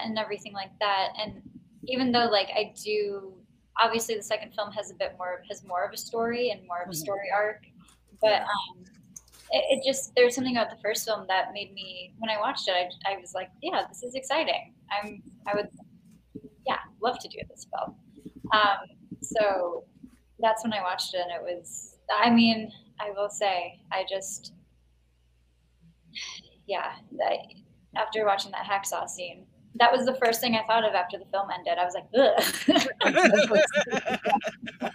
and 0.05 0.19
everything 0.19 0.53
like 0.55 0.71
that. 0.81 1.09
And 1.21 1.43
even 1.87 2.11
though 2.11 2.25
like 2.27 2.49
i 2.57 2.73
do 2.83 3.35
obviously 3.81 4.17
the 4.17 4.23
second 4.23 4.53
film 4.55 4.73
has 4.73 4.91
a 4.91 4.95
bit 4.95 5.13
more 5.19 5.43
has 5.49 5.63
more 5.65 5.85
of 5.85 5.93
a 5.93 5.97
story 5.97 6.51
and 6.51 6.67
more 6.67 6.83
of 6.83 6.89
a 6.89 6.93
Mhm. 6.93 6.97
story 6.97 7.29
arc 7.33 7.63
but 8.23 8.41
um 8.43 8.85
it, 9.53 9.65
it 9.79 9.85
just 9.87 10.13
there's 10.17 10.35
something 10.35 10.57
about 10.57 10.71
the 10.75 10.81
first 10.83 11.05
film 11.05 11.27
that 11.29 11.53
made 11.53 11.73
me 11.75 12.15
when 12.19 12.31
i 12.31 12.39
watched 12.41 12.67
it 12.67 12.75
I, 13.07 13.13
I 13.13 13.19
was 13.19 13.35
like 13.35 13.51
yeah 13.63 13.85
this 13.89 14.03
is 14.03 14.15
exciting. 14.17 14.75
I'm 14.91 15.23
i 15.47 15.55
would 15.55 15.69
yeah 16.67 16.79
love 17.01 17.19
to 17.21 17.29
do 17.29 17.39
this 17.51 17.67
film. 17.71 17.95
Um 18.53 18.79
so 19.23 19.85
that's 20.41 20.65
when 20.65 20.73
i 20.73 20.81
watched 20.83 21.15
it 21.15 21.21
and 21.21 21.31
it 21.31 21.43
was 21.43 21.99
i 22.13 22.31
mean 22.31 22.73
i 22.99 23.11
will 23.11 23.29
say 23.29 23.79
i 23.93 24.05
just 24.09 24.55
yeah 26.67 26.93
I, 27.25 27.39
after 27.97 28.25
watching 28.25 28.53
that 28.53 28.65
hacksaw 28.67 29.09
scene 29.09 29.47
that 29.79 29.93
was 29.93 30.07
the 30.07 30.15
first 30.15 30.41
thing 30.41 30.57
i 30.57 30.67
thought 30.67 30.85
of 30.85 30.95
after 30.95 31.19
the 31.19 31.27
film 31.27 31.49
ended 31.51 31.79
i 31.79 31.85
was 31.85 31.95
like 31.95 32.07
Ugh. 32.15 32.43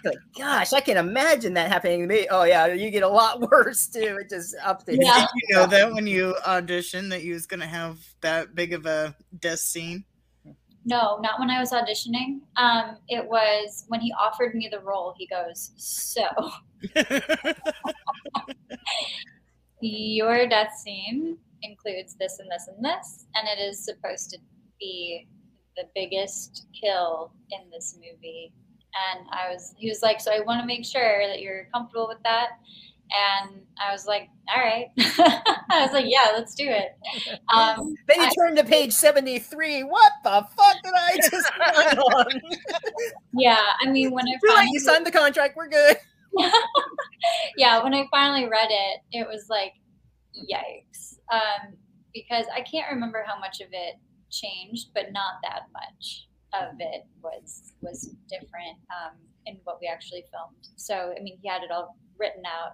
Gosh, 0.38 0.72
I 0.72 0.80
can 0.80 0.96
imagine 0.96 1.54
that 1.54 1.70
happening 1.70 2.00
to 2.00 2.06
me. 2.06 2.26
Oh 2.30 2.42
yeah, 2.44 2.66
you 2.66 2.90
get 2.90 3.02
a 3.02 3.08
lot 3.08 3.40
worse 3.50 3.86
too. 3.86 4.18
It 4.20 4.28
just 4.28 4.56
upped 4.62 4.88
it. 4.88 4.98
Yeah. 5.00 5.26
you 5.34 5.54
know 5.54 5.66
that 5.66 5.92
when 5.92 6.06
you 6.06 6.34
auditioned 6.46 7.10
that 7.10 7.22
you 7.22 7.34
was 7.34 7.46
gonna 7.46 7.66
have 7.66 7.98
that 8.20 8.54
big 8.54 8.72
of 8.72 8.86
a 8.86 9.14
death 9.38 9.60
scene? 9.60 10.04
no 10.84 11.18
not 11.20 11.38
when 11.38 11.48
i 11.50 11.60
was 11.60 11.70
auditioning 11.70 12.40
um 12.56 12.96
it 13.08 13.24
was 13.26 13.84
when 13.88 14.00
he 14.00 14.12
offered 14.18 14.54
me 14.54 14.68
the 14.70 14.80
role 14.80 15.14
he 15.16 15.26
goes 15.26 15.72
so 15.76 16.24
your 19.80 20.48
death 20.48 20.74
scene 20.76 21.38
includes 21.62 22.16
this 22.18 22.38
and 22.38 22.50
this 22.50 22.68
and 22.68 22.84
this, 22.84 23.26
and 23.34 23.48
it 23.48 23.62
is 23.62 23.84
supposed 23.84 24.30
to 24.30 24.38
be 24.80 25.28
the 25.76 25.84
biggest 25.94 26.66
kill 26.78 27.32
in 27.50 27.70
this 27.70 27.96
movie. 27.96 28.52
And 29.16 29.26
I 29.30 29.50
was, 29.52 29.74
he 29.78 29.88
was 29.88 30.02
like, 30.02 30.20
so 30.20 30.30
I 30.32 30.40
want 30.40 30.60
to 30.60 30.66
make 30.66 30.84
sure 30.84 31.26
that 31.26 31.40
you're 31.40 31.66
comfortable 31.72 32.06
with 32.08 32.22
that. 32.24 32.48
And 33.44 33.62
I 33.78 33.92
was 33.92 34.06
like, 34.06 34.28
all 34.54 34.62
right. 34.62 34.86
I 34.98 35.82
was 35.82 35.92
like, 35.92 36.06
yeah, 36.08 36.30
let's 36.34 36.54
do 36.54 36.66
it. 36.68 36.92
Um, 37.54 37.94
Then 38.08 38.20
you 38.20 38.26
I- 38.26 38.32
turn 38.34 38.56
to 38.56 38.64
page 38.64 38.92
73. 38.92 39.82
What 39.84 40.12
the 40.24 40.46
fuck 40.56 40.76
did 40.82 40.92
I 40.94 41.16
just 41.16 41.32
sign 41.86 41.98
on? 41.98 42.40
yeah, 43.34 43.58
I 43.82 43.90
mean, 43.90 44.10
when 44.12 44.24
I 44.26 44.32
finally, 44.46 44.70
you 44.72 44.80
signed 44.80 45.04
the 45.06 45.10
contract. 45.10 45.56
We're 45.56 45.68
good. 45.68 45.96
yeah, 47.56 47.82
when 47.82 47.94
I 47.94 48.06
finally 48.10 48.48
read 48.48 48.68
it, 48.70 49.00
it 49.12 49.26
was 49.28 49.46
like, 49.50 49.72
yikes. 50.50 51.11
Um, 51.32 51.74
because 52.14 52.46
I 52.54 52.60
can't 52.60 52.90
remember 52.92 53.24
how 53.26 53.38
much 53.38 53.60
of 53.60 53.68
it 53.72 53.94
changed, 54.30 54.88
but 54.94 55.12
not 55.12 55.34
that 55.42 55.62
much 55.72 56.28
of 56.52 56.74
it 56.78 57.06
was 57.22 57.72
was 57.80 58.14
different 58.28 58.76
um, 58.90 59.16
in 59.46 59.58
what 59.64 59.78
we 59.80 59.86
actually 59.86 60.24
filmed. 60.30 60.68
So 60.76 61.14
I 61.18 61.22
mean, 61.22 61.38
he 61.42 61.48
had 61.48 61.62
it 61.62 61.70
all 61.70 61.96
written 62.18 62.42
out, 62.46 62.72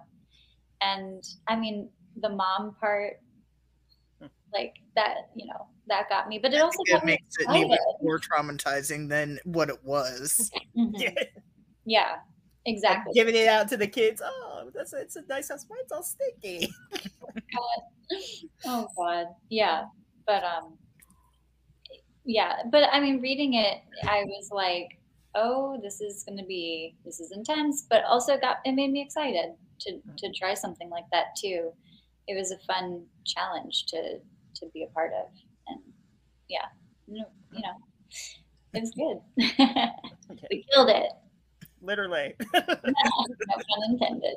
and 0.81 1.23
I 1.47 1.55
mean, 1.55 1.89
the 2.21 2.29
mom 2.29 2.75
part, 2.79 3.13
like 4.53 4.75
that, 4.95 5.29
you 5.35 5.47
know, 5.47 5.67
that 5.87 6.09
got 6.09 6.27
me. 6.27 6.39
But 6.39 6.53
it 6.53 6.61
also 6.61 6.83
it 6.83 6.91
got 6.91 7.05
me 7.05 7.13
makes 7.13 7.35
it 7.39 7.49
even 7.55 7.77
more 8.01 8.19
traumatizing 8.19 9.09
than 9.09 9.39
what 9.45 9.69
it 9.69 9.83
was. 9.83 10.51
Mhm. 10.77 10.93
Yeah. 11.01 11.11
Yeah, 11.85 12.15
exactly. 12.69 13.13
Giving 13.13 13.35
it 13.35 13.47
out 13.47 13.67
to 13.69 13.77
the 13.77 13.87
kids. 13.87 14.21
Oh, 14.23 14.69
that's 14.73 14.93
it's 14.93 15.15
a 15.15 15.23
nice 15.29 15.49
house. 15.49 15.65
Mine's 15.69 15.91
all 15.91 16.03
sticky. 16.03 16.69
oh 18.65 18.87
god. 18.97 19.27
Yeah. 19.49 19.85
But 20.25 20.43
um 20.43 20.77
yeah 22.25 22.57
but 22.69 22.83
i 22.91 22.99
mean 22.99 23.19
reading 23.21 23.55
it 23.55 23.79
i 24.03 24.23
was 24.25 24.49
like 24.51 24.99
oh 25.33 25.79
this 25.81 25.99
is 26.01 26.23
going 26.23 26.37
to 26.37 26.45
be 26.45 26.95
this 27.05 27.19
is 27.19 27.31
intense. 27.31 27.85
But 27.89 28.03
also 28.05 28.37
got 28.37 28.57
it 28.65 28.73
made 28.73 28.91
me 28.91 29.01
excited 29.01 29.53
to 29.81 29.99
to 30.17 30.31
try 30.33 30.53
something 30.53 30.89
like 30.89 31.05
that 31.11 31.35
too. 31.37 31.71
It 32.27 32.35
was 32.37 32.51
a 32.51 32.57
fun 32.59 33.05
challenge 33.25 33.85
to 33.87 34.19
to 34.55 34.65
be 34.73 34.83
a 34.83 34.87
part 34.87 35.11
of. 35.13 35.27
And 35.67 35.79
yeah. 36.49 36.65
You 37.07 37.19
know, 37.19 37.29
you 37.51 37.61
know 37.61 37.73
it 38.73 38.81
was 38.81 38.91
good. 38.91 39.89
We 40.51 40.63
killed 40.71 40.89
it 40.89 41.09
Literally. 41.81 42.35
no 42.53 42.61
pun 42.61 43.83
intended 43.89 44.35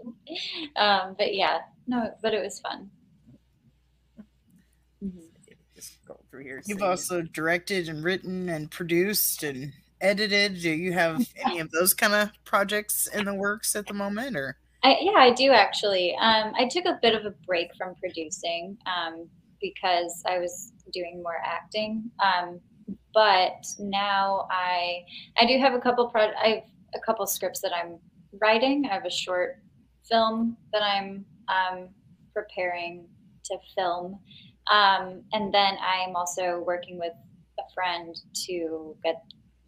um 0.77 1.15
but 1.19 1.35
yeah 1.35 1.59
no 1.87 2.11
but 2.23 2.35
it 2.35 2.43
was 2.43 2.61
fun. 2.61 2.91
Just 5.75 6.05
go 6.07 6.21
through 6.31 6.45
here. 6.45 6.63
You've 6.67 6.79
see. 6.79 6.85
also 6.85 7.23
directed 7.23 7.89
and 7.89 8.05
written 8.05 8.49
and 8.49 8.71
produced 8.71 9.43
and 9.43 9.73
edited. 10.01 10.61
Do 10.61 10.71
you 10.71 10.93
have 10.93 11.27
any 11.45 11.59
of 11.61 11.71
those 11.71 11.95
kind 11.95 12.13
of 12.13 12.31
projects 12.45 13.09
in 13.09 13.25
the 13.25 13.35
works 13.35 13.75
at 13.75 13.87
the 13.87 13.95
moment, 13.95 14.37
or? 14.37 14.57
I, 14.85 14.99
yeah, 15.01 15.19
I 15.19 15.33
do 15.33 15.51
actually. 15.51 16.15
Um, 16.21 16.53
I 16.57 16.69
took 16.69 16.85
a 16.85 16.99
bit 17.03 17.15
of 17.15 17.25
a 17.25 17.31
break 17.47 17.69
from 17.77 17.95
producing 17.97 18.77
um, 18.87 19.29
because 19.61 20.23
I 20.27 20.39
was 20.39 20.73
doing 20.93 21.23
more 21.23 21.39
acting. 21.45 22.11
Um, 22.23 22.61
but 23.15 23.65
now 23.79 24.47
I 24.51 25.05
I 25.39 25.47
do 25.47 25.59
have 25.59 25.75
a 25.75 25.81
couple 25.81 26.09
pro- 26.09 26.33
I 26.33 26.49
have 26.49 26.65
a 26.95 27.01
couple 27.01 27.27
scripts 27.27 27.61
that 27.61 27.73
I'm 27.75 27.99
writing. 28.41 28.87
I 28.91 28.95
have 28.95 29.05
a 29.05 29.11
short 29.11 29.59
film 30.09 30.57
that 30.73 30.83
I'm 30.83 31.25
um, 31.49 31.89
preparing 32.35 33.07
to 33.45 33.59
film, 33.77 34.19
um, 34.71 35.23
and 35.33 35.53
then 35.53 35.77
I'm 35.81 36.17
also 36.17 36.63
working 36.67 36.99
with 36.99 37.13
a 37.59 37.75
friend 37.75 38.17
to 38.47 38.97
get 39.05 39.23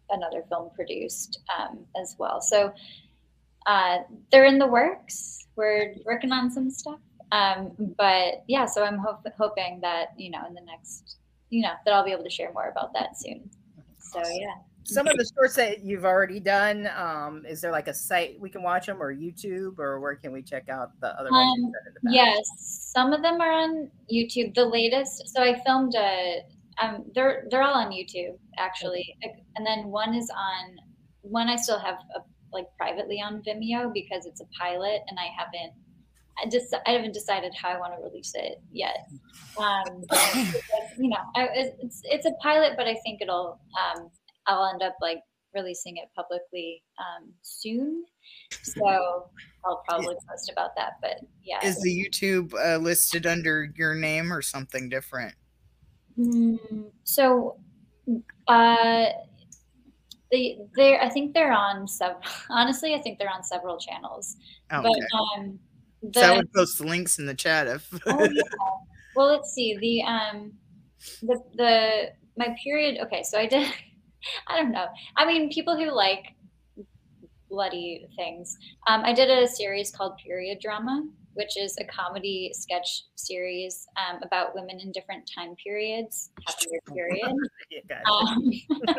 another 0.09 0.43
film 0.49 0.69
produced 0.75 1.39
um, 1.57 1.79
as 2.01 2.15
well. 2.19 2.41
So 2.41 2.73
uh, 3.65 3.99
they're 4.31 4.45
in 4.45 4.59
the 4.59 4.67
works. 4.67 5.47
We're 5.55 5.95
working 6.05 6.31
on 6.31 6.51
some 6.51 6.69
stuff. 6.69 6.99
Um, 7.31 7.71
but 7.97 8.43
yeah, 8.47 8.65
so 8.65 8.83
I'm 8.83 8.97
hope- 8.97 9.25
hoping 9.37 9.79
that, 9.81 10.09
you 10.17 10.29
know, 10.29 10.45
in 10.47 10.53
the 10.53 10.61
next, 10.61 11.17
you 11.49 11.63
know, 11.63 11.73
that 11.83 11.93
I'll 11.93 12.05
be 12.05 12.11
able 12.11 12.23
to 12.23 12.29
share 12.29 12.51
more 12.53 12.69
about 12.69 12.93
that 12.93 13.17
soon. 13.17 13.49
So 13.99 14.19
yeah. 14.19 14.55
Some 14.85 15.07
of 15.07 15.17
the 15.17 15.29
shorts 15.33 15.55
that 15.55 15.83
you've 15.83 16.05
already 16.05 16.39
done, 16.39 16.87
um, 16.95 17.43
is 17.47 17.59
there 17.59 17.71
like 17.71 17.87
a 17.87 17.93
site 17.93 18.39
we 18.39 18.49
can 18.49 18.61
watch 18.61 18.85
them 18.85 19.01
or 19.01 19.13
YouTube 19.13 19.79
or 19.79 19.99
where 19.99 20.15
can 20.15 20.31
we 20.31 20.43
check 20.43 20.69
out 20.69 20.91
the 21.01 21.07
other 21.19 21.31
ones? 21.31 21.63
Um, 21.63 21.71
the? 22.03 22.13
Yes, 22.13 22.41
some 22.93 23.11
of 23.11 23.23
them 23.23 23.41
are 23.41 23.51
on 23.51 23.89
YouTube. 24.13 24.53
The 24.53 24.65
latest, 24.65 25.29
so 25.29 25.41
I 25.41 25.59
filmed 25.65 25.95
a, 25.95 26.41
um, 26.81 27.05
they're 27.15 27.47
they're 27.49 27.63
all 27.63 27.73
on 27.73 27.91
YouTube 27.91 28.37
actually, 28.57 29.17
and 29.55 29.65
then 29.65 29.85
one 29.85 30.13
is 30.13 30.29
on, 30.29 30.75
one 31.21 31.47
I 31.47 31.55
still 31.55 31.79
have 31.79 31.95
a, 32.15 32.19
like 32.53 32.65
privately 32.77 33.21
on 33.21 33.41
Vimeo 33.41 33.91
because 33.91 34.25
it's 34.25 34.41
a 34.41 34.45
pilot, 34.59 35.01
and 35.07 35.17
I 35.17 35.29
haven't, 35.35 35.73
I 36.43 36.47
just 36.49 36.75
I 36.85 36.91
haven't 36.91 37.13
decided 37.13 37.53
how 37.55 37.69
I 37.69 37.79
want 37.79 37.93
to 37.97 38.03
release 38.03 38.33
it 38.35 38.61
yet. 38.71 39.07
Um, 39.57 40.03
you 40.99 41.09
know, 41.09 41.17
I, 41.35 41.47
it's 41.53 42.01
it's 42.03 42.25
a 42.27 42.33
pilot, 42.43 42.73
but 42.77 42.87
I 42.87 42.95
think 43.03 43.21
it'll, 43.21 43.59
um, 43.79 44.09
I'll 44.47 44.65
end 44.71 44.83
up 44.83 44.95
like 45.01 45.19
releasing 45.53 45.97
it 45.97 46.09
publicly 46.15 46.83
um, 46.99 47.31
soon. 47.41 48.03
So 48.51 49.29
I'll 49.65 49.83
probably 49.87 50.15
post 50.29 50.51
about 50.51 50.75
that, 50.75 50.93
but 51.01 51.21
yeah. 51.43 51.65
Is 51.65 51.81
the 51.81 51.89
YouTube 51.89 52.53
uh, 52.53 52.77
listed 52.77 53.25
under 53.25 53.71
your 53.75 53.95
name 53.95 54.31
or 54.31 54.41
something 54.41 54.89
different? 54.89 55.33
Mm, 56.19 56.91
so, 57.03 57.57
uh, 58.47 59.05
they 60.31 60.59
they 60.75 60.97
I 60.97 61.09
think 61.09 61.33
they're 61.33 61.53
on 61.53 61.87
several. 61.87 62.21
Honestly, 62.49 62.93
I 62.93 63.01
think 63.01 63.19
they're 63.19 63.31
on 63.31 63.43
several 63.43 63.77
channels. 63.77 64.37
Okay. 64.71 64.83
But 64.83 65.39
um, 65.39 65.59
the 66.01 66.19
so 66.19 66.33
I 66.33 66.37
would 66.37 66.53
post 66.53 66.77
the 66.77 66.85
links 66.85 67.19
in 67.19 67.25
the 67.25 67.35
chat 67.35 67.67
if. 67.67 67.87
oh, 68.05 68.23
yeah. 68.23 68.41
well, 69.15 69.27
let's 69.27 69.53
see 69.53 69.77
the 69.77 70.03
um, 70.03 70.53
the 71.21 71.39
the 71.55 72.11
my 72.37 72.55
period. 72.63 72.99
Okay, 73.01 73.23
so 73.23 73.37
I 73.37 73.45
did. 73.45 73.71
I 74.47 74.57
don't 74.57 74.71
know. 74.71 74.87
I 75.15 75.25
mean, 75.25 75.49
people 75.49 75.77
who 75.77 75.91
like 75.91 76.35
bloody 77.49 78.07
things. 78.15 78.57
Um, 78.87 79.01
I 79.03 79.13
did 79.13 79.29
a 79.29 79.47
series 79.47 79.91
called 79.91 80.17
Period 80.17 80.59
Drama, 80.61 81.07
which 81.35 81.57
is 81.57 81.77
a 81.79 81.85
comedy 81.85 82.51
sketch 82.53 83.03
series 83.15 83.87
um, 83.97 84.19
about 84.23 84.55
women 84.55 84.79
in 84.79 84.91
different 84.91 85.29
time 85.33 85.55
periods 85.63 86.31
their 86.69 86.79
period. 86.93 87.31
Um, 88.09 88.51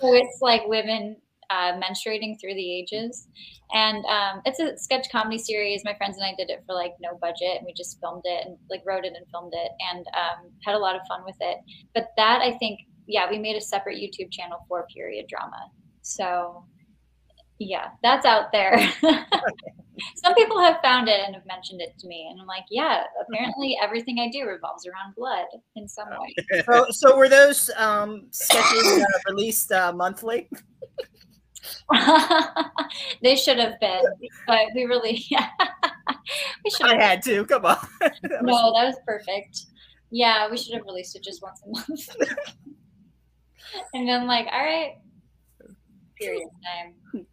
so 0.00 0.12
it's 0.12 0.38
like 0.40 0.66
women 0.66 1.16
uh, 1.50 1.78
menstruating 1.78 2.40
through 2.40 2.54
the 2.54 2.78
ages, 2.78 3.28
and 3.72 4.04
um, 4.06 4.42
it's 4.44 4.60
a 4.60 4.76
sketch 4.78 5.08
comedy 5.12 5.38
series. 5.38 5.82
My 5.84 5.94
friends 5.94 6.16
and 6.16 6.24
I 6.24 6.34
did 6.36 6.50
it 6.50 6.62
for 6.66 6.74
like 6.74 6.92
no 7.00 7.16
budget, 7.20 7.58
and 7.58 7.66
we 7.66 7.72
just 7.74 8.00
filmed 8.00 8.22
it 8.24 8.46
and 8.46 8.56
like 8.70 8.82
wrote 8.86 9.04
it 9.04 9.12
and 9.16 9.26
filmed 9.30 9.52
it, 9.54 9.70
and 9.92 10.06
um, 10.08 10.50
had 10.64 10.74
a 10.74 10.78
lot 10.78 10.96
of 10.96 11.02
fun 11.06 11.22
with 11.24 11.36
it. 11.40 11.58
But 11.94 12.08
that 12.16 12.40
I 12.40 12.56
think, 12.58 12.80
yeah, 13.06 13.28
we 13.30 13.38
made 13.38 13.56
a 13.56 13.60
separate 13.60 13.98
YouTube 13.98 14.30
channel 14.30 14.58
for 14.68 14.86
period 14.92 15.26
drama. 15.28 15.70
So 16.02 16.64
yeah, 17.58 17.88
that's 18.02 18.26
out 18.26 18.52
there. 18.52 18.78
Some 20.16 20.34
people 20.34 20.60
have 20.60 20.80
found 20.82 21.08
it 21.08 21.20
and 21.24 21.34
have 21.34 21.46
mentioned 21.46 21.80
it 21.80 21.96
to 22.00 22.08
me, 22.08 22.26
and 22.28 22.40
I'm 22.40 22.46
like, 22.46 22.64
yeah, 22.68 23.04
apparently 23.20 23.78
everything 23.80 24.18
I 24.18 24.28
do 24.28 24.44
revolves 24.44 24.86
around 24.86 25.14
blood 25.14 25.46
in 25.76 25.86
some 25.88 26.08
way. 26.10 26.62
so, 26.64 26.86
so 26.90 27.16
were 27.16 27.28
those 27.28 27.70
um, 27.76 28.26
sketches 28.30 29.02
uh, 29.02 29.04
released 29.28 29.70
uh, 29.70 29.92
monthly? 29.92 30.48
they 33.22 33.36
should 33.36 33.58
have 33.58 33.78
been, 33.78 34.02
but 34.48 34.66
we 34.74 34.84
really, 34.84 35.24
yeah, 35.30 35.48
we 36.64 36.70
should 36.70 36.86
I 36.86 36.94
have. 36.94 37.00
had 37.00 37.22
to. 37.24 37.44
Come 37.46 37.64
on. 37.64 37.76
No, 38.02 38.72
that 38.74 38.86
was 38.86 38.96
perfect. 39.06 39.66
Yeah, 40.10 40.50
we 40.50 40.56
should 40.56 40.74
have 40.74 40.84
released 40.84 41.14
it 41.14 41.22
just 41.22 41.40
once 41.40 41.62
a 41.64 41.68
month. 41.68 42.08
And 43.94 44.08
then, 44.08 44.26
like, 44.26 44.46
all 44.52 44.64
right, 44.64 44.96
period 46.18 46.48
time. 46.64 47.26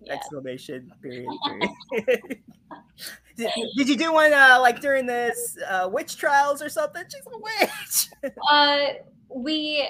Yeah. 0.00 0.14
Exclamation 0.14 0.92
period. 1.02 1.28
period. 1.90 2.20
did, 3.36 3.50
did 3.76 3.88
you 3.88 3.96
do 3.96 4.12
one 4.12 4.32
uh, 4.32 4.58
like 4.60 4.80
during 4.80 5.06
this 5.06 5.56
uh, 5.68 5.88
witch 5.92 6.16
trials 6.16 6.62
or 6.62 6.68
something? 6.68 7.02
She's 7.04 7.22
a 7.26 7.38
witch. 7.38 8.32
Uh, 8.50 8.86
we 9.28 9.88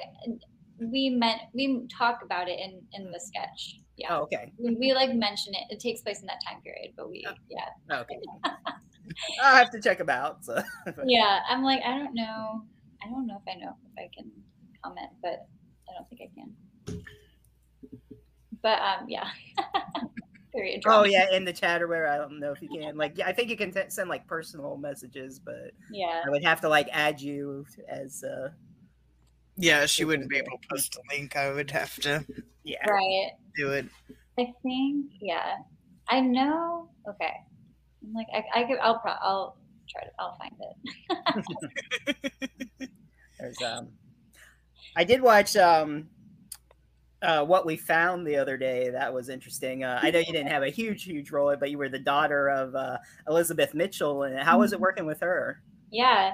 we 0.81 1.11
meant 1.11 1.41
we 1.53 1.87
talk 1.97 2.21
about 2.23 2.49
it 2.49 2.59
in 2.59 2.81
in 2.93 3.11
the 3.11 3.21
sketch. 3.21 3.81
Yeah, 3.97 4.17
Oh, 4.17 4.23
okay. 4.23 4.53
we, 4.59 4.75
we 4.77 4.93
like 4.95 5.15
mention 5.15 5.55
it. 5.55 5.65
It 5.71 5.81
takes 5.81 6.01
place 6.03 6.21
in 6.21 6.27
that 6.27 6.39
time 6.47 6.61
period, 6.63 6.93
but 6.97 7.11
we 7.11 7.27
yeah 7.49 7.69
Okay. 8.01 8.17
I'll 9.43 9.57
have 9.57 9.71
to 9.71 9.81
check 9.81 9.99
them 9.99 10.09
out. 10.11 10.45
So. 10.45 10.63
yeah. 11.07 11.41
I'm 11.49 11.63
like 11.63 11.81
I 11.85 11.99
don't 11.99 12.15
know. 12.15 12.63
I 13.05 13.09
don't 13.09 13.27
know 13.27 13.41
if 13.45 13.55
I 13.55 13.59
know 13.59 13.75
if 13.87 13.99
I 13.99 14.09
can 14.15 14.31
comment, 14.89 15.11
but 15.23 15.47
I 15.89 15.93
don't 15.95 16.09
think 16.09 16.23
I 16.23 16.31
can. 16.35 17.05
But 18.63 18.81
um, 18.81 19.09
yeah. 19.09 19.29
period. 20.53 20.83
Oh 20.87 21.05
yeah, 21.05 21.31
in 21.33 21.45
the 21.45 21.53
chat 21.53 21.83
or 21.83 21.87
where 21.89 22.09
I 22.09 22.17
don't 22.17 22.41
know 22.41 22.53
if 22.53 22.63
you 22.63 22.69
can. 22.69 22.97
Like, 22.97 23.17
yeah, 23.17 23.27
I 23.29 23.33
think 23.33 23.51
you 23.51 23.57
can 23.57 23.73
t- 23.73 23.81
send 23.89 24.09
like 24.09 24.27
personal 24.27 24.77
messages, 24.77 25.39
but 25.39 25.73
Yeah. 25.91 26.23
I 26.27 26.31
would 26.31 26.45
have 26.45 26.61
to 26.63 26.69
like 26.69 26.89
add 26.93 27.21
you 27.21 27.65
as 27.89 28.25
uh 28.25 28.51
yeah, 29.57 29.87
she 29.87 30.05
wouldn't 30.05 30.31
be 30.31 30.37
able 30.37 30.53
to 30.63 30.69
post 30.71 30.97
a 30.97 31.01
link. 31.13 31.37
I 31.37 31.53
would 31.53 31.71
have 31.73 31.95
to 32.03 32.25
yeah. 32.65 32.89
Right. 32.89 33.31
do 33.57 33.73
it. 33.73 33.87
I 34.39 34.53
think, 34.63 35.07
yeah. 35.21 35.57
I 36.09 36.21
know. 36.21 36.91
Okay. 37.09 37.33
I'm 38.05 38.15
like, 38.15 38.29
I, 38.33 38.61
I 38.61 38.65
could, 38.65 38.79
I'll, 38.79 39.01
pro- 39.01 39.17
I'll 39.21 39.59
try 39.91 40.05
to, 40.05 40.11
I'll 40.21 40.39
find 40.39 40.55
it. 42.79 42.91
There's 43.41 43.61
um 43.63 43.89
I 44.97 45.05
did 45.05 45.21
watch 45.23 45.57
um 45.57 46.09
uh, 47.21 47.45
what 47.45 47.67
we 47.67 47.77
found 47.77 48.25
the 48.27 48.37
other 48.37 48.57
day. 48.57 48.91
That 48.91 49.13
was 49.13 49.29
interesting. 49.29 49.83
Uh, 49.83 49.99
I 50.01 50.13
know 50.13 50.21
you 50.21 50.27
didn't 50.33 50.53
have 50.53 50.63
a 50.63 50.71
huge, 50.71 51.03
huge 51.03 51.33
role, 51.33 51.55
but 51.59 51.69
you 51.69 51.77
were 51.77 51.89
the 51.89 51.99
daughter 51.99 52.49
of 52.49 52.77
uh, 52.77 52.99
Elizabeth 53.29 53.75
Mitchell. 53.75 54.23
And 54.23 54.39
how 54.39 54.61
was 54.61 54.73
it 54.73 54.79
working 54.79 55.05
with 55.05 55.19
her? 55.21 55.61
Yeah. 55.91 56.31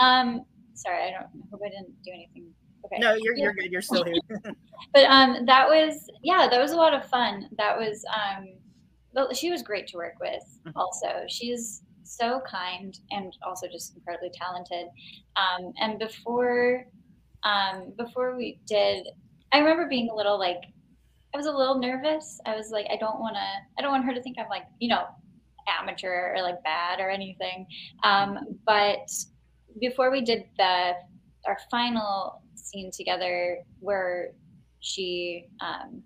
Um, 0.00 0.44
sorry, 0.74 1.08
I 1.08 1.10
don't 1.10 1.24
I 1.24 1.46
hope 1.50 1.60
I 1.66 1.70
didn't 1.70 1.92
do 2.04 2.12
anything. 2.12 2.54
Okay. 2.84 3.00
No, 3.00 3.14
you're, 3.14 3.36
Yeah. 3.36 3.44
you're 3.46 3.54
good. 3.54 3.72
You're 3.72 3.82
still 3.82 4.04
here. 4.04 4.14
but 4.94 5.04
um 5.06 5.44
that 5.46 5.66
was 5.68 6.08
yeah 6.22 6.46
that 6.48 6.60
was 6.60 6.70
a 6.70 6.76
lot 6.76 6.94
of 6.94 7.04
fun 7.08 7.48
that 7.58 7.76
was 7.76 8.04
um 8.14 8.46
well 9.12 9.34
she 9.34 9.50
was 9.50 9.62
great 9.62 9.88
to 9.88 9.96
work 9.96 10.14
with 10.20 10.42
Mhm. 10.66 10.72
also 10.76 11.24
she's 11.28 11.82
so 12.04 12.40
kind 12.48 12.96
and 13.10 13.32
also 13.44 13.66
just 13.66 13.96
incredibly 13.96 14.30
talented 14.34 14.86
um 15.36 15.72
and 15.80 15.98
before 15.98 16.84
um 17.44 17.92
before 17.96 18.36
we 18.36 18.58
did 18.66 19.06
i 19.52 19.58
remember 19.58 19.86
being 19.88 20.10
a 20.10 20.14
little 20.14 20.38
like 20.38 20.62
i 21.34 21.36
was 21.36 21.46
a 21.46 21.52
little 21.52 21.78
nervous. 21.78 22.40
I 22.46 22.56
was 22.56 22.70
like 22.70 22.86
i 22.90 22.96
don't 22.96 23.20
want 23.20 23.36
to 23.36 23.48
i 23.78 23.82
don't 23.82 23.92
want 23.92 24.04
her 24.04 24.14
to 24.14 24.22
think 24.22 24.38
i'm 24.38 24.48
like 24.48 24.64
you 24.78 24.88
know 24.88 25.04
amateur 25.68 26.34
or 26.34 26.42
like 26.42 26.62
bad 26.64 27.00
or 27.00 27.10
anything. 27.10 27.66
Um 28.02 28.38
but 28.66 29.10
before 29.80 30.10
we 30.10 30.22
did 30.22 30.44
the 30.56 30.92
our 31.46 31.58
final 31.70 32.42
scene 32.54 32.90
together 32.90 33.58
where 33.80 34.30
she 34.80 35.46
um 35.60 36.02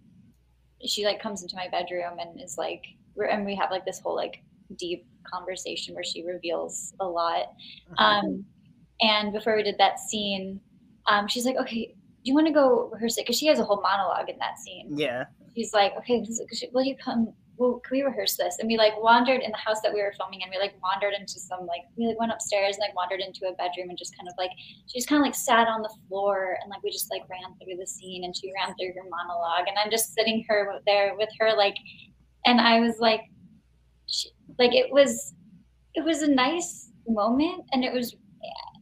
she 0.85 1.05
like 1.05 1.23
comes 1.23 1.43
into 1.43 1.57
my 1.57 1.69
bedroom 1.69 2.19
and 2.19 2.41
is 2.41 2.59
like 2.59 2.85
we're, 3.15 3.27
and 3.27 3.45
we 3.47 3.55
have 3.55 3.71
like 3.71 3.85
this 3.85 4.01
whole 4.01 4.17
like 4.17 4.43
deep 4.77 5.07
conversation 5.33 5.95
where 5.95 6.05
she 6.05 6.25
reveals 6.25 6.95
a 7.01 7.07
lot. 7.07 7.53
Um 7.99 8.45
and 9.01 9.33
before 9.33 9.57
we 9.57 9.63
did 9.63 9.79
that 9.79 9.99
scene 9.99 10.61
um 11.07 11.29
she's 11.29 11.45
like 11.45 11.57
okay 11.57 11.95
do 12.25 12.31
you 12.31 12.35
want 12.35 12.47
to 12.47 12.53
go 12.53 12.89
rehearse 12.93 13.19
it 13.19 13.23
because 13.23 13.37
she 13.37 13.47
has 13.47 13.59
a 13.59 13.65
whole 13.65 13.81
monologue 13.83 14.29
in 14.29 14.39
that 14.39 14.59
scene 14.59 14.97
yeah. 14.97 15.25
she's 15.57 15.73
like, 15.73 15.93
okay, 15.99 16.25
will 16.73 16.85
you 16.85 16.97
come? 16.97 17.33
Well, 17.57 17.81
can 17.81 17.99
we 17.99 18.03
rehearse 18.03 18.37
this? 18.37 18.57
And 18.59 18.67
we 18.67 18.77
like 18.77 19.01
wandered 19.01 19.41
in 19.43 19.51
the 19.51 19.57
house 19.59 19.81
that 19.83 19.93
we 19.93 20.01
were 20.01 20.13
filming 20.17 20.43
and 20.43 20.51
We 20.51 20.59
like 20.59 20.75
wandered 20.83 21.15
into 21.19 21.39
some 21.39 21.67
like 21.67 21.83
we 21.97 22.07
like 22.07 22.19
went 22.19 22.33
upstairs 22.33 22.77
and 22.77 22.81
like 22.81 22.95
wandered 22.97 23.21
into 23.21 23.47
a 23.47 23.53
bedroom 23.55 23.91
and 23.91 23.99
just 23.99 24.17
kind 24.17 24.29
of 24.29 24.35
like 24.39 24.51
she 24.89 24.99
just 24.99 25.09
kind 25.09 25.21
of 25.21 25.27
like 25.27 25.35
sat 25.35 25.69
on 25.69 25.83
the 25.83 25.93
floor 26.09 26.57
and 26.63 26.71
like 26.71 26.83
we 26.83 26.91
just 26.91 27.11
like 27.11 27.23
ran 27.29 27.55
through 27.59 27.77
the 27.77 27.87
scene 27.87 28.25
and 28.25 28.35
she 28.37 28.53
ran 28.55 28.75
through 28.77 28.93
her 28.95 29.09
monologue 29.09 29.69
and 29.69 29.77
I'm 29.79 29.91
just 29.91 30.15
sitting 30.15 30.45
her 30.49 30.81
there 30.87 31.15
with 31.17 31.29
her 31.39 31.55
like, 31.57 31.77
and 32.47 32.61
I 32.61 32.81
was 32.81 32.99
like, 32.99 33.23
she, 34.07 34.31
like 34.59 34.75
it 34.75 34.91
was, 34.91 35.35
it 35.95 36.05
was 36.05 36.23
a 36.23 36.29
nice 36.29 36.91
moment 37.07 37.65
and 37.73 37.85
it 37.85 37.93
was, 37.93 38.17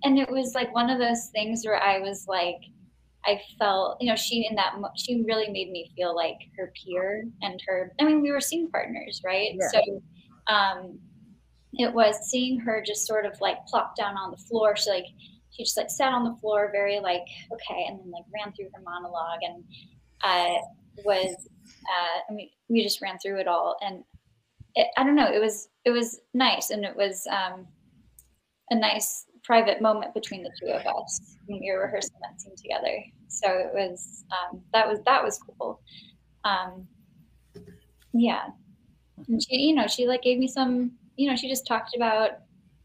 and 0.03 0.19
it 0.19 0.31
was 0.31 0.55
like 0.55 0.75
one 0.75 0.91
of 0.91 0.99
those 0.99 1.27
things 1.33 1.65
where 1.65 1.83
I 1.83 1.99
was 1.99 2.27
like. 2.29 2.61
I 3.23 3.39
felt, 3.59 3.99
you 4.01 4.09
know, 4.09 4.17
she 4.17 4.47
in 4.49 4.57
that, 4.57 4.73
she 4.97 5.23
really 5.27 5.51
made 5.51 5.71
me 5.71 5.93
feel 5.95 6.17
like 6.17 6.39
her 6.57 6.73
peer 6.75 7.27
and 7.43 7.61
her, 7.69 7.93
I 8.01 8.05
mean, 8.05 8.23
we 8.23 8.33
were 8.33 8.41
scene 8.41 8.71
partners, 8.71 9.21
right? 9.23 9.51
Yeah. 9.53 9.69
So, 9.71 10.03
um, 10.47 10.99
it 11.75 11.93
was 11.93 12.31
seeing 12.31 12.59
her 12.61 12.83
just 12.83 13.07
sort 13.07 13.27
of 13.27 13.39
like 13.43 13.59
plop 13.67 13.95
down 13.95 14.17
on 14.17 14.31
the 14.31 14.39
floor. 14.39 14.75
She 14.75 14.89
like, 14.89 15.05
she 15.51 15.65
just 15.65 15.77
like 15.77 15.91
sat 15.91 16.15
on 16.15 16.25
the 16.25 16.35
floor, 16.41 16.71
very 16.73 16.99
like, 16.99 17.27
okay, 17.53 17.85
and 17.89 18.01
then 18.01 18.11
like 18.11 18.25
ran 18.33 18.55
through 18.55 18.71
her 18.73 18.81
monologue 18.83 19.41
and, 19.43 19.65
uh, 20.25 20.57
was, 21.05 21.37
uh, 21.91 22.21
I 22.27 22.33
mean, 22.33 22.49
we 22.71 22.83
just 22.83 23.03
ran 23.03 23.19
through 23.19 23.39
it 23.41 23.47
all. 23.47 23.77
And 23.83 24.03
it, 24.77 24.87
I 24.97 25.05
don't 25.05 25.15
know, 25.15 25.31
it 25.31 25.43
was, 25.43 25.69
it 25.85 25.91
was 25.91 26.23
nice. 26.33 26.71
And 26.71 26.87
it 26.87 26.97
was, 26.97 27.27
um, 27.31 27.67
a 28.71 28.77
nice 28.77 29.27
private 29.51 29.83
moment 29.83 30.15
between 30.15 30.45
the 30.45 30.51
two 30.61 30.71
of 30.71 30.87
us 30.87 31.37
when 31.47 31.59
we 31.59 31.73
were 31.73 31.83
rehearsing 31.83 32.15
that 32.23 32.41
scene 32.41 32.55
together. 32.55 33.03
So 33.27 33.49
it 33.49 33.73
was 33.75 34.23
um, 34.31 34.61
that 34.73 34.87
was 34.87 35.01
that 35.07 35.25
was 35.25 35.41
cool. 35.41 35.81
Um, 36.45 36.87
yeah, 38.13 38.45
and 39.27 39.43
she, 39.43 39.57
you 39.57 39.75
know, 39.75 39.89
she 39.89 40.07
like 40.07 40.23
gave 40.23 40.39
me 40.39 40.47
some, 40.47 40.93
you 41.17 41.29
know, 41.29 41.35
she 41.35 41.49
just 41.49 41.67
talked 41.67 41.97
about 41.97 42.31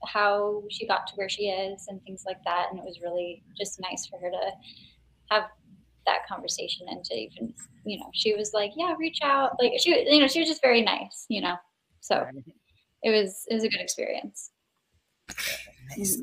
how 0.08 0.64
she 0.72 0.88
got 0.88 1.06
to 1.06 1.14
where 1.18 1.30
she 1.30 1.50
is 1.50 1.86
and 1.88 2.02
things 2.02 2.24
like 2.26 2.44
that, 2.46 2.70
and 2.72 2.80
it 2.80 2.84
was 2.84 3.00
really 3.00 3.44
just 3.56 3.80
nice 3.80 4.08
for 4.08 4.18
her 4.18 4.32
to 4.32 4.52
have 5.30 5.44
that 6.08 6.26
conversation 6.28 6.88
and 6.90 7.06
to 7.06 7.14
even, 7.14 7.54
you 7.86 8.00
know, 8.00 8.10
she 8.16 8.34
was 8.34 8.54
like, 8.56 8.72
yeah, 8.76 8.96
reach 8.98 9.20
out, 9.22 9.52
like 9.62 9.74
she, 9.78 9.92
you 10.10 10.20
know, 10.20 10.28
she 10.28 10.40
was 10.40 10.50
just 10.50 10.64
very 10.64 10.82
nice, 10.82 11.28
you 11.30 11.42
know, 11.42 11.58
so 12.00 12.26
it 13.04 13.12
was 13.12 13.46
it 13.52 13.54
was 13.54 13.64
a 13.64 13.70
good 13.70 13.82
experience. 13.82 14.50
Nice. 15.96 16.20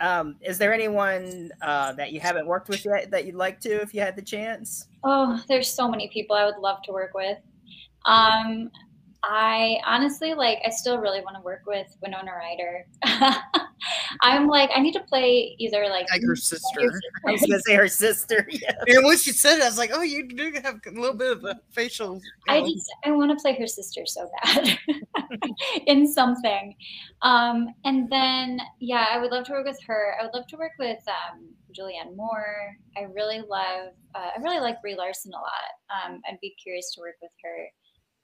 Um, 0.00 0.36
is 0.40 0.58
there 0.58 0.72
anyone 0.72 1.50
uh, 1.60 1.92
that 1.94 2.12
you 2.12 2.20
haven't 2.20 2.46
worked 2.46 2.68
with 2.68 2.84
yet 2.84 3.10
that 3.10 3.24
you'd 3.24 3.34
like 3.34 3.60
to 3.60 3.80
if 3.82 3.92
you 3.92 4.00
had 4.00 4.16
the 4.16 4.22
chance? 4.22 4.88
Oh, 5.04 5.42
there's 5.48 5.72
so 5.72 5.88
many 5.88 6.08
people 6.08 6.36
I 6.36 6.44
would 6.44 6.58
love 6.58 6.82
to 6.82 6.92
work 6.92 7.14
with. 7.14 7.38
Um, 8.04 8.70
I 9.30 9.78
honestly 9.84 10.32
like. 10.32 10.58
I 10.64 10.70
still 10.70 10.96
really 10.98 11.20
want 11.20 11.36
to 11.36 11.42
work 11.42 11.64
with 11.66 11.94
Winona 12.00 12.32
Ryder. 12.32 12.86
I'm 14.22 14.48
like, 14.48 14.70
I 14.74 14.80
need 14.80 14.94
to 14.94 15.00
play 15.00 15.54
either 15.58 15.86
like 15.90 16.06
Like 16.10 16.22
her 16.22 16.34
sister. 16.34 16.80
I 17.26 17.32
was 17.32 17.42
gonna 17.42 17.60
say 17.60 17.74
her 17.74 17.88
sister. 17.88 18.48
Yeah. 18.58 18.72
And 18.86 19.04
when 19.04 19.18
she 19.18 19.32
said 19.32 19.58
it, 19.58 19.62
I 19.62 19.66
was 19.66 19.76
like, 19.76 19.90
oh, 19.92 20.00
you 20.00 20.26
do 20.26 20.52
have 20.64 20.80
a 20.86 20.90
little 20.90 21.14
bit 21.14 21.30
of 21.30 21.44
a 21.44 21.60
facial. 21.70 22.14
you 22.14 22.20
I 22.48 22.62
just 22.62 22.90
I 23.04 23.10
want 23.10 23.30
to 23.30 23.36
play 23.40 23.54
her 23.58 23.66
sister 23.66 24.06
so 24.06 24.28
bad 24.42 24.78
in 25.86 26.10
something. 26.10 26.74
Um, 27.20 27.68
and 27.84 28.10
then 28.10 28.60
yeah, 28.80 29.08
I 29.12 29.18
would 29.18 29.30
love 29.30 29.44
to 29.46 29.52
work 29.52 29.66
with 29.66 29.78
her. 29.86 30.14
I 30.18 30.24
would 30.24 30.34
love 30.34 30.46
to 30.48 30.56
work 30.56 30.72
with 30.78 30.98
um, 31.06 31.50
Julianne 31.78 32.16
Moore. 32.16 32.74
I 32.96 33.02
really 33.02 33.40
love. 33.40 33.92
Uh, 34.14 34.30
I 34.36 34.40
really 34.40 34.60
like 34.60 34.80
Brie 34.80 34.96
Larson 34.96 35.32
a 35.34 35.36
lot. 35.36 35.70
Um, 35.90 36.22
I'd 36.26 36.40
be 36.40 36.56
curious 36.60 36.92
to 36.94 37.00
work 37.00 37.16
with 37.20 37.32
her. 37.44 37.68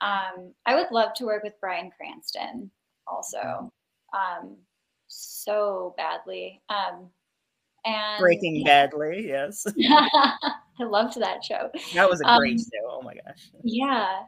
Um, 0.05 0.53
I 0.67 0.75
would 0.75 0.91
love 0.91 1.15
to 1.15 1.25
work 1.25 1.43
with 1.43 1.59
Bryan 1.61 1.91
Cranston 1.97 2.71
also. 3.07 3.73
Um, 4.13 4.57
so 5.09 5.95
badly. 5.97 6.61
Um, 6.69 7.09
and 7.85 8.21
Breaking 8.21 8.65
Badly, 8.65 9.27
yes. 9.29 9.67
I 9.89 10.83
loved 10.83 11.19
that 11.21 11.45
show. 11.45 11.71
That 11.95 12.09
was 12.09 12.21
a 12.23 12.29
Um, 12.29 12.39
great 12.39 12.59
show. 12.59 12.89
Oh 12.91 13.03
my 13.03 13.15
gosh. 13.15 13.51
Yeah. 13.63 14.23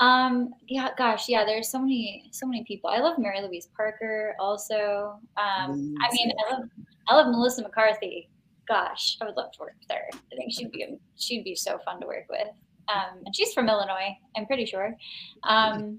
Um, 0.00 0.50
yeah, 0.68 0.90
gosh, 0.96 1.28
yeah, 1.28 1.44
there's 1.44 1.68
so 1.68 1.78
many, 1.80 2.28
so 2.30 2.46
many 2.46 2.62
people. 2.64 2.88
I 2.88 2.98
love 2.98 3.18
Mary 3.18 3.40
Louise 3.42 3.68
Parker 3.76 4.34
also. 4.38 5.18
Um, 5.36 5.94
I 6.00 6.08
mean, 6.12 6.32
I 6.46 6.52
love, 6.52 6.62
I 7.08 7.14
love 7.16 7.26
Melissa 7.28 7.62
McCarthy. 7.62 8.28
Gosh, 8.68 9.16
I 9.20 9.24
would 9.24 9.36
love 9.36 9.50
to 9.52 9.60
work 9.60 9.74
with 9.80 9.96
her. 9.96 10.04
I 10.32 10.36
think 10.36 10.52
she'd 10.52 10.70
be, 10.70 10.98
she'd 11.16 11.42
be 11.42 11.56
so 11.56 11.78
fun 11.84 12.00
to 12.00 12.06
work 12.06 12.26
with. 12.30 12.46
Um, 12.92 13.22
and 13.24 13.34
she's 13.34 13.52
from 13.52 13.68
Illinois, 13.68 14.16
I'm 14.36 14.46
pretty 14.46 14.64
sure. 14.66 14.94
Um, 15.44 15.98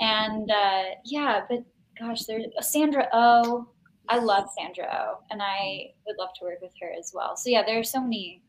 and 0.00 0.50
uh, 0.50 0.82
yeah, 1.04 1.42
but 1.48 1.64
gosh, 1.98 2.24
there's 2.24 2.46
Sandra 2.60 3.08
Oh. 3.12 3.68
I 4.08 4.18
love 4.18 4.48
Sandra 4.56 4.86
Oh, 4.92 5.18
and 5.30 5.42
I 5.42 5.88
would 6.06 6.16
love 6.16 6.28
to 6.38 6.44
work 6.44 6.60
with 6.62 6.70
her 6.80 6.92
as 6.96 7.10
well. 7.12 7.36
So 7.36 7.50
yeah, 7.50 7.64
there 7.66 7.78
are 7.80 7.84
so 7.84 8.00
many, 8.00 8.40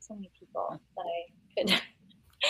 so 0.00 0.14
many 0.14 0.30
people 0.38 0.80
that 0.96 1.02
I 1.02 1.60
could. 1.60 1.82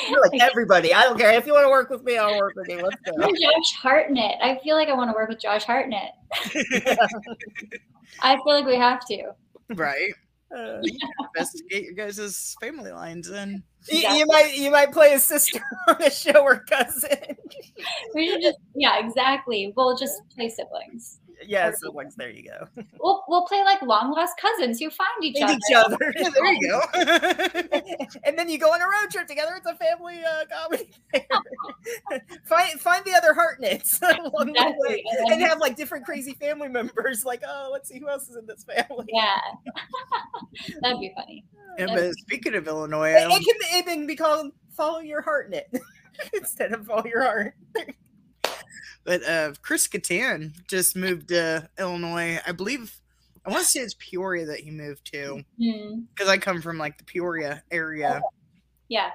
You're 0.09 0.21
like 0.21 0.41
everybody. 0.41 0.95
I 0.95 1.03
don't 1.03 1.19
care 1.19 1.33
if 1.33 1.47
you 1.47 1.55
want 1.55 1.65
to 1.65 1.71
work 1.71 1.91
with 1.91 2.05
me. 2.05 2.17
I'll 2.19 2.39
work 2.39 2.55
with 2.55 2.69
you. 2.69 2.77
Let's 2.83 2.97
go. 3.05 3.27
Josh 3.27 3.73
Hartnett. 3.83 4.37
I 4.43 4.61
feel 4.63 4.77
like 4.77 4.89
I 4.89 4.95
want 4.95 5.11
to 5.11 5.15
work 5.15 5.29
with 5.29 5.41
Josh 5.41 5.65
Hartnett. 5.65 6.13
I 8.23 8.37
feel 8.37 8.55
like 8.55 8.67
we 8.67 8.77
have 8.77 9.05
to. 9.07 9.33
right. 9.75 10.13
Uh, 10.55 10.81
Investigate 11.35 11.85
your 11.85 11.95
guys' 11.95 12.57
family 12.61 12.93
lines 12.93 13.29
and 13.29 13.63
you, 13.91 13.99
you 13.99 14.27
might 14.27 14.57
you 14.57 14.71
might 14.71 14.93
play 14.93 15.13
a 15.15 15.19
sister 15.19 15.61
on 15.89 16.01
a 16.03 16.11
show 16.11 16.43
or 16.43 16.61
cousin. 16.61 17.37
We 18.15 18.29
should 18.29 18.43
just 18.43 18.59
yeah, 18.75 19.05
exactly. 19.05 19.73
We'll 19.77 19.97
just 19.97 20.15
play 20.35 20.49
siblings. 20.49 21.19
Yeah, 21.45 21.71
siblings. 21.73 22.15
There 22.15 22.31
you 22.31 22.45
go. 22.45 22.67
We'll 23.01 23.25
we'll 23.29 23.47
play 23.47 23.63
like 23.65 23.83
long 23.83 24.13
lost 24.13 24.35
cousins 24.41 24.79
who 24.81 24.91
find 24.91 25.09
each 25.23 25.39
Find 25.39 25.61
other. 25.77 25.97
each 25.99 26.07
other. 26.07 26.15
yeah, 26.17 26.29
there 26.35 26.53
you 26.53 26.69
go. 26.69 28.07
and 28.25 28.39
then 28.39 28.49
you 28.49 28.59
go 28.59 28.71
on 28.73 28.81
a 28.81 28.85
road 28.85 29.11
trip 29.11 29.27
together. 29.27 29.53
It's 29.57 29.67
a 29.67 29.75
family 29.75 30.21
uh, 30.25 30.45
comedy. 30.53 30.91
find 32.49 32.81
find 32.81 33.05
the 33.05 33.15
other 33.15 33.35
Hartnetts 33.35 34.01
along 34.03 34.53
the 34.53 34.75
way, 34.89 35.05
And 35.25 35.33
and 35.33 35.43
have 35.43 35.59
like 35.59 35.77
different 35.77 36.05
crazy 36.07 36.35
family 36.35 36.69
members. 36.69 37.25
Like, 37.25 37.43
oh, 37.47 37.69
let's 37.73 37.89
see 37.89 37.99
who 37.99 38.09
else 38.09 38.29
is 38.29 38.37
in 38.37 38.47
this 38.47 38.65
family. 38.65 39.07
Yeah. 39.13 39.37
That'd 40.81 41.01
be 41.01 41.13
funny. 41.15 41.45
Yeah, 41.79 41.87
but 41.87 42.15
speaking 42.15 42.55
of 42.55 42.67
Illinois, 42.67 43.11
It, 43.11 43.27
I 43.31 43.37
it 43.37 43.45
can 43.45 43.79
it 43.79 43.85
can 43.87 44.07
be 44.07 44.17
called 44.17 44.53
"Follow 44.71 45.01
Your 45.01 45.23
Heartnet" 45.23 45.65
instead 46.33 46.73
of 46.73 46.87
"Follow 46.87 47.05
Your 47.05 47.23
Heart." 47.23 47.55
But 49.07 49.25
uh, 49.25 49.53
Chris 49.63 49.89
Kattan 49.89 50.53
just 50.67 50.97
moved 50.97 51.29
to 51.29 51.71
Illinois. 51.79 52.41
I 52.47 52.53
believe 52.53 53.01
I 53.47 53.51
want 53.51 53.65
to 53.65 53.71
say 53.71 53.81
it's 53.81 53.95
Peoria 53.99 54.45
that 54.47 54.59
he 54.59 54.73
moved 54.73 55.11
to 55.13 55.43
because 55.57 56.29
I 56.29 56.37
come 56.37 56.61
from 56.61 56.77
like 56.77 56.99
the 56.99 57.05
Peoria 57.05 57.63
area. 57.71 58.21
Yeah. 58.89 59.11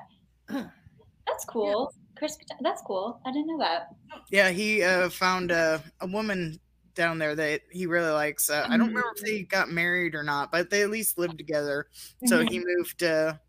That's 0.50 1.46
cool. 1.48 1.94
Chris, 2.18 2.38
that's 2.62 2.82
cool. 2.84 3.20
I 3.26 3.32
didn't 3.32 3.48
know 3.48 3.60
that. 3.60 3.90
Yeah, 4.30 4.50
he 4.50 4.84
uh, 4.84 5.10
found 5.10 5.52
a, 5.52 5.84
a 6.00 6.08
woman 6.08 6.60
down 6.94 7.18
there 7.18 7.36
that 7.36 7.62
he 7.72 7.88
really 7.88 8.12
likes. 8.12 8.50
Uh, 8.50 8.66
I 8.70 8.78
don't 8.78 8.88
remember 8.88 9.14
if 9.16 9.24
they 9.24 9.44
got 9.44 9.70
married 9.70 10.16
or 10.16 10.24
not, 10.24 10.52
but 10.52 10.70
they 10.70 10.82
at 10.82 10.90
least 10.90 11.18
lived 11.18 11.38
together. 11.38 11.88
So 12.26 12.46
he 12.46 12.64
moved 12.64 13.00
to, 13.00 13.40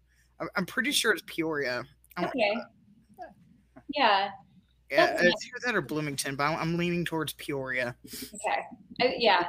I'm 0.57 0.67
pretty 0.67 0.91
sure 0.91 1.13
it's 1.13 1.23
Peoria. 1.27 1.85
Okay. 2.19 2.55
Yeah. 3.95 4.31
Yeah, 4.93 5.07
That's 5.07 5.23
it's 5.23 5.47
either 5.47 5.57
that 5.65 5.75
or 5.75 5.81
Bloomington, 5.81 6.37
but 6.37 6.45
I'm, 6.45 6.59
I'm 6.59 6.77
leaning 6.77 7.05
towards 7.05 7.33
Peoria. 7.33 7.97
Okay. 8.07 8.61
Uh, 9.03 9.15
yeah. 9.17 9.49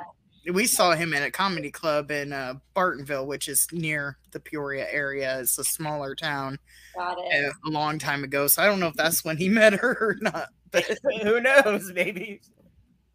We 0.54 0.66
saw 0.68 0.94
him 0.94 1.14
at 1.14 1.24
a 1.24 1.32
comedy 1.32 1.72
club 1.72 2.12
in 2.12 2.34
uh, 2.34 2.56
Bartonville, 2.76 3.26
which 3.26 3.48
is 3.48 3.68
near 3.72 4.18
the 4.32 4.40
Peoria 4.40 4.88
area. 4.90 5.40
It's 5.40 5.58
a 5.58 5.64
smaller 5.64 6.16
town 6.16 6.60
Got 6.96 7.18
it. 7.20 7.46
uh, 7.46 7.52
a 7.66 7.70
long 7.70 8.00
time 8.00 8.24
ago. 8.24 8.48
So 8.48 8.62
I 8.62 8.66
don't 8.66 8.80
know 8.80 8.88
if 8.88 8.96
that's 8.96 9.24
when 9.24 9.38
he 9.38 9.50
met 9.50 9.74
her 9.74 9.98
or 10.00 10.16
not. 10.22 10.50
But 10.72 10.86
Who 11.24 11.40
knows? 11.40 11.92
Maybe. 11.94 12.42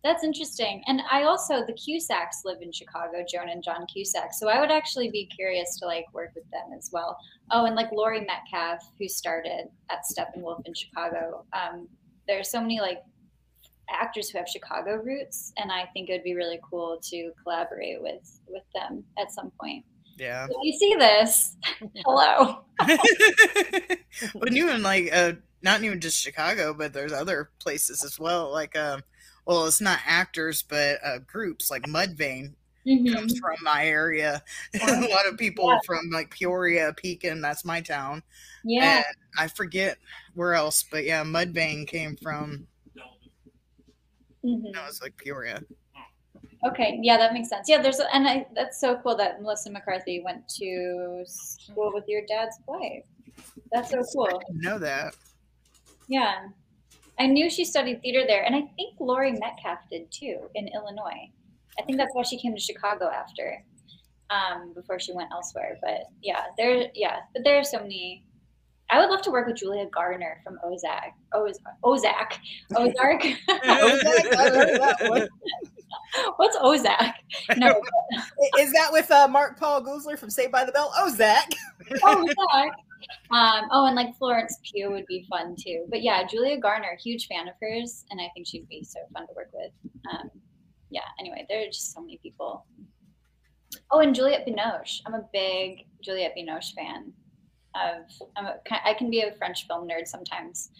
That's 0.04 0.22
interesting. 0.22 0.82
And 0.86 1.02
I 1.10 1.24
also 1.24 1.66
the 1.66 1.72
Cusacks 1.72 2.44
live 2.44 2.62
in 2.62 2.72
Chicago, 2.72 3.24
Joan 3.28 3.48
and 3.48 3.62
John 3.64 3.84
Cusack. 3.92 4.32
So 4.32 4.48
I 4.48 4.60
would 4.60 4.70
actually 4.70 5.10
be 5.10 5.26
curious 5.26 5.78
to 5.80 5.86
like 5.86 6.04
work 6.14 6.30
with 6.34 6.48
them 6.50 6.70
as 6.76 6.90
well. 6.92 7.18
Oh, 7.50 7.64
and 7.64 7.74
like 7.74 7.90
Laurie 7.90 8.24
Metcalf, 8.24 8.90
who 8.98 9.08
started 9.08 9.68
at 9.90 10.02
Steppenwolf 10.10 10.60
in 10.66 10.74
Chicago. 10.74 11.44
Um, 11.52 11.88
there 12.28 12.38
are 12.38 12.44
so 12.44 12.60
many 12.60 12.80
like 12.80 13.02
actors 13.90 14.28
who 14.28 14.38
have 14.38 14.48
Chicago 14.48 14.96
roots, 14.96 15.52
and 15.56 15.72
I 15.72 15.86
think 15.92 16.08
it 16.08 16.12
would 16.12 16.22
be 16.22 16.34
really 16.34 16.60
cool 16.68 17.00
to 17.04 17.32
collaborate 17.42 18.00
with 18.00 18.40
with 18.46 18.62
them 18.74 19.02
at 19.18 19.32
some 19.32 19.50
point. 19.60 19.84
yeah. 20.18 20.46
If 20.48 20.56
you 20.62 20.72
see 20.78 20.94
this, 20.94 21.56
hello. 22.04 22.64
but 24.34 24.52
even 24.52 24.82
like 24.82 25.10
uh 25.12 25.32
not 25.62 25.82
even 25.82 26.00
just 26.00 26.20
Chicago, 26.20 26.74
but 26.74 26.92
there's 26.92 27.12
other 27.12 27.50
places 27.58 28.04
as 28.04 28.18
well. 28.20 28.52
Like 28.52 28.76
um 28.76 29.02
well 29.46 29.66
it's 29.66 29.80
not 29.80 29.98
actors 30.06 30.62
but 30.62 30.98
uh 31.02 31.18
groups 31.26 31.70
like 31.70 31.84
Mudvayne 31.84 32.52
Mhm. 32.88 33.12
comes 33.12 33.38
from 33.38 33.56
my 33.62 33.86
area. 33.86 34.42
a 34.82 35.08
lot 35.08 35.26
of 35.28 35.36
people 35.36 35.68
Yeah. 35.68 35.78
from 35.84 36.08
like 36.10 36.30
Peoria, 36.30 36.94
Pekin, 36.96 37.40
that's 37.40 37.64
my 37.64 37.80
town. 37.80 38.22
Yeah. 38.64 38.96
And 38.96 39.04
I 39.38 39.48
forget 39.48 39.98
where 40.34 40.54
else, 40.54 40.82
but 40.90 41.04
yeah, 41.04 41.22
Mudvayne 41.22 41.86
came 41.86 42.16
from 42.16 42.66
Mhm. 44.44 44.72
no, 44.72 44.86
it's 44.86 45.02
like 45.02 45.16
Peoria. 45.16 45.62
Okay, 46.64 46.98
yeah, 47.02 47.16
that 47.16 47.32
makes 47.32 47.48
sense. 47.48 47.68
Yeah, 47.68 47.80
there's 47.82 48.00
and 48.00 48.26
I, 48.26 48.46
that's 48.54 48.80
so 48.80 48.96
cool 48.96 49.16
that 49.16 49.40
Melissa 49.42 49.70
McCarthy 49.70 50.20
went 50.24 50.48
to 50.56 51.24
school 51.26 51.92
with 51.94 52.04
your 52.08 52.22
dad's 52.26 52.58
wife. 52.66 53.04
That's 53.70 53.90
so 53.90 54.02
cool. 54.14 54.42
know 54.50 54.78
that. 54.78 55.14
Yeah, 56.08 56.48
I 57.18 57.26
knew 57.26 57.50
she 57.50 57.64
studied 57.64 58.00
theater 58.02 58.24
there, 58.26 58.44
and 58.44 58.56
I 58.56 58.62
think 58.76 58.98
Laurie 58.98 59.32
Metcalf 59.32 59.88
did 59.90 60.10
too 60.10 60.48
in 60.54 60.68
Illinois. 60.68 61.30
I 61.78 61.82
think 61.82 61.98
that's 61.98 62.10
why 62.14 62.22
she 62.22 62.38
came 62.38 62.54
to 62.54 62.60
Chicago 62.60 63.08
after, 63.10 63.64
um, 64.30 64.72
before 64.74 64.98
she 64.98 65.12
went 65.12 65.30
elsewhere. 65.32 65.78
But 65.82 66.00
yeah, 66.22 66.44
there, 66.56 66.88
yeah, 66.94 67.18
but 67.34 67.44
there 67.44 67.58
are 67.58 67.64
so 67.64 67.78
many. 67.80 68.24
I 68.90 68.98
would 68.98 69.10
love 69.10 69.20
to 69.22 69.30
work 69.30 69.46
with 69.46 69.56
Julia 69.56 69.86
Garner 69.94 70.40
from 70.42 70.58
Ozark. 70.64 71.12
Oz, 71.34 71.58
Ozark. 71.84 72.38
Ozark. 72.74 73.22
Ozark? 73.22 73.24
I 73.48 74.50
heard 74.50 74.80
that 74.80 74.96
one. 75.08 75.28
What's 76.36 76.56
Ozark? 76.58 77.14
No, 77.58 77.68
Is 78.58 78.72
that 78.72 78.88
with 78.90 79.10
uh, 79.10 79.28
Mark 79.28 79.58
Paul 79.58 79.82
Gosselaar 79.84 80.18
from 80.18 80.30
Saved 80.30 80.52
by 80.52 80.64
the 80.64 80.72
Bell? 80.72 80.90
Oh, 80.98 81.10
Zach. 81.10 81.50
oh, 82.02 82.26
Um, 83.30 83.68
oh, 83.72 83.86
and 83.86 83.94
like 83.94 84.16
Florence 84.16 84.58
Pugh 84.64 84.90
would 84.90 85.06
be 85.06 85.26
fun 85.28 85.54
too. 85.54 85.84
But 85.90 86.02
yeah, 86.02 86.26
Julia 86.26 86.56
Garner, 86.58 86.96
huge 87.02 87.26
fan 87.26 87.46
of 87.46 87.54
hers, 87.60 88.04
and 88.10 88.20
I 88.20 88.28
think 88.34 88.46
she'd 88.46 88.68
be 88.68 88.82
so 88.84 89.00
fun 89.12 89.26
to 89.26 89.32
work 89.36 89.50
with. 89.52 89.70
Um, 90.10 90.30
yeah. 90.90 91.02
Anyway, 91.18 91.46
there 91.48 91.62
are 91.62 91.66
just 91.66 91.92
so 91.94 92.00
many 92.00 92.18
people. 92.22 92.64
Oh, 93.90 94.00
and 94.00 94.14
Juliette 94.14 94.46
Binoche. 94.46 95.00
I'm 95.06 95.14
a 95.14 95.28
big 95.32 95.86
Juliette 96.02 96.34
Binoche 96.36 96.74
fan. 96.74 97.12
Of 97.74 98.04
I'm 98.36 98.46
a, 98.46 98.54
I 98.84 98.94
can 98.94 99.10
be 99.10 99.20
a 99.20 99.32
French 99.36 99.66
film 99.66 99.86
nerd 99.86 100.06
sometimes. 100.06 100.70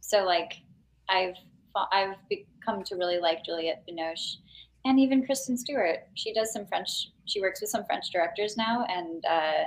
So 0.00 0.24
like, 0.24 0.54
I've 1.08 1.36
I've 1.92 2.16
become 2.28 2.82
to 2.84 2.96
really 2.96 3.18
like 3.18 3.44
Juliette 3.44 3.84
Binoche, 3.88 4.36
and 4.84 4.98
even 4.98 5.24
Kristen 5.24 5.56
Stewart. 5.56 5.98
She 6.14 6.32
does 6.32 6.52
some 6.52 6.66
French. 6.66 7.10
She 7.26 7.40
works 7.40 7.60
with 7.60 7.70
some 7.70 7.84
French 7.84 8.10
directors 8.10 8.56
now, 8.56 8.84
and 8.88 9.24
uh, 9.26 9.64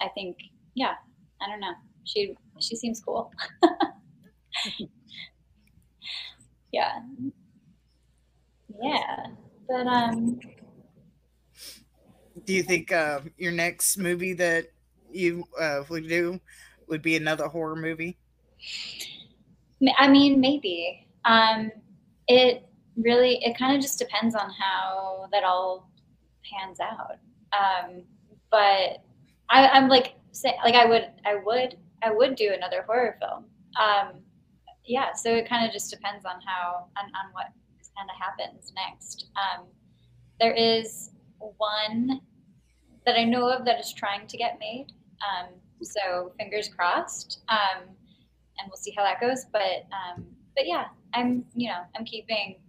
I 0.00 0.08
think 0.14 0.36
yeah, 0.74 0.94
I 1.40 1.48
don't 1.48 1.60
know. 1.60 1.74
She 2.04 2.36
she 2.60 2.76
seems 2.76 3.00
cool. 3.00 3.32
yeah. 6.72 7.00
Yeah. 8.82 9.26
But 9.68 9.86
um 9.86 10.40
Do 12.44 12.52
you 12.54 12.62
think 12.62 12.92
uh, 12.92 13.20
your 13.36 13.52
next 13.52 13.98
movie 13.98 14.32
that 14.34 14.66
you 15.10 15.44
uh, 15.60 15.82
would 15.88 16.08
do 16.08 16.40
would 16.86 17.02
be 17.02 17.16
another 17.16 17.48
horror 17.48 17.76
movie? 17.76 18.18
i 19.98 20.08
mean 20.08 20.40
maybe. 20.40 21.06
Um 21.24 21.70
it 22.26 22.68
really 22.96 23.38
it 23.44 23.56
kind 23.56 23.74
of 23.76 23.80
just 23.82 23.98
depends 23.98 24.34
on 24.34 24.50
how 24.50 25.28
that 25.32 25.44
all 25.44 25.90
pans 26.44 26.78
out. 26.80 27.18
Um 27.52 28.02
but 28.50 29.02
I, 29.50 29.68
I'm 29.68 29.88
like 29.88 30.14
say 30.32 30.54
like 30.64 30.74
I 30.74 30.84
would 30.84 31.08
I 31.24 31.36
would 31.36 31.76
I 32.02 32.10
would 32.12 32.36
do 32.36 32.52
another 32.54 32.82
horror 32.86 33.16
film. 33.20 33.44
Um 33.80 34.22
yeah, 34.84 35.12
so 35.12 35.34
it 35.34 35.48
kind 35.48 35.66
of 35.66 35.72
just 35.72 35.90
depends 35.90 36.24
on 36.24 36.40
how 36.44 36.86
on, 36.96 37.04
on 37.04 37.32
what 37.32 37.46
kind 37.98 38.10
of 38.10 38.16
happens 38.16 38.72
next. 38.74 39.26
Um, 39.36 39.66
there 40.40 40.52
is 40.52 41.10
one 41.38 42.20
that 43.04 43.16
I 43.16 43.24
know 43.24 43.48
of 43.48 43.64
that 43.64 43.80
is 43.80 43.92
trying 43.92 44.26
to 44.26 44.36
get 44.36 44.58
made. 44.60 44.86
Um, 45.26 45.48
so 45.82 46.32
fingers 46.38 46.68
crossed, 46.68 47.40
um, 47.48 47.84
and 48.58 48.68
we'll 48.68 48.76
see 48.76 48.94
how 48.96 49.02
that 49.02 49.20
goes. 49.20 49.46
But 49.52 49.86
um, 49.92 50.24
but 50.56 50.66
yeah, 50.66 50.86
I'm 51.14 51.44
you 51.54 51.68
know 51.68 51.80
I'm 51.96 52.04
keeping 52.04 52.60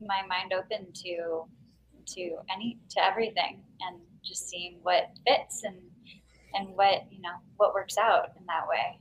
my 0.00 0.22
mind 0.28 0.52
open 0.52 0.92
to 0.92 1.44
to 2.14 2.36
any 2.52 2.78
to 2.90 3.04
everything 3.04 3.62
and 3.80 4.00
just 4.24 4.48
seeing 4.48 4.78
what 4.82 5.10
fits 5.26 5.62
and 5.64 5.76
and 6.54 6.68
what 6.76 7.06
you 7.10 7.20
know 7.20 7.34
what 7.56 7.74
works 7.74 7.96
out 7.98 8.30
in 8.38 8.44
that 8.46 8.68
way. 8.68 8.98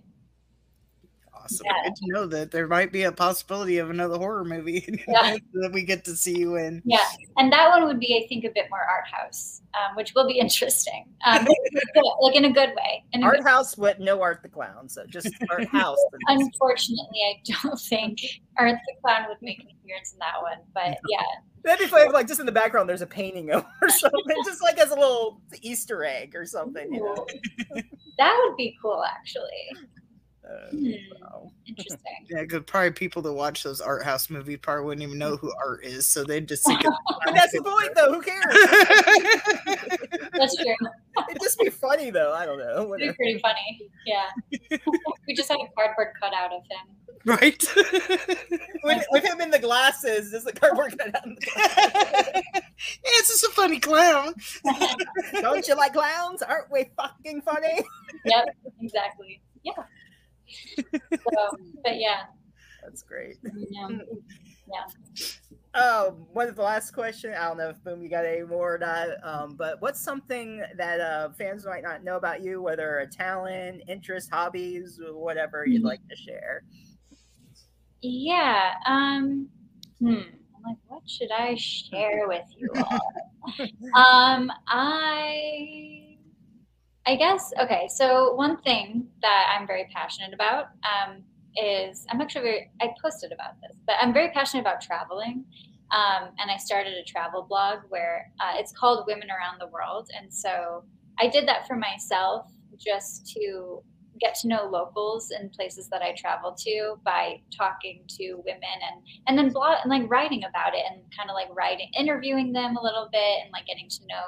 Awesome. 1.33 1.65
Yeah. 1.65 1.83
Good 1.85 1.95
to 1.95 2.03
know 2.07 2.25
that 2.27 2.51
there 2.51 2.67
might 2.67 2.91
be 2.91 3.03
a 3.03 3.11
possibility 3.11 3.77
of 3.79 3.89
another 3.89 4.17
horror 4.17 4.43
movie 4.45 5.03
Yeah. 5.07 5.37
that 5.53 5.71
we 5.73 5.83
get 5.83 6.03
to 6.05 6.15
see 6.15 6.37
you 6.37 6.55
in. 6.57 6.81
Yeah, 6.85 7.05
and 7.37 7.51
that 7.51 7.69
one 7.69 7.85
would 7.85 7.99
be, 7.99 8.21
I 8.23 8.27
think, 8.27 8.45
a 8.45 8.49
bit 8.49 8.67
more 8.69 8.79
art 8.81 9.05
house, 9.11 9.61
um, 9.73 9.95
which 9.95 10.13
will 10.15 10.27
be 10.27 10.37
interesting, 10.37 11.05
um, 11.25 11.47
like 12.21 12.35
in 12.35 12.45
a 12.45 12.51
good 12.51 12.69
way. 12.75 13.03
In 13.13 13.23
a 13.23 13.25
Art 13.25 13.37
good- 13.37 13.47
House 13.47 13.77
with 13.77 13.97
no 13.99 14.21
Art 14.21 14.43
the 14.43 14.49
Clown, 14.49 14.87
so 14.87 15.05
just 15.07 15.29
Art 15.49 15.67
House. 15.67 15.97
unfortunately, 16.27 17.19
I 17.23 17.41
don't 17.63 17.79
think 17.79 18.19
Art 18.57 18.77
the 18.85 18.93
Clown 19.01 19.27
would 19.29 19.41
make 19.41 19.59
an 19.61 19.67
appearance 19.81 20.13
in 20.13 20.19
that 20.19 20.41
one, 20.41 20.57
but 20.73 20.97
yeah, 21.09 21.23
That'd 21.63 21.85
be 21.85 21.89
funny 21.91 22.07
if, 22.07 22.13
like, 22.13 22.27
just 22.27 22.39
in 22.39 22.47
the 22.47 22.51
background, 22.51 22.89
there's 22.89 23.03
a 23.03 23.07
painting 23.07 23.51
of 23.51 23.63
or 23.83 23.89
something, 23.89 24.35
just 24.45 24.63
like 24.63 24.79
as 24.79 24.89
a 24.89 24.95
little 24.95 25.41
Easter 25.61 26.03
egg 26.03 26.35
or 26.35 26.43
something. 26.43 26.91
You 26.91 27.03
know? 27.03 27.27
That 28.17 28.35
would 28.43 28.57
be 28.57 28.75
cool, 28.81 29.03
actually. 29.03 29.45
Uh, 30.43 30.69
Hmm, 30.71 30.91
interesting. 31.67 32.25
Yeah, 32.29 32.41
because 32.41 32.63
probably 32.65 32.91
people 32.91 33.21
that 33.21 33.33
watch 33.33 33.63
those 33.63 33.79
art 33.81 34.03
house 34.03 34.29
movies 34.29 34.59
probably 34.61 34.85
wouldn't 34.85 35.03
even 35.03 35.17
know 35.17 35.37
who 35.37 35.51
art 35.63 35.83
is, 35.85 36.05
so 36.05 36.23
they'd 36.23 36.47
just 36.47 36.65
think. 36.65 36.81
But 37.25 37.35
that's 37.35 37.51
the 37.53 37.61
point, 37.61 37.91
though. 37.95 38.11
Who 38.13 38.21
cares? 38.21 38.43
That's 40.33 40.55
true. 40.55 40.75
It'd 41.29 41.41
just 41.41 41.59
be 41.59 41.69
funny, 41.69 42.09
though. 42.09 42.33
I 42.33 42.45
don't 42.45 42.57
know. 42.57 42.93
It'd 42.95 43.09
be 43.09 43.13
pretty 43.13 43.39
funny. 43.39 43.89
Yeah, 44.05 44.29
we 45.27 45.33
just 45.35 45.49
had 45.49 45.59
a 45.59 45.67
cardboard 45.75 46.13
cutout 46.19 46.51
of 46.51 46.63
him. 46.63 46.95
right. 47.25 47.63
With, 48.83 49.05
with 49.11 49.23
him 49.23 49.39
in 49.41 49.51
the 49.51 49.59
glasses, 49.59 50.31
just 50.31 50.45
the 50.45 50.53
cardboard 50.53 50.97
cutout. 50.97 51.23
in 51.25 51.35
the 51.35 51.47
yeah, 51.55 52.41
it's 53.03 53.29
just 53.29 53.43
a 53.43 53.49
funny 53.49 53.79
clown. 53.79 54.33
Don't 55.33 55.67
you 55.67 55.75
like 55.75 55.93
clowns? 55.93 56.41
Aren't 56.41 56.71
we 56.71 56.89
fucking 56.97 57.41
funny? 57.43 57.83
yep, 58.25 58.45
exactly. 58.81 59.39
Yeah. 59.63 59.73
So, 60.93 61.57
but 61.83 61.99
yeah, 61.99 62.23
That's 62.83 63.03
great. 63.03 63.37
yeah. 63.43 64.85
Um, 65.73 66.25
one 66.33 66.49
of 66.49 66.55
the 66.55 66.61
last 66.63 66.91
question. 66.91 67.33
I 67.33 67.47
don't 67.47 67.57
know 67.57 67.69
if 67.69 67.81
Boom, 67.83 68.01
you 68.01 68.09
got 68.09 68.25
any 68.25 68.43
more 68.43 68.75
or 68.75 68.77
not. 68.77 69.07
Um, 69.23 69.55
but 69.55 69.81
what's 69.81 70.01
something 70.01 70.61
that 70.75 70.99
uh, 70.99 71.29
fans 71.31 71.65
might 71.65 71.83
not 71.83 72.03
know 72.03 72.17
about 72.17 72.41
you, 72.41 72.61
whether 72.61 72.99
a 72.99 73.07
talent, 73.07 73.83
interest, 73.87 74.29
hobbies, 74.31 74.99
whatever 75.01 75.65
you'd 75.65 75.83
like 75.83 76.01
to 76.09 76.15
share? 76.15 76.63
Yeah. 78.01 78.73
Um. 78.85 79.47
Hmm. 79.99 80.07
I'm 80.09 80.63
like, 80.65 80.77
what 80.87 81.09
should 81.09 81.31
I 81.31 81.55
share 81.55 82.27
with 82.27 82.45
you 82.57 82.69
all? 82.75 83.13
um. 83.95 84.51
I. 84.67 86.10
I 87.05 87.15
guess. 87.15 87.51
Okay. 87.59 87.89
So 87.93 88.33
one 88.35 88.61
thing 88.61 89.07
that 89.21 89.57
I'm 89.57 89.65
very 89.65 89.89
passionate 89.93 90.33
about 90.33 90.65
um, 90.85 91.23
is 91.55 92.05
I'm 92.09 92.21
actually 92.21 92.43
very. 92.43 92.71
I 92.81 92.93
posted 93.01 93.31
about 93.31 93.59
this, 93.61 93.77
but 93.87 93.95
I'm 94.01 94.13
very 94.13 94.29
passionate 94.31 94.61
about 94.61 94.81
traveling. 94.81 95.45
Um, 95.91 96.29
and 96.39 96.49
I 96.49 96.55
started 96.55 96.93
a 96.93 97.03
travel 97.03 97.45
blog 97.49 97.79
where 97.89 98.31
uh, 98.39 98.53
it's 98.55 98.71
called 98.71 99.03
Women 99.07 99.29
Around 99.29 99.59
the 99.59 99.67
World, 99.67 100.09
and 100.17 100.33
so 100.33 100.83
I 101.19 101.27
did 101.27 101.47
that 101.47 101.67
for 101.67 101.75
myself 101.75 102.47
just 102.77 103.27
to 103.33 103.83
get 104.21 104.35
to 104.35 104.47
know 104.47 104.69
locals 104.71 105.31
in 105.31 105.49
places 105.49 105.89
that 105.89 106.01
I 106.01 106.13
travel 106.15 106.55
to 106.59 106.95
by 107.03 107.41
talking 107.55 108.03
to 108.19 108.35
women 108.45 108.61
and 108.63 109.01
and 109.27 109.37
then 109.37 109.51
blog 109.51 109.79
and 109.83 109.89
like 109.89 110.09
writing 110.09 110.43
about 110.43 110.75
it 110.75 110.83
and 110.89 111.01
kind 111.17 111.29
of 111.29 111.33
like 111.33 111.47
writing 111.55 111.89
interviewing 111.97 112.53
them 112.53 112.77
a 112.77 112.83
little 112.83 113.09
bit 113.11 113.43
and 113.43 113.51
like 113.51 113.65
getting 113.65 113.89
to 113.89 114.05
know 114.07 114.23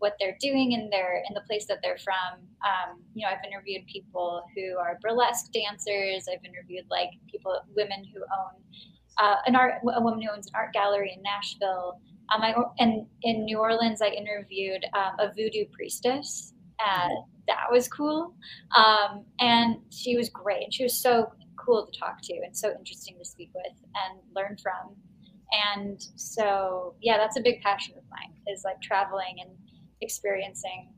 what 0.00 0.16
they're 0.18 0.36
doing 0.40 0.72
in 0.72 0.90
their 0.90 1.22
in 1.28 1.34
the 1.34 1.42
place 1.42 1.66
that 1.66 1.78
they're 1.82 1.98
from. 1.98 2.40
Um, 2.64 3.00
you 3.14 3.24
know, 3.24 3.32
I've 3.32 3.44
interviewed 3.46 3.86
people 3.86 4.42
who 4.54 4.76
are 4.78 4.98
burlesque 5.00 5.52
dancers. 5.52 6.26
I've 6.30 6.44
interviewed 6.44 6.84
like 6.90 7.10
people, 7.30 7.54
women 7.76 8.04
who 8.12 8.20
own 8.20 8.62
uh, 9.18 9.36
an 9.46 9.54
art, 9.54 9.74
a 9.94 10.02
woman 10.02 10.22
who 10.22 10.28
owns 10.34 10.48
an 10.48 10.52
art 10.54 10.72
gallery 10.72 11.12
in 11.16 11.22
Nashville. 11.22 12.00
Um, 12.34 12.42
I, 12.42 12.54
and 12.78 13.06
in 13.22 13.44
New 13.44 13.58
Orleans, 13.58 14.00
I 14.02 14.08
interviewed 14.08 14.84
um, 14.94 15.14
a 15.18 15.32
voodoo 15.34 15.66
priestess. 15.72 16.54
Uh, 16.84 17.08
that 17.46 17.66
was 17.70 17.88
cool, 17.88 18.34
um, 18.76 19.24
and 19.40 19.76
she 19.90 20.16
was 20.16 20.30
great. 20.30 20.64
And 20.64 20.72
she 20.74 20.84
was 20.84 20.98
so 20.98 21.30
cool 21.56 21.86
to 21.86 21.98
talk 21.98 22.22
to 22.22 22.34
and 22.44 22.56
so 22.56 22.70
interesting 22.70 23.16
to 23.18 23.24
speak 23.24 23.50
with 23.54 23.74
and 23.94 24.20
learn 24.34 24.56
from. 24.62 24.96
And 25.74 26.00
so, 26.14 26.94
yeah, 27.02 27.18
that's 27.18 27.36
a 27.36 27.40
big 27.40 27.60
passion 27.60 27.94
of 27.98 28.04
mine 28.10 28.32
is 28.46 28.62
like 28.64 28.80
traveling 28.80 29.36
and 29.40 29.50
experiencing 30.00 30.88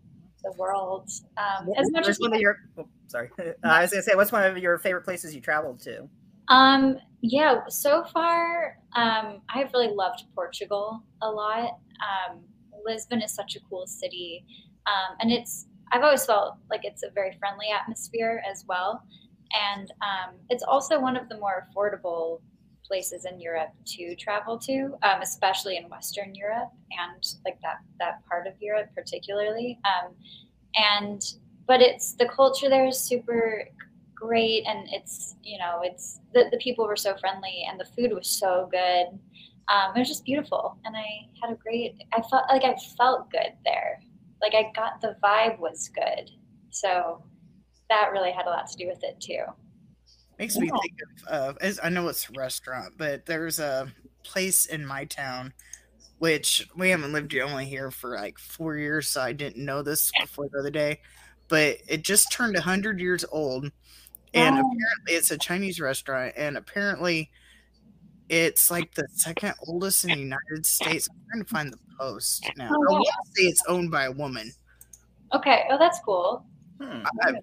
the 0.42 0.52
world 0.58 1.08
um, 1.36 1.68
as 1.76 1.90
much 1.92 2.08
as 2.08 2.18
one 2.18 2.34
of 2.34 2.40
your 2.40 2.56
oh, 2.78 2.86
sorry. 3.06 3.30
Uh, 3.38 3.52
i 3.64 3.82
was 3.82 3.90
gonna 3.90 4.02
say 4.02 4.14
what's 4.14 4.32
one 4.32 4.44
of 4.44 4.58
your 4.58 4.78
favorite 4.78 5.02
places 5.02 5.34
you 5.34 5.40
traveled 5.40 5.80
to? 5.80 6.08
Um 6.48 6.98
yeah 7.20 7.60
so 7.68 8.04
far 8.04 8.78
um 8.96 9.42
i've 9.54 9.72
really 9.72 9.92
loved 9.94 10.24
portugal 10.34 11.02
a 11.22 11.30
lot. 11.30 11.78
Um 12.00 12.40
lisbon 12.84 13.22
is 13.22 13.32
such 13.32 13.54
a 13.56 13.60
cool 13.70 13.86
city 13.86 14.44
um 14.86 15.16
and 15.20 15.30
it's 15.30 15.66
i've 15.92 16.02
always 16.02 16.26
felt 16.26 16.56
like 16.68 16.80
it's 16.84 17.04
a 17.04 17.10
very 17.14 17.36
friendly 17.38 17.66
atmosphere 17.70 18.42
as 18.50 18.64
well. 18.68 19.02
And 19.52 19.92
um 20.02 20.34
it's 20.50 20.64
also 20.64 20.98
one 20.98 21.16
of 21.16 21.28
the 21.28 21.38
more 21.38 21.68
affordable 21.68 22.40
places 22.86 23.24
in 23.24 23.40
Europe 23.40 23.70
to 23.86 24.14
travel 24.16 24.58
to, 24.58 24.94
um, 25.02 25.22
especially 25.22 25.76
in 25.76 25.88
Western 25.88 26.34
Europe 26.34 26.70
and 26.90 27.24
like 27.44 27.58
that 27.62 27.78
that 27.98 28.26
part 28.28 28.46
of 28.46 28.54
Europe 28.60 28.90
particularly. 28.94 29.78
Um, 29.84 30.14
and 30.76 31.22
but 31.66 31.80
it's 31.80 32.14
the 32.14 32.26
culture 32.26 32.68
there 32.68 32.86
is 32.86 32.98
super 32.98 33.64
great, 34.14 34.64
and 34.66 34.88
it's 34.92 35.36
you 35.42 35.58
know 35.58 35.80
it's 35.82 36.20
the, 36.34 36.44
the 36.50 36.58
people 36.58 36.86
were 36.86 36.96
so 36.96 37.16
friendly, 37.16 37.66
and 37.68 37.78
the 37.78 37.84
food 37.84 38.12
was 38.12 38.28
so 38.28 38.68
good. 38.70 39.18
Um, 39.68 39.94
it 39.94 40.00
was 40.00 40.08
just 40.08 40.24
beautiful, 40.24 40.76
and 40.84 40.96
I 40.96 41.06
had 41.40 41.52
a 41.52 41.56
great. 41.56 42.02
I 42.12 42.22
felt 42.22 42.44
like 42.48 42.64
I 42.64 42.76
felt 42.96 43.30
good 43.30 43.52
there. 43.64 44.00
Like 44.40 44.54
I 44.54 44.72
got 44.74 45.00
the 45.00 45.16
vibe 45.22 45.58
was 45.58 45.90
good, 45.94 46.30
so 46.70 47.22
that 47.88 48.10
really 48.12 48.32
had 48.32 48.46
a 48.46 48.50
lot 48.50 48.66
to 48.68 48.76
do 48.76 48.86
with 48.86 49.02
it 49.02 49.20
too. 49.20 49.42
Makes 50.42 50.56
me 50.56 50.70
think 50.70 50.94
of, 51.28 51.56
uh, 51.62 51.70
I 51.84 51.88
know 51.88 52.08
it's 52.08 52.28
a 52.28 52.32
restaurant, 52.36 52.94
but 52.96 53.26
there's 53.26 53.60
a 53.60 53.92
place 54.24 54.64
in 54.66 54.84
my 54.84 55.04
town, 55.04 55.54
which 56.18 56.68
we 56.76 56.90
haven't 56.90 57.12
lived 57.12 57.32
only 57.36 57.64
here 57.64 57.92
for 57.92 58.16
like 58.16 58.40
four 58.40 58.76
years, 58.76 59.08
so 59.08 59.20
I 59.20 59.34
didn't 59.34 59.64
know 59.64 59.82
this 59.82 60.10
before 60.20 60.48
the 60.50 60.58
other 60.58 60.70
day. 60.72 60.98
But 61.46 61.76
it 61.88 62.02
just 62.02 62.32
turned 62.32 62.56
100 62.56 62.98
years 62.98 63.24
old, 63.30 63.70
and 64.34 64.56
Wow. 64.56 64.62
apparently 64.62 65.14
it's 65.14 65.30
a 65.30 65.38
Chinese 65.38 65.78
restaurant, 65.78 66.34
and 66.36 66.56
apparently 66.56 67.30
it's 68.28 68.68
like 68.68 68.92
the 68.94 69.06
second 69.12 69.54
oldest 69.68 70.02
in 70.02 70.10
the 70.10 70.18
United 70.18 70.66
States. 70.66 71.08
I'm 71.08 71.22
trying 71.30 71.44
to 71.44 71.50
find 71.50 71.72
the 71.72 71.78
post 72.00 72.50
now. 72.56 72.68
Oh, 72.68 72.82
I 72.88 72.92
want 72.94 73.06
to 73.06 73.30
say 73.40 73.46
it's 73.46 73.62
owned 73.68 73.92
by 73.92 74.06
a 74.06 74.12
woman. 74.12 74.50
Okay, 75.32 75.66
oh 75.70 75.78
that's 75.78 76.00
cool. 76.00 76.44
Hmm. 76.80 77.04
I, 77.22 77.34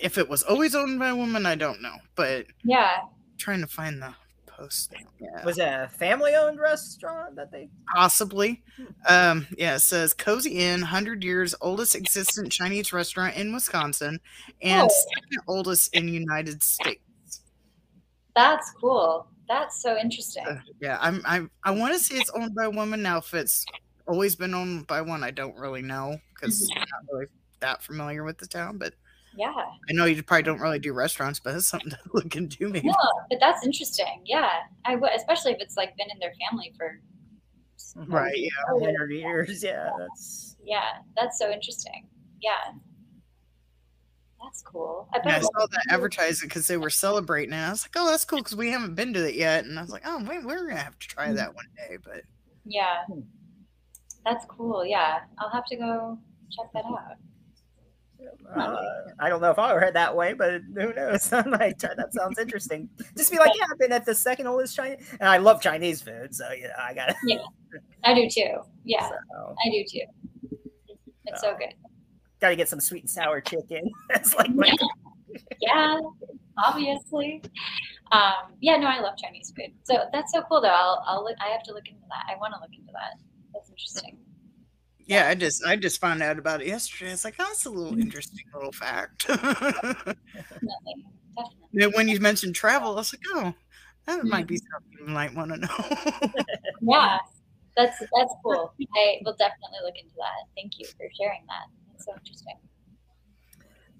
if 0.00 0.18
it 0.18 0.28
was 0.28 0.42
always 0.42 0.74
owned 0.74 0.98
by 0.98 1.08
a 1.08 1.16
woman, 1.16 1.46
I 1.46 1.54
don't 1.54 1.82
know, 1.82 1.96
but 2.14 2.46
Yeah, 2.64 2.98
trying 3.38 3.60
to 3.60 3.66
find 3.66 4.00
the 4.02 4.14
post. 4.46 4.92
Yeah. 5.20 5.44
was 5.44 5.58
it 5.58 5.64
a 5.64 5.88
family-owned 5.98 6.58
restaurant 6.60 7.36
that 7.36 7.50
they 7.50 7.68
Possibly. 7.94 8.62
Um, 9.08 9.46
yeah, 9.56 9.76
it 9.76 9.80
says 9.80 10.12
Cozy 10.14 10.58
Inn, 10.58 10.80
100 10.80 11.24
years, 11.24 11.54
oldest 11.60 11.94
existent 11.96 12.52
Chinese 12.52 12.92
restaurant 12.92 13.36
in 13.36 13.52
Wisconsin, 13.54 14.20
and 14.62 14.88
Oh. 14.90 15.04
second 15.14 15.42
oldest 15.48 15.94
in 15.94 16.08
United 16.08 16.62
States. 16.62 17.00
that's 18.36 18.70
cool. 18.80 19.26
That's 19.48 19.82
so 19.82 19.96
interesting. 19.98 20.46
Uh, 20.46 20.60
yeah, 20.80 20.98
I'm, 21.00 21.20
I'm, 21.24 21.50
I 21.64 21.72
want 21.72 21.92
to 21.94 21.98
say 21.98 22.16
it's 22.16 22.30
owned 22.30 22.54
by 22.54 22.64
a 22.66 22.70
woman. 22.70 23.02
Now, 23.02 23.18
if 23.18 23.34
it's 23.34 23.64
always 24.06 24.36
been 24.36 24.54
owned 24.54 24.86
by 24.86 25.00
one, 25.02 25.24
I 25.24 25.30
don't 25.32 25.56
really 25.56 25.82
know 25.82 26.16
because 26.34 26.60
Mhm. 26.70 26.76
I'm 26.76 26.80
not 26.88 27.12
really 27.12 27.26
that 27.58 27.82
familiar 27.82 28.22
with 28.24 28.38
the 28.38 28.46
town. 28.46 28.78
But 28.78 28.94
Yeah. 29.36 29.52
I 29.56 29.92
know 29.92 30.04
you 30.06 30.22
probably 30.22 30.42
don't 30.42 30.60
really 30.60 30.78
do 30.78 30.92
restaurants, 30.92 31.38
but 31.40 31.52
that's 31.52 31.66
something 31.66 31.90
to 31.90 31.98
look 32.12 32.34
into 32.36 32.68
maybe. 32.68 32.88
No, 32.88 32.94
but 33.28 33.38
that's 33.40 33.64
interesting. 33.64 34.22
Yeah, 34.24 34.50
I 34.84 34.96
would, 34.96 35.10
especially 35.14 35.52
if 35.52 35.58
it's 35.60 35.76
like 35.76 35.96
been 35.96 36.10
in 36.10 36.18
their 36.18 36.32
family 36.48 36.72
for. 36.76 37.00
Mm-hmm. 37.96 38.12
Right, 38.12 38.36
yeah. 38.36 38.50
100 38.72 39.10
years 39.10 39.64
yeah 39.64 39.90
that's 39.98 40.54
Yeah, 40.64 40.98
that's 41.16 41.38
so 41.40 41.50
interesting. 41.50 42.06
Yeah, 42.40 42.72
that's 44.42 44.62
cool. 44.62 45.08
I 45.12 45.20
Yeah, 45.24 45.36
I 45.36 45.40
saw 45.40 45.66
that 45.66 45.82
advertising 45.90 46.48
because 46.48 46.66
they 46.66 46.76
were 46.76 46.90
celebrating, 46.90 47.52
and 47.52 47.66
I 47.66 47.70
was 47.70 47.84
like, 47.84 47.92
"Oh, 47.96 48.08
that's 48.10 48.24
cool," 48.24 48.38
because 48.38 48.56
we 48.56 48.70
haven't 48.70 48.94
been 48.94 49.12
to 49.14 49.28
it 49.28 49.34
yet. 49.34 49.64
And 49.64 49.78
I 49.78 49.82
was 49.82 49.90
like, 49.90 50.02
"Oh, 50.04 50.22
wait, 50.24 50.44
we're 50.44 50.68
gonna 50.68 50.80
have 50.80 50.98
to 50.98 51.08
try 51.08 51.26
mm-hmm. 51.26 51.36
that 51.36 51.54
one 51.54 51.66
day." 51.76 51.98
But 52.02 52.22
Yeah, 52.64 53.04
that's 54.24 54.44
cool. 54.46 54.84
Yeah, 54.84 55.20
I'll 55.38 55.50
have 55.50 55.64
to 55.66 55.76
go 55.76 56.18
check 56.50 56.72
that 56.74 56.84
out. 56.84 57.16
Uh, 58.56 58.82
i 59.18 59.28
don't 59.28 59.40
know 59.40 59.50
if 59.50 59.58
i'll 59.58 59.78
head 59.78 59.94
that 59.94 60.14
way 60.14 60.32
but 60.32 60.60
who 60.74 60.92
knows 60.94 61.32
i 61.32 61.44
might 61.46 61.78
try 61.78 61.90
that 61.96 62.12
sounds 62.12 62.38
interesting 62.38 62.88
just 63.16 63.30
be 63.30 63.38
like 63.38 63.52
yeah 63.58 63.64
i've 63.70 63.78
been 63.78 63.92
at 63.92 64.04
the 64.04 64.14
second 64.14 64.46
oldest 64.46 64.74
chinese 64.74 64.98
and 65.20 65.28
i 65.28 65.36
love 65.36 65.60
chinese 65.60 66.00
food 66.00 66.34
so 66.34 66.50
yeah 66.52 66.68
i 66.78 66.92
got 66.94 67.10
it. 67.10 67.16
Yeah, 67.24 67.38
I 68.04 68.14
do 68.14 68.28
too. 68.28 68.58
Yeah, 68.84 69.08
so, 69.08 69.54
I 69.64 69.70
do 69.70 69.84
too. 69.88 70.04
It's 71.26 71.40
so 71.40 71.54
good. 71.56 71.74
gotta 72.40 72.56
get 72.56 72.68
some 72.68 72.80
sweet 72.80 73.02
and 73.02 73.10
sour 73.10 73.40
chicken 73.40 73.88
that's 74.08 74.34
like 74.34 74.52
my 74.54 74.74
Yeah, 75.60 76.00
obviously. 76.58 77.42
Um, 78.12 78.54
yeah, 78.60 78.76
no, 78.76 78.88
I 78.88 79.00
love 79.00 79.16
Chinese 79.16 79.52
food. 79.56 79.72
So 79.84 80.04
that's 80.12 80.32
so 80.32 80.42
cool 80.48 80.60
though. 80.60 80.68
I'll, 80.68 81.04
I'll 81.06 81.24
look, 81.24 81.36
I 81.40 81.50
have 81.50 81.62
to 81.64 81.72
look 81.72 81.86
into 81.86 82.02
that. 82.08 82.24
I 82.28 82.36
want 82.38 82.54
to 82.54 82.60
look 82.60 82.70
into 82.76 82.92
that. 82.92 83.20
That's 83.54 83.70
interesting. 83.70 84.18
Yeah, 85.10 85.26
I 85.28 85.34
just 85.34 85.64
I 85.66 85.74
just 85.74 86.00
found 86.00 86.22
out 86.22 86.38
about 86.38 86.60
it 86.60 86.68
yesterday. 86.68 87.10
It's 87.10 87.24
like, 87.24 87.34
oh, 87.40 87.44
that's 87.48 87.66
a 87.66 87.70
little 87.70 87.98
interesting 87.98 88.44
little 88.54 88.70
fact. 88.70 89.26
Definitely, 89.26 90.14
definitely. 91.36 91.96
when 91.96 92.06
you 92.08 92.20
mentioned 92.20 92.54
travel, 92.54 92.92
I 92.92 92.94
was 92.96 93.12
like, 93.12 93.22
oh, 93.34 93.52
that 94.06 94.24
might 94.24 94.46
be 94.46 94.56
something 94.56 95.08
you 95.08 95.12
might 95.12 95.34
want 95.34 95.52
to 95.52 95.58
know. 95.58 96.32
Yeah, 96.82 97.18
that's 97.76 97.98
that's 97.98 98.34
cool. 98.44 98.72
I 98.94 99.18
will 99.24 99.34
definitely 99.36 99.78
look 99.84 99.94
into 100.00 100.14
that. 100.16 100.46
Thank 100.56 100.78
you 100.78 100.86
for 100.96 101.06
sharing 101.18 101.42
that. 101.48 101.66
That's 101.90 102.04
so 102.04 102.12
interesting. 102.16 102.56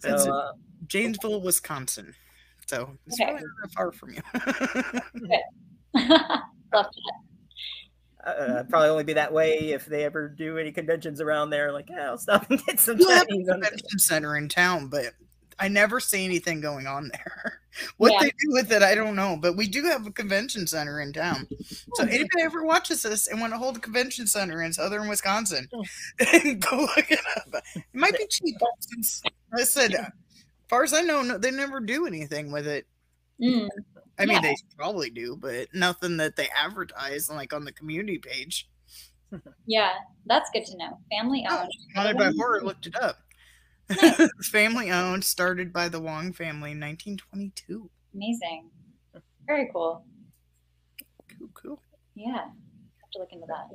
That's 0.02 0.24
so, 0.24 0.32
uh, 0.32 0.52
Janesville, 0.86 1.40
Wisconsin. 1.40 2.14
So 2.66 2.96
it's 3.06 3.20
Okay. 3.20 3.32
really 3.32 3.44
not 3.60 3.72
far 3.72 3.90
from 3.92 4.10
you. 4.10 4.22
Love 6.72 6.86
that. 6.94 7.29
Uh, 8.24 8.64
probably 8.68 8.88
only 8.88 9.04
be 9.04 9.12
that 9.14 9.32
way 9.32 9.58
if 9.72 9.86
they 9.86 10.04
ever 10.04 10.28
do 10.28 10.58
any 10.58 10.72
conventions 10.72 11.20
around 11.20 11.50
there. 11.50 11.72
Like, 11.72 11.88
yeah, 11.90 12.08
I'll 12.10 12.18
stop 12.18 12.50
and 12.50 12.64
get 12.66 12.78
some 12.80 12.98
You 12.98 13.08
have 13.08 13.22
a 13.24 13.30
Chinese. 13.30 13.48
on 13.48 13.60
the- 13.60 13.66
convention 13.68 13.98
center 13.98 14.36
in 14.36 14.48
town, 14.48 14.88
but 14.88 15.14
I 15.58 15.68
never 15.68 16.00
see 16.00 16.24
anything 16.24 16.60
going 16.60 16.86
on 16.86 17.10
there. 17.12 17.56
What 17.98 18.12
Yeah. 18.12 18.18
they 18.22 18.30
do 18.30 18.50
with 18.50 18.72
it, 18.72 18.82
I 18.82 18.96
don't 18.96 19.14
know. 19.14 19.38
But 19.40 19.56
we 19.56 19.68
do 19.68 19.84
have 19.84 20.04
a 20.04 20.10
convention 20.10 20.66
center 20.66 21.00
in 21.00 21.12
town. 21.12 21.46
So 21.94 22.02
anybody 22.02 22.42
ever 22.42 22.64
watches 22.64 23.02
this 23.02 23.28
and 23.28 23.40
want 23.40 23.52
to 23.52 23.58
hold 23.58 23.76
a 23.76 23.80
convention 23.80 24.26
center 24.26 24.60
in 24.62 24.72
southern 24.72 25.08
Wisconsin, 25.08 25.68
go 25.70 25.78
look 26.18 27.12
it 27.12 27.20
up. 27.36 27.62
It 27.76 27.84
might 27.94 28.18
be 28.18 28.26
cheap. 28.28 28.56
Since 28.80 29.22
I 29.56 29.62
said, 29.62 29.94
as 29.94 30.06
far 30.68 30.82
as 30.82 30.92
I 30.92 31.02
know, 31.02 31.22
no, 31.22 31.38
they 31.38 31.52
never 31.52 31.78
do 31.78 32.06
anything 32.08 32.50
with 32.50 32.66
it. 32.66 32.86
Mm, 33.40 33.68
I 34.20 34.26
mean, 34.26 34.34
Yeah. 34.34 34.40
they 34.42 34.56
probably 34.76 35.10
do, 35.10 35.36
but 35.36 35.68
nothing 35.74 36.16
that 36.18 36.36
they 36.36 36.48
advertise 36.50 37.30
like 37.30 37.52
on 37.52 37.64
the 37.64 37.72
community 37.72 38.18
page. 38.18 38.68
yeah, 39.66 39.92
that's 40.26 40.50
good 40.52 40.64
to 40.66 40.76
know. 40.76 40.98
Family 41.10 41.46
Oh, 41.48 41.60
owned. 41.62 41.70
Haunted 41.94 42.18
by 42.18 42.32
Horror 42.36 42.62
looked 42.62 42.86
it 42.86 42.96
up. 43.00 43.18
It's 43.88 44.48
family 44.50 44.90
owned, 44.90 45.24
started 45.24 45.72
by 45.72 45.88
the 45.88 46.00
Wong 46.00 46.32
family 46.32 46.72
in 46.72 46.80
1922. 46.80 47.90
Amazing. 48.14 48.70
Very 49.46 49.70
cool. 49.72 50.04
Cool, 51.38 51.48
cool. 51.54 51.82
Yeah, 52.14 52.32
have 52.36 53.10
to 53.12 53.18
look 53.18 53.32
into 53.32 53.46
that. 53.46 53.68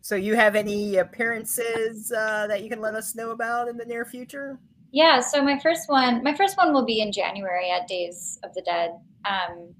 So, 0.00 0.16
you 0.16 0.34
have 0.34 0.56
any 0.56 0.96
appearances 0.96 2.10
uh, 2.12 2.46
that 2.48 2.62
you 2.62 2.68
can 2.68 2.80
let 2.80 2.94
us 2.94 3.14
know 3.14 3.30
about 3.30 3.68
in 3.68 3.76
the 3.76 3.84
near 3.84 4.04
future? 4.04 4.58
Yeah, 4.92 5.20
so 5.20 5.42
my 5.42 5.58
first 5.58 5.88
one, 5.88 6.22
my 6.22 6.34
first 6.34 6.56
one 6.58 6.72
will 6.72 6.84
be 6.84 7.00
in 7.00 7.12
January 7.12 7.70
at 7.70 7.88
Days 7.88 8.38
of 8.44 8.52
the 8.52 8.60
Dead 8.60 8.90
um, 9.24 9.74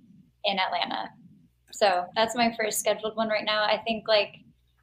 in 0.45 0.59
Atlanta. 0.59 1.11
So 1.73 2.07
that's 2.17 2.35
my 2.35 2.55
first 2.59 2.81
scheduled 2.81 3.17
one 3.17 3.29
right 3.29 3.45
now. 3.45 3.63
I 3.65 3.79
think 3.85 4.09
like 4.09 4.35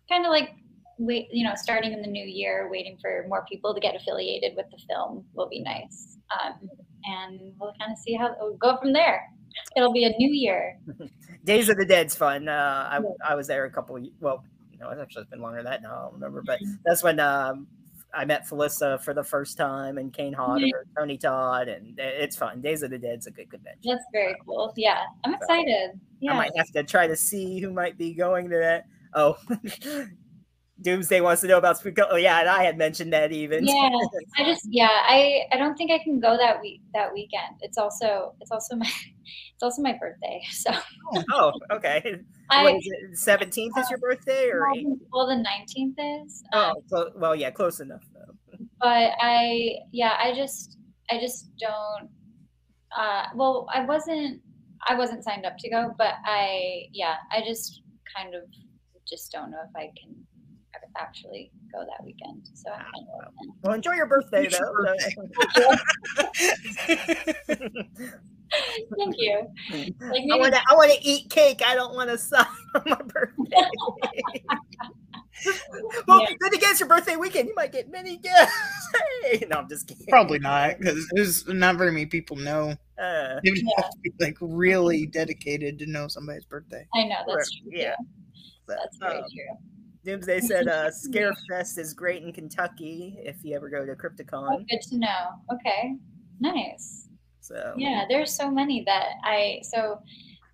kind 0.08 0.26
of 0.26 0.30
like 0.30 0.52
wait, 1.00 1.28
you 1.32 1.44
know, 1.44 1.54
starting 1.56 1.94
in 1.94 2.02
the 2.02 2.08
new 2.08 2.26
year, 2.26 2.70
waiting 2.70 2.98
for 3.02 3.26
more 3.28 3.46
people 3.50 3.74
to 3.74 3.80
get 3.80 3.96
affiliated 3.96 4.54
with 4.56 4.68
the 4.70 4.78
film 4.88 5.26
will 5.34 5.50
be 5.50 5.62
nice. 5.62 6.18
Um, 6.32 6.70
and 7.06 7.40
we'll 7.60 7.74
kind 7.80 7.92
of 7.92 7.98
see 7.98 8.14
how 8.14 8.36
we'll 8.40 8.58
go 8.58 8.78
from 8.78 8.94
there. 8.94 9.26
It'll 9.76 9.94
be 9.94 10.04
a 10.04 10.10
new 10.10 10.32
year. 10.32 10.78
Days 11.46 11.70
of 11.70 11.78
the 11.78 11.86
Dead's 11.86 12.16
fun. 12.16 12.48
Uh, 12.48 12.90
I 12.92 13.32
I 13.32 13.36
was 13.36 13.48
there 13.48 13.66
a 13.66 13.72
couple. 13.72 13.96
Of, 13.96 14.06
well, 14.20 14.44
no, 14.80 14.90
it's 14.90 15.02
actually 15.02 15.26
been 15.32 15.42
longer 15.42 15.58
than 15.58 15.66
that 15.66 15.82
now. 15.82 15.96
I 15.96 16.02
don't 16.04 16.14
remember, 16.14 16.44
but 16.46 16.60
that's 16.86 17.02
when 17.02 17.20
um, 17.20 17.68
I 18.14 18.26
met 18.26 18.48
Felissa 18.48 19.00
for 19.02 19.14
the 19.14 19.24
first 19.24 19.58
time, 19.58 19.98
and 19.98 20.12
Kane 20.12 20.34
Hodder, 20.34 20.86
Tony 20.98 21.18
Todd, 21.18 21.68
and 21.68 21.98
it's 22.00 22.36
fun. 22.36 22.62
Days 22.62 22.82
of 22.82 22.90
the 22.92 22.98
Dead's 22.98 23.28
a 23.28 23.32
good 23.32 23.50
convention. 23.50 23.82
That's 23.84 24.06
very 24.12 24.36
cool. 24.46 24.74
Yeah, 24.76 25.04
I'm 25.24 25.34
excited. 25.34 26.00
Yeah, 26.20 26.34
I 26.34 26.38
might 26.38 26.52
have 26.58 26.70
to 26.72 26.84
try 26.84 27.08
to 27.08 27.16
see 27.16 27.60
who 27.60 27.72
might 27.72 27.98
be 27.98 28.14
going 28.14 28.50
to 28.50 28.58
that. 28.58 28.86
Oh, 29.14 29.38
Doomsday 30.82 31.22
wants 31.22 31.42
to 31.42 31.48
know 31.48 31.58
about 31.58 31.78
Spook. 31.78 31.98
Oh, 32.10 32.16
yeah, 32.16 32.40
and 32.40 32.50
I 32.50 32.64
had 32.64 32.78
mentioned 32.78 33.14
that 33.14 33.32
even. 33.32 33.66
Yeah, 33.66 33.90
I 34.38 34.44
just 34.44 34.66
yeah, 34.70 34.90
I 34.90 35.44
I 35.52 35.58
don't 35.58 35.76
think 35.76 35.92
I 35.92 36.00
can 36.00 36.20
go 36.20 36.38
that 36.38 36.62
week 36.62 36.82
that 36.94 37.14
weekend. 37.14 37.58
It's 37.62 37.78
also 37.78 38.34
it's 38.40 38.52
also 38.52 38.76
my 38.76 38.90
it's 39.60 39.64
also 39.64 39.82
my 39.82 39.98
birthday. 40.00 40.42
So 40.52 40.72
oh, 41.34 41.52
okay. 41.72 42.16
I 42.50 42.80
seventeenth 43.14 43.78
is 43.78 43.90
your 43.90 44.00
birthday 44.08 44.50
or? 44.50 44.72
Well, 45.12 45.28
the 45.28 45.36
nineteenth 45.36 45.98
is. 46.00 46.44
Oh, 46.54 46.74
so, 46.88 47.12
well, 47.16 47.36
yeah, 47.36 47.52
close 47.52 47.82
enough 47.82 48.04
though. 48.14 48.34
But 48.80 49.14
I 49.20 49.72
yeah, 49.92 50.18
I 50.22 50.34
just 50.34 50.78
I 51.12 51.20
just 51.20 51.50
don't. 51.60 52.10
Uh, 52.98 53.26
well, 53.36 53.68
I 53.74 53.84
wasn't 53.86 54.42
I 54.88 54.96
wasn't 54.96 55.24
signed 55.26 55.46
up 55.46 55.58
to 55.60 55.70
go, 55.70 55.94
but 55.98 56.14
I 56.26 56.88
yeah, 56.94 57.16
I 57.32 57.42
just 57.46 57.82
kind 58.16 58.36
of 58.36 58.44
just 59.08 59.32
don't 59.32 59.52
know 59.52 59.60
if 59.68 59.76
I 59.76 59.92
can 60.02 60.16
actually 60.98 61.52
go 61.74 61.80
that 61.80 62.06
weekend. 62.06 62.48
So 62.54 62.72
I'm 62.72 62.80
kind 62.80 63.08
of 63.28 63.34
well, 63.64 63.74
enjoy 63.74 63.94
your 63.94 64.08
birthday 64.08 64.48
though. 64.48 64.96
Thank 68.98 69.16
you. 69.18 69.48
Like 69.72 70.24
I 70.32 70.38
want 70.38 70.54
to. 70.54 70.62
I 70.70 70.76
want 70.76 70.92
to 70.92 71.08
eat 71.08 71.30
cake. 71.30 71.62
I 71.66 71.76
don't 71.76 71.94
want 71.96 72.10
to 72.10 72.18
sign 72.18 72.46
on 72.76 72.82
my 72.86 72.96
birthday. 72.96 74.44
well, 76.08 76.22
yeah. 76.22 76.36
then 76.40 76.54
against 76.54 76.80
your 76.80 76.90
birthday 76.90 77.16
weekend, 77.16 77.48
you 77.48 77.56
might 77.56 77.72
get 77.72 77.90
many 77.90 78.18
gifts. 78.18 78.54
hey, 79.24 79.46
no, 79.50 79.58
I'm 79.58 79.70
just 79.70 79.88
kidding. 79.88 80.06
Probably 80.08 80.40
not, 80.40 80.80
because 80.80 81.08
there's 81.12 81.48
not 81.48 81.78
very 81.78 81.92
many 81.92 82.06
people 82.06 82.36
know. 82.36 82.76
Uh, 83.02 83.40
you 83.44 83.54
yeah. 83.56 83.64
have 83.78 83.90
to 83.90 83.98
be 84.04 84.12
like 84.20 84.38
really 84.42 85.06
dedicated 85.06 85.80
to 85.80 85.86
know 85.86 86.08
somebody's 86.08 86.46
birthday. 86.46 86.86
I 86.94 87.04
know 87.06 87.16
that's 87.28 87.52
true. 87.52 87.72
Yeah, 87.72 87.96
that's 88.68 88.98
very 88.98 89.18
um, 89.18 89.24
true. 89.24 89.58
Doomsday 90.06 90.40
said 90.42 90.68
uh, 90.68 90.90
Scarefest 90.90 91.78
is 91.78 91.94
great 91.94 92.24
in 92.24 92.32
Kentucky 92.32 93.18
if 93.20 93.44
you 93.44 93.56
ever 93.56 93.70
go 93.70 93.86
to 93.86 93.94
Crypticon. 93.96 94.48
Oh, 94.50 94.64
good 94.70 94.82
to 94.90 94.98
know. 94.98 95.30
Okay, 95.54 95.96
nice. 96.40 97.09
So 97.50 97.74
yeah, 97.76 98.06
there's 98.08 98.36
so 98.36 98.52
many 98.52 98.84
that 98.86 99.14
I 99.24 99.60
so 99.64 100.00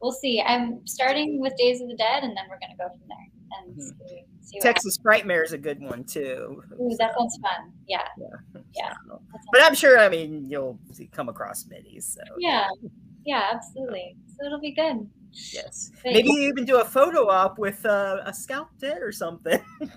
we'll 0.01 0.13
see. 0.13 0.41
I'm 0.41 0.85
starting 0.87 1.41
with 1.41 1.53
Days 1.57 1.81
of 1.81 1.89
the 1.89 1.95
Dead, 1.95 2.23
and 2.23 2.35
then 2.35 2.45
we're 2.49 2.59
gonna 2.59 2.77
go 2.77 2.87
from 2.87 3.01
there. 3.09 3.59
And 3.59 3.75
mm-hmm. 3.75 4.07
see, 4.07 4.23
see 4.41 4.59
Texas 4.61 4.97
Frightmare 4.97 5.43
is 5.43 5.51
a 5.51 5.57
good 5.57 5.81
one 5.81 6.05
too. 6.05 6.63
Ooh, 6.79 6.91
so. 6.91 6.97
that 6.99 7.13
sounds 7.17 7.37
fun. 7.41 7.73
Yeah, 7.85 8.07
yeah. 8.17 8.61
yeah. 8.73 8.93
So, 9.09 9.21
but 9.51 9.61
I'm 9.61 9.75
sure. 9.75 9.99
I 9.99 10.07
mean, 10.07 10.49
you'll 10.49 10.79
come 11.11 11.27
across 11.27 11.65
middies. 11.67 12.05
So 12.05 12.21
yeah, 12.37 12.67
yeah, 13.25 13.51
absolutely. 13.53 14.15
So 14.27 14.45
it'll 14.45 14.61
be 14.61 14.73
good. 14.73 15.09
Yes. 15.53 15.91
Maybe 16.03 16.29
you 16.29 16.47
even 16.47 16.65
do 16.65 16.79
a 16.79 16.85
photo 16.85 17.27
op 17.29 17.59
with 17.59 17.85
uh, 17.85 18.21
a 18.25 18.33
scalp 18.33 18.69
dead 18.79 19.01
or 19.01 19.11
something. 19.11 19.59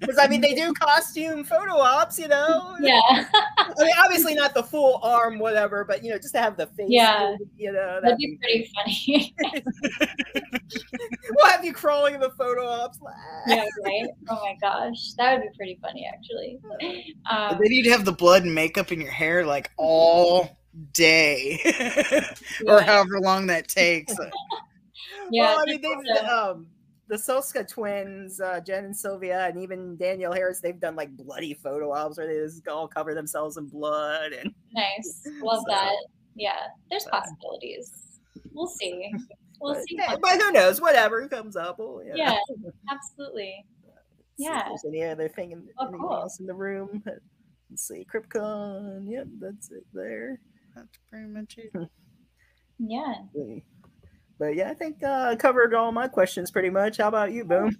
Because 0.00 0.18
I 0.18 0.28
mean, 0.28 0.40
they 0.40 0.54
do 0.54 0.72
costume 0.72 1.42
photo 1.42 1.78
ops, 1.78 2.16
you 2.16 2.28
know. 2.28 2.76
Yeah. 2.80 3.00
I 3.10 3.72
mean, 3.76 3.92
obviously 3.98 4.34
not 4.34 4.54
the 4.54 4.62
full 4.62 5.00
arm, 5.02 5.40
whatever, 5.40 5.84
but 5.84 6.04
you 6.04 6.10
know, 6.10 6.16
just 6.16 6.32
to 6.34 6.40
have 6.40 6.56
the 6.56 6.66
face. 6.68 6.86
Yeah. 6.88 7.34
You 7.56 7.72
know, 7.72 8.00
that'd, 8.00 8.04
that'd 8.04 8.18
be, 8.18 8.38
be 8.40 8.70
pretty 8.86 9.34
funny. 9.34 9.34
we'll 11.30 11.46
have 11.46 11.64
you 11.64 11.72
crawling 11.72 12.14
in 12.14 12.20
the 12.20 12.30
photo 12.30 12.68
ops. 12.68 13.00
yeah. 13.48 13.64
Right. 13.84 14.06
Oh 14.28 14.40
my 14.44 14.54
gosh, 14.60 15.14
that 15.14 15.34
would 15.34 15.42
be 15.42 15.56
pretty 15.56 15.78
funny, 15.82 16.08
actually. 16.12 16.58
Um, 17.28 17.58
then 17.60 17.72
you'd 17.72 17.86
have 17.86 18.04
the 18.04 18.12
blood 18.12 18.44
and 18.44 18.54
makeup 18.54 18.92
in 18.92 19.00
your 19.00 19.10
hair 19.10 19.44
like 19.44 19.72
all 19.76 20.56
day 20.92 21.60
or 22.66 22.80
however 22.80 23.20
long 23.20 23.46
that 23.46 23.68
takes. 23.68 24.14
yeah, 25.30 25.54
well, 25.54 25.60
I 25.60 25.64
mean, 25.64 25.80
they've 25.80 26.24
um, 26.24 26.66
the 27.08 27.16
Soska 27.16 27.68
twins, 27.68 28.40
uh, 28.40 28.60
Jen 28.60 28.86
and 28.86 28.96
Sylvia, 28.96 29.46
and 29.46 29.58
even 29.58 29.96
Danielle 29.96 30.32
Harris, 30.32 30.60
they've 30.60 30.78
done 30.78 30.96
like 30.96 31.16
bloody 31.16 31.54
photo 31.54 31.92
ops 31.92 32.18
where 32.18 32.26
they 32.26 32.44
just 32.44 32.66
all 32.68 32.88
cover 32.88 33.14
themselves 33.14 33.56
in 33.56 33.66
blood 33.66 34.32
and 34.32 34.52
nice. 34.72 35.22
Love 35.42 35.62
so, 35.66 35.72
that. 35.72 35.92
Yeah, 36.34 36.66
there's 36.90 37.04
possibilities. 37.04 37.92
We'll 38.52 38.66
see. 38.66 39.12
We'll 39.60 39.74
but, 39.74 39.82
see. 39.88 39.98
But 40.20 40.42
who 40.42 40.52
knows? 40.52 40.80
Whatever 40.80 41.28
comes 41.28 41.56
up. 41.56 41.78
We'll, 41.78 42.02
yeah. 42.04 42.14
yeah, 42.16 42.38
absolutely. 42.90 43.64
Yeah. 44.36 44.64
There's 44.68 44.84
any 44.84 45.02
other 45.04 45.28
thing 45.28 45.52
in, 45.52 45.66
oh, 45.78 45.84
anything 45.84 46.00
cool. 46.00 46.12
else 46.12 46.40
in 46.40 46.46
the 46.46 46.54
room? 46.54 47.02
Let's 47.70 47.88
see. 47.88 48.06
Crypticon. 48.12 49.10
Yep, 49.10 49.26
that's 49.40 49.70
it 49.70 49.86
there 49.94 50.40
that's 50.76 50.98
pretty 51.10 51.26
much 51.26 51.56
it. 51.58 51.72
yeah. 52.78 53.14
But 54.38 54.54
yeah, 54.54 54.70
I 54.70 54.74
think 54.74 55.02
uh, 55.02 55.30
I 55.30 55.36
covered 55.36 55.74
all 55.74 55.90
my 55.92 56.06
questions 56.06 56.50
pretty 56.50 56.70
much. 56.70 56.98
How 56.98 57.08
about 57.08 57.32
you, 57.32 57.44
Boom? 57.44 57.74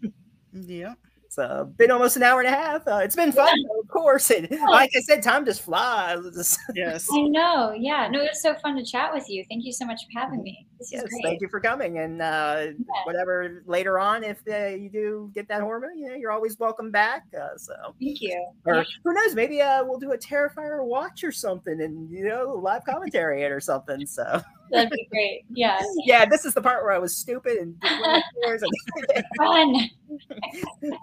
Yeah. 0.52 0.94
It's 1.26 1.38
uh, 1.38 1.64
been 1.64 1.90
almost 1.90 2.16
an 2.16 2.22
hour 2.22 2.40
and 2.40 2.48
a 2.48 2.56
half. 2.56 2.86
Uh, 2.86 3.00
it's 3.02 3.16
been 3.16 3.32
fun, 3.32 3.52
yeah. 3.54 3.80
of 3.80 3.88
course. 3.88 4.30
And 4.30 4.48
yeah. 4.50 4.64
like 4.66 4.90
I 4.96 5.00
said, 5.00 5.22
time 5.22 5.44
just 5.44 5.60
flies. 5.60 6.56
yes. 6.74 7.06
I 7.12 7.22
know. 7.22 7.74
Yeah. 7.76 8.08
No, 8.10 8.20
it 8.20 8.30
was 8.30 8.40
so 8.40 8.54
fun 8.54 8.76
to 8.76 8.84
chat 8.84 9.12
with 9.12 9.28
you. 9.28 9.44
Thank 9.50 9.64
you 9.64 9.72
so 9.72 9.84
much 9.84 10.00
for 10.04 10.20
having 10.20 10.42
me. 10.42 10.66
This 10.78 10.92
yes, 10.92 11.04
thank 11.22 11.40
you 11.40 11.48
for 11.48 11.60
coming. 11.60 11.98
And 11.98 12.20
uh, 12.20 12.66
yeah. 12.66 12.74
whatever 13.04 13.62
later 13.66 13.98
on, 13.98 14.24
if 14.24 14.38
uh, 14.50 14.74
you 14.74 14.90
do 14.90 15.30
get 15.34 15.48
that 15.48 15.62
hormone, 15.62 15.98
you 15.98 16.08
know, 16.08 16.14
you're 16.14 16.32
always 16.32 16.58
welcome 16.58 16.90
back. 16.90 17.24
Uh, 17.34 17.56
so 17.56 17.74
thank 18.00 18.20
you. 18.20 18.46
Or 18.64 18.84
who 19.04 19.12
knows? 19.12 19.34
Maybe 19.34 19.62
uh, 19.62 19.84
we'll 19.84 19.98
do 19.98 20.12
a 20.12 20.18
Terrifier 20.18 20.84
watch 20.84 21.24
or 21.24 21.32
something, 21.32 21.80
and 21.80 22.10
you 22.10 22.28
know, 22.28 22.60
live 22.62 22.84
commentary 22.84 23.42
it 23.42 23.52
or 23.52 23.60
something. 23.60 24.06
So. 24.06 24.42
That'd 24.70 24.90
be 24.90 25.06
great. 25.10 25.44
Yeah. 25.50 25.80
Yeah, 26.04 26.24
this 26.24 26.44
is 26.44 26.54
the 26.54 26.60
part 26.60 26.82
where 26.84 26.92
I 26.92 26.98
was 26.98 27.16
stupid 27.16 27.56
and 27.56 27.74
fun 29.36 29.90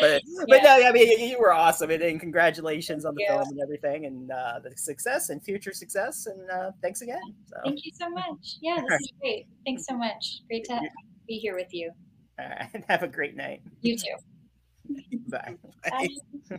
but 0.00 0.22
but 0.48 0.62
no, 0.62 0.82
I 0.86 0.92
mean 0.92 1.28
you 1.28 1.38
were 1.38 1.52
awesome, 1.52 1.90
and, 1.90 2.02
and 2.02 2.20
congratulations 2.20 3.04
on 3.04 3.14
the 3.14 3.22
yeah. 3.22 3.36
film 3.36 3.48
and 3.50 3.60
everything, 3.60 4.06
and 4.06 4.30
uh, 4.30 4.60
the 4.62 4.76
success 4.76 5.30
and 5.30 5.42
future 5.42 5.72
success, 5.72 6.26
and 6.26 6.50
uh, 6.50 6.70
thanks 6.80 7.02
again. 7.02 7.20
So. 7.46 7.56
Thank 7.64 7.84
you 7.84 7.92
so 7.94 8.08
much. 8.10 8.56
Yeah, 8.60 8.82
this 8.88 9.00
is 9.00 9.12
great. 9.20 9.46
Thanks 9.64 9.86
so 9.86 9.96
much. 9.96 10.42
Great 10.48 10.64
to 10.64 10.80
be 11.26 11.38
here 11.38 11.54
with 11.54 11.72
you. 11.72 11.92
All 12.38 12.48
right. 12.48 12.84
Have 12.88 13.02
a 13.02 13.08
great 13.08 13.36
night. 13.36 13.62
You 13.80 13.96
too. 13.96 14.98
Bye. 15.28 15.56
Bye. 15.88 16.58